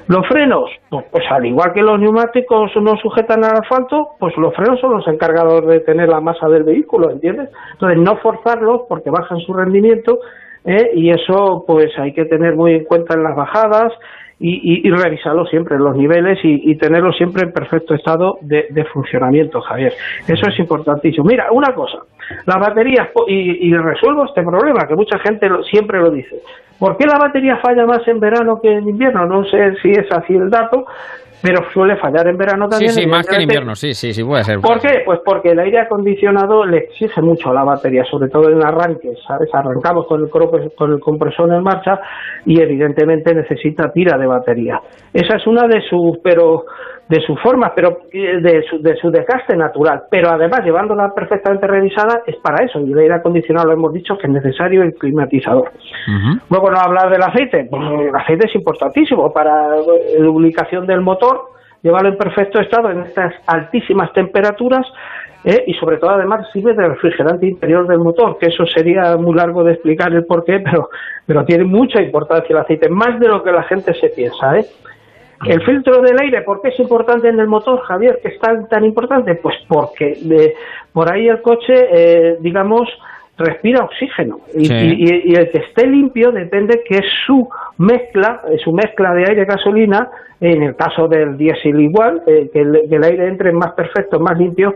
los 0.07 0.25
frenos, 0.27 0.69
pues, 0.89 1.05
pues, 1.11 1.23
al 1.29 1.45
igual 1.45 1.73
que 1.73 1.81
los 1.81 1.99
neumáticos 1.99 2.71
no 2.81 2.95
sujetan 2.97 3.43
al 3.43 3.57
asfalto, 3.61 4.11
pues 4.19 4.35
los 4.37 4.55
frenos 4.55 4.79
son 4.79 4.93
los 4.93 5.07
encargados 5.07 5.65
de 5.67 5.81
tener 5.81 6.07
la 6.07 6.21
masa 6.21 6.47
del 6.47 6.63
vehículo, 6.63 7.11
¿entiendes? 7.11 7.49
Entonces 7.73 7.99
no 7.99 8.17
forzarlos 8.17 8.83
porque 8.87 9.09
bajan 9.09 9.39
su 9.39 9.53
rendimiento 9.53 10.19
¿eh? 10.63 10.91
y 10.93 11.09
eso 11.09 11.63
pues 11.67 11.91
hay 11.97 12.13
que 12.13 12.25
tener 12.25 12.55
muy 12.55 12.75
en 12.75 12.83
cuenta 12.85 13.15
en 13.15 13.23
las 13.23 13.35
bajadas 13.35 13.91
y, 14.39 14.87
y, 14.87 14.91
revisarlo 14.91 15.45
siempre 15.47 15.79
los 15.79 15.95
niveles 15.95 16.37
y, 16.43 16.71
y, 16.71 16.75
tenerlo 16.75 17.11
siempre 17.11 17.43
en 17.43 17.51
perfecto 17.51 17.95
estado 17.95 18.37
de, 18.41 18.85
funcionamiento, 18.93 19.61
Javier. 19.61 19.93
Eso 20.27 20.47
es 20.47 20.59
importantísimo. 20.59 21.25
Mira, 21.25 21.47
una 21.51 21.73
cosa, 21.73 21.99
las 22.45 22.59
baterías, 22.59 23.09
y, 23.27 23.67
y 23.67 23.73
resuelvo 23.73 24.25
este 24.25 24.43
problema, 24.43 24.87
que 24.87 24.95
mucha 24.95 25.17
gente 25.19 25.49
siempre 25.71 25.99
lo 25.99 26.11
dice. 26.11 26.35
¿Por 26.77 26.97
qué 26.97 27.07
la 27.07 27.17
batería 27.17 27.57
falla 27.57 27.85
más 27.87 28.07
en 28.07 28.19
verano 28.19 28.59
que 28.61 28.71
en 28.71 28.87
invierno? 28.87 29.25
No 29.25 29.43
sé 29.45 29.73
si 29.81 29.89
es 29.89 30.11
así 30.11 30.35
el 30.35 30.51
dato, 30.51 30.85
pero 31.41 31.69
suele 31.73 31.97
fallar 31.97 32.27
en 32.27 32.37
verano 32.37 32.67
también. 32.67 32.91
Sí, 32.91 33.01
sí, 33.01 33.07
más 33.07 33.27
que 33.27 33.35
en 33.35 33.41
invierno, 33.41 33.75
sí, 33.75 33.93
sí, 33.93 34.13
sí, 34.13 34.23
puede 34.23 34.43
ser. 34.43 34.59
¿Por 34.59 34.79
qué? 34.79 35.01
Pues 35.05 35.19
porque 35.23 35.49
el 35.51 35.59
aire 35.59 35.79
acondicionado 35.81 36.65
le 36.65 36.77
exige 36.77 37.21
mucho 37.21 37.49
a 37.49 37.53
la 37.53 37.63
batería, 37.63 38.03
sobre 38.09 38.29
todo 38.29 38.49
en 38.49 38.63
arranques, 38.65 39.17
¿sabes? 39.27 39.49
Arrancamos 39.53 40.07
con 40.07 40.23
el, 40.23 40.29
con 40.29 40.91
el 40.91 40.99
compresor 40.99 41.53
en 41.53 41.63
marcha 41.63 41.99
y 42.45 42.61
evidentemente 42.61 43.33
necesita 43.33 43.91
tira 43.91 44.17
de 44.17 44.27
batería. 44.27 44.79
Esa 45.13 45.35
es 45.37 45.47
una 45.47 45.67
de 45.67 45.81
sus, 45.89 46.17
pero 46.23 46.65
de 47.09 47.21
su 47.21 47.35
forma, 47.37 47.73
pero 47.73 47.99
eh, 48.11 48.39
de 48.41 48.63
su, 48.63 48.81
de 48.81 48.95
su 48.97 49.09
desgaste 49.09 49.55
natural. 49.55 50.03
Pero 50.11 50.29
además, 50.29 50.61
llevándola 50.63 51.13
perfectamente 51.13 51.65
revisada, 51.65 52.21
es 52.25 52.35
para 52.37 52.65
eso. 52.65 52.79
Y 52.79 52.91
el 52.91 52.99
aire 52.99 53.15
acondicionado 53.15 53.67
lo 53.67 53.73
hemos 53.73 53.93
dicho 53.93 54.17
que 54.17 54.27
es 54.27 54.33
necesario 54.33 54.83
el 54.83 54.93
climatizador. 54.93 55.71
Luego, 56.49 56.71
no 56.71 56.79
hablar 56.79 57.09
del 57.09 57.23
aceite. 57.23 57.67
Pues 57.69 57.81
el 58.09 58.15
aceite 58.15 58.47
es 58.47 58.55
importantísimo 58.55 59.31
para 59.31 59.69
la 59.69 59.77
lubricación 60.19 60.85
del 60.85 61.01
motor, 61.01 61.51
llevarlo 61.81 62.09
en 62.09 62.17
perfecto 62.17 62.59
estado 62.59 62.91
en 62.91 63.01
estas 63.01 63.33
altísimas 63.47 64.11
temperaturas. 64.13 64.85
Eh, 65.45 65.63
y 65.67 65.75
sobre 65.75 65.97
todo 65.97 66.09
además 66.09 66.47
sirve 66.51 66.73
de 66.73 66.89
refrigerante 66.89 67.45
interior 67.45 67.87
del 67.87 67.99
motor, 67.99 68.37
que 68.37 68.47
eso 68.47 68.65
sería 68.65 69.15
muy 69.17 69.33
largo 69.35 69.63
de 69.63 69.73
explicar 69.73 70.11
el 70.11 70.25
por 70.25 70.43
qué, 70.43 70.59
pero, 70.59 70.89
pero 71.25 71.45
tiene 71.45 71.63
mucha 71.63 72.01
importancia 72.01 72.53
el 72.53 72.59
aceite, 72.59 72.89
más 72.89 73.17
de 73.19 73.27
lo 73.27 73.43
que 73.43 73.51
la 73.51 73.63
gente 73.63 73.93
se 73.93 74.09
piensa. 74.09 74.57
¿eh? 74.57 74.65
El 75.45 75.61
filtro 75.63 76.01
del 76.01 76.19
aire, 76.19 76.41
¿por 76.41 76.61
qué 76.61 76.69
es 76.69 76.79
importante 76.79 77.29
en 77.29 77.39
el 77.39 77.47
motor, 77.47 77.79
Javier? 77.81 78.19
¿Qué 78.21 78.29
es 78.29 78.39
tan, 78.39 78.67
tan 78.67 78.83
importante? 78.83 79.35
Pues 79.35 79.55
porque 79.67 80.17
de, 80.21 80.55
por 80.91 81.11
ahí 81.11 81.27
el 81.27 81.41
coche, 81.41 81.73
eh, 81.91 82.37
digamos, 82.39 82.89
respira 83.37 83.83
oxígeno 83.83 84.39
y, 84.55 84.65
y, 84.65 85.35
el 85.35 85.51
que 85.51 85.59
esté 85.59 85.85
limpio 85.85 86.31
depende 86.31 86.81
que 86.83 87.01
su 87.25 87.47
mezcla, 87.77 88.41
su 88.63 88.73
mezcla 88.73 89.13
de 89.13 89.25
aire 89.29 89.43
y 89.43 89.45
gasolina, 89.45 90.09
en 90.41 90.63
el 90.63 90.75
caso 90.75 91.07
del 91.07 91.37
diésel 91.37 91.79
igual, 91.79 92.23
eh, 92.25 92.49
que, 92.51 92.61
el, 92.61 92.81
que, 92.89 92.95
el, 92.95 93.03
aire 93.03 93.27
entre 93.27 93.51
más 93.51 93.73
perfecto, 93.73 94.19
más 94.19 94.37
limpio, 94.39 94.73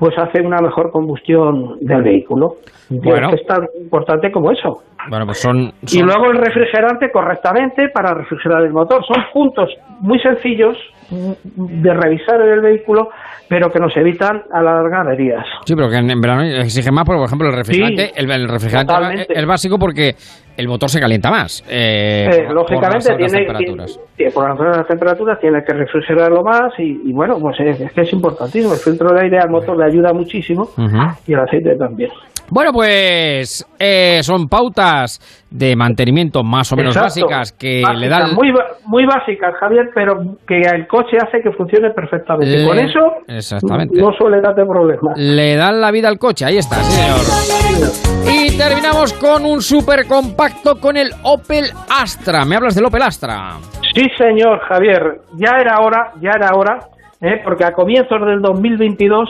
pues 0.00 0.16
hace 0.16 0.40
una 0.40 0.56
mejor 0.62 0.90
combustión 0.90 1.76
del 1.78 2.02
vehículo. 2.02 2.54
Bueno. 2.88 3.28
Es 3.34 3.46
tan 3.46 3.68
importante 3.78 4.32
como 4.32 4.50
eso. 4.50 4.78
Bueno, 5.10 5.26
pues 5.26 5.38
son, 5.38 5.72
son, 5.84 6.00
Y 6.00 6.02
luego 6.02 6.30
el 6.32 6.38
refrigerante 6.38 7.12
correctamente 7.12 7.90
para 7.90 8.14
refrigerar 8.14 8.62
el 8.62 8.72
motor. 8.72 9.04
Son 9.06 9.22
puntos 9.34 9.68
muy 10.00 10.18
sencillos 10.20 10.74
de 11.10 11.94
revisar 11.94 12.40
el 12.40 12.60
vehículo, 12.60 13.08
pero 13.48 13.70
que 13.70 13.80
nos 13.80 13.96
evitan 13.96 14.42
alargar 14.52 15.12
heridas. 15.12 15.44
Sí, 15.64 15.74
pero 15.74 15.88
que 15.90 15.96
en, 15.96 16.20
verano 16.20 16.42
exige 16.42 16.90
más, 16.90 17.04
por 17.04 17.16
ejemplo, 17.24 17.48
el 17.48 17.54
refrigerante, 17.54 18.06
sí, 18.06 18.12
el, 18.16 18.30
el, 18.30 18.48
refrigerante 18.48 19.26
es 19.28 19.46
básico 19.46 19.78
porque 19.78 20.14
el 20.56 20.68
motor 20.68 20.88
se 20.88 21.00
calienta 21.00 21.30
más. 21.30 21.64
Eh, 21.68 22.28
eh, 22.30 22.44
por, 22.46 22.54
lógicamente, 22.54 23.08
por 23.08 23.16
tiene, 23.16 23.38
temperaturas. 23.38 24.00
Tiene, 24.16 24.32
por 24.32 24.76
las 24.76 24.86
temperaturas 24.86 25.40
tiene 25.40 25.64
que 25.64 25.72
refrigerarlo 25.72 26.42
más 26.42 26.78
y, 26.78 27.00
y 27.04 27.12
bueno, 27.12 27.38
pues 27.40 27.58
es, 27.60 27.80
es, 27.80 27.92
que 27.92 28.02
es 28.02 28.12
importantísimo. 28.12 28.72
El 28.74 28.78
filtro 28.78 29.12
de 29.12 29.22
aire 29.22 29.38
al 29.38 29.50
motor 29.50 29.76
le 29.76 29.86
ayuda 29.86 30.12
muchísimo 30.12 30.62
uh 30.76 30.82
-huh. 30.82 31.16
y 31.26 31.32
el 31.32 31.40
aceite 31.40 31.76
también. 31.76 32.10
Bueno, 32.50 32.72
pues 32.72 33.64
eh, 33.78 34.20
son 34.22 34.48
pautas 34.48 35.39
de 35.50 35.74
mantenimiento 35.74 36.44
más 36.44 36.72
o 36.72 36.76
menos 36.76 36.96
Exacto. 36.96 37.26
básicas 37.26 37.52
que 37.52 37.82
básicas, 37.82 38.00
le 38.00 38.08
dan... 38.08 38.34
Muy, 38.34 38.52
muy 38.86 39.04
básicas, 39.04 39.54
Javier, 39.58 39.90
pero 39.94 40.36
que 40.46 40.60
el 40.60 40.86
coche 40.86 41.16
hace 41.20 41.42
que 41.42 41.50
funcione 41.52 41.90
perfectamente. 41.90 42.58
Le... 42.58 42.66
Con 42.66 42.78
eso 42.78 43.00
Exactamente. 43.26 44.00
no 44.00 44.12
suele 44.12 44.40
darte 44.40 44.64
problemas. 44.64 45.18
Le 45.18 45.56
dan 45.56 45.80
la 45.80 45.90
vida 45.90 46.08
al 46.08 46.18
coche, 46.18 46.44
ahí 46.44 46.58
está, 46.58 46.76
señor. 46.76 48.00
Y 48.32 48.56
terminamos 48.56 49.12
con 49.14 49.44
un 49.44 49.60
super 49.60 50.06
compacto 50.06 50.78
con 50.78 50.96
el 50.96 51.10
Opel 51.24 51.64
Astra. 52.00 52.44
¿Me 52.44 52.56
hablas 52.56 52.74
del 52.74 52.84
Opel 52.84 53.02
Astra? 53.02 53.54
Sí, 53.94 54.06
señor, 54.16 54.60
Javier. 54.68 55.20
Ya 55.34 55.56
era 55.60 55.80
hora, 55.80 56.12
ya 56.20 56.30
era 56.36 56.54
hora, 56.54 56.78
¿eh? 57.20 57.40
porque 57.42 57.64
a 57.64 57.72
comienzos 57.72 58.20
del 58.24 58.40
2022 58.40 59.28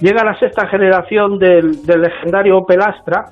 llega 0.00 0.24
la 0.24 0.38
sexta 0.38 0.66
generación 0.66 1.38
del, 1.38 1.84
del, 1.86 2.02
legendario 2.02 2.58
Opel 2.58 2.80
Astra, 2.82 3.24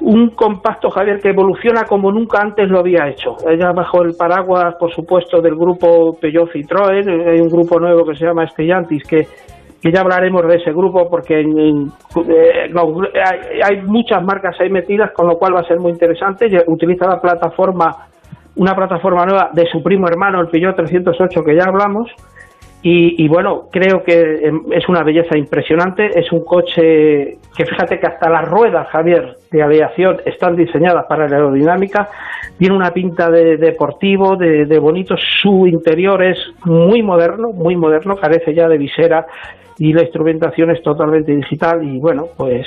un 0.00 0.30
compacto, 0.30 0.90
Javier, 0.90 1.20
que 1.20 1.30
evoluciona 1.30 1.84
como 1.84 2.12
nunca 2.12 2.40
antes 2.40 2.68
lo 2.68 2.80
había 2.80 3.08
hecho. 3.08 3.36
Ella 3.48 3.72
bajo 3.72 4.02
el 4.02 4.14
paraguas, 4.16 4.74
por 4.78 4.92
supuesto, 4.92 5.40
del 5.40 5.54
grupo 5.54 6.16
Peugeot 6.20 6.50
Citroën, 6.50 7.28
hay 7.28 7.40
un 7.40 7.48
grupo 7.48 7.78
nuevo 7.78 8.04
que 8.04 8.14
se 8.16 8.26
llama 8.26 8.46
Stellantis, 8.46 9.02
que, 9.04 9.26
que 9.80 9.92
ya 9.92 10.00
hablaremos 10.00 10.46
de 10.46 10.56
ese 10.56 10.72
grupo 10.72 11.08
porque 11.08 11.40
en, 11.40 11.88
eh, 12.28 12.70
hay, 12.72 13.60
hay, 13.62 13.82
muchas 13.82 14.22
marcas 14.22 14.56
ahí 14.60 14.70
metidas, 14.70 15.12
con 15.12 15.26
lo 15.26 15.36
cual 15.36 15.54
va 15.54 15.60
a 15.60 15.68
ser 15.68 15.78
muy 15.78 15.92
interesante. 15.92 16.46
Utiliza 16.66 17.06
la 17.08 17.20
plataforma, 17.20 17.90
una 18.56 18.74
plataforma 18.74 19.24
nueva 19.24 19.50
de 19.52 19.66
su 19.66 19.82
primo 19.82 20.06
hermano, 20.08 20.40
el 20.40 20.48
Peugeot 20.48 20.76
308, 20.76 21.42
que 21.42 21.56
ya 21.56 21.64
hablamos, 21.66 22.10
y, 22.88 23.24
y, 23.24 23.26
bueno, 23.26 23.64
creo 23.72 24.04
que 24.04 24.48
es 24.70 24.88
una 24.88 25.02
belleza 25.02 25.36
impresionante. 25.36 26.08
Es 26.16 26.30
un 26.30 26.44
coche 26.44 27.36
que 27.56 27.66
fíjate 27.66 27.98
que 27.98 28.06
hasta 28.06 28.30
las 28.30 28.48
ruedas, 28.48 28.86
Javier, 28.90 29.38
de 29.50 29.60
aviación 29.60 30.18
están 30.24 30.54
diseñadas 30.54 31.04
para 31.08 31.26
la 31.26 31.34
aerodinámica. 31.34 32.08
Tiene 32.56 32.76
una 32.76 32.92
pinta 32.92 33.28
de 33.28 33.56
deportivo, 33.56 34.36
de, 34.36 34.66
de 34.66 34.78
bonito. 34.78 35.16
Su 35.16 35.66
interior 35.66 36.22
es 36.22 36.38
muy 36.64 37.02
moderno, 37.02 37.48
muy 37.48 37.74
moderno. 37.74 38.14
Carece 38.14 38.54
ya 38.54 38.68
de 38.68 38.78
visera 38.78 39.26
y 39.78 39.92
la 39.92 40.02
instrumentación 40.02 40.70
es 40.70 40.82
totalmente 40.82 41.34
digital 41.34 41.82
y 41.82 41.98
bueno, 41.98 42.26
pues 42.36 42.66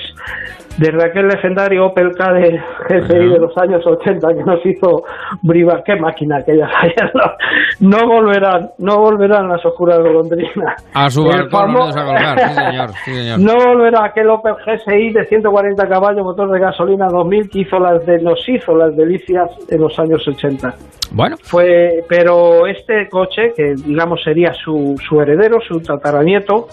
desde 0.78 1.04
aquel 1.04 1.28
legendario 1.28 1.88
Opel 1.88 2.12
K 2.16 2.34
de 2.34 2.62
GSI 2.88 3.30
de 3.30 3.40
los 3.40 3.58
años 3.58 3.86
80 3.86 4.28
que 4.34 4.44
nos 4.44 4.66
hizo 4.66 5.04
Briva, 5.42 5.84
qué 5.84 5.96
máquina 5.96 6.38
aquella 6.38 6.70
no, 7.14 7.98
no 7.98 8.08
volverán, 8.08 8.70
no 8.78 8.98
volverán 9.00 9.50
las 9.50 9.66
oscuras 9.66 10.00
golondrinas. 10.00 10.86
A 10.94 11.10
su 11.10 11.26
balcón, 11.26 11.76
a 11.76 12.06
colgar, 12.06 12.40
sí 12.40 12.56
señor, 12.56 12.90
sí 13.04 13.14
señor. 13.14 13.40
No 13.50 13.56
volverá 13.56 14.06
aquel 14.06 14.30
Opel 14.30 14.56
GSI 14.66 15.12
de 15.12 15.26
140 15.26 15.88
caballos, 15.88 16.24
motor 16.24 16.52
de 16.52 16.60
gasolina 16.60 17.08
2000 17.08 17.50
que 17.50 17.60
hizo 17.60 17.80
las 17.80 18.06
de, 18.06 18.20
nos 18.22 18.48
hizo 18.48 18.76
las 18.76 18.96
delicias 18.96 19.50
en 19.70 19.82
los 19.82 19.98
años 20.00 20.26
80. 20.28 20.74
Bueno. 21.12 21.38
Fue, 21.42 22.04
pero 22.08 22.68
este 22.68 23.10
coche, 23.10 23.54
que 23.56 23.74
digamos 23.76 24.22
sería 24.24 24.54
su, 24.54 24.96
su 25.08 25.20
heredero, 25.20 25.60
su 25.62 25.82
tataranieto, 25.82 26.68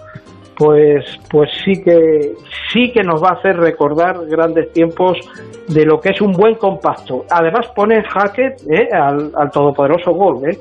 pues, 0.56 1.04
pues 1.30 1.50
sí 1.64 1.82
que 1.82 2.32
sí 2.72 2.90
que 2.92 3.02
nos 3.02 3.22
va 3.22 3.30
a 3.30 3.32
hacer 3.34 3.56
recordar 3.56 4.16
grandes 4.26 4.72
tiempos 4.72 5.18
de 5.68 5.84
lo 5.84 6.00
que 6.00 6.10
es 6.10 6.20
un 6.20 6.32
buen 6.32 6.54
compacto. 6.54 7.24
Además 7.30 7.66
pone 7.74 7.96
en 7.96 8.04
jaque 8.04 8.56
¿eh? 8.70 8.88
al, 8.92 9.32
al, 9.36 9.50
todopoderoso 9.50 10.12
Golf, 10.12 10.44
¿eh? 10.44 10.58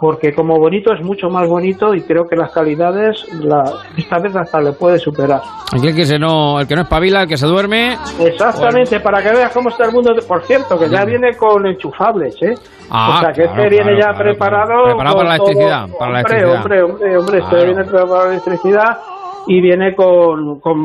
porque 0.00 0.34
como 0.34 0.58
bonito 0.58 0.92
es 0.92 1.02
mucho 1.02 1.28
más 1.28 1.48
bonito 1.48 1.94
y 1.94 2.02
creo 2.02 2.26
que 2.26 2.36
las 2.36 2.52
calidades 2.52 3.24
la, 3.42 3.64
esta 3.96 4.18
vez 4.18 4.34
hasta 4.36 4.60
le 4.60 4.72
puede 4.72 4.98
superar. 4.98 5.40
El 5.72 5.94
que, 5.94 6.04
se 6.04 6.18
no, 6.18 6.60
el 6.60 6.66
que 6.66 6.74
no 6.74 6.82
espabila, 6.82 7.22
el 7.22 7.28
que 7.28 7.36
se 7.36 7.46
duerme. 7.46 7.96
Exactamente, 8.20 9.00
para 9.00 9.22
que 9.22 9.30
veas 9.30 9.52
cómo 9.52 9.68
está 9.70 9.84
el 9.86 9.92
mundo. 9.92 10.14
Por 10.26 10.42
cierto, 10.42 10.78
que 10.78 10.88
ya 10.88 11.04
viene 11.04 11.36
con 11.36 11.66
enchufables, 11.66 12.34
¿eh? 12.42 12.54
Ah, 12.90 13.16
o 13.16 13.20
sea, 13.20 13.32
que 13.32 13.42
claro, 13.44 13.62
este 13.62 13.68
viene 13.70 13.96
claro, 13.96 13.98
ya 13.98 14.08
claro, 14.08 14.18
preparado. 14.24 14.84
Preparado 14.84 15.16
para 15.16 15.28
la 15.28 15.36
todo- 15.36 15.46
electricidad. 15.48 15.88
Para 15.98 16.10
la 16.12 16.18
hombre, 16.18 16.36
electricidad. 16.36 16.54
hombre, 16.56 16.82
hombre, 16.82 17.16
hombre, 17.18 17.38
este 17.38 17.56
viene 17.64 17.82
preparado 17.84 18.08
para 18.08 18.24
la 18.24 18.30
electricidad 18.30 18.98
y 19.46 19.60
viene 19.60 19.94
con, 19.94 20.60
con 20.60 20.78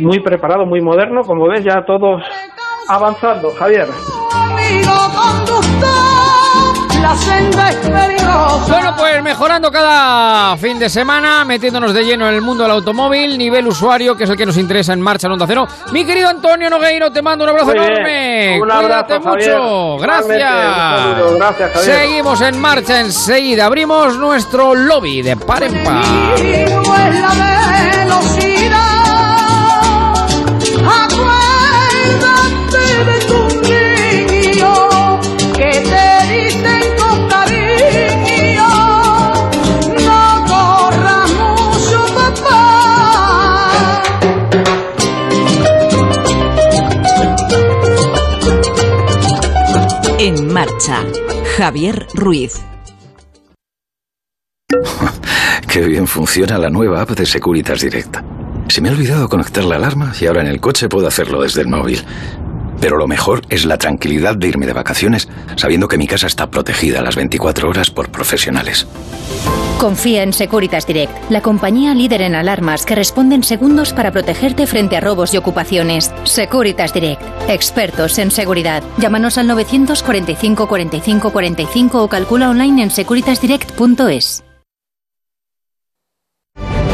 muy 0.00 0.20
preparado, 0.20 0.66
muy 0.66 0.80
moderno, 0.80 1.22
como 1.22 1.48
ves, 1.48 1.64
ya 1.64 1.84
todos 1.84 2.22
avanzando, 2.88 3.50
Javier. 3.58 3.88
Bueno, 8.68 8.94
pues 8.96 9.22
mejorando 9.22 9.70
cada 9.70 10.56
fin 10.56 10.78
de 10.78 10.88
semana, 10.88 11.44
metiéndonos 11.44 11.92
de 11.92 12.04
lleno 12.04 12.28
en 12.28 12.34
el 12.34 12.42
mundo 12.42 12.62
del 12.62 12.72
automóvil, 12.72 13.36
nivel 13.36 13.66
usuario, 13.66 14.16
que 14.16 14.24
es 14.24 14.30
el 14.30 14.36
que 14.36 14.46
nos 14.46 14.56
interesa 14.56 14.92
en 14.92 15.00
marcha 15.00 15.26
en 15.26 15.32
Onda 15.32 15.46
Cero. 15.46 15.66
Mi 15.92 16.04
querido 16.04 16.28
Antonio 16.28 16.70
Nogueiro, 16.70 17.10
te 17.10 17.20
mando 17.20 17.44
un 17.44 17.50
abrazo 17.50 17.72
bien. 17.72 17.84
enorme. 17.84 18.60
Un 18.62 18.70
abrazo, 18.70 19.06
Cuídate 19.06 19.24
Javier. 19.28 19.58
mucho. 19.58 19.96
Gracias. 19.98 20.40
saludo. 20.42 21.36
Gracias, 21.36 21.72
Javier. 21.72 21.96
Seguimos 21.96 22.40
en 22.42 22.60
marcha 22.60 23.00
enseguida. 23.00 23.66
Abrimos 23.66 24.16
nuestro 24.16 24.74
lobby 24.74 25.22
de 25.22 25.36
par 25.36 25.62
en 25.64 25.82
par. 25.84 26.04
Javier 51.70 52.04
Ruiz. 52.14 52.60
Qué 55.68 55.82
bien 55.82 56.08
funciona 56.08 56.58
la 56.58 56.68
nueva 56.68 57.00
app 57.00 57.10
de 57.10 57.24
Securitas 57.24 57.80
Direct. 57.80 58.16
Se 58.66 58.80
me 58.80 58.88
ha 58.88 58.92
olvidado 58.92 59.28
conectar 59.28 59.62
la 59.62 59.76
alarma 59.76 60.12
y 60.20 60.26
ahora 60.26 60.40
en 60.40 60.48
el 60.48 60.60
coche 60.60 60.88
puedo 60.88 61.06
hacerlo 61.06 61.42
desde 61.42 61.60
el 61.60 61.68
móvil. 61.68 62.04
Pero 62.80 62.96
lo 62.96 63.06
mejor 63.06 63.42
es 63.50 63.64
la 63.64 63.78
tranquilidad 63.78 64.36
de 64.36 64.48
irme 64.48 64.66
de 64.66 64.72
vacaciones 64.72 65.28
sabiendo 65.56 65.88
que 65.88 65.98
mi 65.98 66.06
casa 66.06 66.26
está 66.26 66.50
protegida 66.50 67.02
las 67.02 67.16
24 67.16 67.68
horas 67.68 67.90
por 67.90 68.10
profesionales. 68.10 68.86
Confía 69.78 70.22
en 70.22 70.34
Securitas 70.34 70.86
Direct, 70.86 71.30
la 71.30 71.40
compañía 71.40 71.94
líder 71.94 72.20
en 72.20 72.34
alarmas 72.34 72.84
que 72.84 72.94
responde 72.94 73.34
en 73.34 73.42
segundos 73.42 73.94
para 73.94 74.12
protegerte 74.12 74.66
frente 74.66 74.98
a 74.98 75.00
robos 75.00 75.32
y 75.32 75.38
ocupaciones. 75.38 76.12
Securitas 76.24 76.92
Direct, 76.92 77.22
expertos 77.48 78.18
en 78.18 78.30
seguridad. 78.30 78.82
Llámanos 78.98 79.38
al 79.38 79.46
945 79.46 80.68
45 80.68 81.32
45 81.32 82.02
o 82.02 82.08
calcula 82.08 82.50
online 82.50 82.82
en 82.82 82.90
securitasdirect.es. 82.90 84.49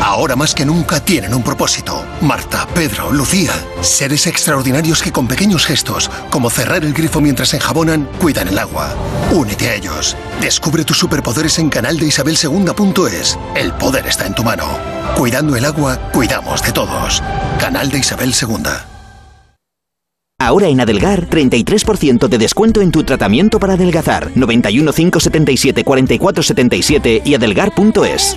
Ahora 0.06 0.36
más 0.36 0.54
que 0.54 0.64
nunca 0.64 1.00
tienen 1.00 1.34
un 1.34 1.42
propósito. 1.42 2.04
Marta, 2.20 2.64
Pedro, 2.72 3.10
Lucía. 3.10 3.50
Seres 3.80 4.28
extraordinarios 4.28 5.02
que 5.02 5.10
con 5.10 5.26
pequeños 5.26 5.66
gestos, 5.66 6.08
como 6.30 6.48
cerrar 6.48 6.84
el 6.84 6.92
grifo 6.92 7.20
mientras 7.20 7.52
enjabonan, 7.54 8.08
cuidan 8.20 8.46
el 8.46 8.56
agua. 8.56 8.94
Únete 9.32 9.68
a 9.68 9.74
ellos. 9.74 10.16
Descubre 10.40 10.84
tus 10.84 10.96
superpoderes 10.96 11.58
en 11.58 11.70
canal 11.70 11.98
de 11.98 12.06
Isabel 12.06 12.38
El 13.56 13.72
poder 13.72 14.06
está 14.06 14.28
en 14.28 14.34
tu 14.36 14.44
mano. 14.44 14.78
Cuidando 15.16 15.56
el 15.56 15.64
agua, 15.64 15.96
cuidamos 16.12 16.62
de 16.62 16.70
todos. 16.70 17.20
Canal 17.58 17.90
de 17.90 17.98
Isabel 17.98 18.32
II. 18.40 18.62
Ahora 20.38 20.68
en 20.68 20.80
Adelgar, 20.80 21.28
33% 21.28 22.28
de 22.28 22.38
descuento 22.38 22.80
en 22.80 22.92
tu 22.92 23.02
tratamiento 23.02 23.58
para 23.58 23.72
adelgazar. 23.72 24.30
91 24.36 24.92
577 24.92 25.82
44 25.82 26.42
77 26.44 27.22
y 27.24 27.34
adelgar.es. 27.34 28.36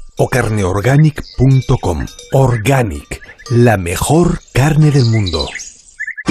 o 0.17 0.29
carneorganic.com. 0.29 2.05
Organic, 2.33 3.21
la 3.49 3.77
mejor 3.77 4.41
carne 4.53 4.91
del 4.91 5.05
mundo. 5.05 5.47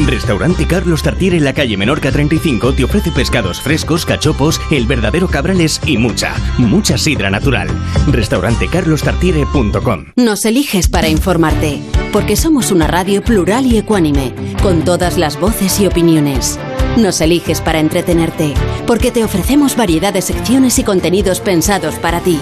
Restaurante 0.06 0.66
Carlos 0.66 1.02
Tartiere 1.02 1.36
en 1.36 1.44
la 1.44 1.52
calle 1.52 1.76
Menorca 1.76 2.10
35 2.12 2.74
te 2.74 2.84
ofrece 2.84 3.10
pescados 3.10 3.60
frescos, 3.60 4.06
cachopos, 4.06 4.60
el 4.70 4.86
verdadero 4.86 5.28
cabrales 5.28 5.80
y 5.84 5.98
mucha, 5.98 6.34
mucha 6.58 6.96
sidra 6.96 7.28
natural. 7.30 7.68
Restaurantecarlostartiere.com 8.06 10.12
Nos 10.16 10.44
eliges 10.44 10.88
para 10.88 11.08
informarte, 11.08 11.80
porque 12.12 12.36
somos 12.36 12.70
una 12.70 12.86
radio 12.86 13.22
plural 13.22 13.66
y 13.66 13.78
ecuánime, 13.78 14.32
con 14.62 14.84
todas 14.84 15.18
las 15.18 15.38
voces 15.38 15.80
y 15.80 15.86
opiniones. 15.86 16.58
Nos 16.96 17.20
eliges 17.20 17.60
para 17.60 17.80
entretenerte, 17.80 18.54
porque 18.86 19.10
te 19.10 19.24
ofrecemos 19.24 19.76
variedad 19.76 20.12
de 20.12 20.22
secciones 20.22 20.78
y 20.78 20.84
contenidos 20.84 21.40
pensados 21.40 21.94
para 21.96 22.20
ti. 22.20 22.38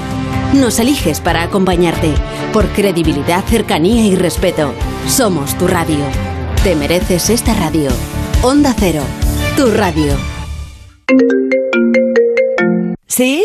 Nos 0.54 0.78
eliges 0.78 1.20
para 1.20 1.42
acompañarte, 1.42 2.14
por 2.52 2.66
credibilidad, 2.68 3.44
cercanía 3.44 4.06
y 4.06 4.16
respeto. 4.16 4.72
Somos 5.06 5.56
tu 5.58 5.66
radio. 5.68 6.04
Te 6.64 6.74
mereces 6.74 7.28
esta 7.30 7.54
radio. 7.54 7.90
Onda 8.42 8.74
Cero, 8.76 9.02
tu 9.56 9.70
radio. 9.70 10.14
¿Sí? 13.06 13.44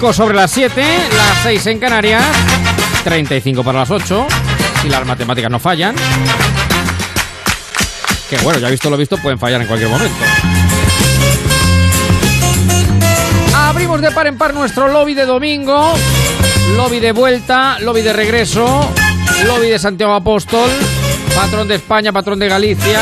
Sobre 0.00 0.36
las 0.36 0.50
7, 0.50 0.84
las 1.16 1.42
6 1.42 1.66
en 1.66 1.78
Canarias, 1.78 2.22
35 3.02 3.64
para 3.64 3.80
las 3.80 3.90
8, 3.90 4.26
si 4.82 4.88
las 4.88 5.04
matemáticas 5.06 5.50
no 5.50 5.58
fallan. 5.58 5.96
Que 8.28 8.36
bueno, 8.38 8.58
ya 8.58 8.68
visto 8.68 8.90
lo 8.90 8.96
visto, 8.96 9.16
pueden 9.16 9.38
fallar 9.38 9.62
en 9.62 9.66
cualquier 9.66 9.90
momento. 9.90 10.16
Abrimos 13.54 14.00
de 14.02 14.10
par 14.12 14.26
en 14.26 14.36
par 14.36 14.54
nuestro 14.54 14.88
lobby 14.88 15.14
de 15.14 15.24
domingo, 15.24 15.94
lobby 16.76 17.00
de 17.00 17.12
vuelta, 17.12 17.78
lobby 17.80 18.02
de 18.02 18.12
regreso, 18.12 18.92
lobby 19.46 19.70
de 19.70 19.78
Santiago 19.78 20.12
Apóstol, 20.12 20.70
patrón 21.34 21.68
de 21.68 21.76
España, 21.76 22.12
patrón 22.12 22.38
de 22.38 22.48
Galicia, 22.48 23.00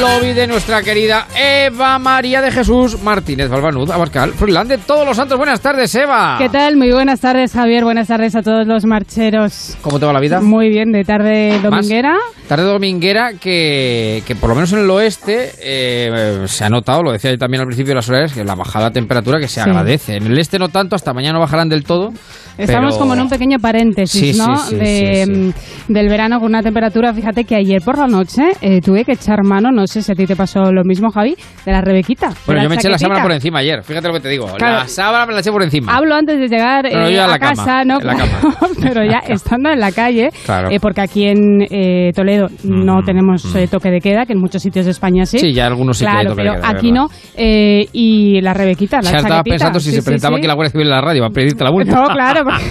lobby 0.00 0.32
de 0.32 0.46
nuestra 0.46 0.82
querida 0.82 1.26
Eva 1.36 1.98
María 1.98 2.40
de 2.40 2.50
Jesús 2.52 3.00
Martínez 3.02 3.48
Balbanud, 3.48 3.90
Abascal, 3.90 4.32
Freeland 4.32 4.70
de 4.70 4.78
todos 4.78 5.04
los 5.06 5.16
santos. 5.16 5.36
Buenas 5.38 5.60
tardes, 5.60 5.92
Eva. 5.94 6.36
¿Qué 6.38 6.48
tal? 6.48 6.76
Muy 6.76 6.92
buenas 6.92 7.20
tardes, 7.20 7.52
Javier. 7.52 7.84
Buenas 7.84 8.06
tardes 8.08 8.36
a 8.36 8.42
todos 8.42 8.66
los 8.66 8.84
marcheros. 8.84 9.76
¿Cómo 9.82 9.98
te 9.98 10.06
va 10.06 10.12
la 10.12 10.20
vida? 10.20 10.40
Muy 10.40 10.68
bien, 10.68 10.92
de 10.92 11.04
tarde 11.04 11.58
dominguera. 11.62 12.16
Tarde 12.46 12.64
dominguera 12.64 13.32
que, 13.34 14.22
que 14.26 14.34
por 14.36 14.48
lo 14.50 14.54
menos 14.54 14.72
en 14.72 14.78
el 14.80 14.90
oeste 14.90 15.50
eh, 15.60 16.44
se 16.46 16.64
ha 16.64 16.70
notado, 16.70 17.02
lo 17.02 17.12
decía 17.12 17.30
yo 17.32 17.36
también 17.38 17.60
al 17.60 17.66
principio 17.66 17.90
de 17.90 17.96
las 17.96 18.08
horas, 18.08 18.32
que 18.32 18.42
la 18.44 18.54
bajada 18.54 18.86
de 18.86 18.94
temperatura 18.94 19.38
que 19.38 19.48
se 19.48 19.58
Sí. 19.58 19.68
agradece. 19.68 20.16
En 20.16 20.26
el 20.26 20.38
este 20.38 20.58
no 20.58 20.68
tanto, 20.68 20.94
hasta 20.96 21.12
mañana 21.12 21.38
bajarán 21.38 21.68
del 21.68 21.82
todo. 21.84 22.10
Estamos 22.56 22.94
pero- 22.94 22.98
como 23.00 23.14
en 23.14 23.20
un 23.20 23.28
pequeño 23.28 23.58
paréntesis, 23.58 24.36
Sí, 24.36 24.38
¿no? 24.38 24.56
sí, 24.56 24.76
de, 24.76 25.52
mm, 25.88 25.92
Del 25.92 26.08
verano 26.08 26.38
con 26.40 26.48
una 26.48 26.62
temperatura. 26.62 27.12
Fíjate 27.12 27.44
que 27.44 27.54
ayer 27.56 27.80
por 27.82 27.98
la 27.98 28.06
noche 28.06 28.42
eh, 28.60 28.80
tuve 28.80 29.04
que 29.04 29.12
echar 29.12 29.42
mano, 29.44 29.70
no 29.70 29.86
sé 29.88 30.02
si 30.02 30.12
a 30.12 30.14
ti 30.14 30.26
te 30.26 30.36
pasó 30.36 30.70
lo 30.72 30.84
mismo, 30.84 31.10
Javi, 31.10 31.34
de 31.66 31.72
la 31.72 31.80
Rebequita. 31.80 32.28
de 32.28 32.34
Bueno, 32.46 32.62
yo 32.62 32.68
me 32.68 32.76
eché 32.76 32.88
la 32.88 32.98
sábana 32.98 33.22
por 33.22 33.32
encima 33.32 33.58
ayer, 33.58 33.82
fíjate 33.82 34.06
lo 34.08 34.14
que 34.14 34.20
te 34.20 34.28
digo. 34.28 34.46
Claro. 34.56 34.78
La 34.78 34.88
sábana 34.88 35.26
me 35.26 35.32
la 35.34 35.40
eché 35.40 35.50
por 35.50 35.62
encima. 35.62 35.94
Hablo 35.96 36.14
antes 36.14 36.38
de 36.38 36.48
llegar 36.48 36.86
eh, 36.86 37.12
yo 37.14 37.22
a 37.22 37.24
a, 37.24 37.28
la 37.28 37.38
cama, 37.38 37.54
casa, 37.56 37.84
¿no? 37.84 38.00
en 38.00 38.06
la 38.06 38.14
cama. 38.14 38.32
Pero 38.82 39.04
ya 39.04 39.18
estando 39.26 39.70
en 39.70 39.80
la 39.80 39.90
calle, 39.92 40.30
Claro. 40.44 40.70
eh, 40.70 40.78
porque 40.80 41.00
aquí 41.00 41.24
en 41.26 41.62
eh, 41.70 42.12
Toledo 42.14 42.48
no 42.64 43.02
tenemos 43.02 43.44
eh, 43.56 43.66
toque 43.68 43.90
de 43.90 44.00
queda, 44.00 44.24
que 44.26 44.34
en 44.34 44.40
muchos 44.40 44.62
sitios 44.62 44.84
de 44.84 44.92
España 44.92 45.26
sí. 45.26 45.38
Sí, 45.38 45.52
ya 45.52 45.66
algunos 45.66 45.98
sí 45.98 46.04
que 46.04 46.10
hay 46.10 46.16
Claro, 46.18 46.30
toque 46.30 46.42
de 46.42 46.48
pero 46.50 46.60
queda, 46.62 46.70
aquí 46.70 46.90
¿verdad? 46.92 47.02
no. 47.02 47.88
Y 47.92 48.40
la 48.40 48.54
Rebequita, 48.54 49.00
la 49.02 49.10
Ya 49.12 49.18
estaba 49.18 49.42
pensando 49.42 49.80
si 49.80 49.90
Sí, 49.90 49.96
se 49.96 50.02
presentaba 50.02 50.36
sí. 50.36 50.40
aquí 50.40 50.46
la 50.46 50.54
Guardia 50.54 50.70
Civil 50.72 50.86
en 50.86 50.90
la 50.92 51.00
radio, 51.00 51.22
va 51.22 51.28
a 51.28 51.30
pedirte 51.30 51.64
la 51.64 51.70
multa. 51.72 51.92
No, 51.98 52.06
claro, 52.08 52.44
porque 52.44 52.64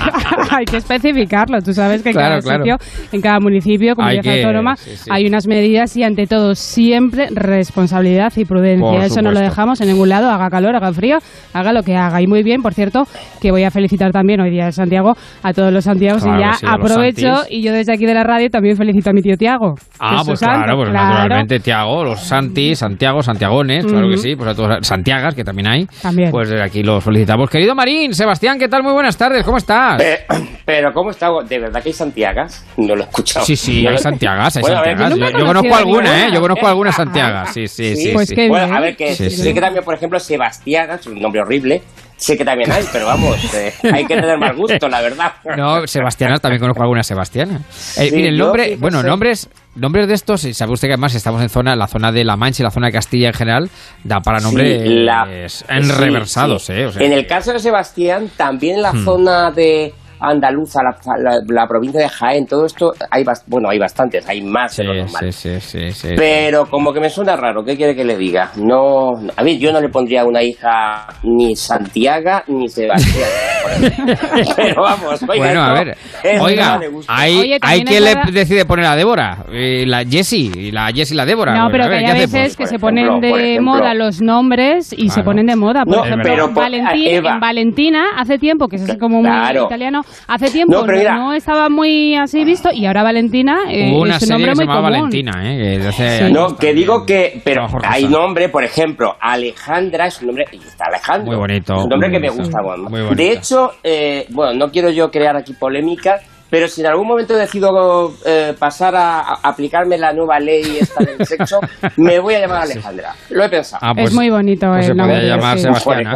hay 0.55 0.65
que 0.65 0.77
especificarlo. 0.77 1.59
Tú 1.61 1.73
sabes 1.73 2.01
que 2.03 2.09
en 2.09 2.15
Claro, 2.15 2.39
cada 2.41 2.57
sitio, 2.59 2.77
en 3.11 3.21
cada 3.21 3.39
municipio, 3.39 3.95
comunidad 3.95 4.21
que- 4.23 4.43
autónoma, 4.43 4.75
hay 5.09 5.25
unas 5.25 5.47
medidas 5.47 5.95
y 5.97 6.03
ante 6.03 6.27
todo 6.27 6.53
siempre 6.55 7.06
responsabilidad 7.11 8.31
y 8.35 8.45
prudencia. 8.45 9.05
Eso 9.05 9.21
no 9.21 9.31
lo 9.31 9.39
dejamos 9.39 9.81
en 9.81 9.87
ningún 9.87 10.09
lado, 10.09 10.29
haga 10.29 10.49
calor, 10.49 10.75
haga 10.75 10.91
frío, 10.93 11.17
haga 11.53 11.73
lo 11.73 11.83
que 11.83 11.95
haga. 11.95 12.21
Y 12.21 12.27
muy 12.27 12.43
bien, 12.43 12.61
por 12.61 12.73
cierto, 12.73 13.03
que 13.41 13.51
voy 13.51 13.63
a 13.63 13.71
felicitar 13.71 14.11
también 14.11 14.39
hoy 14.41 14.49
día 14.51 14.65
de 14.65 14.71
Santiago 14.71 15.13
a 15.43 15.53
todos 15.53 15.71
los 15.71 15.83
Santiagos 15.83 16.23
Claro 16.23 16.37
y 16.39 16.41
ya 16.41 16.53
sí, 16.53 16.65
aprovecho 16.67 17.43
y 17.49 17.61
yo 17.61 17.71
desde 17.73 17.93
aquí 17.93 18.05
de 18.05 18.13
la 18.13 18.23
radio 18.23 18.49
también 18.49 18.75
felicito 18.77 19.09
a 19.09 19.13
mi 19.13 19.21
tío 19.21 19.35
Tiago. 19.37 19.75
Ah, 19.99 20.21
pues 20.25 20.39
claro, 20.39 20.75
pues 20.77 20.89
naturalmente 20.91 21.59
Tiago, 21.59 22.03
los 22.03 22.19
Santi, 22.21 22.75
Santiago, 22.75 23.21
Santiagones, 23.21 23.85
claro 23.85 24.09
que 24.09 24.17
sí, 24.17 24.35
pues 24.35 24.49
a 24.49 24.55
todos, 24.55 24.85
Santiagas, 24.87 25.35
que 25.35 25.43
también 25.43 25.67
hay. 25.67 25.85
También. 26.01 26.31
Pues 26.31 26.49
desde 26.49 26.63
aquí 26.63 26.83
los 26.83 27.03
felicitamos. 27.03 27.49
Querido 27.49 27.75
Marín, 27.75 28.13
Sebastián, 28.13 28.57
¿qué 28.59 28.67
tal? 28.67 28.83
Muy 28.83 28.93
buenas 28.93 29.17
tardes, 29.17 29.43
¿cómo 29.43 29.57
estás? 29.57 30.01
Eh, 30.01 30.19
pero 30.65 30.91
¿cómo 30.93 31.11
está? 31.11 31.27
¿De 31.47 31.59
verdad 31.59 31.81
que 31.81 31.89
hay 31.89 31.93
Santiagas? 31.93 32.65
No 32.77 32.95
lo 32.95 33.01
he 33.03 33.05
escuchado. 33.05 33.45
Sí, 33.45 33.55
sí, 33.55 33.85
hay 33.87 33.93
lo- 33.93 33.97
Santiagas, 33.99 34.57
hay 34.57 34.61
Bueno, 34.61 34.77
a 34.77 34.81
ver, 34.81 34.97
Santiagas. 34.97 35.33
yo 35.33 35.39
Yo, 35.39 35.45
conozco 35.45 35.75
alguna, 35.75 36.09
¿eh? 36.09 36.17
ninguna. 36.19 36.33
Yo 36.35 36.41
conozco 36.41 36.67
algunas 36.67 36.96
Santiagas, 36.97 37.53
sí, 37.53 37.67
sí, 37.67 37.95
sí. 37.95 38.09
Pues 38.13 38.27
sí. 38.29 38.47
bueno, 38.49 38.75
a 38.75 38.79
ver, 38.79 38.95
que 38.97 39.13
Sí, 39.15 39.29
sé 39.29 39.53
que 39.53 39.61
también, 39.61 39.83
por 39.85 39.93
ejemplo, 39.95 40.19
Sebastián, 40.19 40.89
es 40.91 41.05
un 41.07 41.19
nombre 41.21 41.41
horrible, 41.41 41.81
sé 42.17 42.37
que 42.37 42.43
también 42.43 42.71
hay, 42.71 42.83
pero 42.91 43.05
vamos, 43.05 43.37
eh, 43.53 43.73
hay 43.93 44.05
que 44.05 44.15
tener 44.15 44.37
mal 44.37 44.55
gusto, 44.55 44.89
la 44.89 45.01
verdad. 45.01 45.33
No, 45.57 45.85
Sebastiana, 45.87 46.37
también 46.39 46.59
conozco 46.59 46.81
alguna 46.81 47.03
Sebastiana. 47.03 47.57
Eh, 47.97 48.09
Sí, 48.09 48.11
mire, 48.15 48.29
el 48.29 48.37
nombre, 48.37 48.75
bueno, 48.77 49.01
nombres, 49.03 49.49
nombres 49.75 50.07
de 50.07 50.13
estos, 50.15 50.43
y 50.45 50.53
sabe 50.53 50.73
usted 50.73 50.87
que 50.87 50.93
además 50.93 51.13
estamos 51.15 51.41
en 51.41 51.49
zona, 51.49 51.75
la 51.75 51.87
zona 51.87 52.11
de 52.11 52.23
La 52.23 52.35
Mancha 52.35 52.63
y 52.63 52.65
la 52.65 52.71
zona 52.71 52.87
de 52.87 52.93
Castilla 52.93 53.27
en 53.29 53.33
general, 53.33 53.69
da 54.03 54.19
para 54.21 54.39
nombres 54.39 54.81
Sí, 54.81 54.87
la- 54.89 55.27
enreversados, 55.69 56.65
sí, 56.65 56.73
¿eh? 56.73 56.85
O 56.87 56.91
sea, 56.91 57.01
En 57.05 57.13
el 57.13 57.27
caso 57.27 57.53
de 57.53 57.59
Sebastián, 57.59 58.29
también 58.35 58.75
en 58.77 58.81
la 58.81 58.93
Hmm. 58.93 59.05
zona 59.05 59.51
de 59.51 59.93
Andaluza, 60.19 60.81
la, 60.83 60.95
la- 61.17 61.41
la 61.47 61.67
provincia 61.67 61.99
de 62.01 62.09
Jaén, 62.09 62.45
todo 62.45 62.65
esto, 62.65 62.93
hay 63.11 63.23
bueno, 63.47 63.69
hay 63.69 63.79
bastantes, 63.79 64.27
hay 64.27 64.41
más 64.41 64.75
de 64.77 64.83
lo 64.83 64.93
normal. 64.93 65.31
sí, 65.31 65.59
sí, 65.59 65.91
sí. 65.91 66.09
Pero 66.15 66.65
como 66.69 66.93
que 66.93 66.99
me 66.99 67.09
suena 67.09 67.35
raro, 67.35 67.63
¿qué 67.63 67.75
quiere 67.77 67.95
que 67.95 68.03
le 68.05 68.17
diga? 68.17 68.51
No, 68.55 69.11
a 69.35 69.43
ver, 69.43 69.57
yo 69.57 69.71
no 69.71 69.79
le 69.81 69.89
pondría 69.89 70.21
a 70.21 70.25
una 70.25 70.41
hija 70.43 71.07
ni 71.23 71.55
Santiago 71.55 72.41
ni 72.47 72.67
Sebastián. 72.67 73.29
Ejemplo. 73.71 74.15
Pero 74.55 74.81
vamos, 74.81 75.21
oiga, 75.23 75.35
bueno, 75.45 75.61
a 75.63 75.73
ver, 75.73 75.97
oiga, 76.41 76.79
hay, 77.07 77.37
Oye, 77.39 77.57
hay 77.61 77.83
quien 77.83 78.03
le 78.03 78.15
decide 78.31 78.65
poner 78.65 78.85
a 78.85 78.95
Débora, 78.95 79.45
y 79.51 79.85
la 79.85 80.03
Jessie, 80.03 80.51
y 80.55 80.71
la 80.71 80.87
Jessie 80.93 81.13
y 81.13 81.17
la 81.17 81.25
Débora. 81.25 81.53
No, 81.55 81.69
Pues, 81.69 81.71
pero 81.73 81.83
a 81.85 81.87
ver, 81.87 81.99
que 81.99 82.05
¿qué 82.05 82.11
hay 82.11 82.19
veces 82.21 82.57
que 82.57 82.67
se 82.67 82.79
ponen 82.79 83.19
de 83.21 83.59
moda 83.61 83.93
los 83.93 84.21
nombres 84.21 84.93
y 84.93 85.09
se 85.09 85.15
Claro. 85.15 85.25
ponen 85.25 85.45
de 85.47 85.55
moda. 85.55 85.83
Por 85.85 85.95
No, 85.97 86.05
ejemplo, 86.05 86.23
pero 86.29 86.45
por- 86.53 86.63
Valentín, 86.63 87.07
en 87.25 87.39
Valentina, 87.39 88.03
hace 88.17 88.37
tiempo, 88.37 88.67
que 88.67 88.75
es 88.77 88.83
así 88.83 88.97
como 88.97 89.21
muy 89.21 89.29
Claro. 89.29 89.65
italiano, 89.65 90.01
hace 90.27 90.49
tiempo 90.51 90.85
No, 90.85 91.33
estaba 91.33 91.69
muy 91.69 92.15
así 92.15 92.43
visto 92.43 92.69
y 92.73 92.85
ahora 92.85 93.03
Valentina 93.03 93.59
eh, 93.69 93.91
Hubo 93.91 94.01
una 94.03 94.15
es 94.17 94.21
un 94.23 94.27
serie 94.27 94.33
nombre 94.33 94.51
que 94.51 94.55
se 94.55 94.63
muy 94.65 94.73
llamaba 94.73 94.87
común. 94.89 95.09
Valentina, 95.09 95.31
¿eh? 95.43 95.87
hace 95.87 96.29
No, 96.31 96.55
que 96.57 96.73
digo 96.73 97.05
que, 97.05 97.41
pero 97.43 97.67
hay 97.83 98.05
nombre, 98.07 98.49
por 98.49 98.63
ejemplo, 98.63 99.15
Alejandra 99.19 100.07
es 100.07 100.19
un 100.21 100.27
nombre, 100.27 100.45
está 100.51 100.85
Alejandro. 100.87 101.27
Muy 101.27 101.35
bonito. 101.37 101.75
Es 101.75 101.83
un 101.83 101.89
nombre 101.89 102.11
que 102.11 102.19
me 102.19 102.29
gusta. 102.29 102.59
Muy 102.61 103.01
bonito. 103.01 103.15
De 103.15 103.31
hecho, 103.31 103.56
eh, 103.83 104.25
bueno, 104.29 104.53
no 104.53 104.71
quiero 104.71 104.89
yo 104.89 105.11
crear 105.11 105.35
aquí 105.35 105.53
polémica, 105.53 106.21
pero 106.49 106.67
si 106.67 106.81
en 106.81 106.87
algún 106.87 107.07
momento 107.07 107.35
decido 107.35 108.13
eh, 108.25 108.53
pasar 108.57 108.95
a, 108.95 109.19
a 109.19 109.33
aplicarme 109.43 109.97
la 109.97 110.13
nueva 110.13 110.39
ley 110.39 110.77
esta 110.79 111.03
del 111.03 111.25
sexo, 111.25 111.59
me 111.97 112.19
voy 112.19 112.35
a 112.35 112.39
llamar 112.41 112.61
Alejandra. 112.63 113.13
Lo 113.29 113.43
he 113.43 113.49
pensado. 113.49 113.79
Ah, 113.83 113.93
pues- 113.93 114.07
es 114.09 114.13
muy 114.13 114.29
bonito 114.29 114.67
pues 114.69 114.89
el 114.89 114.97
nombre. 114.97 115.27
llamar 115.27 115.57
sí. 115.59 115.67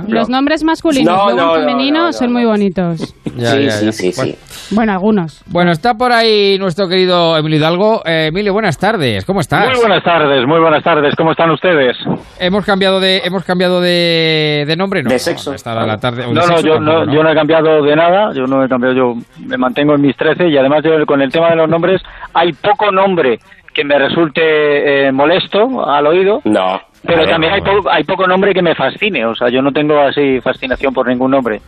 Los 0.08 0.30
nombres 0.30 0.64
masculinos, 0.64 1.14
No, 1.16 1.26
luego 1.32 1.38
no, 1.38 1.56
en 1.58 1.62
no, 1.64 1.68
femenino 1.68 2.00
no, 2.00 2.06
no, 2.08 2.14
son 2.14 2.34
muy 2.34 2.46
bonitos. 2.46 3.14
Ya, 3.36 3.52
sí, 3.52 3.64
ya, 3.66 3.72
sí, 3.72 3.86
ya. 3.86 3.92
sí, 3.92 4.14
Bueno, 4.16 4.34
sí. 4.34 4.76
Bueno, 4.76 4.92
algunos. 4.94 5.44
Bueno, 5.48 5.72
está 5.72 5.94
por 5.96 6.12
ahí 6.12 6.58
nuestro 6.60 6.88
querido 6.88 7.38
Emilio 7.38 7.58
Hidalgo. 7.60 8.02
Eh, 8.06 8.28
Emilio, 8.28 8.54
buenas 8.54 8.78
tardes. 8.78 9.26
¿Cómo 9.26 9.40
estás? 9.42 9.68
Muy 9.70 9.80
buenas 9.80 10.04
tardes, 10.04 10.46
muy 10.48 10.60
buenas 10.60 10.84
tardes. 10.84 11.14
¿Cómo 11.16 11.32
están 11.32 11.52
ustedes? 11.52 11.98
Hemos 12.40 12.66
cambiado 12.66 13.00
de 13.00 13.22
hemos 13.24 13.44
cambiado 13.44 13.82
de, 13.82 14.64
de 14.68 14.76
nombre, 14.76 15.04
no. 15.04 15.10
De 15.10 15.20
sexo. 15.20 15.54
La 15.66 15.98
tarde. 15.98 16.26
No, 16.32 16.62
yo 16.62 16.80
no, 16.80 17.06
yo 17.14 17.24
no 17.24 17.32
he 17.32 17.36
cambiado 17.36 17.82
de 17.84 17.96
nada, 17.96 18.32
yo 18.34 18.44
no 18.48 18.64
he 18.64 18.70
cambiado, 18.70 18.96
yo 18.96 19.14
me 19.46 19.58
mantengo 19.58 19.96
en 19.96 20.02
mis 20.02 20.16
13 20.22 20.48
y 20.50 20.58
además 20.58 20.84
yo 20.84 21.06
con 21.06 21.22
el 21.22 21.32
tema 21.32 21.50
de 21.50 21.56
los 21.56 21.68
nombres 21.70 22.02
hay 22.34 22.54
poco 22.54 22.92
nombre 22.92 23.40
que 23.74 23.84
me 23.84 23.98
resulte 23.98 25.08
eh, 25.08 25.12
molesto 25.12 25.84
al 25.90 26.06
oído, 26.06 26.42
No. 26.44 26.80
pero 27.06 27.20
ver, 27.22 27.30
también 27.30 27.54
hay, 27.54 27.62
po- 27.62 27.90
hay 27.90 28.04
poco 28.04 28.28
nombre 28.28 28.54
que 28.54 28.62
me 28.62 28.76
fascine, 28.76 29.26
o 29.26 29.34
sea, 29.34 29.50
yo 29.50 29.62
no 29.62 29.72
tengo 29.72 30.00
así 30.00 30.40
fascinación 30.42 30.94
por 30.94 31.08
ningún 31.08 31.32
nombre. 31.32 31.62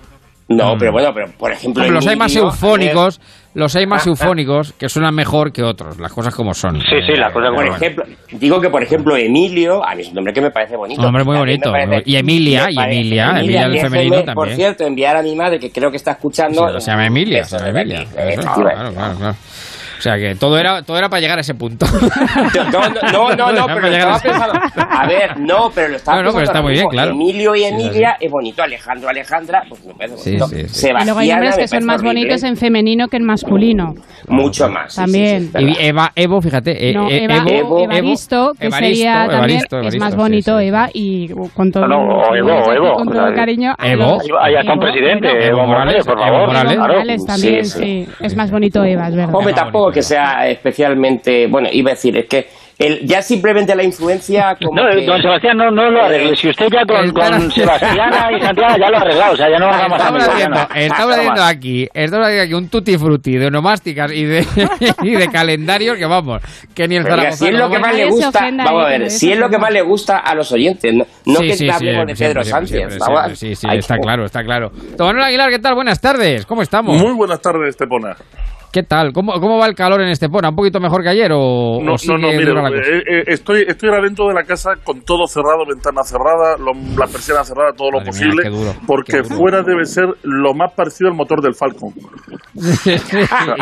No, 0.50 0.76
pero 0.78 0.92
bueno, 0.92 1.12
pero 1.14 1.28
por 1.40 1.52
ejemplo. 1.54 1.90
Los 1.90 2.06
hay 2.06 2.18
más 2.18 2.36
eufónicos, 2.36 3.20
los 3.56 3.76
hay 3.76 3.86
más 3.86 4.02
Ah, 4.02 4.06
ah. 4.06 4.10
eufónicos 4.10 4.74
que 4.74 4.90
suenan 4.90 5.14
mejor 5.16 5.52
que 5.52 5.64
otros, 5.64 6.00
las 6.00 6.12
cosas 6.12 6.34
como 6.36 6.54
son. 6.54 6.80
Sí, 6.82 7.02
sí, 7.06 7.14
las 7.16 7.32
cosas 7.32 7.52
Por 7.54 7.64
como 7.66 7.76
ejemplo, 7.76 8.04
digo 8.32 8.60
que 8.60 8.70
por 8.70 8.82
ejemplo 8.84 9.16
Emilio, 9.16 9.84
a 9.86 9.94
mí 9.96 10.02
es 10.02 10.10
un 10.10 10.16
nombre 10.16 10.34
que 10.34 10.42
me 10.42 10.52
parece 10.52 10.76
bonito. 10.76 11.00
Un 11.02 11.06
nombre 11.06 11.24
muy 11.24 11.38
bonito. 11.38 11.72
parece- 11.72 12.04
Y 12.06 12.16
Emilia, 12.16 12.68
y 12.70 12.78
Emilia, 12.80 13.30
Emilia 13.40 13.66
el 13.66 13.72
déjeme, 13.74 13.90
femenino 13.90 14.16
Por 14.18 14.26
también. 14.26 14.56
cierto, 14.58 14.84
enviar 14.86 15.16
a 15.18 15.22
mi 15.22 15.36
madre, 15.36 15.60
que 15.60 15.72
creo 15.72 15.90
que 15.92 15.98
está 15.98 16.12
escuchando. 16.12 16.68
Sí, 16.80 16.82
se 16.82 16.92
llama 16.92 17.06
Emilia, 17.08 17.44
se 17.44 17.58
llama 17.58 17.70
Emilia. 17.82 18.06
Claro, 18.14 18.54
claro, 18.56 18.92
claro. 18.94 19.36
O 19.98 20.02
sea 20.02 20.18
que 20.18 20.36
todo 20.36 20.58
era, 20.58 20.82
todo 20.84 20.98
era 20.98 21.10
para 21.10 21.22
llegar 21.22 21.38
a 21.38 21.42
ese 21.42 21.54
punto. 21.56 21.86
No, 22.72 22.90
no, 23.12 23.36
no, 23.36 23.52
no, 23.52 23.66
pero 23.74 23.88
estaba 23.88 24.20
pensando. 24.20 24.54
A 24.90 25.08
ver, 25.08 25.40
no, 25.40 25.70
pero 25.74 25.90
lo 25.90 25.96
estaba 25.98 26.18
No, 26.18 26.24
no, 26.24 26.30
pero 26.32 26.40
pensando 26.40 26.42
está 26.44 26.62
muy 26.62 26.74
bien, 26.74 26.88
claro. 26.90 27.12
Emilio 27.12 27.56
y 27.56 27.60
Sí, 27.60 27.66
Emilia 27.66 28.18
es 28.20 28.32
bonito. 28.32 28.62
Alejandro, 28.64 29.10
Alejandra, 29.10 29.64
pues 29.70 29.86
me 29.86 29.94
parece 29.94 30.18
Sí, 30.18 30.30
bonito. 30.38 30.48
sí, 30.48 30.56
sí. 30.68 30.68
Sebastiana, 30.68 31.02
Y 31.02 31.06
luego 31.06 31.20
hay 31.20 31.30
nombres 31.30 31.56
me 31.56 31.62
que 31.64 31.68
son 31.68 31.86
más 31.86 31.96
horrible. 32.00 32.20
bonitos 32.22 32.44
en 32.44 32.56
femenino 32.58 33.08
que 33.08 33.18
en 33.18 33.24
masculino. 33.26 33.94
Mucho 34.28 34.70
más. 34.70 34.96
También. 34.96 35.52
Y 35.58 35.76
Eva, 35.86 36.12
Evo, 36.16 36.42
fíjate. 36.42 36.90
eh, 36.90 36.94
No, 36.94 37.10
eh, 37.10 37.24
Eva, 37.26 37.44
Evo, 37.48 37.84
Evaristo, 37.84 38.54
que 38.60 38.68
Evaristo, 38.68 38.96
sería 38.96 39.14
también, 39.28 39.60
Evaristo, 39.70 39.80
es 39.82 39.98
más 39.98 40.16
bonito 40.16 40.58
sí, 40.58 40.64
sí. 40.64 40.68
Eva 40.70 40.90
y 40.94 41.30
con 41.54 41.72
todo, 41.72 41.88
No, 41.88 42.06
no, 42.06 42.36
Evo, 42.36 42.64
con 42.64 42.76
Evo, 42.76 42.94
con 42.94 43.08
todo 43.10 43.34
cariño. 43.34 43.74
Evo. 43.84 44.18
Ahí 44.42 44.56
está 44.56 44.74
un 44.74 44.80
presidente, 44.80 45.48
Evo 45.48 45.66
Morales, 45.66 46.06
por 46.06 46.20
favor. 46.20 46.48
Morales. 46.48 47.26
también, 47.26 47.66
Sí. 47.66 48.08
Es 48.22 48.36
más 48.36 48.52
bonito 48.52 48.84
Eva, 48.84 49.08
es 49.08 49.16
verdad. 49.16 49.34
Hombre, 49.36 49.54
tampoco 49.54 49.92
que 49.94 50.02
sea 50.04 50.50
especialmente. 50.50 51.48
Bueno, 51.48 51.70
iba 51.72 51.92
a 51.92 51.94
decir, 51.94 52.18
es 52.18 52.26
que 52.26 52.48
el, 52.86 53.08
ya 53.08 53.22
simplemente 53.22 53.76
la 53.76 53.84
influencia. 53.84 54.58
Como 54.64 54.82
No, 54.82 54.90
que- 54.90 55.06
don 55.06 55.22
Sebastián 55.22 55.58
no, 55.58 55.72
no 55.72 55.90
lo 55.90 56.04
arregle. 56.04 56.36
Si 56.36 56.50
usted 56.50 56.68
ya 56.72 56.86
con, 56.86 57.12
con 57.12 57.52
Sebastiana 57.52 58.30
y 58.38 58.42
Santiago 58.42 58.76
ya 58.78 58.90
lo 58.90 58.98
ha 58.98 59.02
arreglado, 59.02 59.34
o 59.34 59.38
sea, 59.38 59.50
ya 59.50 59.60
no 59.60 59.68
más 59.68 59.82
Estamos 59.84 60.02
amigos. 60.02 60.26
ya 60.28 60.34
haciendo, 60.34 60.60
estamos 60.76 61.14
haciendo 61.16 61.42
más. 61.42 61.52
aquí, 61.52 61.88
estamos 61.94 62.26
haciendo 62.28 62.44
aquí 62.44 62.54
un 62.54 62.70
tutti 62.70 62.98
frutti 62.98 63.38
de 63.38 63.48
onomásticas 63.48 64.12
y 64.12 64.24
de, 64.26 64.46
y 65.04 65.12
de 65.12 65.28
calendarios 65.30 65.98
que 65.98 66.06
vamos, 66.06 66.42
que 66.74 66.88
ni 66.88 66.96
el 66.96 67.06
Oiga, 67.06 67.32
si 67.32 67.46
es 67.48 67.52
Zaragoza 67.52 67.58
lo 67.60 67.70
que 67.70 67.80
más 67.80 67.96
le 67.96 68.06
gusta, 68.10 68.40
vamos 68.64 68.86
a 68.86 68.90
ver, 68.90 69.10
si 69.10 69.32
es 69.32 69.38
lo 69.40 69.50
que 69.50 69.58
más 69.58 69.72
le 69.72 69.82
gusta 69.82 70.18
a 70.18 70.36
los 70.36 70.52
oyentes, 70.52 70.94
no, 70.94 71.06
no 71.26 71.40
Sí, 71.40 71.48
que 71.48 71.54
sí, 71.56 71.70
hablemos 71.70 72.08
de 72.08 72.16
Pedro 72.16 72.44
Sánchez. 72.44 72.98
vamos 73.00 73.20
a- 73.20 73.36
sí, 73.36 73.56
sí, 73.56 73.68
Ay, 73.70 73.80
está 73.80 73.96
oh. 73.96 74.02
claro, 74.02 74.26
está 74.26 74.44
claro. 74.44 74.72
Don 74.98 75.20
Aguilar, 75.20 75.50
¿qué 75.50 75.60
tal? 75.60 75.76
Buenas 75.76 76.00
tardes, 76.02 76.46
¿cómo 76.46 76.62
estamos? 76.62 76.96
Muy 77.02 77.14
buenas 77.14 77.42
tardes, 77.42 77.70
Estepona. 77.70 78.16
¿Qué 78.72 78.82
tal? 78.82 79.14
¿Cómo, 79.14 79.34
¿Cómo 79.40 79.60
va 79.60 79.68
el 79.68 79.76
calor 79.76 80.02
en 80.02 80.08
Estepona? 80.10 80.50
¿Un 80.50 80.56
poquito 80.56 80.80
mejor 80.80 81.04
que 81.04 81.10
ayer 81.10 81.32
o, 81.32 81.80
No, 81.80 81.94
o 81.94 81.98
sigue 82.00 82.14
no, 82.14 82.20
no, 82.20 82.28
mire, 82.30 82.54
la? 82.56 82.62
Eh, 82.76 83.04
eh, 83.08 83.24
estoy, 83.28 83.64
estoy 83.68 83.90
ahora 83.90 84.02
dentro 84.04 84.28
de 84.28 84.34
la 84.34 84.44
casa 84.44 84.72
con 84.84 85.02
todo 85.02 85.26
cerrado, 85.28 85.66
ventana 85.68 86.04
cerrada, 86.04 86.58
lo- 86.58 86.74
la 86.98 87.08
persiana 87.08 87.44
cerrada, 87.44 87.72
todo 87.76 87.92
lo 87.92 87.98
Madre 88.00 88.12
mía, 88.12 88.20
posible, 88.22 88.44
qué 88.44 88.50
duro, 88.50 88.74
porque 88.88 89.12
qué 89.14 89.22
duro. 89.22 89.36
fuera 89.36 89.62
debe 89.64 89.86
ser 89.86 90.06
lo 90.24 90.54
más 90.54 90.74
parecido 90.74 91.10
al 91.10 91.16
motor 91.16 91.42
del 91.42 91.54
Falcon. 91.56 91.92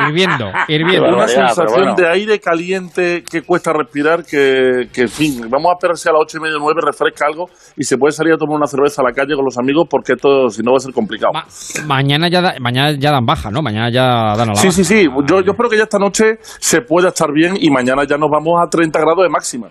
hirviendo, 0.08 0.52
hirviendo. 0.68 1.10
Una 1.16 1.28
sensación 1.28 1.68
bueno. 1.74 1.96
de 1.96 2.08
aire 2.10 2.40
caliente 2.40 3.24
que 3.30 3.42
cuesta 3.44 3.72
respirar, 3.74 4.24
que, 4.24 4.88
que, 4.94 5.02
en 5.04 5.10
fin, 5.10 5.42
vamos 5.50 5.72
a 5.72 5.74
esperar 5.74 5.98
si 5.98 6.10
a 6.10 6.12
las 6.14 6.22
ocho 6.24 6.38
y 6.38 6.42
media, 6.42 6.58
nueve 6.60 6.82
refresca 6.84 7.26
algo 7.26 7.46
y 7.78 7.84
se 7.84 7.98
puede 7.98 8.12
salir 8.12 8.34
a 8.34 8.38
tomar 8.38 8.58
una 8.58 8.68
cerveza 8.68 9.02
a 9.02 9.06
la 9.06 9.12
calle 9.14 9.36
con 9.36 9.46
los 9.46 9.58
amigos 9.58 9.88
porque 9.90 10.14
esto, 10.14 10.50
si 10.50 10.62
no, 10.62 10.72
va 10.72 10.78
a 10.78 10.80
ser 10.80 10.94
complicado. 10.94 11.32
Ma- 11.34 11.46
mañana, 11.86 12.28
ya 12.30 12.42
da- 12.42 12.56
mañana 12.60 12.92
ya 12.98 13.12
dan 13.12 13.26
baja, 13.26 13.50
¿no? 13.52 13.62
Mañana 13.62 13.90
ya 13.92 14.36
dan 14.36 14.50
a 14.50 14.54
la 14.54 14.56
Sí, 14.56 14.68
baja. 14.68 14.72
sí, 14.72 14.84
sí. 14.84 15.08
Yo, 15.26 15.42
yo 15.42 15.52
espero 15.52 15.70
que 15.70 15.78
ya 15.78 15.84
esta 15.84 16.00
noche 16.00 16.38
se 16.42 16.82
pueda 16.82 17.10
estar 17.10 17.32
bien 17.34 17.54
y 17.60 17.70
mañana 17.70 18.04
ya 18.08 18.18
nos 18.18 18.30
vamos 18.30 18.60
a 18.64 18.70
30 18.70 18.91
grados 19.00 19.24
de 19.24 19.30
máxima. 19.30 19.70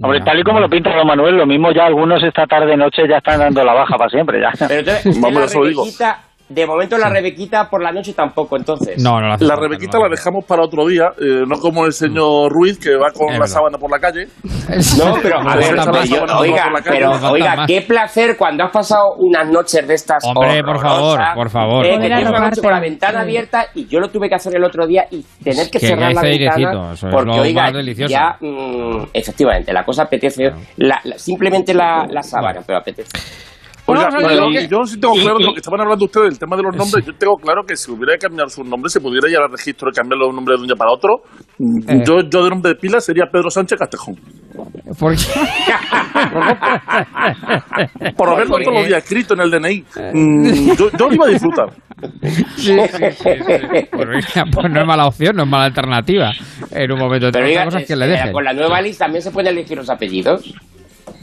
Hombre, 0.00 0.20
tal 0.22 0.38
y 0.38 0.42
como 0.42 0.58
lo 0.58 0.68
pinta 0.68 0.90
don 0.94 1.06
Manuel, 1.06 1.36
lo 1.36 1.46
mismo 1.46 1.70
ya 1.70 1.86
algunos 1.86 2.22
esta 2.24 2.46
tarde 2.46 2.76
noche 2.76 3.06
ya 3.08 3.18
están 3.18 3.38
dando 3.38 3.62
la 3.64 3.72
baja 3.72 3.96
para 3.96 4.10
siempre. 4.10 4.40
ya. 4.40 4.50
Pero 4.66 4.80
entonces, 4.80 5.20
Vamos, 5.20 5.40
la 5.40 5.46
eso 5.46 5.60
lo 5.60 5.68
digo. 5.68 5.82
Rebequita, 5.84 6.20
de 6.54 6.66
momento 6.66 6.98
la 6.98 7.08
Rebequita 7.08 7.68
por 7.70 7.82
la 7.82 7.92
noche 7.92 8.12
tampoco, 8.12 8.56
entonces. 8.56 9.02
No, 9.02 9.20
no 9.20 9.28
la 9.28 9.36
La 9.40 9.56
Rebequita 9.56 9.98
no 9.98 10.04
la 10.04 10.10
dejamos 10.10 10.44
para 10.44 10.62
otro 10.62 10.86
día, 10.86 11.10
eh, 11.20 11.44
no 11.46 11.58
como 11.58 11.84
el 11.86 11.92
señor 11.92 12.50
Ruiz 12.52 12.78
que 12.78 12.94
va 12.96 13.10
con 13.12 13.26
Es 13.28 13.32
la 13.34 13.38
verdad. 13.40 13.46
sábana 13.46 13.78
por 13.78 13.90
la 13.90 13.98
calle. 13.98 14.28
No, 14.98 15.14
pero 15.22 15.38
a 15.40 15.56
ver, 15.56 15.74
yo- 16.06 16.24
oiga, 16.38 16.70
pero 16.84 17.10
oiga, 17.30 17.64
qué 17.66 17.82
placer 17.82 18.36
cuando 18.36 18.64
has 18.64 18.70
pasado 18.70 19.14
unas 19.18 19.48
noches 19.48 19.86
de 19.86 19.94
estas 19.94 20.24
Hombre, 20.24 20.62
por 20.62 20.80
favor, 20.80 21.20
por 21.34 21.50
favor. 21.50 21.86
eh, 21.86 21.92
que 21.98 22.06
tienes 22.06 22.28
una 22.28 22.40
noche 22.40 22.60
con 22.60 22.72
la 22.72 22.80
ventana 22.80 23.20
abierta 23.20 23.66
y 23.74 23.86
yo 23.86 24.00
lo 24.00 24.08
tuve 24.08 24.28
que 24.28 24.34
hacer 24.34 24.54
el 24.56 24.64
otro 24.64 24.86
día 24.86 25.06
y 25.10 25.22
tener 25.42 25.70
que 25.70 25.78
Que 25.78 25.86
cerrar 25.86 26.12
la 26.12 26.22
ventana 26.22 26.92
es 26.94 27.00
porque 27.10 27.40
oiga, 27.40 27.72
ya 28.08 28.36
mm, 28.40 29.04
efectivamente 29.12 29.72
la 29.72 29.84
cosa 29.84 30.02
apetece, 30.02 30.52
la- 30.76 31.00
la- 31.04 31.18
simplemente 31.18 31.74
la, 31.74 32.06
la 32.10 32.22
sábana, 32.22 32.60
pero 32.66 32.78
apetece. 32.78 33.10
Oiga, 33.92 34.10
Vamos 34.10 34.24
a 34.24 34.28
ver 34.28 34.36
yo, 34.36 34.40
lo 34.44 34.50
que- 34.52 34.68
yo 34.68 34.84
sí 34.84 35.00
tengo 35.00 35.14
claro 35.14 35.40
y- 35.40 35.44
lo 35.44 35.52
que 35.52 35.58
estaban 35.60 35.80
hablando 35.80 36.04
ustedes 36.04 36.28
del 36.30 36.38
tema 36.38 36.56
de 36.56 36.62
los 36.62 36.76
nombres. 36.76 37.04
Yo 37.06 37.12
tengo 37.18 37.36
claro 37.36 37.62
que 37.66 37.76
si 37.76 37.90
hubiera 37.90 38.12
que 38.14 38.26
cambiar 38.26 38.50
sus 38.50 38.66
nombres, 38.66 38.92
se 38.92 39.00
pudiera 39.00 39.28
ir 39.28 39.36
al 39.38 39.50
registro 39.50 39.88
y 39.90 39.92
cambiar 39.94 40.18
los 40.18 40.34
nombres 40.34 40.58
de 40.58 40.62
un 40.62 40.66
día 40.68 40.76
para 40.76 40.92
otro. 40.92 41.22
Eh. 41.88 42.02
Yo, 42.06 42.20
yo 42.28 42.44
de 42.44 42.50
nombre 42.50 42.72
de 42.72 42.78
pila 42.78 43.00
sería 43.00 43.24
Pedro 43.30 43.50
Sánchez 43.50 43.78
Castejón. 43.78 44.16
¿Por 44.98 45.14
qué? 45.16 45.22
Por 48.16 48.28
haberlo 48.28 48.52
¿Por 48.56 48.62
todos 48.64 48.74
los 48.78 48.86
días 48.86 49.02
escrito 49.02 49.34
en 49.34 49.40
el 49.40 49.50
DNI. 49.50 49.84
Mm, 50.12 50.72
yo, 50.76 50.90
yo 50.98 51.08
lo 51.08 51.14
iba 51.14 51.26
a 51.26 51.28
disfrutar. 51.30 51.68
Sí, 52.56 52.74
sí, 52.90 53.04
sí, 53.12 53.30
sí. 53.46 53.88
Pues, 53.90 54.08
oiga, 54.08 54.44
pues 54.52 54.70
no 54.70 54.80
es 54.80 54.86
mala 54.86 55.06
opción, 55.06 55.36
no 55.36 55.44
es 55.44 55.48
mala 55.48 55.64
alternativa. 55.66 56.30
En 56.70 56.92
un 56.92 56.98
momento 56.98 57.26
Pero 57.32 57.44
otra 57.44 57.44
oiga, 57.46 57.64
cosa 57.64 57.78
es 57.80 57.86
que 57.88 57.96
le 57.96 58.06
eh, 58.06 58.08
dejen. 58.08 58.32
con 58.32 58.44
la 58.44 58.52
nueva 58.52 58.80
lista 58.80 59.04
también 59.06 59.22
se 59.22 59.30
pueden 59.30 59.52
elegir 59.52 59.76
los 59.76 59.88
apellidos. 59.88 60.52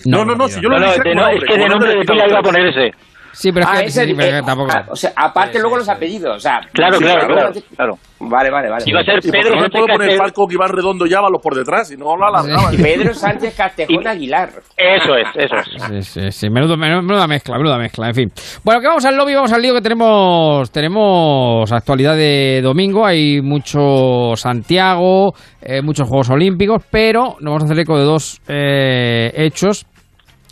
No, 0.06 0.26
no, 0.26 0.36
no, 0.36 0.48
si 0.48 0.62
yo 0.62 0.70
lo 0.70 0.80
dije 0.80 1.14
no- 1.16 1.28
es 1.30 1.44
que 1.44 1.58
de 1.58 1.68
nombre 1.70 1.96
de 1.96 2.06
pila 2.06 2.28
iba 2.28 2.40
a 2.40 2.44
poner 2.44 2.66
ese. 2.68 2.94
Sí, 3.32 3.52
pero 3.52 3.66
es 3.66 3.72
Ah, 3.72 3.80
que, 3.80 3.86
ese, 3.86 4.06
sí, 4.06 4.14
pero 4.16 4.38
eh, 4.38 4.42
tampoco. 4.46 4.72
o 4.92 4.96
sea, 4.96 5.12
aparte 5.16 5.54
Sí, 5.54 5.60
luego 5.60 5.76
sí, 5.76 5.80
los 5.80 5.86
sí. 5.88 5.92
apellidos, 5.92 6.36
o 6.36 6.40
sea, 6.40 6.60
Claro, 6.74 6.98
Sí, 6.98 7.04
claro, 7.04 7.52
claro. 7.76 7.96
Vale, 8.22 8.50
vale, 8.50 8.70
vale. 8.70 8.84
Iba 8.86 9.00
a 9.00 9.04
ser 9.06 9.20
Pedro 9.22 9.56
no 9.56 9.62
le 9.62 9.70
puedo 9.70 9.86
Sánchez 9.86 9.96
poner 9.96 10.08
Castejón. 10.10 10.18
Falco 10.18 10.48
que 10.48 10.58
va 10.58 10.68
redondo 10.68 11.06
y 11.08 11.14
Ábalos 11.14 11.42
por 11.42 11.56
detrás, 11.56 11.90
y 11.92 11.96
no 11.96 12.18
lo 12.18 12.26
alargaba. 12.28 12.70
Pedro 12.72 13.14
Sánchez 13.14 13.56
Castejón 13.56 14.06
Aguilar. 14.08 14.50
Eso 14.76 15.16
es, 15.16 15.28
eso 15.36 15.56
es. 15.56 16.04
Sí, 16.04 16.22
sí, 16.22 16.32
sí, 16.32 16.50
menudo- 16.50 16.76
menudo- 16.76 17.02
menuda 17.02 17.28
mezcla, 17.28 17.58
menuda 17.58 17.78
mezcla, 17.78 18.08
en 18.08 18.14
fin. 18.16 18.30
Bueno, 18.66 18.82
que 18.82 18.88
vamos 18.88 19.06
al 19.06 19.16
lobby, 19.16 19.36
vamos 19.36 19.54
al 19.54 19.62
lío 19.62 19.74
que 19.74 19.82
tenemos, 19.82 20.70
tenemos 20.72 21.72
actualidad 21.72 22.16
de 22.18 22.60
domingo, 22.62 23.06
hay 23.06 23.42
mucho 23.42 24.36
Santiago, 24.36 25.34
eh, 25.62 25.82
muchos 25.82 26.08
Juegos 26.10 26.30
Olímpicos, 26.30 26.84
pero 26.92 27.36
nos 27.40 27.52
vamos 27.54 27.64
a 27.64 27.66
hacer 27.68 27.80
eco 27.80 27.98
de 27.98 28.04
dos 28.04 28.42
eh, 28.50 29.32
hechos, 29.36 29.86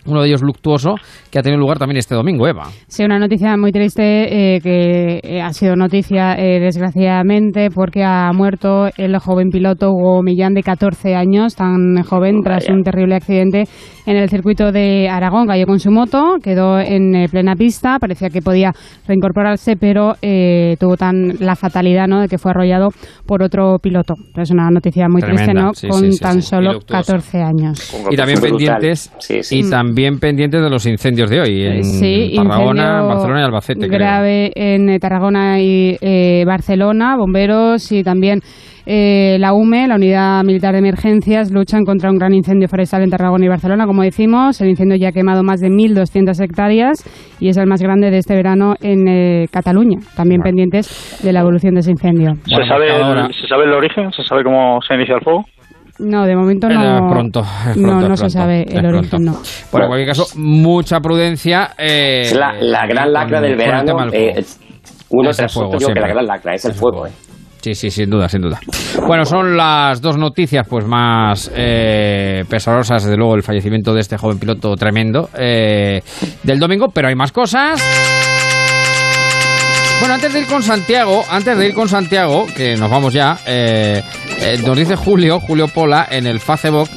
uno 0.05 0.21
de 0.21 0.29
ellos 0.29 0.41
luctuoso, 0.41 0.95
que 1.37 1.41
ha 1.41 1.43
tenido 1.43 1.59
lugar 1.59 1.77
también 1.77 1.97
este 1.97 2.15
domingo, 2.15 2.47
Eva. 2.47 2.63
Sí, 2.87 3.03
una 3.03 3.19
noticia 3.19 3.55
muy 3.57 3.71
triste 3.71 4.55
eh, 4.55 4.59
que 4.59 5.19
eh, 5.21 5.39
ha 5.39 5.53
sido 5.53 5.75
noticia 5.75 6.33
eh, 6.33 6.59
desgraciadamente 6.59 7.69
porque 7.69 8.03
ha 8.03 8.31
muerto 8.33 8.87
el 8.97 9.15
joven 9.19 9.49
piloto 9.51 9.91
Hugo 9.91 10.23
Millán 10.23 10.55
de 10.55 10.63
14 10.63 11.13
años, 11.13 11.55
tan 11.55 12.01
joven, 12.01 12.41
tras 12.43 12.67
un 12.69 12.81
terrible 12.81 13.15
accidente 13.15 13.65
en 14.07 14.15
el 14.15 14.29
circuito 14.29 14.71
de 14.71 15.09
Aragón. 15.09 15.47
Cayó 15.47 15.65
con 15.67 15.79
su 15.79 15.91
moto, 15.91 16.37
quedó 16.41 16.79
en 16.79 17.13
eh, 17.13 17.27
plena 17.29 17.55
pista, 17.55 17.99
parecía 17.99 18.29
que 18.29 18.41
podía 18.41 18.71
reincorporarse, 19.07 19.75
pero 19.75 20.15
eh, 20.21 20.75
tuvo 20.79 20.95
tan 20.95 21.35
la 21.39 21.55
fatalidad 21.55 22.07
¿no? 22.07 22.21
de 22.21 22.27
que 22.27 22.37
fue 22.37 22.51
arrollado 22.51 22.89
por 23.25 23.43
otro 23.43 23.77
piloto. 23.79 24.15
Es 24.35 24.49
una 24.49 24.69
noticia 24.71 25.07
muy 25.09 25.21
triste, 25.21 25.43
Tremenda, 25.43 25.67
¿no? 25.67 25.73
sí, 25.73 25.87
con 25.87 25.99
sí, 25.99 26.11
sí, 26.13 26.19
tan 26.19 26.41
solo 26.41 26.73
luctuosa. 26.73 27.13
14 27.13 27.41
años. 27.41 27.95
Y 28.09 28.15
también 28.15 28.39
pendientes, 28.39 29.11
Sí, 29.19 29.43
sí. 29.43 29.59
y 29.59 29.69
también 29.69 30.19
pendientes 30.19 30.61
de 30.61 30.69
los 30.69 30.85
incendios 30.85 31.26
de 31.29 31.41
hoy 31.41 31.65
en 31.65 31.83
Sí, 31.83 32.33
Tarragona, 32.35 33.01
Barcelona 33.03 33.41
y 33.41 33.43
Albacete. 33.43 33.87
creo. 33.87 33.99
grave 33.99 34.51
en 34.55 34.89
eh, 34.89 34.99
Tarragona 34.99 35.59
y 35.59 35.97
eh, 36.01 36.43
Barcelona, 36.45 37.15
bomberos 37.17 37.91
y 37.91 38.03
también 38.03 38.39
eh, 38.89 39.35
la 39.39 39.51
UME, 39.53 39.85
la 39.89 39.95
Unidad 39.95 40.43
Militar 40.45 40.71
de 40.71 40.79
Emergencias, 40.79 41.51
luchan 41.51 41.83
contra 41.83 42.09
un 42.09 42.17
gran 42.17 42.33
incendio 42.33 42.69
forestal 42.69 43.03
en 43.03 43.09
Tarragona 43.09 43.43
y 43.43 43.49
Barcelona. 43.49 43.85
Como 43.85 44.01
decimos, 44.01 44.61
el 44.61 44.69
incendio 44.69 44.95
ya 44.95 45.09
ha 45.09 45.11
quemado 45.11 45.43
más 45.43 45.59
de 45.59 45.67
1.200 45.67 46.41
hectáreas 46.41 47.03
y 47.41 47.49
es 47.49 47.57
el 47.57 47.67
más 47.67 47.81
grande 47.81 48.11
de 48.11 48.19
este 48.19 48.33
verano 48.33 48.75
en 48.81 49.07
eh, 49.09 49.47
Cataluña. 49.51 49.99
También 50.15 50.41
pendientes 50.41 51.19
de 51.21 51.33
la 51.33 51.41
evolución 51.41 51.73
de 51.73 51.81
ese 51.81 51.91
incendio. 51.91 52.35
¿Se, 52.45 52.65
sabe 52.65 52.87
el, 52.87 53.33
¿Se 53.33 53.45
sabe 53.47 53.65
el 53.65 53.73
origen? 53.73 54.09
¿Se 54.13 54.23
sabe 54.23 54.45
cómo 54.45 54.79
se 54.87 54.95
inicia 54.95 55.15
el 55.15 55.21
fuego? 55.21 55.43
No, 55.99 56.25
de 56.25 56.35
momento 56.35 56.67
Eh, 56.67 56.73
no. 56.75 57.09
pronto, 57.09 57.39
es 57.41 57.77
no, 57.77 57.87
pronto, 57.89 58.07
no 58.07 58.13
es 58.13 58.19
se 58.19 58.29
sabe 58.29 58.63
el 58.69 58.85
origen, 58.85 59.09
pronto. 59.09 59.31
no. 59.31 59.37
Bueno, 59.71 59.85
en 59.85 59.89
cualquier 59.89 60.07
caso, 60.07 60.25
mucha 60.37 60.99
prudencia. 60.99 61.71
eh, 61.77 62.21
Es 62.25 62.35
la, 62.35 62.53
la 62.59 62.85
gran 62.85 63.11
lacra 63.11 63.41
del 63.41 63.55
verano. 63.55 63.95
eh, 64.13 64.43
uno 65.09 65.29
Es 65.29 65.39
el 65.39 65.43
tras 65.45 65.53
fuego, 65.53 65.69
otro, 65.69 65.79
digo 65.79 65.93
que 65.93 65.99
la 66.01 66.07
gran 66.09 66.27
lacra 66.27 66.53
es 66.53 66.65
el 66.65 66.73
fuego. 66.73 67.07
eh. 67.07 67.11
Sí, 67.61 67.73
sí, 67.73 67.89
sin 67.89 68.09
duda, 68.09 68.29
sin 68.29 68.41
duda. 68.41 68.59
Bueno, 69.07 69.25
son 69.25 69.57
las 69.57 69.99
dos 69.99 70.17
noticias 70.17 70.65
pues 70.69 70.85
más 70.85 71.51
eh, 71.55 72.43
pesadosas, 72.49 73.03
desde 73.03 73.17
luego, 73.17 73.35
el 73.35 73.41
fallecimiento 73.43 73.93
de 73.93 73.99
este 74.01 74.15
joven 74.17 74.37
piloto 74.39 74.75
tremendo 74.75 75.29
eh, 75.37 76.01
del 76.43 76.59
domingo, 76.59 76.87
pero 76.93 77.07
hay 77.09 77.15
más 77.15 77.31
cosas. 77.31 77.81
Bueno, 79.99 80.13
antes 80.13 80.31
de 80.31 80.41
ir 80.41 80.45
con 80.47 80.61
Santiago, 80.61 81.23
antes 81.29 81.57
de 81.57 81.67
ir 81.67 81.73
con 81.73 81.89
Santiago, 81.89 82.45
que 82.55 82.75
nos 82.75 82.89
vamos 82.89 83.13
ya, 83.13 83.37
eh, 83.47 84.03
eh, 84.41 84.57
nos 84.65 84.77
dice 84.77 84.95
Julio, 84.95 85.39
Julio 85.39 85.67
Pola, 85.67 86.07
en 86.11 86.27
el 86.27 86.39
Facebook, 86.39 86.87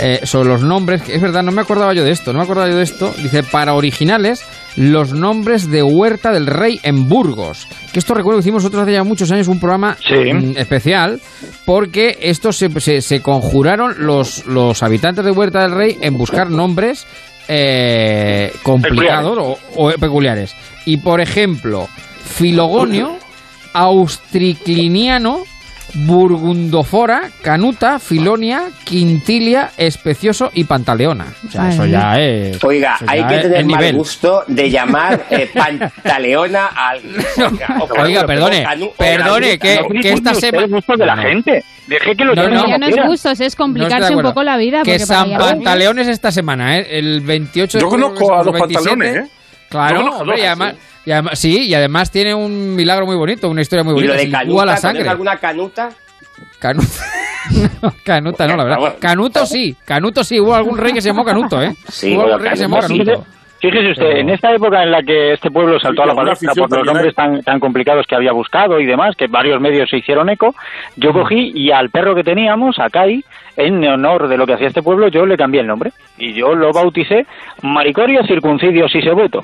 eh, 0.00 0.20
sobre 0.22 0.50
los 0.50 0.62
nombres, 0.62 1.02
es 1.08 1.20
verdad, 1.20 1.42
no 1.42 1.50
me 1.50 1.62
acordaba 1.62 1.92
yo 1.94 2.04
de 2.04 2.12
esto, 2.12 2.32
no 2.32 2.38
me 2.38 2.44
acordaba 2.44 2.68
yo 2.70 2.76
de 2.76 2.84
esto, 2.84 3.12
dice, 3.20 3.42
para 3.42 3.74
originales, 3.74 4.44
los 4.76 5.12
nombres 5.12 5.68
de 5.68 5.82
Huerta 5.82 6.30
del 6.32 6.46
Rey 6.46 6.78
en 6.84 7.08
Burgos. 7.08 7.66
Que 7.92 7.98
esto 7.98 8.14
recuerdo 8.14 8.38
que 8.38 8.42
hicimos 8.44 8.62
nosotros 8.62 8.84
hace 8.84 8.92
ya 8.92 9.02
muchos 9.02 9.32
años 9.32 9.48
un 9.48 9.58
programa 9.58 9.96
mm, 10.34 10.56
especial, 10.58 11.20
porque 11.66 12.18
esto 12.22 12.52
se, 12.52 12.68
se- 12.80 13.02
se 13.02 13.20
conjuraron 13.20 13.96
los, 14.06 14.46
los 14.46 14.80
habitantes 14.84 15.24
de 15.24 15.32
Huerta 15.32 15.62
del 15.62 15.72
Rey 15.72 15.98
en 16.00 16.16
buscar 16.16 16.48
nombres 16.50 17.04
eh, 17.48 18.52
complicados 18.62 19.36
o, 19.40 19.58
o 19.74 19.90
peculiares. 19.94 20.54
Y 20.86 20.98
por 20.98 21.20
ejemplo, 21.20 21.88
Filogonio, 22.28 23.16
Austricliniano, 23.72 25.42
Burgundofora, 25.94 27.22
Canuta, 27.42 27.98
Filonia, 27.98 28.64
Quintilia, 28.84 29.70
Especioso 29.78 30.50
y 30.52 30.64
Pantaleona. 30.64 31.26
O 31.46 31.50
sea, 31.50 31.68
eso 31.70 31.86
ya 31.86 32.20
es. 32.20 32.62
Oiga, 32.62 32.96
ya 33.00 33.06
hay 33.10 33.24
que 33.26 33.36
es 33.36 33.42
tener 33.42 33.58
el 33.60 33.66
mal 33.66 33.78
nivel. 33.78 33.96
gusto 33.96 34.44
de 34.46 34.70
llamar 34.70 35.24
eh, 35.30 35.48
pantaleona 35.52 36.66
al. 36.66 37.00
Oiga, 38.02 38.26
perdone, 38.26 38.66
perdone, 38.96 39.58
que, 39.58 39.80
que 40.02 40.12
esta 40.12 40.34
semana. 40.34 40.66
de 40.96 41.06
la 41.06 41.16
gente. 41.16 41.64
Deje 41.86 42.14
que 42.14 42.24
lo 42.24 42.34
No, 42.34 42.42
llamen 42.42 42.54
no. 42.58 42.68
Ya 42.68 42.78
no 42.78 42.86
es 42.86 42.96
gustos, 43.06 43.40
es 43.40 43.58
No 43.58 43.64
complicarse 43.64 44.14
un 44.14 44.22
poco 44.22 44.42
la 44.42 44.58
vida. 44.58 44.82
Que 44.82 44.98
San 44.98 45.30
Pantaleón 45.38 45.98
es 46.00 46.08
esta 46.08 46.30
semana, 46.30 46.78
¿eh? 46.78 46.86
El 46.98 47.22
28 47.22 47.78
de 47.78 47.82
Yo 47.82 47.88
conozco 47.88 48.34
a 48.34 48.42
los 48.44 48.52
27. 48.52 48.90
pantalones, 48.90 49.16
¿eh? 49.16 49.30
Claro, 49.68 50.00
hombre, 50.16 50.36
dos, 50.36 50.40
y 50.40 50.46
además, 50.46 50.74
y 51.04 51.10
además- 51.12 51.38
sí, 51.38 51.66
y 51.68 51.74
además 51.74 52.10
tiene 52.10 52.34
un 52.34 52.74
milagro 52.74 53.06
muy 53.06 53.16
bonito, 53.16 53.48
una 53.48 53.60
historia 53.60 53.84
muy 53.84 53.92
¿Y 53.92 53.94
bonita. 53.94 54.14
lo 54.14 54.18
de 54.20 54.30
canuta? 54.30 54.64
la 54.64 54.72
¿Tenés 54.72 54.80
sangre. 54.80 55.08
alguna 55.08 55.36
canuta? 55.36 55.88
Canuta. 56.58 56.88
No, 57.80 57.94
Canuta, 58.04 58.46
no, 58.46 58.56
la 58.56 58.64
verdad. 58.64 58.96
Canuto 58.98 59.46
sí, 59.46 59.74
Canuto 59.84 60.22
sí, 60.22 60.38
hubo 60.38 60.54
algún 60.54 60.76
rey 60.76 60.92
que 60.92 61.00
se 61.00 61.08
llamó 61.08 61.24
Canuto, 61.24 61.62
¿eh? 61.62 61.74
Sí, 61.90 62.14
hubo 62.14 62.24
algún 62.24 62.40
rey 62.40 62.50
que 62.50 62.56
se 62.56 62.62
llamó. 62.64 62.78
Canuto. 62.80 63.24
Fíjese 63.60 63.90
usted, 63.90 64.02
Pero- 64.04 64.18
en 64.18 64.30
esta 64.30 64.54
época 64.54 64.82
en 64.84 64.90
la 64.92 65.02
que 65.02 65.32
este 65.32 65.50
pueblo 65.50 65.80
saltó 65.80 66.04
a 66.04 66.06
la 66.06 66.14
palestra 66.14 66.52
por 66.54 66.70
los 66.70 66.86
nombres 66.86 67.14
tan, 67.14 67.42
tan 67.42 67.58
complicados 67.58 68.06
que 68.06 68.14
había 68.14 68.30
buscado 68.32 68.78
y 68.78 68.86
demás, 68.86 69.16
que 69.16 69.26
varios 69.26 69.60
medios 69.60 69.90
se 69.90 69.96
hicieron 69.98 70.28
eco, 70.30 70.54
yo 70.96 71.12
cogí 71.12 71.50
y 71.54 71.72
al 71.72 71.90
perro 71.90 72.14
que 72.14 72.22
teníamos, 72.22 72.78
a 72.78 72.88
Kai, 72.88 73.24
en 73.56 73.84
honor 73.84 74.28
de 74.28 74.36
lo 74.36 74.46
que 74.46 74.52
hacía 74.52 74.68
este 74.68 74.82
pueblo, 74.82 75.08
yo 75.08 75.26
le 75.26 75.36
cambié 75.36 75.60
el 75.62 75.66
nombre. 75.66 75.90
Y 76.18 76.32
yo 76.34 76.54
lo 76.54 76.72
bauticé 76.72 77.26
Maricoria 77.62 78.22
Circuncidio 78.26 78.88
Sisebueto. 78.88 79.42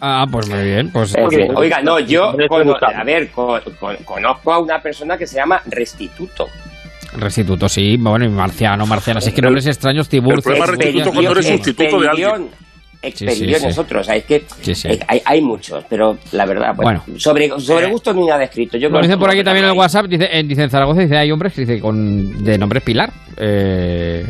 Ah, 0.00 0.26
pues 0.30 0.48
muy 0.50 0.62
bien. 0.64 0.90
Pues, 0.92 1.14
Eh, 1.14 1.22
pues- 1.24 1.48
Oiga, 1.54 1.80
no, 1.82 2.00
yo 2.00 2.30
a 2.30 3.04
ver, 3.04 3.30
co- 3.30 3.58
co- 3.78 3.92
conozco 4.04 4.52
a 4.52 4.58
una 4.58 4.80
persona 4.82 5.16
que 5.16 5.26
se 5.26 5.36
llama 5.36 5.60
Restituto. 5.66 6.48
Restituto, 7.16 7.68
sí, 7.68 7.96
bueno, 7.98 8.24
y 8.26 8.28
Marciano, 8.28 8.84
Marciano, 8.84 9.20
si 9.20 9.28
es 9.28 9.34
que 9.34 9.40
nombres 9.40 9.66
extraños, 9.66 10.06
El 10.06 10.10
Tiburcio. 10.10 10.42
problema 10.42 10.64
es 10.64 10.70
restituto 10.72 11.12
cuando 11.12 11.30
eres 11.32 11.46
sustituto 11.46 12.00
de 12.00 12.08
alguien. 12.08 12.48
Expedición 13.08 13.60
sí. 13.60 13.66
es 13.68 13.78
otro, 13.78 14.00
o 14.00 14.04
sea, 14.04 14.16
es 14.16 14.24
que 14.24 14.44
Sí, 14.60 14.74
sí. 14.74 14.88
eh, 14.88 14.98
hay, 15.08 15.20
hay 15.24 15.40
muchos, 15.40 15.84
pero 15.88 16.18
la 16.32 16.46
verdad, 16.46 16.74
bueno, 16.76 17.02
Bueno. 17.06 17.18
sobre, 17.20 17.48
sobre 17.60 17.86
gusto 17.86 18.12
ni 18.12 18.26
nada 18.26 18.44
escrito. 18.44 18.76
Yo 18.76 18.88
dicen 19.00 19.18
por 19.18 19.30
aquí 19.30 19.42
también 19.44 19.64
en 19.66 19.72
el. 19.72 19.76
WhatsApp, 19.78 20.06
dice, 20.06 20.28
en, 20.30 20.48
dice 20.48 20.62
en 20.62 20.70
Zaragoza, 20.70 21.00
dice, 21.00 21.16
hay 21.16 21.30
hombres 21.30 21.52
que 21.52 21.60
dice 21.62 21.80
con 21.80 22.42
de 22.44 22.58
nombres 22.58 22.82
Pilar. 22.82 23.10
Eh, 23.38 24.24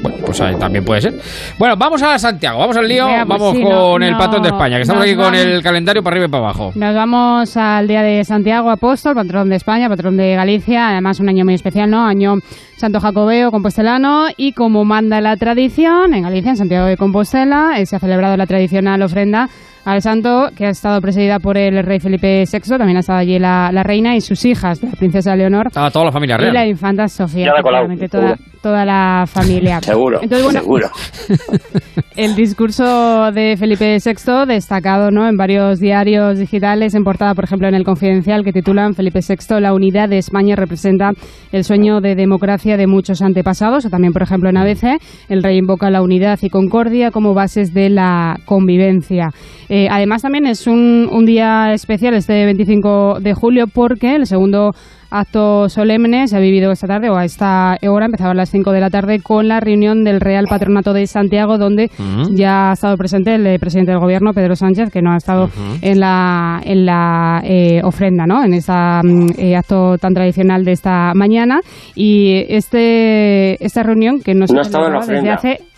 bueno, 0.00 0.18
pues 0.24 0.40
ahí 0.40 0.54
también 0.56 0.84
puede 0.84 1.00
ser. 1.00 1.14
Bueno, 1.58 1.76
vamos 1.76 2.00
a 2.02 2.18
Santiago, 2.18 2.58
vamos 2.60 2.76
al 2.76 2.86
lío, 2.88 3.06
pues 3.06 3.26
vamos 3.26 3.56
sí, 3.56 3.62
con 3.62 3.70
no, 3.72 3.96
el 4.06 4.12
no, 4.12 4.18
patrón 4.18 4.42
de 4.42 4.48
España, 4.50 4.76
que 4.76 4.82
estamos 4.82 5.02
aquí 5.02 5.14
con 5.16 5.34
el 5.34 5.62
calendario 5.62 6.02
para 6.02 6.14
arriba 6.14 6.26
y 6.26 6.30
para 6.30 6.44
abajo. 6.44 6.72
Nos 6.74 6.94
vamos 6.94 7.56
al 7.56 7.88
día 7.88 8.02
de 8.02 8.24
Santiago 8.24 8.70
Apóstol, 8.70 9.14
patrón 9.14 9.48
de 9.48 9.56
España, 9.56 9.88
patrón 9.88 10.16
de 10.16 10.34
Galicia, 10.36 10.88
además 10.90 11.18
un 11.20 11.28
año 11.28 11.44
muy 11.44 11.54
especial, 11.54 11.90
¿no? 11.90 12.06
Año 12.06 12.36
Santo 12.76 13.00
Jacobeo, 13.00 13.50
compostelano, 13.50 14.26
y 14.36 14.52
como 14.52 14.84
manda 14.84 15.20
la 15.20 15.36
tradición, 15.36 16.14
en 16.14 16.22
Galicia, 16.22 16.50
en 16.50 16.56
Santiago 16.56 16.86
de 16.86 16.96
Compostela, 16.96 17.78
eh, 17.78 17.86
se 17.86 17.96
ha 17.96 18.00
la 18.22 18.46
tradicional 18.46 19.02
ofrenda 19.02 19.48
al 19.84 20.00
santo, 20.00 20.48
que 20.56 20.66
ha 20.66 20.70
estado 20.70 21.00
presidida 21.00 21.38
por 21.38 21.58
el 21.58 21.82
rey 21.84 21.98
Felipe 21.98 22.44
VI, 22.50 22.78
también 22.78 22.96
ha 22.96 23.00
estado 23.00 23.18
allí 23.18 23.38
la, 23.38 23.70
la 23.72 23.82
reina 23.82 24.14
y 24.14 24.20
sus 24.20 24.44
hijas, 24.44 24.82
la 24.82 24.92
princesa 24.92 25.34
Leonor 25.34 25.66
Estaba 25.68 25.90
toda 25.90 26.06
la 26.06 26.12
familia 26.12 26.36
y 26.38 26.44
la 26.44 26.50
real. 26.52 26.68
infanta 26.68 27.08
Sofía, 27.08 27.46
la 27.46 27.62
toda, 27.62 27.88
seguro. 28.08 28.34
toda 28.62 28.84
la 28.84 29.24
familia. 29.26 29.80
Seguro, 29.92 30.20
Entonces, 30.22 30.44
bueno, 30.44 30.60
seguro. 30.60 30.88
el 32.16 32.34
discurso 32.36 33.30
de 33.32 33.56
Felipe 33.56 33.96
VI, 34.04 34.46
destacado 34.46 35.10
¿no? 35.10 35.28
en 35.28 35.36
varios 35.36 35.80
diarios 35.80 36.38
digitales, 36.38 36.94
en 36.94 37.02
portada, 37.02 37.34
por 37.34 37.44
ejemplo, 37.44 37.68
en 37.68 37.74
El 37.74 37.84
Confidencial, 37.84 38.44
que 38.44 38.52
titulan 38.52 38.94
Felipe 38.94 39.20
VI, 39.26 39.60
la 39.60 39.74
unidad 39.74 40.08
de 40.08 40.18
España 40.18 40.54
representa 40.56 41.10
el 41.50 41.64
sueño 41.64 42.00
de 42.00 42.14
democracia 42.14 42.76
de 42.76 42.86
muchos 42.86 43.20
antepasados, 43.20 43.84
o 43.84 43.90
también, 43.90 44.12
por 44.12 44.22
ejemplo, 44.22 44.48
en 44.48 44.56
ABC, 44.56 44.98
el 45.28 45.42
rey 45.42 45.58
invoca 45.58 45.90
la 45.90 46.02
unidad 46.02 46.38
y 46.42 46.48
concordia 46.48 47.10
como 47.10 47.34
bases 47.34 47.74
de 47.74 47.90
la 47.90 48.36
convivencia. 48.44 49.30
Eh, 49.74 49.88
además, 49.90 50.20
también 50.20 50.44
es 50.44 50.66
un, 50.66 51.08
un 51.10 51.24
día 51.24 51.72
especial 51.72 52.12
este 52.12 52.44
25 52.44 53.20
de 53.20 53.32
julio 53.32 53.68
porque 53.68 54.16
el 54.16 54.26
segundo 54.26 54.74
acto 55.08 55.70
solemne 55.70 56.28
se 56.28 56.36
ha 56.36 56.40
vivido 56.40 56.70
esta 56.70 56.86
tarde 56.86 57.08
o 57.08 57.16
a 57.16 57.24
esta 57.24 57.78
hora, 57.88 58.04
empezaba 58.04 58.32
a 58.32 58.34
las 58.34 58.50
5 58.50 58.70
de 58.70 58.80
la 58.80 58.90
tarde 58.90 59.20
con 59.20 59.48
la 59.48 59.60
reunión 59.60 60.04
del 60.04 60.20
Real 60.20 60.44
Patronato 60.46 60.92
de 60.92 61.06
Santiago 61.06 61.56
donde 61.56 61.90
ya 62.32 62.68
ha 62.68 62.72
estado 62.74 62.98
presente 62.98 63.34
el 63.36 63.46
eh, 63.46 63.58
presidente 63.58 63.92
del 63.92 64.00
gobierno, 64.00 64.34
Pedro 64.34 64.56
Sánchez, 64.56 64.90
que 64.92 65.00
no 65.00 65.12
ha 65.12 65.16
estado 65.16 65.48
en 65.80 66.00
la, 66.00 66.60
en 66.62 66.84
la 66.84 67.40
eh, 67.42 67.80
ofrenda, 67.82 68.26
¿no? 68.26 68.44
En 68.44 68.52
ese 68.52 68.72
acto 69.56 69.96
tan 69.96 70.12
tradicional 70.12 70.66
de 70.66 70.72
esta 70.72 71.12
mañana. 71.14 71.60
Y 71.94 72.44
este 72.50 73.56
esta 73.64 73.82
reunión 73.82 74.20
que 74.20 74.34
no 74.34 74.46
se 74.46 74.52
No 74.52 74.58
ha 74.58 74.64
estado 74.64 74.88
en 74.88 74.92
la 74.92 75.00
celebraba 75.00 75.36
desde 75.40 75.48
ofrenda. 75.48 75.64
hace... 75.64 75.72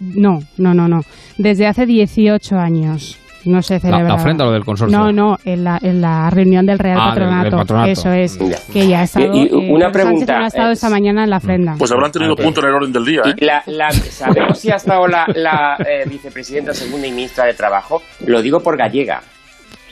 No, 0.00 0.40
no, 0.58 0.74
no, 0.74 0.86
no. 0.86 1.00
Desde 1.38 1.66
hace 1.66 1.86
18 1.86 2.58
años. 2.58 3.18
No 3.48 3.62
se 3.62 3.74
La, 3.74 3.80
celebra. 3.80 4.08
la 4.08 4.14
ofrenda 4.14 4.44
o 4.44 4.48
lo 4.48 4.52
del 4.52 4.64
consorcio. 4.64 4.96
No, 4.98 5.10
no, 5.10 5.38
en 5.44 5.64
la, 5.64 5.78
en 5.82 6.00
la 6.00 6.28
reunión 6.30 6.66
del 6.66 6.78
Real 6.78 6.98
Ah, 7.00 7.14
del- 7.14 7.42
del 7.44 7.50
Patronato. 7.52 7.90
Eso 7.90 8.12
es, 8.12 8.38
Ya. 8.38 8.58
que 8.72 8.86
ya 8.86 9.00
ha 9.00 9.02
estado. 9.04 9.34
Y- 9.34 9.38
y 9.38 9.46
eh, 9.46 9.72
una 9.72 9.86
Sánchez 9.86 9.92
pregunta, 10.02 10.38
no 10.38 10.44
ha 10.44 10.46
estado 10.48 10.68
eh, 10.70 10.72
esta 10.74 10.90
mañana 10.90 11.24
en 11.24 11.30
la 11.30 11.36
ofrenda. 11.38 11.74
Pues 11.78 11.90
habrán 11.92 12.12
tenido 12.12 12.34
Ok. 12.34 12.42
punto 12.42 12.60
en 12.60 12.66
el 12.68 12.74
orden 12.74 12.92
del 12.92 13.04
día, 13.04 13.22
¿eh? 13.26 13.34
La, 13.44 13.62
la- 13.66 13.90
¿Sabemos 13.90 14.58
si 14.58 14.70
ha 14.70 14.76
estado 14.76 15.06
la, 15.08 15.24
la, 15.34 15.76
eh, 15.78 16.04
vicepresidenta 16.08 16.74
segunda 16.74 17.06
y 17.06 17.10
ministra 17.12 17.44
de 17.46 17.54
Trabajo? 17.54 18.02
Lo 18.26 18.42
digo 18.42 18.60
por 18.60 18.76
gallega. 18.76 19.22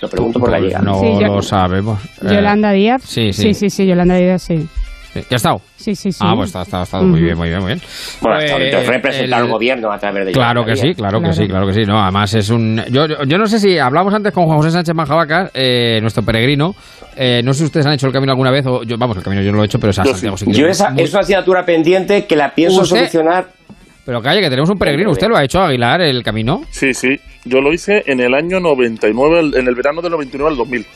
Lo 0.03 0.09
pregunto 0.11 0.39
por 0.39 0.51
gallega. 0.51 0.81
No 0.81 1.01
Sí, 1.01 1.07
yo- 1.19 1.27
lo 1.37 1.41
sabemos. 1.43 1.99
Eh, 2.23 2.35
Yolanda 2.35 2.71
Díaz. 2.73 3.03
sí, 3.03 3.33
sí. 3.33 3.43
sí, 3.43 3.55
sí, 3.55 3.71
sí, 3.71 3.87
Yolanda 3.87 4.17
Díaz, 4.17 4.43
sí. 4.43 4.69
¿Ya 5.23 5.27
ha 5.33 5.37
estado? 5.37 5.61
Sí, 5.77 5.95
sí, 5.95 6.13
sí. 6.13 6.19
Ah, 6.23 6.33
pues 6.37 6.49
está, 6.49 6.63
está, 6.63 6.83
está 6.83 7.01
muy 7.01 7.21
bien, 7.21 7.37
muy 7.37 7.49
bien, 7.49 7.61
muy 7.61 7.69
bien. 7.75 7.81
Bueno, 8.21 8.39
Pues, 8.39 8.51
entonces 8.53 8.89
representar 8.89 9.39
el- 9.41 9.45
al 9.47 9.51
gobierno 9.53 9.93
a 9.93 9.99
través 9.99 10.27
de 10.27 10.33
Claro 10.33 10.65
que 10.65 10.77
sí, 10.77 10.95
claro, 10.95 11.21
que 11.21 11.33
sí, 11.33 11.47
claro 11.47 11.67
que 11.67 11.73
sí. 11.73 11.83
No, 11.85 12.01
además 12.01 12.35
es 12.35 12.51
un. 12.51 12.83
Yo, 12.91 13.07
yo, 13.07 13.17
yo 13.27 13.39
no 13.39 13.47
sé 13.47 13.59
si 13.59 13.79
hablamos 13.79 14.13
antes 14.15 14.33
con 14.33 14.45
Juan 14.47 14.59
José 14.59 14.71
Sánchez 14.71 14.95
Manjabacas, 14.95 15.51
eh, 15.55 15.99
nuestro 16.01 16.23
peregrino. 16.23 16.75
Eh, 17.17 17.41
no 17.45 17.53
sé 17.53 17.61
si 17.61 17.65
ustedes 17.67 17.87
han 17.87 17.93
hecho 17.95 18.07
el 18.09 18.13
camino 18.13 18.33
alguna 18.33 18.51
vez 18.51 18.67
o 18.67 18.83
yo, 18.83 18.97
vamos, 18.99 19.17
el 19.17 19.23
camino 19.23 19.43
yo 19.43 19.51
no 19.51 19.59
lo 19.59 19.63
he 19.63 19.67
hecho, 19.67 19.79
pero 19.79 19.91
es 19.91 19.99
a 19.99 20.05
Yo 20.05 20.15
Santiago 20.15 20.37
que 20.37 20.71
esa, 20.71 20.91
muy- 20.91 21.03
es 21.03 21.13
una 21.13 21.21
asignatura 21.21 21.65
pendiente 21.65 22.27
que 22.27 22.37
la 22.37 22.55
pienso 22.55 22.83
¿Usted? 22.83 22.97
solucionar. 22.97 23.47
Pero 24.05 24.21
calla, 24.23 24.41
que 24.41 24.49
tenemos 24.51 24.71
un 24.71 24.79
peregrino. 24.79 25.11
¿Usted 25.11 25.27
lo 25.27 25.37
ha 25.37 25.43
hecho, 25.43 25.61
Aguilar, 25.61 26.01
el 26.01 26.23
camino? 26.23 26.61
Sí, 26.71 26.95
sí. 26.95 27.19
Yo 27.45 27.61
lo 27.61 27.73
hice 27.73 28.03
en 28.07 28.21
el 28.21 28.35
año 28.35 28.61
99, 28.61 29.41
el- 29.41 29.57
en 29.57 29.67
el 29.67 29.75
verano 29.75 30.01
del 30.01 30.13
99 30.13 30.51
al 30.53 30.57
2000. 30.57 30.87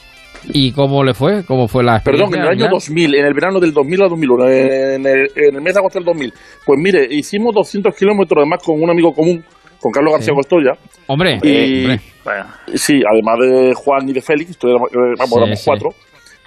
¿Y 0.49 0.73
cómo 0.73 1.05
le 1.05 1.15
fue? 1.15 1.45
¿Cómo 1.45 1.69
fue 1.69 1.83
la 1.85 2.01
Perdón, 2.01 2.23
experiencia? 2.29 2.37
en 2.37 2.43
el 2.43 2.49
año 2.49 2.65
Aguilar? 2.67 2.71
2000, 2.73 3.15
en 3.15 3.27
el 3.27 3.35
verano 3.35 3.61
del 3.61 3.73
2000 3.73 4.03
al 4.03 4.09
2001, 4.09 4.49
en 4.49 5.07
el, 5.07 5.29
en 5.37 5.55
el 5.57 5.63
mes 5.63 5.75
de 5.75 5.79
agosto 5.81 5.99
del 5.99 6.07
2000. 6.07 6.33
Pues 6.67 6.79
mire, 6.83 7.07
hicimos 7.11 7.55
200 7.55 7.95
kilómetros 7.97 8.39
además 8.43 8.63
con 8.65 8.81
un 8.83 8.91
amigo 8.91 9.13
común 9.13 9.45
con 9.81 9.93
Carlos 9.93 10.13
García 10.15 10.35
Costoya. 10.35 10.73
Hombre, 11.07 11.39
Y, 11.43 11.81
hombre. 11.83 12.01
bueno, 12.25 12.45
sí, 12.75 13.01
además 13.11 13.37
de 13.41 13.73
Juan 13.75 14.09
y 14.09 14.13
de 14.13 14.21
Félix, 14.21 14.51
eh, 14.53 14.57
vamos, 14.67 14.91
Sí, 14.91 15.37
éramos 15.37 15.61
sí. 15.61 15.71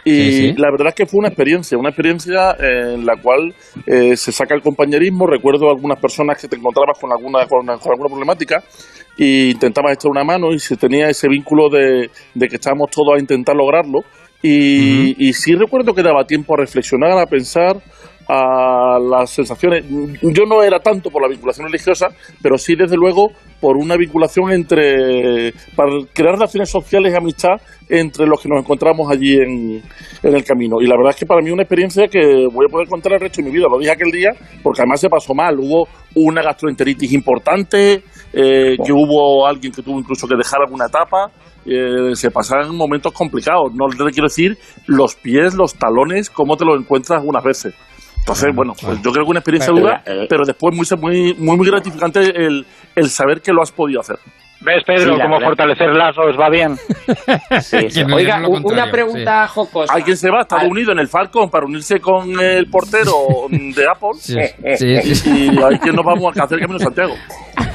Y 0.06 0.12
Sí, 0.12 0.32
sí. 0.32 0.54
la 0.58 0.70
verdad 0.70 0.90
es 0.90 0.96
que 0.96 1.06
fue 1.06 1.20
una 1.20 1.30
experiencia, 1.30 1.78
una 1.78 1.90
experiencia 1.90 2.56
en 2.60 3.06
la 3.06 3.16
cual 3.16 3.54
eh, 3.88 4.18
se 4.18 4.32
saca 4.32 4.54
el 4.54 4.62
compañerismo. 4.62 5.26
Recuerdo 5.28 5.70
algunas 5.70 6.00
personas 6.00 6.42
que 6.42 6.48
te 6.48 6.58
encontrabas 6.58 7.00
con 7.00 7.12
alguna, 7.12 7.48
con, 7.48 7.66
con 7.66 7.92
alguna 7.92 8.10
problemática 8.10 8.62
e 9.18 9.52
intentabas 9.52 9.94
echar 9.94 10.12
una 10.12 10.24
mano 10.24 10.52
y 10.52 10.60
se 10.60 10.76
tenía 10.76 11.08
ese 11.08 11.28
vínculo 11.30 11.70
de, 11.70 12.10
de 12.34 12.48
que 12.48 12.56
estábamos 12.56 12.90
todos 12.92 13.16
a 13.16 13.20
intentar 13.20 13.56
lograrlo. 13.56 14.02
Y, 14.42 15.16
y 15.26 15.32
sí 15.32 15.56
recuerdo 15.56 15.94
que 15.94 16.04
daba 16.04 16.26
tiempo 16.26 16.54
a 16.54 16.58
reflexionar, 16.58 17.18
a 17.18 17.26
pensar, 17.26 17.78
a 18.28 18.98
las 19.00 19.30
sensaciones. 19.30 19.86
Yo 20.22 20.46
no 20.48 20.64
era 20.64 20.80
tanto 20.80 21.10
por 21.10 21.22
la 21.22 21.28
vinculación 21.28 21.68
religiosa, 21.68 22.08
pero 22.42 22.58
sí 22.58 22.76
desde 22.76 22.96
luego 22.96 23.32
por 23.60 23.78
una 23.78 23.96
vinculación 23.96 24.52
entre 24.52 25.54
para 25.76 25.92
crear 26.14 26.36
relaciones 26.36 26.70
sociales 26.70 27.14
y 27.14 27.16
amistad 27.16 27.56
entre 27.90 28.26
los 28.26 28.42
que 28.42 28.50
nos 28.50 28.62
encontramos 28.62 29.10
allí 29.10 29.36
en, 29.36 29.82
el 30.22 30.44
camino. 30.44 30.78
Y 30.82 30.86
la 30.88 30.96
verdad 30.96 31.12
es 31.12 31.16
que 31.18 31.26
para 31.26 31.42
mí 31.42 31.50
una 31.52 31.64
experiencia 31.64 32.08
que 32.08 32.48
voy 32.52 32.66
a 32.68 32.72
poder 32.72 32.88
contar 32.88 33.14
el 33.14 33.20
resto 33.22 33.42
de 33.42 33.50
mi 33.50 33.56
vida. 33.56 33.68
Lo 33.70 33.80
dije 33.80 33.92
aquel 33.92 34.12
día 34.12 34.32
porque 34.62 34.82
además 34.82 35.00
se 35.00 35.10
pasó 35.10 35.34
mal. 35.34 35.58
Hubo 35.60 35.88
una 36.16 36.42
gastroenteritis 36.42 37.14
importante, 37.14 38.04
eh, 38.34 38.78
que 38.84 38.92
hubo 38.92 39.48
alguien 39.48 39.72
que 39.72 39.82
tuvo 39.82 40.00
incluso 40.00 40.28
que 40.28 40.36
dejar 40.36 40.62
alguna 40.62 40.86
etapa. 40.86 41.32
eh, 41.66 42.14
se 42.16 42.30
pasaron 42.32 42.76
momentos 42.76 43.14
complicados. 43.14 43.74
No 43.74 43.88
te 43.88 44.12
quiero 44.12 44.28
decir 44.28 44.58
los 44.88 45.16
pies, 45.16 45.54
los 45.54 45.76
talones, 45.76 46.30
cómo 46.30 46.58
te 46.58 46.66
los 46.66 46.78
encuentras 46.78 47.20
algunas 47.20 47.44
veces. 47.44 47.74
Entonces, 48.24 48.56
bueno, 48.56 48.72
pues 48.82 49.02
yo 49.02 49.12
creo 49.12 49.26
que 49.26 49.32
una 49.32 49.40
experiencia 49.40 49.74
dura, 49.74 50.02
eh, 50.06 50.28
pero 50.30 50.46
después 50.46 50.74
muy, 50.74 50.86
muy, 50.98 51.34
muy, 51.38 51.58
muy 51.58 51.68
gratificante 51.68 52.22
el, 52.22 52.66
el 52.96 53.10
saber 53.10 53.42
que 53.42 53.52
lo 53.52 53.62
has 53.62 53.72
podido 53.74 54.00
hacer. 54.00 54.16
¿Ves, 54.62 54.82
Pedro, 54.88 55.16
Sí, 55.16 55.22
cómo 55.22 55.36
verdad. 55.36 55.48
fortalecer 55.48 55.90
lazos 55.90 56.38
va 56.40 56.50
bien? 56.50 56.78
Sí, 57.60 57.90
sí. 57.90 58.02
Oiga, 58.14 58.42
una 58.48 58.90
pregunta 58.90 59.46
jocosa. 59.48 59.94
Hay 59.94 60.04
quien 60.04 60.16
se 60.16 60.30
va 60.32 60.40
a 60.40 60.42
Estados 60.44 60.70
Unidos 60.72 60.94
en 60.94 61.00
el 61.00 61.10
Falcon 61.10 61.50
para 61.50 61.66
unirse 61.66 62.00
con 62.00 62.40
el 62.40 62.68
portero 62.68 63.12
de 63.50 63.86
Apple. 63.88 64.12
Sí, 64.20 64.38
sí. 64.78 65.30
Y 65.54 65.62
hay 65.62 65.78
quien 65.80 65.96
nos 65.96 66.06
vamos 66.06 66.38
a 66.38 66.44
hacer 66.44 66.60
el 66.60 66.62
camino 66.62 66.80
de 66.80 66.86
Santiago. 66.86 67.14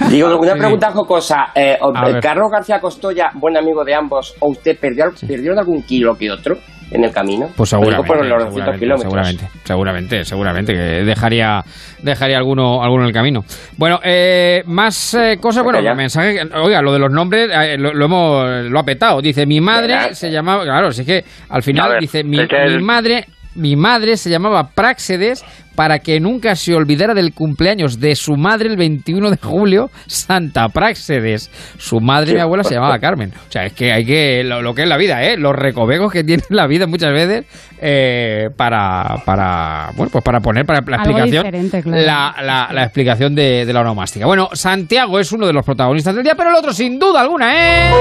Digo, 0.09 0.35
una 0.39 0.55
pregunta 0.55 0.91
jocosa. 0.93 1.49
Eh. 1.55 1.77
Carlos 2.23 2.51
García 2.51 2.81
Costoya, 2.81 3.31
buen 3.35 3.55
amigo 3.59 3.85
de 3.85 3.95
ambos, 3.95 4.35
¿o 4.41 4.49
usted 4.49 4.79
perdió, 4.81 5.05
perdieron 5.21 5.59
algún 5.59 5.83
kilo 5.83 6.17
que 6.17 6.31
otro 6.31 6.57
en 6.91 7.05
el 7.05 7.11
camino? 7.13 7.51
Pues 7.57 7.71
seguramente, 7.71 8.07
por 8.07 8.17
los 8.25 8.29
200 8.29 8.55
seguramente, 8.55 8.79
kilómetros. 8.81 9.03
seguramente, 9.13 9.49
seguramente, 9.65 10.25
seguramente 10.25 10.73
que 10.73 10.79
dejaría, 11.05 11.63
dejaría 12.03 12.39
alguno, 12.39 12.83
alguno 12.83 13.03
en 13.05 13.09
el 13.09 13.15
camino. 13.15 13.45
Bueno, 13.77 14.01
eh, 14.03 14.63
más 14.67 15.15
eh, 15.15 15.39
cosas, 15.41 15.63
bueno, 15.65 15.81
ya. 15.81 15.95
mensaje, 15.95 16.41
oiga, 16.55 16.81
lo 16.83 16.93
de 16.93 16.99
los 16.99 17.11
nombres 17.13 17.51
eh, 17.53 17.77
lo, 17.79 17.93
lo 17.93 18.05
hemos, 18.07 18.71
lo 18.71 18.79
ha 18.79 18.85
petado. 18.85 19.21
Dice 19.21 19.45
mi 19.47 19.61
madre 19.61 19.95
¿Verdad? 19.95 20.13
se 20.13 20.31
llamaba, 20.31 20.65
claro, 20.65 20.89
es 20.89 21.01
que 21.03 21.25
al 21.49 21.63
final 21.63 21.91
ver, 21.91 22.01
dice 22.01 22.25
mi, 22.25 22.39
el- 22.39 22.79
mi 22.79 22.83
madre, 22.85 23.27
mi 23.59 23.77
madre 23.77 24.17
se 24.17 24.31
llamaba 24.31 24.69
Práxedes 24.75 25.45
para 25.75 26.01
que 26.01 26.19
nunca 26.19 26.57
se 26.57 26.75
olvidara 26.75 27.15
del 27.15 27.33
cumpleaños 27.33 28.01
de 28.01 28.17
su 28.17 28.35
madre 28.37 28.69
el 28.69 28.77
21 28.77 29.31
de 29.31 29.37
julio, 29.37 29.91
Santa 30.09 30.69
Práxedes. 30.71 31.51
Su 31.79 32.01
madre, 32.01 32.35
mi 32.35 32.41
abuela, 32.41 32.65
se 32.65 32.75
llamaba 32.75 32.99
Carmen. 32.99 33.33
O 33.49 33.53
sea, 33.53 33.67
es 33.67 33.75
que 33.75 33.93
hay 33.93 34.05
que, 34.05 34.43
lo, 34.43 34.61
lo 34.61 34.75
que 34.75 34.83
es 34.83 34.89
la 34.89 34.97
vida, 34.97 35.23
¿eh? 35.23 35.37
Los 35.37 35.55
recovecos 35.55 36.13
que 36.13 36.25
tiene 36.25 36.43
la 36.49 36.67
vida 36.67 36.89
muchas 36.89 37.13
veces 37.13 37.45
eh, 37.81 38.49
para, 38.57 39.23
para, 39.25 39.91
bueno, 39.95 40.11
pues 40.11 40.25
para 40.25 40.41
poner 40.41 40.67
para 40.67 40.81
la 40.85 40.97
explicación, 40.97 41.45
diferente, 41.45 41.83
claro. 41.83 42.03
la, 42.03 42.35
la- 42.43 42.69
la 42.73 42.83
explicación 42.83 43.35
de, 43.37 43.65
de 43.65 43.73
la 43.73 43.83
onomástica. 43.83 44.27
Bueno, 44.27 44.49
Santiago 44.55 45.21
es 45.21 45.31
uno 45.31 45.47
de 45.47 45.53
los 45.53 45.65
protagonistas 45.65 46.13
del 46.15 46.25
día, 46.25 46.35
pero 46.37 46.51
el 46.51 46.57
otro, 46.57 46.73
sin 46.73 46.99
duda 46.99 47.21
alguna, 47.21 47.53
es... 47.89 47.95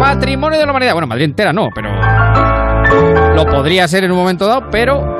Patrimonio 0.00 0.58
de 0.58 0.64
la 0.64 0.72
humanidad. 0.72 0.94
Bueno, 0.94 1.06
Madrid 1.06 1.26
entera 1.26 1.52
no, 1.52 1.68
pero 1.74 1.90
lo 3.34 3.44
podría 3.44 3.86
ser 3.86 4.04
en 4.04 4.12
un 4.12 4.16
momento 4.16 4.46
dado, 4.46 4.70
pero 4.70 5.18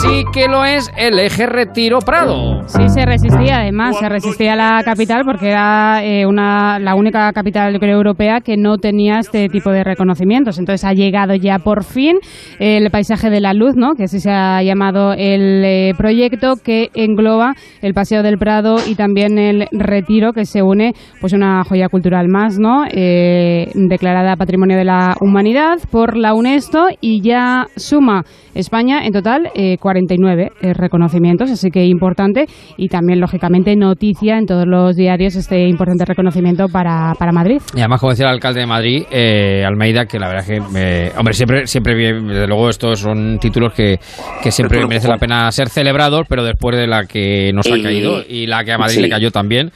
sí 0.00 0.24
que 0.32 0.48
lo 0.48 0.64
es 0.64 0.90
el 0.96 1.18
eje 1.18 1.46
Retiro 1.46 1.98
Prado. 1.98 2.62
Sí, 2.66 2.88
se 2.88 3.04
resistía, 3.04 3.60
además, 3.60 3.98
se 3.98 4.08
resistía 4.08 4.54
a 4.54 4.56
la 4.56 4.82
capital 4.84 5.22
porque 5.24 5.48
era 5.48 6.02
eh, 6.02 6.26
una, 6.26 6.78
la 6.78 6.94
única 6.94 7.30
capital 7.32 7.78
creo, 7.78 7.98
europea 7.98 8.40
que 8.40 8.56
no 8.56 8.78
tenía 8.78 9.18
este 9.18 9.48
tipo 9.48 9.70
de 9.70 9.84
reconocimientos. 9.84 10.58
Entonces 10.58 10.84
ha 10.84 10.92
llegado 10.92 11.34
ya 11.34 11.58
por 11.58 11.84
fin 11.84 12.18
el 12.58 12.90
paisaje 12.90 13.28
de 13.28 13.40
la 13.40 13.52
luz, 13.52 13.74
¿no? 13.76 13.94
que 13.94 14.04
así 14.04 14.20
se 14.20 14.30
ha 14.30 14.62
llamado 14.62 15.12
el 15.12 15.64
eh, 15.64 15.92
proyecto 15.96 16.54
que 16.56 16.88
engloba 16.94 17.54
el 17.82 17.92
Paseo 17.92 18.22
del 18.22 18.38
Prado 18.38 18.76
y 18.86 18.94
también 18.94 19.38
el 19.38 19.66
Retiro, 19.72 20.32
que 20.32 20.44
se 20.44 20.62
une 20.62 20.94
pues 21.20 21.32
una 21.32 21.62
joya 21.64 21.88
cultural 21.88 22.28
más, 22.28 22.58
¿no? 22.58 22.84
Eh, 22.90 23.70
declarada 23.74 24.36
Patrimonio 24.36 24.76
de 24.76 24.84
la 24.84 25.16
Humanidad 25.20 25.78
por 25.90 26.16
la 26.16 26.34
UNESCO 26.34 26.88
y 27.00 27.20
ya 27.22 27.66
suma 27.76 28.24
España 28.54 29.04
en 29.04 29.12
total 29.12 29.50
eh, 29.54 29.76
49 29.90 30.52
eh, 30.62 30.72
reconocimientos, 30.72 31.50
así 31.50 31.70
que 31.70 31.84
importante 31.84 32.46
y 32.76 32.88
también, 32.88 33.20
lógicamente, 33.20 33.74
noticia 33.74 34.38
en 34.38 34.46
todos 34.46 34.66
los 34.66 34.94
diarios 34.94 35.34
este 35.34 35.66
importante 35.68 36.04
reconocimiento 36.04 36.66
para, 36.68 37.12
para 37.18 37.32
Madrid. 37.32 37.60
Y 37.74 37.80
además, 37.80 38.00
como 38.00 38.10
decía 38.12 38.26
el 38.26 38.34
alcalde 38.34 38.60
de 38.60 38.66
Madrid, 38.66 39.02
eh, 39.10 39.64
Almeida, 39.66 40.06
que 40.06 40.18
la 40.20 40.28
verdad 40.28 40.48
es 40.48 40.60
que, 40.60 40.78
eh, 40.78 41.12
hombre, 41.18 41.34
siempre, 41.34 41.66
siempre, 41.66 41.94
bien, 41.96 42.28
desde 42.28 42.46
luego, 42.46 42.68
estos 42.70 43.00
son 43.00 43.38
títulos 43.40 43.72
que, 43.74 43.98
que 44.42 44.50
siempre 44.52 44.86
merece 44.86 45.08
la 45.08 45.18
pena 45.18 45.50
ser 45.50 45.68
celebrados, 45.68 46.22
pero 46.28 46.44
después 46.44 46.76
de 46.76 46.86
la 46.86 47.04
que 47.06 47.50
nos 47.52 47.66
ha 47.66 47.82
caído 47.82 48.22
y 48.28 48.46
la 48.46 48.62
que 48.64 48.72
a 48.72 48.78
Madrid 48.78 48.96
sí. 48.96 49.02
le 49.02 49.08
cayó 49.08 49.30
también 49.32 49.72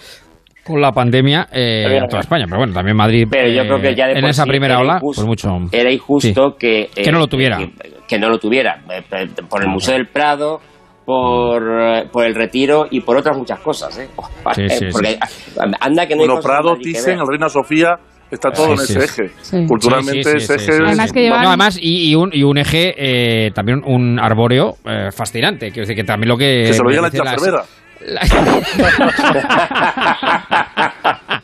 con 0.64 0.80
la 0.80 0.92
pandemia 0.92 1.48
eh, 1.52 1.84
Pero- 1.86 2.04
en 2.04 2.08
toda 2.08 2.20
España. 2.20 2.44
Pero 2.46 2.58
bueno, 2.58 2.72
también 2.72 2.96
Madrid 2.96 3.26
Pero 3.30 3.48
yo 3.50 3.62
eh, 3.62 3.66
creo 3.66 3.80
que 3.80 3.94
ya 3.94 4.06
de 4.06 4.12
en 4.14 4.20
por 4.22 4.30
esa 4.30 4.44
sí 4.44 4.48
primera 4.48 4.74
era 4.74 4.82
ola, 4.82 4.94
injusto- 4.98 5.16
pues 5.16 5.26
mucho. 5.26 5.48
Era 5.72 5.90
injusto 5.92 6.50
Sí. 6.52 6.56
que... 6.58 6.88
Que 7.02 7.12
no 7.12 7.18
lo 7.18 7.26
tuviera. 7.26 7.58
Que, 7.58 7.70
que 8.08 8.18
no 8.18 8.28
lo 8.28 8.38
tuviera. 8.38 8.82
eh, 8.90 9.02
Por 9.48 9.62
el 9.62 9.68
Museo 9.68 9.94
del 9.94 10.08
Prado, 10.08 10.60
por, 11.04 11.62
eh, 11.80 12.04
por 12.12 12.24
el 12.24 12.34
Retiro 12.34 12.86
y 12.90 13.00
por 13.00 13.16
otras 13.16 13.36
muchas 13.36 13.60
cosas. 13.60 13.98
¿eh? 13.98 14.08
Sí, 14.54 14.62
Eh, 14.62 14.70
sí, 14.70 14.86
porque 14.92 15.18
sí. 15.28 15.52
anda 15.80 16.06
que 16.06 16.14
no 16.16 16.22
hay 16.22 16.28
Bueno, 16.28 16.34
cosas 16.36 16.44
en 16.44 16.50
Prado, 16.50 16.70
Madrid 16.70 16.84
que 16.84 16.92
Thyssen, 16.92 17.18
el 17.18 17.26
Reina 17.28 17.48
Sofía, 17.48 17.94
está 18.30 18.50
todo 18.50 18.66
Sí, 18.66 18.72
en 18.72 18.78
ese 18.80 19.00
sí. 19.08 19.22
eje. 19.22 19.32
Sí. 19.42 19.66
Culturalmente 19.66 20.22
Sí, 20.22 20.40
sí, 20.40 20.46
sí, 20.46 20.52
ese 20.54 20.58
sí, 20.58 20.70
eje 20.72 20.82
Además 20.86 21.12
que 21.12 21.20
llevan- 21.20 21.42
No, 21.42 21.48
además, 21.48 21.78
y, 21.80 22.10
y 22.10 22.14
un, 22.14 22.30
y 22.32 22.42
un 22.42 22.58
eje 22.58 22.94
eh, 22.96 23.50
también 23.52 23.82
un 23.84 24.18
arbóreo 24.18 24.76
eh, 24.86 25.10
fascinante. 25.14 25.68
Quiero 25.70 25.82
decir 25.82 25.96
que 25.96 26.04
también 26.04 26.28
lo 26.30 26.36
que. 26.36 26.64
que 26.66 26.72
se 26.72 26.82
lo 26.82 26.90
diga 26.90 27.02
la 27.02 27.10
las- 27.24 27.42
Cervera. 27.42 27.64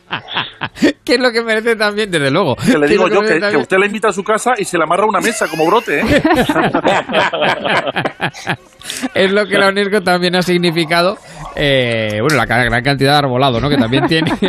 ¿Qué 1.03 1.15
es 1.15 1.19
lo 1.19 1.31
que 1.31 1.43
merece 1.43 1.75
también, 1.75 2.09
desde 2.09 2.31
luego? 2.31 2.55
Que 2.55 2.77
le 2.77 2.79
¿Qué 2.79 2.85
es 2.85 2.91
digo 2.91 3.07
yo 3.07 3.21
que, 3.21 3.57
usted 3.57 3.77
la 3.77 3.85
invita 3.85 4.09
a 4.09 4.13
su 4.13 4.23
casa 4.23 4.53
y 4.57 4.65
se 4.65 4.77
le 4.77 4.83
amarra 4.83 5.05
una 5.05 5.19
mesa 5.19 5.47
como 5.47 5.65
brote, 5.65 5.99
¿eh? 5.99 6.03
es 9.13 9.31
lo 9.31 9.45
que 9.45 9.57
la 9.57 9.69
UNESCO 9.69 10.01
también 10.01 10.35
ha 10.35 10.41
significado. 10.41 11.17
Eh, 11.55 12.17
bueno, 12.21 12.35
la 12.37 12.45
gran 12.45 12.83
cantidad 12.83 13.11
de 13.13 13.17
arbolado, 13.19 13.59
¿no? 13.59 13.69
Que 13.69 13.77
también 13.77 14.05
tiene, 14.07 14.31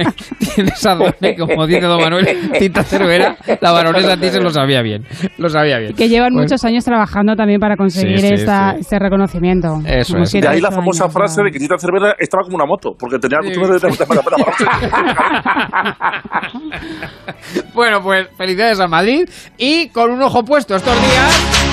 tiene 0.54 0.70
esa 0.70 0.96
y 1.20 1.36
como 1.36 1.66
dice 1.66 1.82
don 1.82 2.00
Manuel 2.00 2.26
Tita 2.58 2.82
Cervera, 2.84 3.36
la 3.60 3.72
baronesa 3.72 4.16
Thyssen 4.16 4.42
lo 4.42 4.50
sabía 4.50 4.82
bien. 4.82 5.04
Lo 5.38 5.48
sabía 5.48 5.78
bien. 5.78 5.94
Que 5.94 6.08
llevan 6.08 6.32
muchos 6.34 6.64
años 6.64 6.84
trabajando 6.84 7.34
también 7.34 7.60
para 7.60 7.76
conseguir 7.76 8.20
Sí, 8.20 8.28
sí, 8.28 8.34
esta, 8.34 8.72
sí. 8.74 8.80
este 8.80 8.98
reconocimiento. 8.98 9.80
Eso 9.84 10.12
Como 10.12 10.24
es. 10.24 10.30
siete, 10.30 10.48
De 10.48 10.54
ahí 10.54 10.60
la 10.60 10.70
famosa 10.70 11.04
años, 11.04 11.14
frase 11.14 11.42
de 11.42 11.50
que 11.50 11.58
Tita 11.58 11.78
Cervera 11.78 12.14
estaba 12.18 12.42
como 12.44 12.56
una 12.56 12.66
moto, 12.66 12.94
porque 12.98 13.18
tenía 13.18 13.38
la 13.40 13.46
costumbre 13.48 13.78
de... 13.78 13.82
Bueno, 17.74 18.02
pues 18.02 18.28
felicidades 18.36 18.80
a 18.80 18.86
Madrid 18.86 19.28
y 19.56 19.88
con 19.88 20.10
un 20.10 20.22
ojo 20.22 20.44
puesto 20.44 20.76
estos 20.76 20.94
días. 20.94 21.71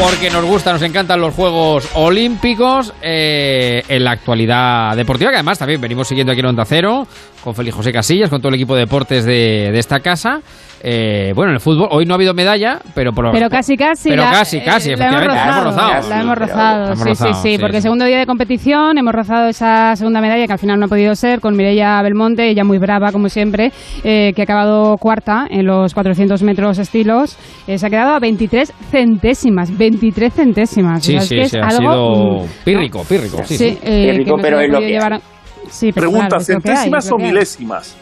Porque 0.00 0.28
nos 0.28 0.44
gusta, 0.44 0.72
nos 0.72 0.82
encantan 0.82 1.20
los 1.20 1.34
Juegos 1.34 1.88
Olímpicos 1.94 2.92
eh, 3.00 3.82
en 3.88 4.04
la 4.04 4.10
actualidad 4.10 4.96
deportiva, 4.96 5.30
que 5.30 5.36
además 5.36 5.58
también 5.58 5.80
venimos 5.80 6.08
siguiendo 6.08 6.32
aquí 6.32 6.40
en 6.40 6.46
Onda 6.46 6.64
Cero, 6.64 7.06
con 7.44 7.54
Félix 7.54 7.76
José 7.76 7.92
Casillas, 7.92 8.30
con 8.30 8.40
todo 8.40 8.48
el 8.48 8.54
equipo 8.54 8.74
de 8.74 8.80
deportes 8.80 9.24
de, 9.24 9.70
de 9.70 9.78
esta 9.78 10.00
casa. 10.00 10.40
Eh, 10.86 11.32
bueno, 11.34 11.50
en 11.50 11.54
el 11.54 11.60
fútbol, 11.60 11.88
hoy 11.92 12.04
no 12.04 12.12
ha 12.12 12.16
habido 12.16 12.34
medalla, 12.34 12.78
pero... 12.94 13.12
por- 13.12 13.30
Pero 13.32 13.48
casi, 13.48 13.74
casi. 13.76 14.10
Pero 14.10 14.22
la- 14.22 14.30
casi, 14.32 14.60
casi, 14.60 14.90
eh, 14.90 14.96
la 14.96 15.08
hemos 15.08 15.22
efectivamente, 15.22 15.34
la 15.34 15.52
hemos 15.60 15.64
rozado. 15.64 16.08
La 16.10 16.20
hemos 16.20 16.34
Sí, 16.34 16.40
rozado, 16.40 16.78
la 16.80 16.86
hemos 16.86 16.98
sí, 17.02 17.08
rozado, 17.08 17.34
sí, 17.34 17.40
sí, 17.42 17.52
sí, 17.54 17.58
porque 17.58 17.76
sí. 17.76 17.82
segundo 17.82 18.04
día 18.04 18.18
de 18.18 18.26
competición 18.26 18.98
hemos 18.98 19.14
rozado 19.14 19.48
esa 19.48 19.96
segunda 19.96 20.20
medalla 20.20 20.46
que 20.46 20.52
al 20.52 20.58
final 20.58 20.78
no 20.78 20.86
ha 20.86 20.88
podido 20.88 21.14
ser 21.14 21.40
con 21.40 21.56
Mireia 21.56 22.02
Belmonte, 22.02 22.50
ella 22.50 22.64
muy 22.64 22.78
brava 22.78 23.12
como 23.12 23.28
siempre, 23.30 23.72
eh, 24.02 24.32
que 24.34 24.42
ha 24.42 24.44
acabado 24.44 24.96
cuarta 24.98 25.46
en 25.50 25.64
los 25.66 25.94
400 25.94 26.42
metros 26.42 26.78
estilos. 26.78 27.38
Eh, 27.66 27.78
se 27.78 27.86
ha 27.86 27.90
quedado 27.90 28.14
a 28.14 28.18
23 28.18 28.70
centésimas, 28.90 29.74
23 29.76 30.32
centésimas. 30.34 31.02
Sí, 31.02 31.16
O 31.16 31.20
sea, 31.20 31.22
es 31.22 31.28
sí, 31.28 31.34
que 31.36 31.42
es 31.42 31.54
ha 31.54 31.66
algo, 31.78 32.40
sido 32.42 32.46
pírrico, 32.64 33.04
pírrico. 33.04 33.38
Sí, 33.44 33.56
Sí, 33.56 33.70
sí. 33.70 33.78
eh, 33.82 34.10
Pírrico, 34.10 34.36
que 34.36 34.36
no 34.36 34.42
pero 34.42 34.60
es 34.60 34.70
lo 34.70 34.80
que 34.80 34.88
llevar 34.88 35.20
Sí, 35.68 35.92
pero 35.92 36.08
Pregunta, 36.10 36.28
claro, 36.28 36.42
es 36.42 36.48
lo 36.48 36.60
que 36.60 36.70
hay, 36.70 36.76
centésimas 36.76 37.12
o 37.12 37.16
milésimas. 37.16 37.96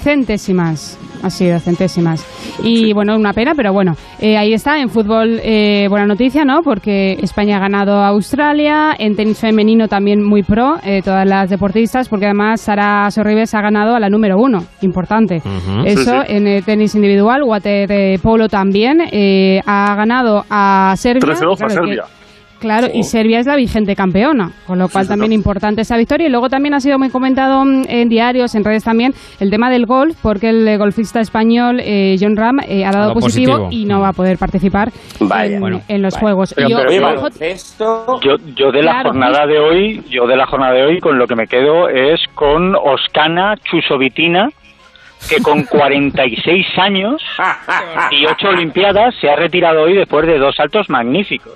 Centésimas. 0.00 0.96
así 1.24 1.46
de 1.46 1.58
centésimas. 1.58 2.24
Y 2.62 2.92
bueno, 2.92 3.16
una 3.16 3.32
pena, 3.32 3.52
pero 3.56 3.72
bueno, 3.72 3.94
eh, 4.20 4.36
ahí 4.38 4.52
está, 4.52 4.78
en 4.80 4.88
fútbol 4.88 5.40
eh, 5.42 5.86
buena 5.90 6.06
noticia, 6.06 6.44
¿no? 6.44 6.62
Porque 6.62 7.14
España 7.20 7.56
ha 7.56 7.58
ganado 7.60 7.94
a 8.00 8.06
Australia, 8.08 8.94
en 8.96 9.16
tenis 9.16 9.40
femenino 9.40 9.88
también 9.88 10.22
muy 10.22 10.44
pro, 10.44 10.76
eh, 10.84 11.02
todas 11.02 11.26
las 11.26 11.50
deportistas, 11.50 12.08
porque 12.08 12.26
además 12.26 12.60
Sara 12.60 13.10
Sorribes 13.10 13.52
ha 13.56 13.60
ganado 13.60 13.96
a 13.96 14.00
la 14.00 14.08
número 14.08 14.36
uno, 14.38 14.60
importante. 14.82 15.42
Eso 15.84 16.04
Sí, 16.04 16.26
sí. 16.28 16.32
en 16.36 16.46
el 16.46 16.64
tenis 16.64 16.94
individual, 16.94 17.42
waterpolo 17.44 18.48
también, 18.48 19.00
eh, 19.10 19.60
ha 19.66 19.96
ganado 19.96 20.44
a 20.48 20.94
Serbia. 20.96 21.20
13-12 21.34 21.64
a 21.64 21.68
Serbia. 21.68 22.02
que- 22.04 22.17
Claro, 22.58 22.88
y 22.92 23.04
Serbia 23.04 23.38
es 23.38 23.46
la 23.46 23.54
vigente 23.56 23.94
campeona, 23.94 24.50
con 24.66 24.78
lo 24.78 24.88
cual 24.88 25.06
también 25.06 25.32
importante 25.32 25.82
esa 25.82 25.96
victoria. 25.96 26.26
Y 26.26 26.30
luego 26.30 26.48
también 26.48 26.74
ha 26.74 26.80
sido 26.80 26.98
muy 26.98 27.08
comentado 27.08 27.64
mm, 27.64 27.84
en 27.88 28.08
diarios, 28.08 28.54
en 28.56 28.64
redes 28.64 28.82
también, 28.84 29.14
el 29.38 29.50
tema 29.50 29.70
del 29.70 29.86
golf, 29.86 30.16
porque 30.20 30.48
el 30.50 30.66
eh, 30.66 30.76
golfista 30.76 31.20
español 31.20 31.80
eh, 31.80 32.16
John 32.20 32.36
Ram 32.36 32.58
eh, 32.66 32.84
ha 32.84 32.90
dado 32.90 33.14
positivo, 33.14 33.58
positivo. 33.58 33.82
y 33.82 33.84
no 33.84 34.00
va 34.00 34.08
a 34.08 34.12
poder 34.12 34.38
participar 34.38 34.90
Vaya. 35.20 35.54
en, 35.54 35.60
Bueno, 35.60 35.82
en 35.88 36.02
los 36.02 36.14
vaya. 36.14 36.20
Juegos. 36.20 36.54
Pero- 36.54 36.68
Y 36.68 36.70
yo- 36.72 36.78
pero- 36.78 36.90
yo- 36.92 37.28
pero- 37.38 38.20
Yo, 38.20 38.36
yo 38.56 38.72
de 38.72 38.82
la 38.82 38.90
Claro, 38.92 39.10
jornada 39.10 39.46
de 39.46 39.58
hoy, 39.60 40.02
yo 40.10 40.26
de 40.26 40.36
la 40.36 40.46
jornada 40.46 40.72
de 40.74 40.82
hoy 40.84 41.00
con 41.00 41.16
lo 41.18 41.26
que 41.26 41.36
me 41.36 41.46
quedo 41.46 41.88
es 41.88 42.20
con 42.34 42.74
Oscana 42.74 43.54
Chusovitina, 43.64 44.48
que 45.28 45.40
con 45.42 45.62
46 45.70 46.66
años 46.78 47.22
y 48.10 48.26
8 48.26 48.48
olimpiadas 48.48 49.14
se 49.20 49.28
ha 49.30 49.36
retirado 49.36 49.82
hoy 49.82 49.94
después 49.94 50.26
de 50.26 50.38
dos 50.38 50.56
saltos 50.56 50.88
magníficos. 50.90 51.54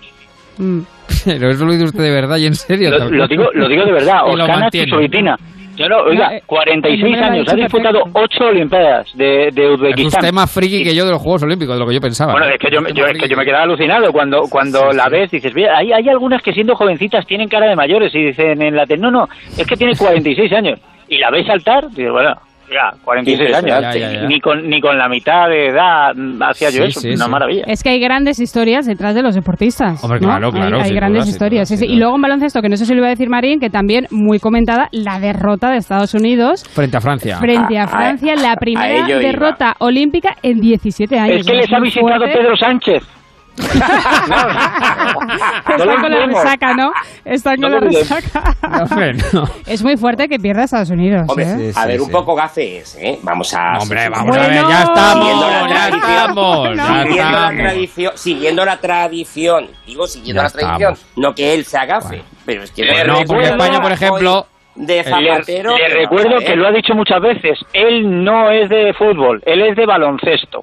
Mm. 0.59 0.81
Pero 1.25 1.51
eso 1.51 1.65
lo 1.65 1.73
dice 1.73 1.85
usted 1.85 2.03
de 2.03 2.11
verdad 2.11 2.37
y 2.39 2.47
en 2.47 2.55
serio. 2.55 2.91
Lo, 2.91 3.09
lo 3.11 3.27
digo, 3.29 3.49
lo 3.55 3.69
digo 3.69 3.85
de 3.85 3.93
verdad, 3.93 4.27
Oscana. 4.27 4.71
Chusovitina. 4.71 5.37
Yo 5.75 5.89
no, 5.89 5.97
oiga, 6.01 6.29
No, 6.29 6.35
eh, 6.37 6.43
46 6.45 7.03
el 7.03 7.11
número 7.11 7.21
lo 7.21 7.25
ha 7.27 7.33
años, 7.33 7.49
ha 7.49 7.57
disputado 7.57 8.03
8 8.13 8.45
olimpiadas 8.45 9.07
de, 9.17 9.49
de 9.53 9.65
Es 9.65 9.71
Uzbekistán. 9.71 10.21
usted 10.25 10.33
más 10.35 10.51
friki 10.53 10.85
que 10.85 10.95
yo 10.95 11.07
de 11.07 11.13
los 11.13 11.23
Juegos 11.23 11.43
Olímpicos, 11.45 11.75
de 11.77 11.81
lo 11.81 11.87
que 11.89 11.95
yo 11.95 12.01
pensaba. 12.03 12.33
Bueno, 12.33 12.47
es 12.47 12.59
que 12.59 12.71
yo, 12.71 12.83
me- 12.83 12.93
yo- 12.93 13.07
es 13.07 13.19
que 13.19 13.27
yo 13.27 13.37
me 13.39 13.45
quedaba 13.47 13.63
alucinado 13.65 14.13
cuando 14.13 14.43
cuando 14.51 14.93
la 14.93 15.09
ves, 15.09 15.31
dices, 15.31 15.55
"Mira, 15.55 15.79
hay, 15.79 15.91
hay 15.93 16.07
algunas 16.11 16.43
que 16.43 16.53
siendo 16.53 16.77
jovencitas 16.77 17.27
tienen 17.27 17.49
cara 17.49 17.67
de 17.69 17.75
mayores 17.75 18.15
y 18.15 18.23
dicen 18.23 18.61
en 18.61 18.77
la 18.77 18.85
tele, 18.85 19.01
no, 19.01 19.11
no, 19.11 19.29
es 19.57 19.67
que 19.67 19.77
tiene 19.77 19.97
46 19.97 20.53
años. 20.53 20.79
Y 21.09 21.17
la 21.19 21.31
ves 21.31 21.47
saltar, 21.47 21.89
dices, 21.89 22.11
bueno, 22.13 22.35
ya, 22.73 22.97
46 23.05 23.55
años, 23.55 23.65
Ya, 23.67 23.81
ya, 23.95 24.13
ya. 24.13 24.27
Ni, 24.27 24.41
con, 24.41 24.69
ni 24.69 24.81
con 24.81 24.97
la 24.99 25.09
mitad 25.09 25.49
de 25.49 25.69
edad 25.69 26.13
hacía 26.49 26.71
yo 26.71 26.85
eso, 26.85 27.01
sí, 27.01 27.11
una 27.11 27.27
sí. 27.27 27.31
maravilla. 27.31 27.65
Es 27.67 27.83
que 27.83 27.91
hay 27.91 28.01
grandes 28.01 28.41
historias 28.41 28.87
detrás 28.87 29.15
de 29.15 29.23
los 29.23 29.35
deportistas. 29.35 30.03
Hombre, 30.03 30.21
¿no? 30.21 30.27
claro, 30.29 30.51
claro, 30.51 30.81
Hay, 30.81 30.93
grandes 30.95 31.25
duda, 31.25 31.31
historias. 31.33 31.69
duda, 31.69 31.77
sí, 31.77 31.77
sin 31.77 31.89
sí. 31.89 31.95
Y 31.95 31.99
luego 31.99 32.17
en 32.17 32.23
baloncesto, 32.23 32.61
que 32.63 32.69
no 32.69 32.77
sé 32.77 32.87
si 32.87 32.93
lo 32.93 32.99
iba 32.99 33.07
a 33.09 33.11
decir 33.11 33.29
Marín, 33.29 33.61
que 33.61 33.71
también 33.71 34.07
muy 34.11 34.39
comentada, 34.39 34.89
la 34.93 35.21
derrota 35.21 35.71
de 35.71 35.77
Estados 35.79 36.15
Unidos 36.15 36.65
Frente 36.75 36.97
a 36.97 37.01
Francia. 37.01 37.37
frente 37.39 37.79
a 37.79 37.87
Francia, 37.87 38.35
la 38.37 38.57
primera 38.57 39.09
iba. 39.09 39.19
derrota 39.19 39.75
olímpica 39.79 40.37
en 40.43 40.61
17 40.61 41.19
años. 41.19 41.41
Es 41.41 41.47
que 41.47 41.55
les 41.55 41.73
ha 41.73 41.81
visitado 41.81 42.17
fuerte. 42.19 42.39
Pedro 42.39 42.57
Sánchez. 42.57 43.22
Están 45.69 46.01
con 46.01 46.11
la 46.11 46.27
resaca, 46.27 46.75
¿no? 46.75 46.93
Están 47.25 47.57
No 47.61 47.69
con 47.69 47.73
la 47.75 47.81
lo 47.81 47.87
olvidemos. 47.87 48.11
resaca. 48.11 48.57
No. 49.33 49.45
Es 49.67 49.83
muy 49.83 49.97
fuerte 49.97 50.29
que 50.29 50.39
pierda 50.39 50.65
Estados 50.65 50.91
Unidos. 50.91 51.23
Hombre, 51.29 51.45
¿eh? 51.69 51.73
a 51.75 51.87
ver, 51.87 52.01
un 52.01 52.11
poco 52.11 52.35
gafe 52.35 52.79
es, 52.79 52.97
¿eh? 53.01 53.19
Vamos 53.23 53.53
a... 53.55 53.79
Hombre, 53.81 54.01
sí, 54.01 54.07
sí, 54.07 54.11
vamos 54.13 54.35
sí. 54.37 54.41
a 54.41 54.47
ver, 54.49 54.55
ya 54.69 54.83
estamos, 54.83 55.23
Siguiendo 55.27 55.47
la 55.47 55.69
ya 55.69 55.89
tradición, 55.89 56.13
estamos, 56.13 56.77
ya 56.77 57.03
siguiendo 57.03 57.39
la 57.41 57.51
tradición, 57.51 58.13
siguiendo 58.17 58.65
la 58.65 58.77
tradición, 58.79 59.71
digo, 59.87 60.07
siguiendo 60.07 60.43
Ya 60.43 60.45
la 60.45 60.51
tradición, 60.51 60.93
estamos. 60.95 61.13
no 61.17 61.35
que 61.35 61.55
él 61.55 61.65
se 61.65 61.79
agafe, 61.79 62.23
pero 62.47 62.63
es 62.63 62.71
que... 62.73 62.85
Le 62.85 63.05
no 63.05 63.21
recuerdo- 63.21 63.43
España, 63.51 63.81
por 63.81 63.93
ejemplo, 63.93 64.47
De 64.75 64.97
Le, 64.97 65.05
Zapatero... 65.05 65.77
le 65.77 65.85
pero 65.87 66.01
recuerdo 66.01 66.39
que 66.39 66.57
lo 66.57 66.67
ha 66.69 66.73
dicho 66.73 66.95
muchas 66.95 67.21
veces, 67.21 67.59
él 67.73 68.25
no 68.25 68.51
es 68.51 68.69
de 68.69 68.93
fútbol, 68.95 69.43
él 69.47 69.63
es 69.63 69.77
de 69.77 69.87
baloncesto. 69.87 70.63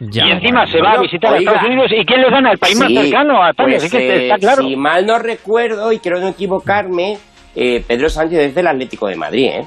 Ya, 0.00 0.26
y 0.26 0.30
encima 0.30 0.60
bueno. 0.60 0.72
se 0.72 0.80
va 0.80 0.92
a 0.92 1.00
visitar 1.00 1.34
a. 1.34 1.38
Estados 1.38 1.62
Unidos 1.64 1.90
y 1.90 2.04
¿quién 2.04 2.22
le 2.22 2.30
gana? 2.30 2.52
El 2.52 2.58
país 2.58 2.78
más 2.78 2.92
cercano 2.92 3.42
a 3.42 3.50
España, 3.50 3.68
pues, 3.68 3.84
así 3.84 3.96
que 3.96 4.08
eh, 4.08 4.22
está 4.22 4.38
claro. 4.38 4.62
Si 4.62 4.76
mal 4.76 5.06
no 5.06 5.18
recuerdo, 5.18 5.92
y 5.92 5.98
creo 5.98 6.20
no 6.20 6.28
equivocarme, 6.28 7.18
eh, 7.56 7.82
Pedro 7.86 8.08
Sánchez 8.08 8.38
es 8.38 8.54
del 8.54 8.68
Atlético 8.68 9.08
de 9.08 9.16
Madrid, 9.16 9.46
¿eh? 9.46 9.66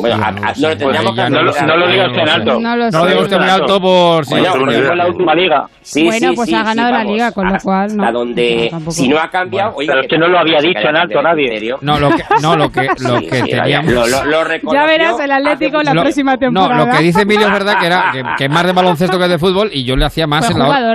Bueno, 0.00 0.16
a- 0.24 0.28
a- 0.28 0.30
no 0.32 0.68
lo 0.68 0.76
tendríamos 0.76 1.12
Pues 1.14 1.24
que 1.24 1.30
no 1.30 1.42
lo- 1.42 1.52
no 1.66 1.76
lo 1.76 1.88
diga 1.88 2.06
usted 2.06 2.20
en 2.22 2.28
alto. 2.28 2.60
No 2.60 2.76
lo 2.76 2.90
No 2.90 3.06
diga 3.06 3.20
usted 3.20 3.38
muy 3.38 3.48
alto 3.50 3.80
por... 3.80 4.24
si- 4.26 4.30
Bueno, 4.34 4.48
porque- 4.52 4.64
pues 4.74 4.86
Fue 4.86 4.96
la 4.96 5.06
última 5.06 5.34
liga. 5.34 5.66
Sí, 5.82 6.04
bueno, 6.04 6.28
sí, 6.30 6.36
pues 6.36 6.48
sí, 6.48 6.54
ha 6.54 6.58
sí, 6.60 6.64
ganado 6.64 6.90
la 6.92 7.04
liga, 7.04 7.32
con 7.32 7.52
lo 7.52 7.58
cual 7.60 7.96
no. 7.96 8.12
donde, 8.12 8.70
No, 8.72 8.90
si 8.90 9.08
no 9.08 9.18
ha 9.18 9.28
cambiado, 9.28 9.72
oiga, 9.76 9.92
Pero 9.92 10.02
es 10.04 10.08
que 10.10 10.18
no 10.18 10.28
lo 10.28 10.38
había 10.38 10.58
dicho 10.60 10.88
en 10.88 10.96
alto 10.96 11.18
de 11.18 11.22
nadie. 11.22 11.74
No, 11.82 11.98
lo 12.00 12.10
que, 12.10 12.22
no, 12.42 12.56
lo 12.56 12.70
que, 12.70 12.82
lo 13.00 13.18
Sí, 13.18 13.26
que 13.28 13.42
sí, 13.42 13.50
teníamos... 13.50 13.92
Lo, 13.92 14.06
lo, 14.06 14.24
lo 14.24 14.72
Ya 14.72 14.86
verás 14.86 15.20
el 15.20 15.30
Atlético 15.30 15.82
la 15.82 15.92
próxima 15.92 16.32
no, 16.32 16.38
temporada. 16.38 16.84
lo 16.86 16.90
que 16.92 17.02
dice 17.02 17.22
Emilio 17.22 17.46
es 17.46 17.52
verdad 17.52 17.78
que 17.78 17.86
era 17.86 18.10
que, 18.12 18.22
que 18.38 18.44
es 18.44 18.50
más 18.50 18.64
de 18.66 18.72
baloncesto 18.74 19.18
que 19.18 19.28
de 19.28 19.38
fútbol 19.38 19.68
y 19.72 19.84
yo 19.84 19.96
le 19.96 20.04
hacía 20.06 20.26
más 20.26 20.48
en 20.50 20.58
la, 20.58 20.64
en 20.78 20.82
la 20.84 20.90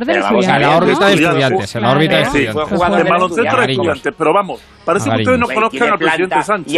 órbita 0.77 1.05
de 1.07 1.15
¿no? 1.15 1.27
estudiantes, 1.29 1.75
en 1.75 1.81
la 1.83 1.91
órbita 1.91 2.15
de 2.15 2.21
estudiantes. 2.23 2.63
jugador 2.69 2.97
En 2.99 3.03
del 3.03 3.13
baloncesto 3.13 3.41
era 3.43 3.65
Estudiantes. 3.65 4.13
pero 4.17 4.33
vamos, 4.33 4.61
parece 4.85 5.09
que 5.09 5.15
ustedes 5.17 5.39
no 5.39 5.45
Pues 5.45 5.55
conozcan 5.55 5.89
al 5.91 5.97
presidente 5.99 6.41
Sánchez. 6.43 6.71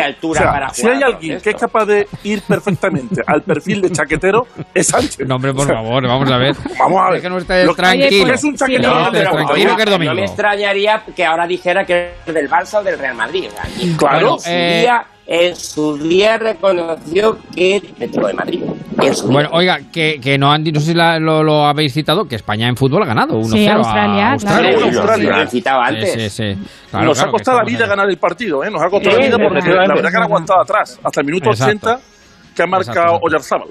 si 0.73 0.87
hay 0.87 0.95
al 0.97 1.03
alguien 1.03 1.39
que 1.41 1.49
es 1.49 1.55
capaz 1.55 1.85
de 1.85 1.90
ir 2.23 2.41
perfectamente 2.43 3.21
al 3.25 3.41
perfil 3.43 3.81
de 3.81 3.91
chaquetero, 3.91 4.47
es 4.73 4.87
Sánchez. 4.87 5.27
No, 5.27 5.35
hombre, 5.35 5.53
por 5.53 5.67
favor, 5.67 6.05
vamos 6.07 6.31
a 6.31 6.37
ver. 6.37 6.55
Vamos 6.77 7.01
a 7.01 7.05
ver. 7.09 7.15
Es 7.17 7.21
que 7.21 7.29
no 7.29 7.37
estés 7.37 7.65
Lo 7.65 7.75
tranquilo. 7.75 8.25
que 8.27 8.33
es 8.33 8.43
un 8.43 8.55
chaquetero. 8.55 8.93
No, 8.99 9.11
tranquilo 9.11 9.75
que 9.75 9.83
es 9.83 9.89
domingo. 9.89 10.11
No 10.13 10.19
me 10.19 10.25
extrañaría 10.25 11.03
que 11.15 11.25
ahora 11.25 11.47
dijera 11.47 11.85
que 11.85 12.13
es 12.25 12.33
del 12.33 12.49
Barça 12.49 12.79
o 12.79 12.83
del 12.83 12.97
Real 12.99 13.15
Madrid. 13.15 13.45
Claro. 13.97 14.33
En 14.35 14.39
su, 14.39 14.49
Eh, 14.49 14.79
día, 14.81 15.05
en 15.33 15.55
su 15.55 15.97
día 15.97 16.37
reconoció 16.37 17.37
que 17.55 17.81
dentro 17.97 18.27
de 18.27 18.33
Madrid. 18.33 18.61
Bueno, 19.27 19.49
oiga, 19.53 19.79
que, 19.91 20.19
que 20.21 20.37
no 20.37 20.51
han, 20.51 20.61
no 20.65 20.79
sé 20.81 20.87
si 20.87 20.93
la- 20.93 21.19
lo, 21.19 21.41
lo 21.41 21.65
habéis 21.65 21.93
citado, 21.93 22.25
que 22.25 22.35
España 22.35 22.67
en 22.67 22.75
fútbol 22.75 23.03
ha 23.03 23.05
ganado 23.05 23.35
1-0 23.39 23.45
Sí, 23.49 23.65
a 23.65 23.75
Australia, 23.75 24.31
Australia. 24.33 24.69
claro. 24.71 24.91
Sí, 24.91 24.97
Australia. 24.97 25.29
lo 25.29 25.35
han 25.37 25.47
citado 25.47 25.81
antes. 25.81 26.11
Sí, 26.13 26.19
sí, 26.19 26.29
sí. 26.29 26.67
Claro, 26.89 27.05
Nos 27.05 27.17
claro, 27.17 27.29
ha 27.29 27.31
costado 27.31 27.57
la 27.59 27.63
vida 27.63 27.83
ahí. 27.85 27.89
ganar 27.89 28.09
el 28.09 28.17
partido, 28.17 28.63
¿eh? 28.65 28.69
Nos 28.69 28.81
ha 28.81 28.89
costado 28.89 29.15
Sí, 29.15 29.21
la 29.21 29.27
vida 29.37 29.37
porque 29.47 29.69
la 29.69 29.87
verdad 29.95 30.11
que 30.11 30.17
han 30.17 30.23
aguantado 30.23 30.61
atrás, 30.61 30.99
hasta 31.01 31.21
el 31.21 31.25
minuto 31.25 31.49
Exacto. 31.51 31.87
80 31.87 31.99
que 32.55 32.63
ha 32.63 32.67
marcado. 32.67 33.19
Oyarzábal. 33.21 33.69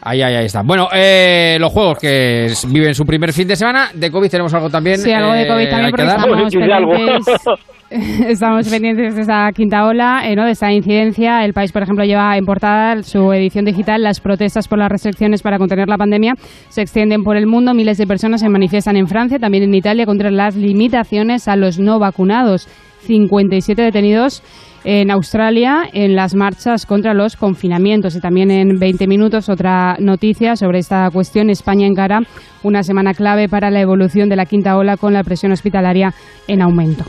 Ahí, 0.00 0.20
ahí, 0.22 0.34
ahí 0.34 0.46
está. 0.46 0.62
Bueno, 0.62 0.88
eh, 0.92 1.56
los 1.60 1.70
juegos 1.72 1.98
que 1.98 2.52
viven 2.68 2.94
su 2.94 3.04
primer 3.04 3.32
fin 3.34 3.46
de 3.48 3.56
semana. 3.56 3.90
De 3.94 4.10
COVID 4.10 4.30
tenemos 4.30 4.52
algo 4.54 4.68
también. 4.70 4.98
Sí, 4.98 5.12
algo 5.12 5.32
de 5.32 5.42
eh, 5.42 5.46
COVID 5.46 5.68
también 5.70 5.84
hay 5.86 5.92
que 5.92 5.96
porque 5.96 7.22
estamos 7.34 7.58
estamos 8.28 8.68
pendientes 8.68 9.14
de 9.14 9.22
esa 9.22 9.50
quinta 9.52 9.86
ola, 9.86 10.22
eh, 10.24 10.34
¿no? 10.34 10.44
de 10.44 10.52
esa 10.52 10.72
incidencia. 10.72 11.44
El 11.44 11.52
país, 11.52 11.70
por 11.70 11.82
ejemplo, 11.82 12.04
lleva 12.04 12.36
en 12.36 12.44
portada 12.44 13.00
su 13.02 13.32
edición 13.32 13.64
digital. 13.64 14.02
Las 14.02 14.20
protestas 14.20 14.66
por 14.66 14.78
las 14.78 14.88
restricciones 14.88 15.42
para 15.42 15.58
contener 15.58 15.88
la 15.88 15.96
pandemia 15.96 16.34
se 16.68 16.82
extienden 16.82 17.22
por 17.22 17.36
el 17.36 17.46
mundo. 17.46 17.72
Miles 17.72 17.98
de 17.98 18.06
personas 18.06 18.40
se 18.40 18.48
manifiestan 18.48 18.96
en 18.96 19.06
Francia, 19.06 19.38
también 19.38 19.62
en 19.62 19.74
Italia, 19.74 20.06
contra 20.06 20.30
las 20.32 20.56
limitaciones 20.56 21.46
a 21.46 21.54
los 21.56 21.78
no 21.78 21.98
vacunados. 22.00 22.68
57 23.06 23.82
detenidos 23.82 24.42
en 24.82 25.10
Australia 25.10 25.82
en 25.92 26.16
las 26.16 26.34
marchas 26.34 26.86
contra 26.86 27.14
los 27.14 27.36
confinamientos. 27.36 28.16
Y 28.16 28.20
también 28.20 28.50
en 28.50 28.78
20 28.78 29.06
minutos 29.06 29.48
otra 29.48 29.96
noticia 30.00 30.56
sobre 30.56 30.80
esta 30.80 31.08
cuestión. 31.12 31.48
España 31.48 31.86
encara 31.86 32.22
una 32.64 32.82
semana 32.82 33.14
clave 33.14 33.48
para 33.48 33.70
la 33.70 33.80
evolución 33.80 34.28
de 34.28 34.36
la 34.36 34.46
quinta 34.46 34.76
ola 34.76 34.96
con 34.96 35.12
la 35.12 35.22
presión 35.22 35.52
hospitalaria 35.52 36.12
en 36.48 36.62
aumento. 36.62 37.04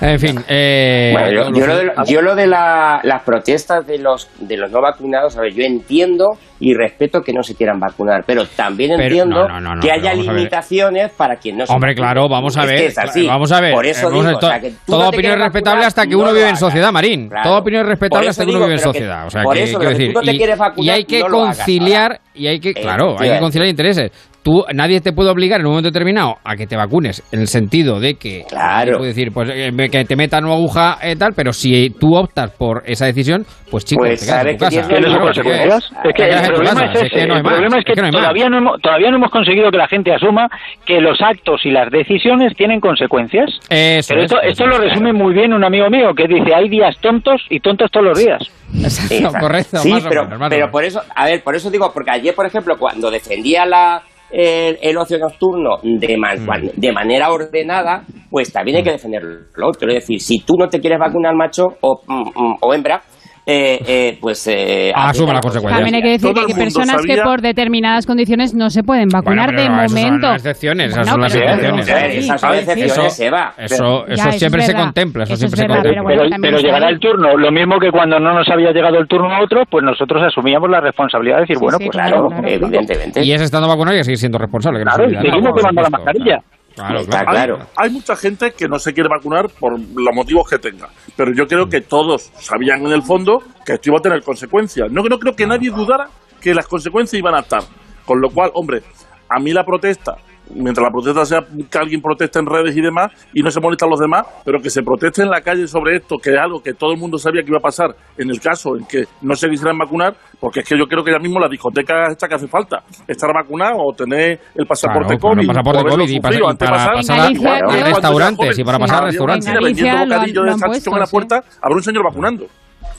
En 0.00 0.20
fin, 0.20 0.38
eh, 0.48 1.10
Bueno, 1.12 1.30
yo, 1.54 1.66
lo 1.66 1.76
de, 1.76 1.92
yo 2.06 2.20
lo 2.22 2.34
de 2.34 2.46
la- 2.46 3.00
las 3.02 3.22
protestas 3.22 3.86
de 3.86 3.98
los 3.98 4.28
de 4.38 4.56
los 4.58 4.70
no 4.70 4.82
vacunados, 4.82 5.36
a 5.36 5.40
ver, 5.40 5.54
yo 5.54 5.64
entiendo 5.64 6.32
y 6.60 6.74
respeto 6.74 7.22
que 7.22 7.32
no 7.32 7.42
se 7.42 7.54
quieran 7.54 7.80
vacunar, 7.80 8.22
pero 8.26 8.44
también 8.46 8.90
Pero- 8.96 9.02
entiendo 9.02 9.48
no, 9.48 9.54
no, 9.54 9.60
no, 9.60 9.74
no, 9.76 9.80
que 9.80 9.90
haya 9.90 10.12
limitaciones 10.14 11.10
para 11.12 11.36
quien 11.36 11.56
no 11.58 11.66
se 11.66 11.72
Hombre, 11.72 11.94
claro, 11.94 12.28
vamos 12.28 12.56
a 12.56 12.62
Es 12.62 12.66
ver. 12.66 12.76
que 12.78 12.86
es 12.86 12.98
así. 12.98 13.20
claro, 13.22 13.34
Vamos 13.36 13.52
a 13.52 13.60
ver. 13.60 13.72
Por 13.72 13.86
eso 13.86 14.08
eh, 14.08 14.12
digo, 14.12 14.36
o 14.36 14.40
sea, 14.40 14.60
que 14.60 14.72
toda 14.86 15.08
opinión 15.08 15.32
es 15.34 15.40
respetable 15.40 15.84
hasta 15.86 16.04
que 16.04 16.10
no 16.12 16.18
uno 16.20 16.32
vive 16.32 16.48
en 16.50 16.56
sociedad, 16.56 16.92
Marín. 16.92 17.28
Claro. 17.28 17.48
Toda 17.48 17.58
opinión 17.60 17.82
es 17.82 17.88
respetable 17.88 18.28
hasta 18.28 18.44
que 18.44 18.50
uno 18.50 18.60
vive 18.60 18.72
en 18.72 18.78
sociedad. 18.78 19.26
O 19.26 19.30
sea, 19.30 19.42
por 19.42 19.54
que, 19.54 19.62
eso, 19.62 19.78
decir, 19.78 20.08
tú 20.12 20.20
no 20.20 20.20
te 20.22 20.32
y- 20.32 20.38
quieres 20.38 20.58
vacunar, 20.58 20.84
y 20.86 20.90
hay 20.90 21.04
que 21.04 21.20
conciliar 21.22 22.20
y 22.34 22.46
hay 22.48 22.60
que, 22.60 22.74
claro, 22.74 23.16
hay 23.18 23.30
que 23.30 23.38
conciliar 23.40 23.68
intereses. 23.68 24.10
Tú, 24.46 24.64
nadie 24.72 25.00
te 25.00 25.12
puede 25.12 25.28
obligar 25.28 25.58
en 25.58 25.66
un 25.66 25.72
momento 25.72 25.90
determinado 25.90 26.36
a 26.44 26.54
que 26.54 26.68
te 26.68 26.76
vacunes, 26.76 27.20
en 27.32 27.40
el 27.40 27.48
sentido 27.48 27.98
de 27.98 28.14
que, 28.14 28.44
Claro. 28.48 28.98
puede 28.98 29.08
decir, 29.08 29.32
pues 29.34 29.50
eh, 29.52 29.72
que 29.90 30.04
te 30.04 30.14
metan 30.14 30.44
una 30.44 30.54
aguja 30.54 30.98
eh, 31.02 31.16
tal, 31.16 31.32
pero 31.34 31.52
si 31.52 31.90
tú 31.90 32.14
optas 32.14 32.52
por 32.52 32.84
esa 32.86 33.06
decisión, 33.06 33.44
pues 33.72 33.84
chico, 33.84 34.02
Pues, 34.02 34.20
te 34.20 34.26
quedas 34.26 34.38
en 34.38 34.42
¿sabes 34.44 34.56
tu 34.56 34.58
qué 34.58 34.64
casa. 34.66 34.70
tiene 34.70 34.86
¿Tiene 34.86 35.02
sus 35.02 35.10
Claro, 35.10 35.24
consecuencias? 35.24 35.90
que- 35.90 36.08
Es 36.10 36.14
que 36.14 36.22
el 36.22 36.46
problema 36.54 36.80
casa, 36.80 36.92
es 36.92 37.02
ese. 37.12 37.22
el 37.22 37.28
más, 37.28 37.42
problema 37.42 37.78
es 37.80 37.84
que, 37.84 37.92
todavía, 38.12 38.48
no 38.48 38.58
hemos, 38.58 38.80
todavía 38.80 39.10
no 39.10 39.16
hemos 39.16 39.30
conseguido 39.32 39.70
que 39.72 39.78
la 39.78 39.88
gente 39.88 40.14
asuma 40.14 40.48
que 40.86 41.00
los 41.00 41.20
actos 41.20 41.66
y 41.66 41.70
las 41.72 41.90
decisiones 41.90 42.54
tienen 42.56 42.78
consecuencias. 42.78 43.50
Eso 43.68 44.08
Pero 44.14 44.20
es, 44.20 44.30
esto, 44.30 44.40
eso 44.42 44.48
esto 44.52 44.64
es. 44.64 44.70
lo 44.70 44.78
resume 44.78 45.12
muy 45.12 45.34
bien 45.34 45.54
un 45.54 45.64
amigo 45.64 45.90
mío 45.90 46.14
que 46.16 46.28
dice, 46.28 46.54
hay 46.54 46.68
días 46.68 46.96
tontos 47.00 47.42
y 47.50 47.58
tontos 47.58 47.90
todos 47.90 48.06
los 48.06 48.16
días. 48.20 48.40
Exacto, 48.80 49.12
Exacto. 49.14 49.38
correcto. 49.40 49.76
Sí, 49.78 49.90
más 49.90 50.06
o 50.06 50.08
pero, 50.08 50.22
menos, 50.22 50.38
más 50.38 50.46
o 50.46 50.50
pero 50.50 50.60
menos. 50.66 50.70
por 50.70 50.84
eso, 50.84 51.00
a 51.16 51.24
ver, 51.24 51.42
por 51.42 51.56
eso 51.56 51.68
digo, 51.68 51.90
porque 51.92 52.12
ayer, 52.12 52.32
por 52.32 52.46
ejemplo, 52.46 52.76
cuando 52.78 53.10
defendía 53.10 53.66
la, 53.66 54.02
el, 54.30 54.78
el 54.82 54.96
ocio 54.98 55.18
nocturno 55.18 55.76
de, 55.82 56.16
man- 56.16 56.38
Mm. 56.40 56.70
de 56.80 56.92
manera 56.92 57.30
ordenada, 57.30 58.02
pues 58.30 58.52
también 58.52 58.78
hay 58.78 58.82
que 58.82 58.92
defenderlo. 58.92 59.70
Quiero 59.78 59.94
decir, 59.94 60.20
si 60.20 60.40
tú 60.40 60.54
no 60.58 60.68
te 60.68 60.80
quieres 60.80 60.98
vacunar, 60.98 61.34
macho 61.34 61.64
o, 61.80 62.00
mm, 62.06 62.28
mm, 62.34 62.56
o 62.60 62.74
hembra, 62.74 63.02
eh, 63.46 63.78
eh, 63.86 64.18
pues... 64.20 64.44
Eh, 64.48 64.92
Asume 64.94 65.32
la 65.32 65.40
consecuencia. 65.40 65.76
También 65.76 65.94
hay 65.94 66.02
que 66.02 66.10
decir 66.18 66.34
que 66.34 66.40
hay 66.40 66.54
personas 66.54 67.02
que 67.06 67.16
por 67.22 67.40
determinadas 67.40 68.04
condiciones 68.04 68.54
no 68.54 68.70
se 68.70 68.82
pueden 68.82 69.08
vacunar 69.08 69.54
Bueno, 69.54 69.82
de 69.82 69.88
son 69.88 69.94
momento. 69.94 70.26
las 70.26 70.44
excepciones, 70.44 70.92
esas 70.92 71.08
son 71.08 71.20
las 71.20 71.34
excepciones. 71.34 71.88
Esas 71.88 72.40
son 72.40 72.54
excepciones, 72.54 72.98
Eso, 72.98 73.24
Eva. 73.24 73.54
eso, 73.56 74.04
siempre 74.32 74.62
se 74.62 74.74
contempla, 74.74 75.22
eso, 75.24 75.34
Eso 75.34 75.46
siempre 75.46 75.60
se 75.60 75.66
contempla. 75.68 76.38
Pero, 76.42 76.58
llegará 76.58 76.88
el 76.88 76.98
turno, 76.98 77.36
lo 77.36 77.52
mismo 77.52 77.78
que 77.78 77.90
cuando 77.92 78.18
no 78.18 78.34
nos 78.34 78.48
había 78.48 78.72
llegado 78.72 78.98
el 78.98 79.06
turno 79.06 79.32
a 79.32 79.42
otros, 79.44 79.64
pues 79.70 79.84
nosotros 79.84 80.22
asumíamos 80.26 80.68
la 80.68 80.80
responsabilidad 80.80 81.36
de 81.36 81.40
decir, 81.42 81.56
Sí, 81.56 81.62
bueno, 81.62 81.78
sí, 81.78 81.84
pues 81.86 81.96
claro, 81.96 82.26
claro, 82.26 82.42
claro. 82.42 82.48
Evidentemente. 82.48 83.24
Y 83.24 83.32
es 83.32 83.40
estando 83.42 83.68
vacunado 83.68 83.96
y 83.96 84.02
seguir 84.02 84.18
siendo 84.18 84.38
responsable. 84.38 84.82
Claro, 84.82 85.08
y 85.08 85.14
seguimos 85.14 85.52
llevando 85.56 85.82
la 85.82 85.90
mascarilla. 85.90 86.38
Claro, 86.76 87.00
Está 87.00 87.24
claro. 87.24 87.56
claro. 87.56 87.70
Hay 87.74 87.90
mucha 87.90 88.14
gente 88.14 88.52
que 88.52 88.68
no 88.68 88.78
se 88.78 88.92
quiere 88.92 89.08
vacunar 89.08 89.48
por 89.48 89.72
los 89.80 90.14
motivos 90.14 90.48
que 90.48 90.58
tenga, 90.58 90.90
pero 91.16 91.32
yo 91.34 91.46
creo 91.46 91.66
que 91.68 91.80
todos 91.80 92.30
sabían 92.38 92.84
en 92.84 92.92
el 92.92 93.02
fondo 93.02 93.42
que 93.64 93.72
esto 93.72 93.88
iba 93.88 93.98
a 93.98 94.02
tener 94.02 94.22
consecuencias. 94.22 94.92
No, 94.92 95.02
no 95.02 95.18
creo 95.18 95.34
que 95.34 95.46
nadie 95.46 95.70
dudara 95.70 96.08
que 96.40 96.54
las 96.54 96.68
consecuencias 96.68 97.18
iban 97.18 97.34
a 97.34 97.40
estar. 97.40 97.62
Con 98.04 98.20
lo 98.20 98.28
cual, 98.28 98.50
hombre, 98.54 98.82
a 99.28 99.40
mí 99.40 99.52
la 99.52 99.64
protesta, 99.64 100.16
mientras 100.54 100.84
la 100.84 100.90
protesta 100.90 101.24
sea 101.24 101.40
que 101.70 101.78
alguien 101.78 102.00
proteste 102.00 102.38
en 102.38 102.46
redes 102.46 102.76
y 102.76 102.80
demás 102.80 103.10
y 103.32 103.42
no 103.42 103.50
se 103.50 103.60
molestan 103.60 103.90
los 103.90 103.98
demás, 103.98 104.26
pero 104.44 104.60
que 104.60 104.70
se 104.70 104.82
proteste 104.82 105.22
en 105.22 105.30
la 105.30 105.40
calle 105.40 105.66
sobre 105.66 105.96
esto, 105.96 106.16
que 106.18 106.30
es 106.30 106.38
algo 106.38 106.62
que 106.62 106.74
todo 106.74 106.92
el 106.92 106.98
mundo 106.98 107.18
sabía 107.18 107.42
que 107.42 107.48
iba 107.48 107.58
a 107.58 107.62
pasar 107.62 107.96
en 108.16 108.30
el 108.30 108.40
caso 108.40 108.76
en 108.76 108.84
que 108.86 109.04
no 109.22 109.34
se 109.34 109.48
quisieran 109.48 109.78
vacunar, 109.78 110.14
porque 110.40 110.60
es 110.60 110.68
que 110.68 110.78
yo 110.78 110.84
creo 110.86 111.02
que 111.02 111.12
ya 111.12 111.18
mismo 111.18 111.38
la 111.40 111.48
discoteca 111.48 112.08
esta 112.10 112.28
que 112.28 112.34
hace 112.34 112.46
falta, 112.48 112.82
estar 113.06 113.30
vacunado 113.32 113.78
o 113.78 113.92
tener 113.92 114.38
el 114.54 114.66
pasaporte 114.66 115.16
claro, 115.18 115.36
COVID, 115.36 115.46
pasaporte 115.46 115.78
o 115.78 115.80
haberlo 115.80 116.04
COVID 116.04 116.14
y 116.14 116.20
para- 116.20 116.36
y 116.36 116.40
para 116.40 116.56
pasar, 116.56 116.94
a- 117.20 117.76
era 117.76 117.86
restaurantes 117.88 118.58
y 118.58 118.64
para 118.64 118.78
pasar 118.78 119.02
a 119.02 119.06
restaurantes. 119.06 119.46
vendiendo 119.46 119.60
Galicia 119.62 119.92
lo 119.92 119.98
han- 119.98 120.08
bocadillo 120.08 120.42
lo 120.44 120.52
de 120.52 120.58
salchichón 120.58 120.94
en 120.94 121.00
la 121.00 121.06
puerta, 121.06 121.42
habrá 121.62 121.76
un 121.76 121.82
señor 121.82 122.04
vacunando. 122.04 122.46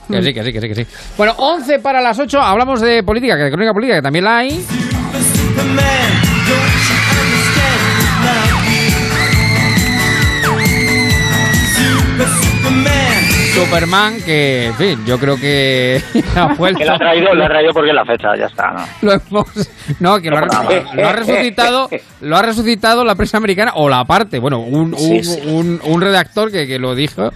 Que 0.10 0.22
sí, 0.24 0.34
que 0.34 0.44
sí, 0.44 0.54
que 0.54 0.62
sí, 0.62 0.68
que 0.70 0.76
sí. 0.76 0.86
Bueno, 1.18 1.34
11 1.38 1.80
para 1.80 2.02
las 2.02 2.18
8, 2.18 2.40
hablamos 2.42 2.80
de 2.82 3.04
política, 3.04 3.36
que 3.38 3.44
de 3.44 3.52
crónica 3.52 3.74
política, 3.74 3.96
que 3.98 4.02
también 4.02 4.24
la 4.26 4.38
hay. 4.38 4.66
Superman, 13.70 14.14
que, 14.26 14.68
en 14.68 14.74
fin, 14.76 15.06
yo 15.06 15.20
creo 15.20 15.36
que 15.38 16.02
ha 16.36 16.54
vuelto. 16.56 16.80
Que 16.80 16.86
la 16.86 16.96
ha 16.96 16.98
traído, 16.98 17.34
la 17.34 17.46
ha 17.46 17.50
traído 17.50 17.74
porque 17.74 17.90
es 17.90 17.96
la 17.96 18.06
fecha, 18.06 18.30
ya 18.38 18.46
está. 18.46 18.72
¿no? 18.72 18.86
Lo 19.02 19.14
hemos- 19.14 19.70
no, 20.00 20.20
que 20.20 20.30
lo 20.30 20.38
ha, 20.38 20.42
lo 20.94 21.08
ha 21.08 21.12
resucitado, 21.14 21.90
lo 22.22 22.38
ha 22.38 22.42
resucitado 22.42 23.04
la 23.04 23.16
prensa 23.16 23.38
americana 23.38 23.74
o 23.76 23.90
la 23.90 24.06
parte, 24.06 24.40
bueno, 24.40 24.60
un, 24.60 24.94
un, 24.94 24.98
Sí, 24.98 25.24
sí. 25.24 25.42
un- 25.46 25.80
un 25.84 26.02
redactor 26.02 26.52
que, 26.52 26.66
que 26.68 26.80
lo 26.80 26.96
dijo, 26.96 27.30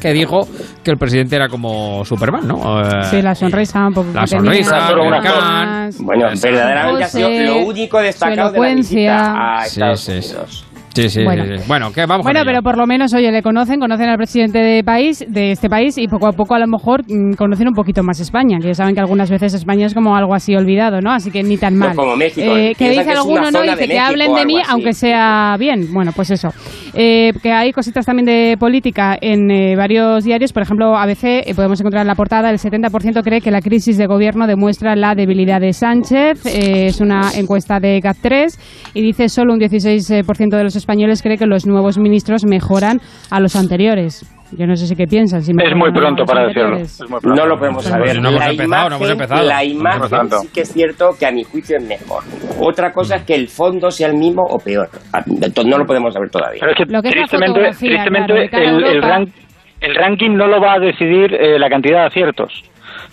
que 0.00 0.12
dijo 0.12 0.48
que 0.82 0.90
el 0.90 0.96
presidente 0.98 1.36
era 1.36 1.48
como 1.48 2.04
Superman, 2.04 2.46
¿no? 2.48 2.80
Eh, 2.80 3.04
Sí, 3.10 3.22
la 3.22 3.34
sonrisa 3.34 3.86
un 3.86 3.94
poco. 3.94 4.08
La 4.14 4.26
sonrisa, 4.26 4.88
el 4.90 5.22
can. 5.22 5.90
Bueno, 6.00 6.28
verdaderamente 6.42 7.04
ha 7.04 7.08
sido 7.08 7.28
lo 7.30 7.56
único 7.66 7.98
destacado 8.00 8.52
de 8.52 8.58
la 8.60 8.74
visita 8.74 9.58
a 9.58 9.64
Sí, 9.64 9.68
Estados 9.80 10.00
sí, 10.00 10.22
sí. 10.22 10.30
Unidos. 10.34 10.64
Sí, 10.94 11.08
sí, 11.08 11.24
Bueno. 11.24 11.44
sí, 11.44 11.58
sí. 11.58 11.64
Bueno, 11.68 11.92
¿qué 11.92 12.06
vamos 12.06 12.24
Bueno, 12.24 12.40
pero 12.44 12.62
por 12.62 12.78
lo 12.78 12.86
menos, 12.86 13.12
oye, 13.14 13.30
le 13.32 13.42
conocen, 13.42 13.80
conocen 13.80 14.08
al 14.08 14.16
presidente 14.16 14.58
de 14.58 14.84
país, 14.84 15.24
de 15.28 15.52
este 15.52 15.68
país, 15.68 15.98
y 15.98 16.08
poco 16.08 16.28
a 16.28 16.32
poco 16.32 16.54
a 16.54 16.58
lo 16.58 16.66
mejor 16.66 17.02
mm, 17.06 17.34
conocen 17.34 17.68
un 17.68 17.74
poquito 17.74 18.02
más 18.02 18.20
España, 18.20 18.58
que 18.60 18.68
ya 18.68 18.74
saben 18.74 18.94
que 18.94 19.00
algunas 19.00 19.30
veces 19.30 19.54
España 19.54 19.86
es 19.86 19.94
como 19.94 20.16
algo 20.16 20.34
así 20.34 20.54
olvidado, 20.54 21.00
¿no? 21.00 21.10
Así 21.12 21.30
que 21.30 21.42
ni 21.42 21.56
tan 21.56 21.76
mal. 21.76 21.96
como 21.96 22.16
México, 22.16 22.54
Eh, 22.56 22.74
que 22.78 22.90
dice 22.90 23.04
que 23.04 23.10
alguno, 23.10 23.50
¿no? 23.50 23.62
Dice 23.62 23.86
que 23.88 23.98
hablen 23.98 24.34
de 24.34 24.46
mí, 24.46 24.60
así. 24.60 24.70
aunque 24.70 24.92
sea 24.92 25.56
bien. 25.58 25.92
Bueno, 25.92 26.12
pues 26.14 26.30
eso. 26.30 26.48
Eh, 26.94 27.32
que 27.42 27.50
hay 27.52 27.72
cositas 27.72 28.06
también 28.06 28.26
de 28.26 28.56
política 28.58 29.16
en 29.20 29.50
eh, 29.50 29.74
varios 29.76 30.24
diarios. 30.24 30.52
Por 30.52 30.62
ejemplo, 30.62 30.96
ABC, 30.96 31.24
eh, 31.24 31.52
podemos 31.54 31.80
encontrar 31.80 32.02
en 32.02 32.08
la 32.08 32.14
portada, 32.14 32.50
el 32.50 32.58
70% 32.58 33.22
cree 33.22 33.40
que 33.40 33.50
la 33.50 33.60
crisis 33.60 33.98
de 33.98 34.06
gobierno 34.06 34.46
demuestra 34.46 34.94
la 34.94 35.14
debilidad 35.14 35.60
de 35.60 35.72
Sánchez. 35.72 36.46
Eh, 36.46 36.86
es 36.86 37.00
una 37.00 37.32
encuesta 37.36 37.80
de 37.80 38.00
GAT3 38.00 38.58
y 38.94 39.02
dice 39.02 39.28
solo 39.28 39.54
un 39.54 39.60
16% 39.60 40.56
de 40.56 40.62
los 40.62 40.76
españoles 40.84 41.22
cree 41.22 41.38
que 41.38 41.46
los 41.46 41.66
nuevos 41.66 41.98
ministros 41.98 42.44
mejoran 42.44 43.00
a 43.30 43.40
los 43.40 43.56
anteriores. 43.56 44.24
Yo 44.56 44.66
no 44.66 44.76
sé 44.76 44.86
si 44.86 44.94
qué 44.94 45.06
piensan. 45.06 45.42
Si 45.42 45.50
Es 45.50 45.74
muy 45.74 45.90
pronto 45.92 46.24
para 46.24 46.46
decirlo. 46.46 46.76
Es. 46.76 47.00
No 47.24 47.46
lo 47.46 47.56
podemos 47.58 47.82
saber. 47.84 48.20
no 48.20 48.28
hemos 48.28 48.40
la 48.40 48.50
empezado, 48.50 48.90
no 48.90 48.96
hemos 48.96 49.08
imagen, 49.08 49.22
empezado. 49.22 49.48
la 49.48 49.64
imagen 49.64 50.02
empezado. 50.04 50.38
sí 50.42 50.48
que 50.54 50.60
es 50.60 50.72
cierto 50.72 51.10
que 51.18 51.26
a 51.26 51.32
mi 51.32 51.42
juicio 51.42 51.76
es 51.78 51.84
mejor. 51.88 52.22
Otra 52.60 52.92
cosa 52.92 53.16
es 53.16 53.22
que 53.24 53.34
el 53.34 53.48
fondo 53.48 53.90
sea 53.90 54.08
el 54.08 54.14
mismo 54.16 54.42
o 54.48 54.58
peor. 54.58 54.88
Entonces 55.26 55.66
no 55.66 55.78
lo 55.78 55.84
podemos 55.86 56.12
saber 56.14 56.30
todavía. 56.30 56.60
Pero 56.60 56.72
es 56.72 56.78
que, 56.78 56.84
Lo 56.92 57.02
que 57.02 57.08
es 57.08 57.14
tristemente, 57.14 57.48
fotografía, 57.52 57.88
tristemente 57.90 58.48
claro, 58.48 58.76
el, 58.78 58.84
el, 58.84 59.02
rank- 59.02 59.32
el 59.80 59.94
ranking 59.96 60.30
no 60.36 60.46
lo 60.46 60.60
va 60.60 60.74
a 60.74 60.78
decidir 60.78 61.34
eh, 61.34 61.58
la 61.58 61.68
cantidad 61.68 62.00
de 62.02 62.06
aciertos, 62.06 62.52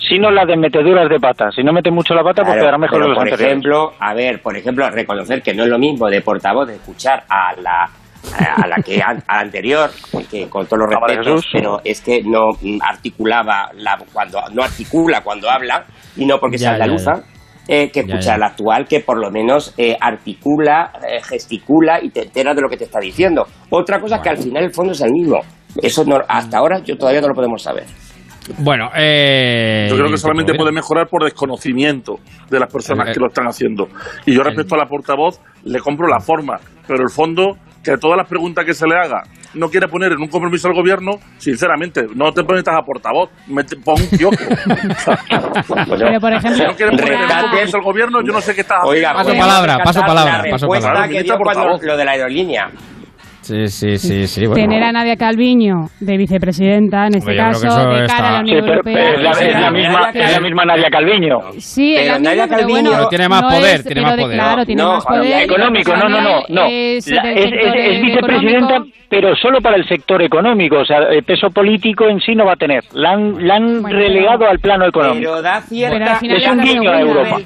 sino 0.09 0.31
la 0.31 0.45
de 0.45 0.57
meteduras 0.57 1.07
de 1.09 1.19
pata. 1.19 1.49
Si 1.55 1.63
no 1.63 1.71
mete 1.73 1.91
mucho 1.91 2.13
la 2.13 2.23
pata, 2.23 2.41
pues 2.43 2.53
Claro, 2.53 2.61
quedará 2.61 2.77
mejor 2.77 2.97
pero 2.99 3.07
los 3.09 3.17
por 3.17 3.27
anteriores. 3.27 3.47
ejemplo, 3.51 3.91
a 3.99 4.13
ver, 4.13 4.41
por 4.41 4.57
ejemplo, 4.57 4.89
reconocer 4.89 5.41
que 5.41 5.53
no 5.53 5.63
es 5.63 5.69
lo 5.69 5.77
mismo 5.79 6.07
de 6.09 6.21
portavoz 6.21 6.67
de 6.67 6.75
escuchar 6.75 7.23
a 7.29 7.53
la 7.61 7.89
a 8.55 8.67
la 8.67 8.75
que 8.83 9.01
a 9.01 9.13
la 9.13 9.39
anterior, 9.41 9.89
que 10.29 10.47
con 10.47 10.65
todos 10.67 10.79
los 10.83 10.89
respetos, 10.89 11.45
pero 11.51 11.79
es 11.83 12.01
que 12.01 12.21
no 12.23 12.49
articulaba 12.87 13.69
la, 13.75 13.97
cuando 14.13 14.39
no 14.53 14.63
articula 14.63 15.21
cuando 15.21 15.49
habla 15.49 15.83
y 16.15 16.25
no 16.25 16.37
porque 16.37 16.57
Ya, 16.57 16.69
sea 16.69 16.77
ya, 16.77 16.83
andaluza. 16.83 17.13
eh, 17.67 17.89
que 17.91 18.01
escuchar 18.01 18.37
la 18.39 18.47
actual 18.47 18.87
que 18.87 18.99
por 18.99 19.17
lo 19.19 19.31
menos 19.31 19.73
eh, 19.77 19.95
articula, 19.99 20.91
eh, 21.07 21.19
gesticula 21.23 21.99
y 22.03 22.09
te 22.09 22.23
enteras 22.23 22.55
de 22.55 22.61
lo 22.61 22.69
que 22.69 22.77
te 22.77 22.83
está 22.83 22.99
diciendo. 22.99 23.45
Otra 23.71 23.99
cosa 23.99 24.17
es 24.17 24.21
que 24.21 24.29
al 24.29 24.37
final 24.37 24.63
el 24.65 24.71
fondo 24.73 24.91
es 24.93 25.01
el 25.01 25.11
mismo. 25.11 25.39
Eso 25.81 26.03
no, 26.05 26.17
hasta 26.27 26.57
ahora 26.57 26.79
yo 26.79 26.97
todavía 26.97 27.21
no 27.21 27.29
lo 27.29 27.33
podemos 27.33 27.63
saber. 27.63 27.85
Bueno, 28.57 28.89
eh, 28.95 29.87
Yo 29.89 29.95
creo 29.95 30.07
que 30.07 30.13
¿qué 30.13 30.17
solamente 30.17 30.53
puede 30.55 30.71
mejorar 30.71 31.07
por 31.07 31.23
desconocimiento 31.23 32.19
de 32.49 32.59
las 32.59 32.71
personas 32.71 33.09
Eh, 33.09 33.11
que 33.13 33.19
lo 33.19 33.27
están 33.27 33.47
haciendo. 33.47 33.87
Y 34.25 34.33
yo 34.35 34.43
respecto 34.43 34.75
a 34.75 34.77
la 34.79 34.85
portavoz, 34.87 35.39
le 35.63 35.79
compro 35.79 36.07
la 36.07 36.19
forma, 36.19 36.59
pero 36.87 37.03
el 37.03 37.09
fondo, 37.09 37.57
que 37.83 37.97
todas 37.97 38.17
las 38.17 38.27
preguntas 38.27 38.65
que 38.65 38.73
se 38.73 38.87
le 38.87 38.95
haga 38.95 39.23
no 39.53 39.69
quiere 39.69 39.87
poner 39.87 40.13
en 40.13 40.19
un 40.21 40.27
compromiso 40.27 40.69
al 40.69 40.73
gobierno, 40.73 41.11
sinceramente, 41.37 42.07
no 42.15 42.31
te 42.31 42.41
metas 42.43 42.75
a 42.75 42.81
portavoz, 42.83 43.29
pon 43.83 44.01
un 44.01 44.07
kiosco. 44.17 44.43
Pero, 45.97 46.19
por 46.19 46.33
ejemplo, 46.33 46.57
si 46.57 46.63
no 46.63 46.75
quieres 46.75 46.99
poner 46.99 47.13
en 47.13 47.21
un 47.21 47.27
compromiso 47.41 47.77
al 47.77 47.83
gobierno, 47.83 48.19
yo 48.25 48.33
no 48.33 48.41
sé 48.41 48.55
qué 48.55 48.61
estás 48.61 48.79
Oiga, 48.83 49.13
Paso 49.13 49.33
palabra, 49.37 49.77
paso 49.83 50.01
palabra, 50.01 50.41
la 50.43 50.51
paso 50.51 50.67
palabra. 50.67 51.01
que 51.03 51.07
Ministra 51.09 51.35
dio 51.35 51.43
cuando 51.43 51.61
portavoz. 51.63 51.83
lo 51.83 51.97
de 51.97 52.05
la 52.05 52.11
aerolínea. 52.11 52.71
Sí, 53.41 53.67
sí, 53.67 53.97
sí, 53.97 54.27
sí. 54.27 54.45
Bueno. 54.45 54.53
Tener 54.55 54.83
a 54.83 54.91
Nadia 54.91 55.15
Calviño 55.17 55.87
de 55.99 56.15
vicepresidenta, 56.17 57.07
en 57.07 57.15
este 57.15 57.35
caso, 57.35 57.67
de 57.89 58.01
está- 58.05 58.15
cara 58.15 58.29
a 58.29 58.31
la 58.33 58.37
Sí, 58.37 58.43
Unión 58.51 58.59
pero, 58.61 58.73
Europea. 58.73 58.93
pero 58.93 59.17
es, 59.17 59.21
la, 59.23 59.31
es 59.31 59.59
la 59.61 59.71
misma, 59.71 60.09
es 60.13 60.31
la 60.33 60.39
misma 60.39 60.65
Nadia 60.65 60.89
Calviño. 60.91 61.37
Sí, 61.57 61.95
es 61.95 62.01
Pero 62.01 62.13
la 62.13 62.19
Nadia 62.19 62.43
misma, 62.43 62.47
pero 62.57 62.67
Calviño- 62.67 62.71
bueno, 62.73 62.91
Pero 62.97 63.09
tiene 63.09 63.29
más 63.29 63.41
no 63.41 63.47
poder, 63.49 63.75
es- 63.79 63.85
tiene 63.85 64.01
más 64.01 64.15
de- 64.17 64.21
poder. 64.23 64.37
Claro, 64.37 64.65
tiene 64.65 64.83
No, 64.83 64.93
más 64.93 65.05
poder. 65.05 65.43
Económico, 65.43 65.95
no, 65.97 66.09
no, 66.09 66.21
no. 66.21 66.39
no. 66.49 66.65
Es, 66.69 67.07
La- 67.11 67.23
del 67.23 67.37
es, 67.37 67.43
sector, 67.49 67.77
es- 67.77 67.95
es 67.97 68.01
vicepresidenta, 68.03 68.67
económico. 68.75 68.97
pero 69.09 69.35
solo 69.35 69.61
para 69.61 69.75
el 69.75 69.87
sector 69.87 70.21
económico. 70.21 70.77
O 70.77 70.85
sea, 70.85 70.97
el 71.09 71.23
peso 71.23 71.49
político 71.49 72.07
en 72.07 72.19
sí 72.21 72.35
no 72.35 72.45
va 72.45 72.53
a 72.53 72.57
tener. 72.57 72.83
La 72.93 73.11
han, 73.13 73.47
la 73.47 73.55
han 73.55 73.81
Bueno, 73.81 73.97
relegado 73.97 74.39
pero- 74.39 74.51
al 74.51 74.59
plano 74.59 74.85
económico. 74.85 75.31
Pero 75.31 75.41
da 75.41 75.61
cierta, 75.61 75.97
Pero 75.97 76.11
al 76.11 76.17
final 76.17 76.37
es 76.37 76.47
un 76.47 76.61
guiño 76.61 76.91
a. 76.91 76.99
Europa. 77.01 77.37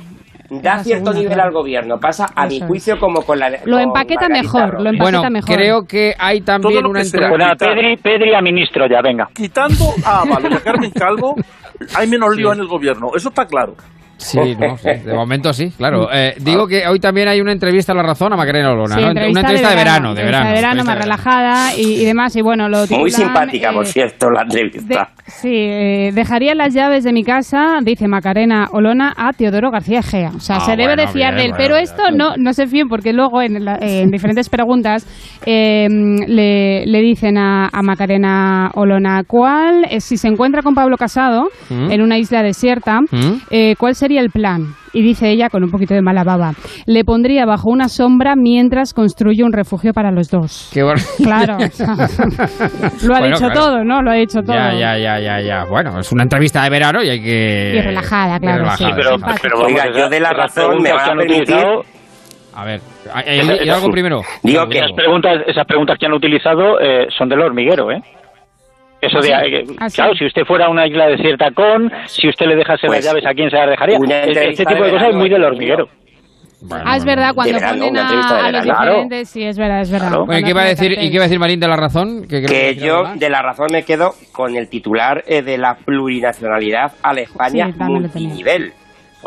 Da 0.50 0.76
La 0.78 0.84
cierto 0.84 1.12
segunda, 1.12 1.20
nivel 1.20 1.34
claro. 1.34 1.48
al 1.50 1.54
gobierno. 1.54 2.00
Pasa 2.00 2.28
a 2.36 2.46
mi 2.48 2.56
Eso 2.58 2.66
es. 2.66 2.70
juicio 2.70 3.00
como 3.00 3.22
con 3.22 3.40
la 3.40 3.50
Lo 3.50 3.58
con 3.78 3.82
empaqueta 3.82 4.28
Margarita 4.30 4.30
mejor, 4.30 4.74
lo 4.82 4.90
empaqueta 4.90 5.04
Bueno, 5.20 5.30
mejor. 5.32 5.56
creo 5.56 5.86
que 5.86 6.14
hay 6.18 6.42
también 6.42 6.86
una 6.86 7.02
que. 7.02 7.30
Bueno, 7.30 7.46
quitar. 7.52 7.70
Pedri, 7.76 7.98
Pedri 7.98 8.34
a 8.36 8.42
ministro 8.42 8.86
ya, 8.88 9.02
venga. 9.02 9.30
Quitando 9.34 9.86
a 10.06 10.24
Valeria 10.26 10.60
Carmen 10.64 10.92
Calvo, 10.92 11.36
hay 11.96 12.08
menos 12.08 12.36
lío 12.36 12.54
en 12.54 12.60
el 12.60 12.68
gobierno, 12.68 13.10
eso 13.16 13.30
está 13.30 13.46
claro. 13.46 13.76
Sí, 14.18 14.40
no, 14.58 14.78
sí, 14.78 14.90
de 15.06 15.14
momento 15.14 15.52
sí, 15.54 15.72
claro. 15.78 16.08
Eh, 16.12 16.36
digo 16.40 16.68
que 16.68 16.88
hoy 16.88 17.00
también 17.00 17.28
hay 17.28 17.42
una 17.42 17.52
entrevista 17.52 17.92
a 17.92 17.96
La 17.96 18.04
Razón 18.04 18.32
a 18.34 18.38
Macarena 18.38 18.72
Olona, 18.72 18.96
Sí, 18.96 19.02
¿no? 19.02 19.12
una 19.12 19.22
entrevista 19.26 19.70
de 19.70 19.76
verano, 19.76 20.16
de 20.16 20.24
verano. 20.24 20.48
de 20.50 20.54
verano, 20.56 20.84
más 20.86 20.96
de 20.96 21.02
relajada 21.02 21.76
y, 21.78 22.02
y 22.02 22.06
demás. 22.06 22.36
Y 22.36 22.42
bueno, 22.42 22.70
lo 22.70 22.88
Muy 22.88 23.12
simpática, 23.12 23.72
por 23.74 23.84
eh, 23.86 23.88
cierto, 23.90 24.30
la 24.32 24.44
de- 24.46 24.62
entrevista. 24.62 25.10
sí, 25.28 25.50
eh, 25.54 26.12
dejaría 26.14 26.56
las 26.56 26.74
llaves 26.74 27.04
de 27.04 27.12
mi 27.14 27.24
casa, 27.24 27.80
dice 27.84 28.08
Macarena 28.08 28.70
Olona, 28.72 29.14
a 29.18 29.34
Teodoro 29.34 29.70
García 29.70 30.00
Egea. 30.00 30.32
O 30.36 30.40
sea, 30.40 30.58
Ah, 30.58 30.66
se 30.66 30.76
debe 30.78 30.96
de 30.96 31.08
fiar 31.10 31.36
bien, 31.36 31.38
de 31.38 31.44
él. 31.46 31.50
bueno, 31.52 31.64
pero 31.64 31.76
bien. 31.76 31.84
esto 31.84 32.04
no, 32.12 32.38
no 32.38 32.54
se 32.54 32.68
fíen 32.68 32.88
porque 32.88 33.12
luego 33.14 33.42
en, 33.42 33.66
la- 33.66 33.78
en 33.82 34.10
diferentes 34.12 34.50
preguntas 34.50 35.06
eh, 35.46 35.88
le, 36.28 36.86
le 36.86 37.02
dicen 37.02 37.38
a, 37.38 37.70
a 37.72 37.82
Macarena 37.82 38.72
Olona, 38.76 39.24
¿cuál, 39.28 39.86
eh, 39.90 40.00
si 40.00 40.18
se 40.18 40.28
encuentra 40.30 40.62
con 40.62 40.74
Pablo 40.74 40.98
Casado 40.98 41.50
¿Mm? 41.70 41.92
en 41.92 42.02
una 42.02 42.18
isla 42.18 42.42
desierta, 42.44 43.02
¿Mm? 43.02 43.42
eh, 43.50 43.76
¿cuál 43.78 43.96
sería 44.06 44.22
el 44.22 44.30
plan? 44.30 44.68
Y 44.94 45.02
dice 45.02 45.30
ella 45.30 45.50
con 45.50 45.64
un 45.64 45.72
poquito 45.72 45.94
de 45.94 46.02
mala 46.02 46.24
baba, 46.24 46.54
le 46.86 47.04
pondría 47.04 47.46
bajo 47.46 47.70
una 47.70 47.90
sombra 47.90 48.36
mientras 48.36 48.94
construye 48.94 49.44
un 49.44 49.52
refugio 49.52 49.92
para 49.94 50.12
los 50.12 50.30
dos. 50.30 50.70
Qué 50.74 50.84
bueno. 50.84 51.02
Claro. 51.18 51.58
Lo 51.58 53.16
ha 53.16 53.20
Bueno, 53.20 53.36
dicho 53.36 53.48
claro. 53.48 53.54
todo, 53.60 53.84
¿no? 53.84 54.02
Lo 54.02 54.12
ha 54.12 54.16
dicho 54.16 54.42
todo. 54.42 54.56
Ya, 54.56 54.74
ya, 54.74 54.98
ya, 54.98 55.20
ya, 55.20 55.42
ya. 55.42 55.66
Bueno, 55.66 56.00
es 56.00 56.12
una 56.12 56.24
entrevista 56.24 56.64
de 56.64 56.70
verano 56.70 57.04
y 57.04 57.10
hay 57.10 57.22
que... 57.22 57.74
Y 57.76 57.82
relajada, 57.82 58.40
claro, 58.40 58.56
y 58.56 58.60
relajada, 58.60 58.90
sí, 58.90 58.94
pero, 58.96 59.10
simpática. 59.12 59.40
pero 59.42 59.58
vamos, 59.60 59.72
Oiga, 59.72 59.98
yo 60.00 60.10
de 60.10 60.20
la 60.20 60.30
razón 60.32 60.82
me 60.82 60.94
van 60.94 61.10
a 61.10 61.14
permitir- 61.14 61.42
utilizado- 61.44 61.82
A 62.56 62.64
ver, 62.66 62.80
¿hay, 63.14 63.40
hay- 63.40 63.60
hay 63.60 63.70
algo 63.70 63.90
primero? 63.90 64.22
Digo 64.44 64.66
que 64.68 64.78
Esas 64.78 64.94
preguntas, 64.96 65.42
esas 65.48 65.66
preguntas 65.66 65.98
que 66.00 66.06
han 66.06 66.14
utilizado 66.14 66.80
eh, 66.80 67.08
son 67.18 67.28
del 67.28 67.42
hormiguero, 67.42 67.92
¿eh? 67.92 68.02
Eso 69.06 69.18
¿Ah, 69.18 69.22
de, 69.22 69.28
sí? 69.28 69.56
eh, 69.72 69.76
¿Ah, 69.80 69.88
claro, 69.94 70.16
si 70.16 70.26
usted 70.26 70.44
fuera 70.46 70.66
a 70.66 70.70
una 70.70 70.88
isla 70.88 71.08
desierta 71.08 71.52
con, 71.52 71.92
si 72.08 72.28
usted 72.28 72.46
le 72.48 72.56
dejase 72.56 72.88
Pues, 72.88 73.00
las 73.00 73.06
llaves, 73.14 73.26
¿a 73.26 73.34
quién 73.34 73.50
se 73.50 73.58
las 73.58 73.70
dejaría? 73.70 73.98
Este- 73.98 74.50
Este 74.50 74.66
tipo 74.66 74.80
de 74.84 74.86
de 74.88 74.92
cosas 74.92 75.10
es 75.10 75.16
muy 75.16 75.30
del 75.30 75.44
hormiguero. 75.44 75.88
Ah, 76.72 76.98
es 76.98 77.06
verdad, 77.06 77.36
cuando 77.36 77.54
verano, 77.54 77.86
ponen 77.86 77.98
a, 77.98 78.10
a 78.48 78.52
los 78.52 78.64
verano. 78.66 78.86
diferentes, 78.86 79.30
sí, 79.30 79.44
es 79.44 79.58
verdad, 79.58 79.82
es 79.82 79.92
verdad. 79.92 80.12
Cuando 80.26 80.34
¿qué 80.44 80.50
iba 80.50 80.62
a 80.62 80.66
decir, 80.66 80.92
¿y 80.94 80.96
qué 81.10 81.16
iba 81.16 81.24
a 81.24 81.28
decir 81.28 81.38
Marín 81.38 81.60
de 81.60 81.68
la 81.68 81.76
razón? 81.76 82.26
Que, 82.28 82.76
yo 82.76 83.04
más. 83.04 83.20
de 83.20 83.30
la 83.30 83.42
razón 83.44 83.68
me 83.72 83.84
quedo 83.84 84.14
con 84.32 84.56
el 84.56 84.68
titular 84.68 85.24
eh, 85.28 85.44
de 85.44 85.58
la 85.60 85.76
plurinacionalidad 85.76 86.94
a 87.04 87.14
la 87.14 87.22
España 87.22 87.68
Sí, 87.72 87.78
también 87.78 88.10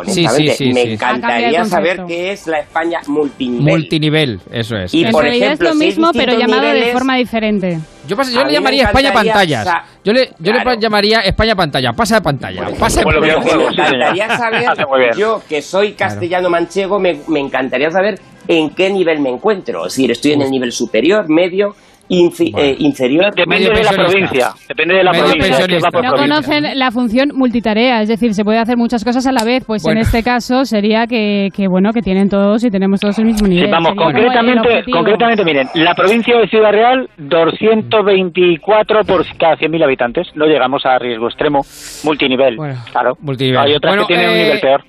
multinivel. 0.07 0.15
Sí, 0.15 0.15
sí, 0.15 0.27
Honestamente, 0.29 0.57
sí, 0.57 0.73
me 0.73 0.93
encantaría 0.95 1.65
saber 1.65 2.05
qué 2.07 2.33
es 2.33 2.47
la 2.47 2.61
España 2.61 3.01
multinivel. 3.07 3.65
Multinivel, 3.65 4.41
eso 4.51 4.77
es. 4.77 4.95
Y 4.95 5.05
en 5.05 5.13
por 5.13 5.23
realidad 5.23 5.47
ejemplo, 5.49 5.69
es 5.69 5.75
lo 5.75 5.81
si 5.81 5.87
mismo, 5.87 6.11
pero 6.13 6.39
llamado 6.39 6.69
de 6.73 6.93
forma 6.93 7.17
diferente. 7.17 7.79
Yo, 8.07 8.17
yo 8.33 8.45
le 8.45 8.53
llamaría 8.53 8.85
España 8.85 9.13
pantallas. 9.13 9.65
sa- 9.65 9.85
Yo 10.05 10.13
le, 10.13 10.31
yo 10.39 10.53
le 10.53 10.79
llamaría 10.79 11.21
España 11.21 11.55
pantalla. 11.55 11.93
Pasa 11.93 12.15
de 12.17 12.21
pantalla. 12.23 12.69
Pasa 12.79 13.01
de 13.01 13.07
pantalla. 13.07 13.39
me 13.41 13.67
encantaría 13.67 14.37
saber, 14.37 15.17
yo 15.17 15.43
que 15.49 15.61
soy 15.61 15.93
castellano 15.93 16.49
manchego, 16.49 16.99
me, 16.99 17.21
me 17.29 17.41
encantaría 17.41 17.91
saber 17.91 18.19
en 18.47 18.71
qué 18.71 18.89
nivel 18.91 19.21
me 19.21 19.29
encuentro. 19.31 19.87
Es 19.87 19.93
decir, 19.95 20.11
estoy 20.11 20.33
en 20.33 20.43
el 20.43 20.51
nivel 20.51 20.73
superior, 20.73 21.29
medio, 21.29 21.77
infi- 22.09 22.53
eh, 22.57 22.77
inferior. 22.79 23.35
Depende 23.35 23.69
de 23.71 23.83
la 23.85 23.91
provincia. 23.93 24.49
Depende 24.69 24.95
de 24.97 25.05
la 25.05 25.13
Medio 25.13 25.25
provincia. 25.27 25.67
que 25.67 25.79
va 25.79 25.91
por 25.91 26.05
No 26.05 26.11
provincia. 26.15 26.35
conocen 26.53 26.79
la 26.79 26.91
función 26.91 27.29
multitarea, 27.35 28.03
es 28.03 28.09
decir, 28.09 28.35
se 28.35 28.45
puede 28.45 28.59
hacer 28.59 28.77
muchas 28.77 29.05
cosas 29.05 29.27
a 29.27 29.33
la 29.33 29.45
vez. 29.45 29.65
Pues 29.67 29.83
Bueno. 29.83 30.01
en 30.01 30.07
este 30.07 30.23
caso 30.23 30.65
sería 30.65 31.07
que, 31.07 31.49
que, 31.55 31.69
bueno, 31.69 31.93
que 31.93 32.01
tienen 32.03 32.29
todos 32.29 32.65
y 32.65 32.71
tenemos 32.71 33.01
todos 33.01 33.19
el 33.19 33.27
mismo 33.27 33.47
Sí, 33.47 33.55
nivel. 33.55 33.71
vamos, 33.71 33.91
como 33.97 34.11
el 34.11 34.17
concretamente, 34.17 34.85
concretamente, 34.91 35.45
miren, 35.45 35.69
la 35.75 35.95
provincia 35.95 36.39
de 36.39 36.49
Ciudad 36.49 36.73
Real, 36.73 37.09
224 37.19 39.05
por 39.05 39.25
cada 39.39 39.57
100.000 39.57 39.83
habitantes. 39.85 40.29
No 40.35 40.47
llegamos 40.47 40.85
a 40.87 40.99
riesgo 40.99 41.27
extremo. 41.29 41.61
Multinivel, 42.05 42.57
Bueno, 42.57 42.75
claro. 42.91 43.15
multinivel. 43.21 43.59
Hay 43.61 43.75
otras 43.75 43.93
Bueno, 43.93 44.07
que 44.07 44.15
tienen 44.15 44.31
un 44.31 44.37
eh, 44.37 44.43
nivel 44.45 44.61
peor. 44.61 44.85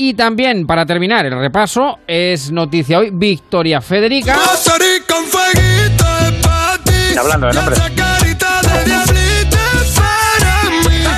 Y 0.00 0.14
también, 0.14 0.64
para 0.66 0.86
terminar 0.86 1.26
el 1.26 1.36
repaso, 1.38 1.98
es 2.06 2.52
noticia 2.52 3.00
hoy, 3.00 3.10
Victoria 3.12 3.80
Federica. 3.80 4.34
Hablando 7.18 7.48
de 7.48 7.52
nombres. 7.52 7.78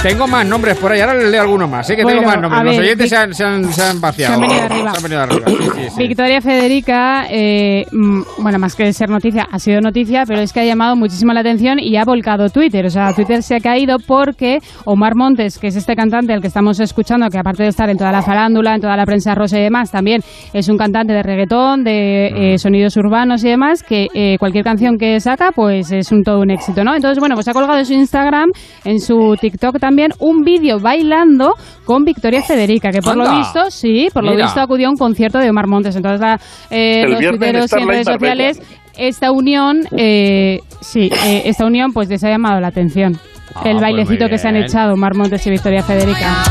Tengo 0.02 0.26
más 0.26 0.46
nombres 0.46 0.78
por 0.78 0.90
ahí, 0.90 1.00
ahora 1.02 1.12
les 1.12 1.30
leo 1.30 1.42
alguno 1.42 1.68
más. 1.68 1.86
Sí 1.86 1.94
que 1.94 2.02
Bueno, 2.02 2.20
tengo 2.20 2.32
más 2.32 2.40
nombres. 2.40 2.64
Los 2.64 2.78
oyentes 2.78 3.10
se 3.10 3.16
han, 3.16 3.34
se, 3.34 3.44
han, 3.44 3.70
se 3.70 3.82
han 3.82 4.00
vaciado. 4.00 4.34
Se 4.34 4.34
han 4.34 4.48
venido 4.48 4.62
arriba. 4.64 4.90
Se 4.92 4.96
han 4.96 5.02
venido 5.02 5.20
arriba. 5.20 5.46
Sí, 5.46 5.56
sí, 5.56 5.90
sí. 5.90 6.08
Victoria 6.08 6.40
Federica, 6.40 7.26
eh, 7.28 7.84
mm, 7.92 8.22
bueno, 8.38 8.58
más 8.58 8.74
que 8.74 8.90
ser 8.94 9.10
noticia, 9.10 9.46
ha 9.52 9.58
sido 9.58 9.82
noticia, 9.82 10.24
pero 10.26 10.40
es 10.40 10.54
que 10.54 10.60
ha 10.60 10.64
llamado 10.64 10.96
muchísimo 10.96 11.34
la 11.34 11.40
atención 11.40 11.78
y 11.78 11.98
ha 11.98 12.04
volcado 12.04 12.48
Twitter. 12.48 12.86
O 12.86 12.88
sea, 12.88 13.12
Twitter 13.12 13.42
se 13.42 13.56
ha 13.56 13.60
caído 13.60 13.98
porque 13.98 14.60
Omar 14.86 15.16
Montes, 15.16 15.58
que 15.58 15.66
es 15.66 15.76
este 15.76 15.94
cantante 15.94 16.32
al 16.32 16.40
que 16.40 16.46
estamos 16.46 16.80
escuchando, 16.80 17.28
que 17.28 17.38
aparte 17.38 17.64
de 17.64 17.68
estar 17.68 17.90
en 17.90 17.98
toda 17.98 18.10
la 18.10 18.22
farándula, 18.22 18.76
en 18.76 18.80
toda 18.80 18.96
la 18.96 19.04
prensa 19.04 19.34
rosa 19.34 19.58
y 19.58 19.62
demás, 19.64 19.90
también 19.90 20.22
es 20.54 20.66
un 20.70 20.78
cantante 20.78 21.12
de 21.12 21.22
reggaetón, 21.22 21.84
de 21.84 22.54
eh, 22.54 22.58
sonidos 22.58 22.96
urbanos 22.96 23.44
y 23.44 23.50
demás, 23.50 23.82
que 23.82 24.06
eh, 24.14 24.36
cualquier 24.38 24.64
canción 24.64 24.96
que 24.96 25.20
saca, 25.20 25.52
pues 25.54 25.92
es 25.92 26.10
un 26.10 26.22
todo 26.22 26.40
un 26.40 26.50
éxito, 26.50 26.84
¿no? 26.84 26.94
Entonces, 26.94 27.18
bueno, 27.20 27.34
pues 27.34 27.46
ha 27.48 27.52
colgado 27.52 27.78
en 27.78 27.84
su 27.84 27.92
Instagram, 27.92 28.48
en 28.86 28.98
su 28.98 29.36
TikTok 29.38 29.78
también, 29.78 29.89
un 30.18 30.42
vídeo 30.42 30.78
bailando 30.78 31.54
con 31.84 32.04
Victoria 32.04 32.42
Federica, 32.42 32.90
que 32.90 33.00
por 33.00 33.16
lo 33.16 33.30
visto, 33.36 33.70
sí, 33.70 34.08
por 34.12 34.24
lo 34.24 34.36
visto 34.36 34.60
acudió 34.60 34.88
a 34.88 34.90
un 34.90 34.96
concierto 34.96 35.38
de 35.38 35.50
Omar 35.50 35.66
Montes. 35.66 35.96
Entonces, 35.96 36.20
la, 36.20 36.40
eh, 36.70 37.04
los 37.08 37.20
tuiteros 37.20 37.72
y 37.72 37.80
en 37.80 37.88
redes 37.88 38.06
sociales, 38.06 38.62
esta 38.96 39.32
unión, 39.32 39.86
eh, 39.96 40.60
sí, 40.80 41.10
eh, 41.24 41.42
esta 41.46 41.64
unión 41.64 41.92
pues 41.92 42.08
les 42.08 42.22
ha 42.24 42.28
llamado 42.28 42.60
la 42.60 42.68
atención. 42.68 43.18
Ah, 43.54 43.62
El 43.64 43.72
pues 43.72 43.82
bailecito 43.82 44.28
que 44.28 44.38
se 44.38 44.48
han 44.48 44.56
echado 44.56 44.94
Omar 44.94 45.14
Montes 45.14 45.44
y 45.46 45.50
Victoria 45.50 45.82
Federica. 45.82 46.44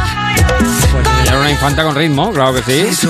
Pues 0.92 1.09
enseñar 1.30 1.42
una 1.42 1.52
infanta 1.52 1.84
con 1.84 1.96
ritmo, 1.96 2.32
claro 2.32 2.54
que 2.56 2.62
sí. 2.64 3.06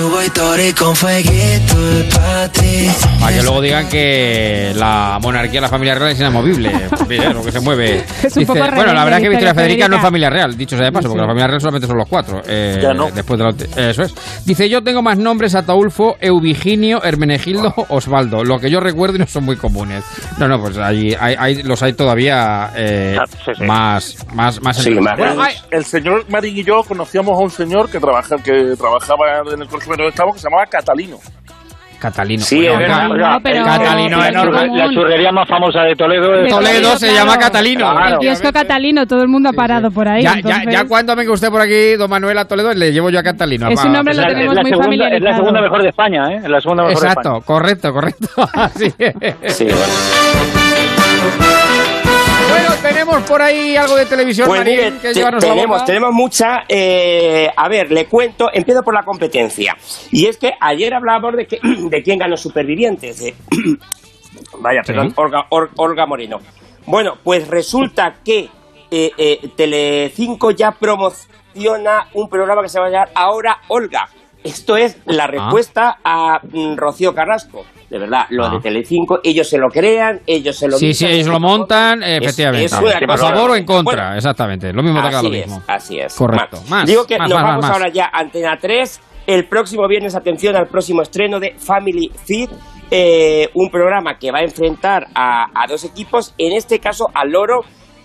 Para 3.20 3.32
que 3.36 3.42
luego 3.42 3.60
digan 3.60 3.88
que 3.88 4.72
la 4.76 5.18
monarquía, 5.22 5.60
la 5.60 5.68
familia 5.68 5.94
real 5.94 6.12
es 6.12 6.18
inamovible. 6.20 6.70
Mira, 7.08 7.32
lo 7.32 7.42
que 7.42 7.52
se 7.52 7.60
mueve. 7.60 8.04
Es 8.22 8.36
un 8.36 8.44
poco 8.46 8.58
bueno, 8.60 8.92
la 8.92 9.04
verdad 9.04 9.18
es 9.18 9.22
que 9.24 9.28
Victoria 9.30 9.54
Federica 9.54 9.88
no 9.88 9.96
es 9.96 10.02
familia 10.02 10.30
real, 10.30 10.56
dicho 10.56 10.76
sea 10.76 10.86
de 10.86 10.92
paso, 10.92 11.08
porque 11.08 11.20
la 11.22 11.26
familia 11.26 11.46
real 11.48 11.60
solamente 11.60 11.86
son 11.86 11.96
los 11.96 12.08
cuatro. 12.08 12.40
eh, 12.46 12.78
Ya 12.82 12.92
no. 12.92 13.10
Después 13.10 13.38
de 13.38 13.44
la- 13.44 13.90
eso 13.90 14.02
es. 14.02 14.14
Dice, 14.44 14.68
yo 14.68 14.82
tengo 14.82 15.02
más 15.02 15.18
nombres 15.18 15.54
Ataulfo, 15.54 16.16
Euviginio, 16.20 17.02
Hermenegildo, 17.02 17.72
Osvaldo. 17.88 18.44
Lo 18.44 18.58
que 18.58 18.70
yo 18.70 18.80
recuerdo 18.80 19.16
y 19.16 19.18
no 19.20 19.26
son 19.26 19.44
muy 19.44 19.56
comunes. 19.56 20.04
No, 20.38 20.46
no, 20.48 20.60
pues 20.60 20.76
ahí 20.78 21.14
hay, 21.18 21.34
hay- 21.38 21.62
los 21.62 21.82
hay 21.82 21.92
todavía 21.94 22.70
eh, 22.76 23.16
Ah, 23.20 23.24
sí, 23.26 23.52
sí. 23.58 23.64
más, 23.64 24.16
más, 24.34 24.60
más 24.62 24.76
Sí, 24.76 24.90
más 24.90 25.16
Bueno, 25.18 25.32
El, 25.34 25.40
hay- 25.40 25.54
el 25.70 25.84
señor 25.84 26.24
Marín 26.28 26.56
y 26.56 26.64
yo 26.64 26.82
conocíamos 26.86 27.38
a 27.38 27.42
un 27.42 27.50
señor 27.50 27.90
que, 27.90 28.00
trabaja, 28.10 28.36
que 28.42 28.74
trabajaba 28.76 29.52
en 29.54 29.62
el 29.62 29.68
Colegio 29.68 29.96
de 29.96 30.08
Estado 30.08 30.32
que 30.32 30.38
se 30.38 30.44
llamaba 30.48 30.66
Catalino. 30.66 31.18
Catalino. 32.00 32.42
Sí, 32.42 32.56
Bueno, 32.60 32.72
es 32.72 32.78
verdad. 32.78 32.96
Ca- 32.96 33.08
Oiga, 33.10 33.40
pero- 33.42 33.64
Catalino 33.66 34.18
pero 34.26 34.40
común. 34.52 34.78
La 34.78 34.88
churrería 34.90 35.32
más 35.32 35.46
famosa 35.46 35.82
de 35.82 35.94
Toledo 35.96 36.34
es 36.34 36.48
Toledo 36.48 36.96
se 36.96 37.08
claro. 37.10 37.26
llama 37.26 37.38
Catalino. 37.38 37.92
Claro. 37.92 38.14
el 38.14 38.18
kiosco 38.20 38.52
catalino, 38.54 39.06
todo 39.06 39.20
el 39.22 39.28
mundo 39.28 39.50
ha 39.50 39.52
parado 39.52 39.90
por 39.90 40.08
ahí. 40.08 40.22
Ya, 40.22 40.32
ya, 40.32 40.36
entonces- 40.38 40.72
ya 40.72 40.84
cuando 40.88 41.14
venga 41.14 41.30
usted 41.30 41.50
por 41.50 41.60
aquí, 41.60 41.96
don 41.96 42.08
Manuel 42.08 42.38
a 42.38 42.46
Toledo, 42.46 42.72
le 42.72 42.90
llevo 42.92 43.10
yo 43.10 43.18
a 43.18 43.22
Catalino. 43.22 43.68
Es 43.68 43.84
un 43.84 43.92
nombre 43.92 44.14
lo 44.14 44.22
tenemos 44.22 44.54
la 44.54 44.62
muy 44.62 44.70
segunda, 44.70 44.86
es 44.86 44.90
la 44.90 45.04
familiarizado. 45.04 45.36
segunda 45.36 45.60
mejor 45.60 45.82
de 45.82 45.88
España, 45.90 46.24
¿eh? 46.32 46.36
Es 46.42 46.48
la 46.48 46.60
segunda 46.62 46.84
mejor 46.84 47.02
de 47.02 47.06
Exacto, 47.08 47.28
España. 47.36 47.44
correcto, 47.44 47.92
correcto. 47.92 48.28
Así 48.54 48.94
es. 48.98 49.54
Sí, 49.54 49.64
bueno. 49.64 51.69
Tenemos 52.82 53.22
por 53.24 53.42
ahí 53.42 53.76
algo 53.76 53.94
de 53.96 54.06
televisión, 54.06 54.48
Pues 54.48 54.60
Marín, 54.60 54.76
mire, 54.76 54.90
que 54.92 54.98
te- 55.08 55.14
llevarnos 55.14 55.44
a 55.44 55.46
la 55.48 55.54
tenemos, 55.54 55.84
tenemos 55.84 56.12
mucha. 56.12 56.64
eh, 56.68 57.50
a 57.54 57.68
ver, 57.68 57.90
le 57.92 58.06
cuento, 58.06 58.48
empiezo 58.52 58.82
por 58.82 58.94
la 58.94 59.02
competencia. 59.02 59.76
Y 60.10 60.26
es 60.26 60.38
que 60.38 60.52
ayer 60.60 60.94
hablábamos 60.94 61.36
de, 61.36 61.46
que, 61.46 61.58
de 61.62 62.02
quién 62.02 62.18
ganó 62.18 62.36
Supervivientes. 62.36 63.20
de- 63.20 63.34
vaya, 64.58 64.80
Sí. 64.82 64.92
perdón, 64.92 65.12
Olga, 65.16 65.46
Or- 65.50 65.70
Olga 65.76 66.06
Moreno. 66.06 66.40
Bueno, 66.86 67.18
pues 67.22 67.46
resulta 67.48 68.14
que 68.24 68.48
eh, 68.90 69.12
eh, 69.16 69.40
Telecinco 69.56 70.50
ya 70.50 70.72
promociona 70.72 72.08
un 72.14 72.28
programa 72.28 72.62
que 72.62 72.68
se 72.70 72.80
va 72.80 72.86
a 72.86 72.90
llamar 72.90 73.10
Ahora 73.14 73.58
Olga. 73.68 74.08
Esto 74.42 74.76
es 74.78 74.96
la 75.04 75.26
respuesta 75.26 75.98
a 76.02 76.40
mm, 76.42 76.76
Rocío 76.76 77.14
Carrasco. 77.14 77.64
De 77.90 77.98
verdad, 77.98 78.26
lo 78.30 78.44
Ah. 78.46 78.50
de 78.54 78.60
Telecinco, 78.60 79.18
ellos 79.24 79.48
se 79.48 79.58
lo 79.58 79.66
crean, 79.68 80.20
ellos 80.26 80.56
se 80.56 80.68
lo 80.68 80.78
Sí, 80.78 80.94
sí, 80.94 81.06
ellos 81.06 81.26
lo 81.26 81.40
montan, 81.40 82.02
Es- 82.04 82.22
efectivamente. 82.22 82.66
es 82.66 82.72
una 82.72 83.14
a 83.14 83.16
favor 83.18 83.50
o 83.50 83.56
en 83.56 83.64
contra, 83.64 84.02
Bueno, 84.04 84.16
exactamente. 84.16 84.72
Lo 84.72 84.82
mismo 84.82 85.00
Así 85.00 85.12
lo 85.28 85.34
es, 85.34 85.46
mismo. 85.46 85.62
así 85.66 85.98
es. 85.98 86.14
Correcto. 86.14 86.58
Más, 86.68 86.86
Digo 86.86 87.04
que 87.04 87.18
más, 87.18 87.28
nos 87.28 87.42
más, 87.42 87.50
vamos 87.50 87.64
ahora 87.66 87.88
ya 87.88 88.04
a 88.12 88.20
Antena 88.20 88.56
3. 88.60 89.00
El 89.26 89.46
próximo 89.48 89.88
viernes, 89.88 90.14
atención 90.14 90.54
al 90.56 90.68
próximo 90.68 91.02
estreno 91.02 91.40
de 91.40 91.54
Family 91.58 92.10
Feed, 92.26 92.48
eh, 92.92 93.48
un 93.54 93.70
programa 93.70 94.18
que 94.18 94.30
va 94.30 94.38
a 94.38 94.42
enfrentar 94.42 95.06
a, 95.14 95.46
a 95.54 95.66
dos 95.68 95.84
equipos, 95.84 96.32
en 96.38 96.52
este 96.52 96.78
caso 96.78 97.06
al 97.12 97.30
Loro, 97.30 97.60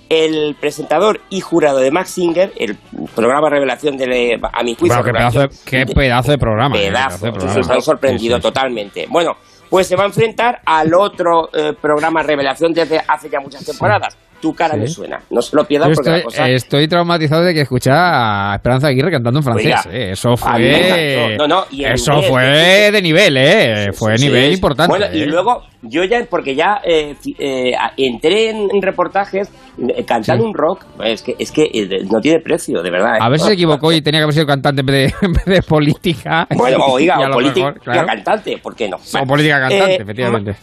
el 0.09 0.55
presentador 0.59 1.21
y 1.31 1.41
jurado 1.41 1.79
de 1.79 1.89
Max 1.89 2.11
Singer, 2.11 2.51
el 2.57 2.77
programa 3.15 3.49
Revelación 3.49 3.97
de, 3.97 4.39
a 4.53 4.63
mi 4.63 4.75
juicio, 4.75 4.97
Bueno, 4.97 5.03
qué 5.03 5.11
pedazo, 5.11 5.39
de, 5.39 5.49
qué 5.65 5.85
pedazo 5.93 6.31
de 6.31 6.37
programa. 6.37 6.75
eh, 6.77 6.87
pedazo. 6.89 7.25
de 7.25 7.31
programa. 7.31 7.73
Han 7.73 7.81
sorprendido 7.81 8.35
Sí, 8.37 8.41
sí, 8.41 8.47
sí. 8.47 8.53
totalmente. 8.53 9.05
Bueno, 9.09 9.31
pues 9.69 9.87
se 9.87 9.95
va 9.95 10.03
a 10.03 10.07
enfrentar 10.07 10.61
al 10.65 10.93
otro 10.93 11.49
eh, 11.53 11.73
programa 11.79 12.23
Revelación 12.23 12.73
desde 12.73 13.01
hace 13.07 13.29
ya 13.29 13.39
muchas 13.39 13.65
temporadas. 13.65 14.17
Tu 14.45 14.53
cara 14.53 14.75
Sí. 14.75 14.79
me 14.79 14.87
suena. 14.87 15.19
No 15.31 15.41
se 15.41 15.55
lo 15.55 15.63
pierdan 15.65 15.91
porque 15.91 16.07
la 16.07 16.17
estoy, 16.17 16.31
cosa... 16.31 16.49
estoy 16.51 16.87
traumatizado 16.87 17.41
de 17.41 17.55
que 17.55 17.61
escuché 17.61 17.89
a 17.91 18.51
Esperanza 18.53 18.89
Aguirre 18.89 19.09
cantando 19.09 19.39
en 19.39 19.43
francés. 19.43 19.65
Oiga, 19.87 19.97
eh. 19.97 20.11
Eso 20.11 20.37
fue. 20.37 21.35
No, 21.39 21.47
no, 21.47 21.63
y 21.71 21.83
eso 21.83 22.21
fue 22.21 22.91
de 22.91 23.01
nivel, 23.01 23.37
¿eh? 23.37 23.91
Fue 23.91 24.15
Sí, 24.19 24.27
nivel 24.27 24.49
sí. 24.49 24.53
importante. 24.53 24.89
Bueno, 24.89 25.07
y 25.11 25.23
eh. 25.23 25.25
luego 25.25 25.63
yo 25.81 26.03
ya, 26.03 26.23
porque 26.29 26.55
ya 26.55 26.79
eh, 26.83 27.15
eh, 27.39 27.71
entré 27.97 28.49
en, 28.51 28.69
reportajes 28.81 29.49
eh, 29.79 30.03
cantando 30.05 30.45
un 30.45 30.53
rock, 30.53 30.85
es 31.03 31.23
que, 31.23 31.35
es 31.39 31.51
que 31.51 31.63
eh, 31.73 32.05
no 32.11 32.19
tiene 32.21 32.39
precio, 32.39 32.81
de 32.81 32.91
verdad. 32.91 33.17
A 33.19 33.29
ver 33.29 33.39
si 33.39 33.47
se 33.47 33.53
equivocó 33.53 33.91
y 33.91 34.01
tenía 34.01 34.19
que 34.19 34.23
haber 34.23 34.33
sido 34.33 34.45
cantante 34.45 34.81
en 34.81 34.85
vez 34.85 34.95
de, 34.95 35.15
en 35.25 35.33
vez 35.33 35.45
de 35.45 35.61
política. 35.61 36.47
Bueno, 36.55 36.77
oiga, 36.87 37.19
o 37.19 37.31
política 37.31 37.67
mejor, 37.67 37.81
claro. 37.81 38.07
cantante, 38.07 38.57
¿por 38.61 38.75
qué 38.75 38.89
no? 38.89 38.97
O 38.97 39.25
política 39.25 39.59
cantante, 39.59 40.01
efectivamente. 40.01 40.55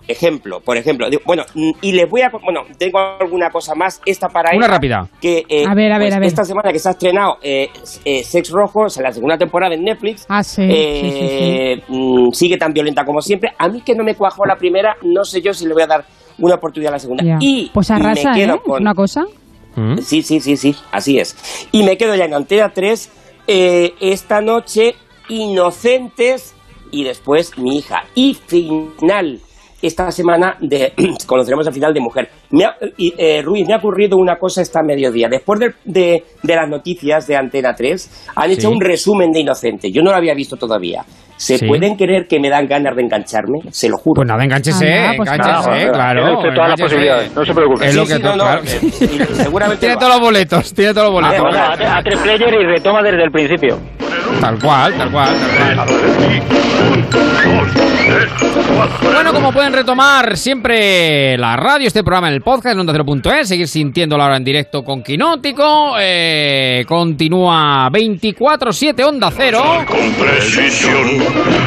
Por 0.00 0.10
ejemplo, 0.10 0.60
por 0.60 0.76
ejemplo, 0.76 1.08
digo, 1.08 1.22
bueno, 1.26 1.44
mm, 1.54 1.70
y 1.82 1.92
les 1.92 2.08
voy 2.10 2.22
a, 2.22 2.30
bueno, 2.30 2.62
tengo 2.78 2.98
alguna 2.98 3.50
cosa 3.50 3.74
más, 3.74 4.00
esta 4.06 4.28
para 4.28 4.50
Una 4.56 4.66
ella, 4.66 4.74
rápida. 4.74 5.08
Que, 5.20 5.44
eh, 5.48 5.64
A 5.68 5.74
ver, 5.74 5.92
a 5.92 5.98
ver, 5.98 6.08
pues 6.08 6.14
a 6.14 6.18
ver. 6.20 6.26
Esta 6.28 6.44
semana 6.44 6.72
que 6.72 6.78
se 6.78 6.88
ha 6.88 6.92
estrenado 6.92 7.36
eh, 7.42 7.68
eh, 8.04 8.22
Sex 8.24 8.50
Rojos, 8.50 8.96
en 8.96 9.02
la 9.04 9.12
segunda 9.12 9.36
temporada 9.38 9.74
en 9.74 9.82
Netflix, 9.84 10.26
Ah, 10.28 10.42
sí, 10.42 10.62
eh, 10.62 11.00
sí, 11.00 11.10
sí, 11.10 11.28
sí. 11.28 11.92
mm, 11.92 12.32
sigue 12.32 12.56
tan 12.56 12.72
violenta 12.72 13.04
como 13.04 13.20
siempre. 13.20 13.50
A 13.58 13.68
mí 13.68 13.80
que 13.82 13.94
no 13.94 14.04
me 14.04 14.14
cuajó 14.14 14.44
la 14.46 14.56
primera, 14.56 14.96
no 15.02 15.24
sé 15.24 15.40
yo 15.40 15.52
si 15.52 15.66
le 15.66 15.74
voy 15.74 15.82
a 15.82 15.86
dar 15.86 16.04
una 16.38 16.56
oportunidad 16.56 16.92
a 16.92 16.96
la 16.96 16.98
segunda. 16.98 17.24
Ya. 17.24 17.36
Y 17.40 17.70
pues 17.72 17.90
arrasa, 17.90 18.32
me 18.32 18.36
quedo 18.38 18.54
¿eh? 18.56 18.60
con... 18.64 18.82
Una 18.82 18.94
cosa. 18.94 19.24
¿Mm? 19.76 19.98
Sí, 19.98 20.22
sí, 20.22 20.40
sí, 20.40 20.56
sí, 20.56 20.74
así 20.92 21.18
es. 21.18 21.36
Y 21.72 21.82
me 21.82 21.96
quedo 21.96 22.14
ya 22.14 22.24
en 22.24 22.34
Antena 22.34 22.70
3 22.72 23.10
eh, 23.46 23.92
esta 24.00 24.40
noche, 24.40 24.94
Inocentes 25.28 26.54
y 26.90 27.04
después 27.04 27.56
Mi 27.58 27.78
hija. 27.78 28.04
Y 28.14 28.34
final, 28.34 29.40
esta 29.86 30.10
semana 30.10 30.56
de, 30.60 30.92
conoceremos 31.26 31.66
el 31.66 31.72
final 31.74 31.92
de 31.94 32.00
Mujer. 32.00 32.28
Me 32.50 32.64
ha- 32.64 32.76
y, 32.96 33.14
eh, 33.16 33.42
Ruiz, 33.42 33.66
me 33.66 33.74
ha 33.74 33.78
ocurrido 33.78 34.16
una 34.16 34.36
cosa 34.38 34.62
esta 34.62 34.82
mediodía. 34.82 35.28
Después 35.28 35.60
de, 35.60 35.74
de- 35.84 36.24
de 36.42 36.56
las 36.56 36.68
noticias 36.68 37.26
de 37.26 37.36
Antena 37.36 37.74
3, 37.74 38.32
han 38.36 38.50
hecho 38.50 38.68
Sí. 38.68 38.74
un 38.74 38.80
resumen 38.80 39.32
de 39.32 39.40
Inocente. 39.40 39.90
Yo 39.90 40.02
no 40.02 40.10
lo 40.10 40.16
había 40.16 40.34
visto 40.34 40.56
todavía. 40.56 41.04
¿Se 41.36 41.58
Sí. 41.58 41.66
pueden 41.66 41.96
creer 41.96 42.26
que 42.28 42.38
me 42.38 42.48
dan 42.48 42.66
ganas 42.68 42.94
de 42.96 43.02
engancharme? 43.02 43.58
Se 43.70 43.88
lo 43.88 43.96
juro. 43.96 44.20
Pues 44.20 44.28
nada, 44.28 44.44
enganchese, 44.44 44.92
Anda, 44.94 45.14
pues 45.16 45.30
enganchese, 45.32 45.88
claro, 45.92 46.22
claro. 46.22 46.54
todas 46.54 46.68
las 46.70 46.80
posibilidades, 46.80 47.34
no 47.34 47.44
se 47.44 47.52
preocupe. 47.54 47.86
Es 47.88 47.94
lo 47.96 48.02
Sí, 48.06 48.08
que 48.08 48.14
sí, 48.16 48.22
tú- 48.22 48.28
no, 48.28 48.36
no, 48.36 48.44
claro. 48.44 48.62
eh, 48.64 49.26
seguramente 49.34 49.80
Tiene 49.80 49.94
va. 49.96 50.00
todos 50.00 50.12
los 50.14 50.20
boletos, 50.22 50.74
tiene 50.74 50.94
todos 50.94 51.06
los 51.12 51.12
boletos. 51.22 51.40
Bueno, 51.40 51.58
a, 51.58 51.96
a 51.98 52.02
tres 52.02 52.18
player 52.20 52.54
y 52.54 52.66
retoma 52.66 53.02
desde 53.02 53.24
el 53.24 53.30
principio. 53.30 53.78
Tal 54.40 54.58
cual, 54.58 54.94
tal 54.96 55.10
cual, 55.10 55.28
tal 55.28 55.76
cual. 55.76 55.88
Bueno, 59.02 59.32
como 59.32 59.52
pueden 59.52 59.72
retomar 59.72 60.36
siempre 60.36 61.36
la 61.38 61.56
radio, 61.56 61.86
este 61.86 62.02
programa 62.02 62.28
en 62.28 62.34
el 62.34 62.40
podcast 62.42 62.74
en 62.74 62.80
onda 62.80 62.92
cero.es, 62.92 63.48
seguir 63.48 63.68
sintiendo 63.68 64.16
la 64.16 64.26
hora 64.26 64.36
en 64.36 64.44
directo 64.44 64.82
con 64.82 65.02
Quinótico, 65.02 65.94
eh, 66.00 66.84
continúa 66.86 67.88
24-7 67.90 69.04
Onda 69.04 69.30
Cero. 69.36 69.62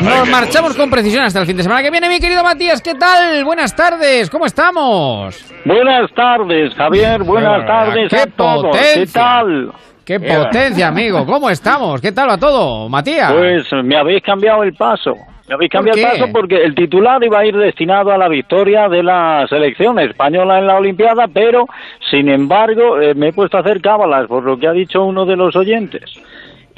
Nos 0.04 0.30
marchamos 0.30 0.76
con 0.76 0.90
precisión 0.90 1.24
hasta 1.24 1.40
el 1.40 1.46
fin 1.46 1.58
de 1.58 1.64
semana 1.64 1.82
que 1.82 1.90
viene, 1.92 2.08
mi 2.10 2.20
querido 2.20 2.44
Matías, 2.44 2.82
¿qué 2.82 2.94
tal? 2.96 3.44
Buenas 3.44 3.76
tardes, 3.76 4.30
¿cómo 4.30 4.46
estamos? 4.46 5.44
Buenas 5.66 6.12
tardes, 6.14 6.74
Javier. 6.76 7.24
Buenas 7.24 7.66
tardes 7.66 8.10
¡Qué 8.10 8.18
a 8.18 8.26
todos. 8.28 8.76
¿Qué 8.78 8.80
potencia! 8.90 9.22
tal? 9.22 9.72
¡Qué 10.06 10.20
potencia, 10.20 10.88
amigo! 10.88 11.26
¿Cómo 11.26 11.50
estamos? 11.50 12.00
¿Qué 12.02 12.12
tal 12.12 12.30
va 12.30 12.38
todo, 12.38 12.88
Matías? 12.88 13.34
Pues 13.34 13.66
me 13.84 13.98
habéis 13.98 14.22
cambiado 14.24 14.64
el 14.64 14.74
paso. 14.74 15.14
Me 15.48 15.56
habéis 15.56 15.72
¿Por 15.72 15.80
cambiado 15.80 15.98
el 16.00 16.06
qué? 16.06 16.20
paso 16.20 16.32
porque 16.32 16.64
el 16.64 16.76
titular 16.76 17.24
iba 17.24 17.40
a 17.40 17.46
ir 17.46 17.58
destinado 17.58 18.12
a 18.12 18.18
la 18.18 18.28
victoria 18.28 18.88
de 18.90 19.02
la 19.04 19.46
selección 19.50 19.98
española 20.00 20.60
en 20.60 20.68
la 20.68 20.76
Olimpiada, 20.76 21.28
pero 21.28 21.66
sin 22.12 22.30
embargo 22.30 23.00
eh, 23.02 23.16
me 23.16 23.30
he 23.30 23.34
puesto 23.34 23.58
a 23.58 23.62
hacer 23.62 23.82
cábalas 23.82 24.28
por 24.28 24.44
lo 24.44 24.58
que 24.58 24.68
ha 24.68 24.72
dicho 24.74 25.04
uno 25.04 25.26
de 25.26 25.36
los 25.36 25.56
oyentes. 25.56 26.04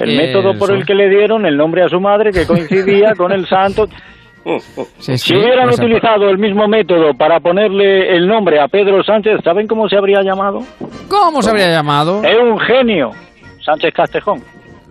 El 0.00 0.10
Eh, 0.10 0.16
método 0.16 0.58
por 0.58 0.72
el 0.72 0.84
que 0.84 0.94
le 0.94 1.08
dieron 1.08 1.46
el 1.46 1.56
nombre 1.56 1.82
a 1.84 1.88
su 1.88 2.00
madre 2.00 2.32
que 2.32 2.46
coincidía 2.46 3.14
con 3.16 3.30
el 3.32 3.46
santo. 3.46 3.86
Sí, 4.98 5.18
Si 5.18 5.36
hubieran 5.36 5.68
utilizado 5.68 6.30
el 6.30 6.38
mismo 6.38 6.66
método 6.66 7.12
para 7.14 7.40
ponerle 7.40 8.16
el 8.16 8.26
nombre 8.26 8.58
a 8.58 8.68
Pedro 8.68 9.04
Sánchez, 9.04 9.40
¿saben 9.44 9.66
cómo 9.68 9.86
se 9.88 9.96
habría 9.96 10.22
llamado? 10.22 10.60
¿Cómo 11.08 11.42
se 11.42 11.50
habría 11.50 11.70
llamado? 11.70 12.22
Es 12.24 12.38
un 12.38 12.58
genio. 12.58 13.10
Sánchez 13.62 13.92
Castejón. 13.94 14.42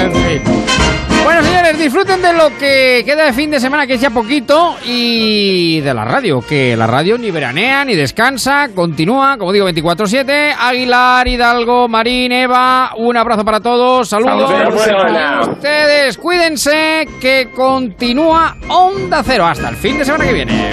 En 0.00 0.12
fin. 0.12 0.87
Bueno, 1.28 1.42
señores, 1.42 1.78
disfruten 1.78 2.22
de 2.22 2.32
lo 2.32 2.56
que 2.56 3.02
queda 3.04 3.26
de 3.26 3.34
fin 3.34 3.50
de 3.50 3.60
semana, 3.60 3.86
que 3.86 3.92
es 3.92 4.00
ya 4.00 4.08
poquito, 4.08 4.76
y 4.86 5.78
de 5.82 5.92
la 5.92 6.02
radio, 6.02 6.40
que 6.40 6.74
la 6.74 6.86
radio 6.86 7.18
ni 7.18 7.30
veranea 7.30 7.84
ni 7.84 7.94
descansa, 7.94 8.70
continúa, 8.74 9.36
como 9.36 9.52
digo, 9.52 9.68
24-7. 9.68 10.54
Aguilar, 10.58 11.28
Hidalgo, 11.28 11.86
Marín, 11.86 12.32
Eva, 12.32 12.92
un 12.96 13.14
abrazo 13.14 13.44
para 13.44 13.60
todos, 13.60 14.08
saludos. 14.08 14.50
Saludos. 14.50 15.48
Ustedes, 15.48 16.16
cuídense, 16.16 17.06
que 17.20 17.50
continúa 17.54 18.56
Onda 18.68 19.22
Cero 19.22 19.44
hasta 19.44 19.68
el 19.68 19.76
fin 19.76 19.98
de 19.98 20.06
semana 20.06 20.24
que 20.24 20.32
viene. 20.32 20.70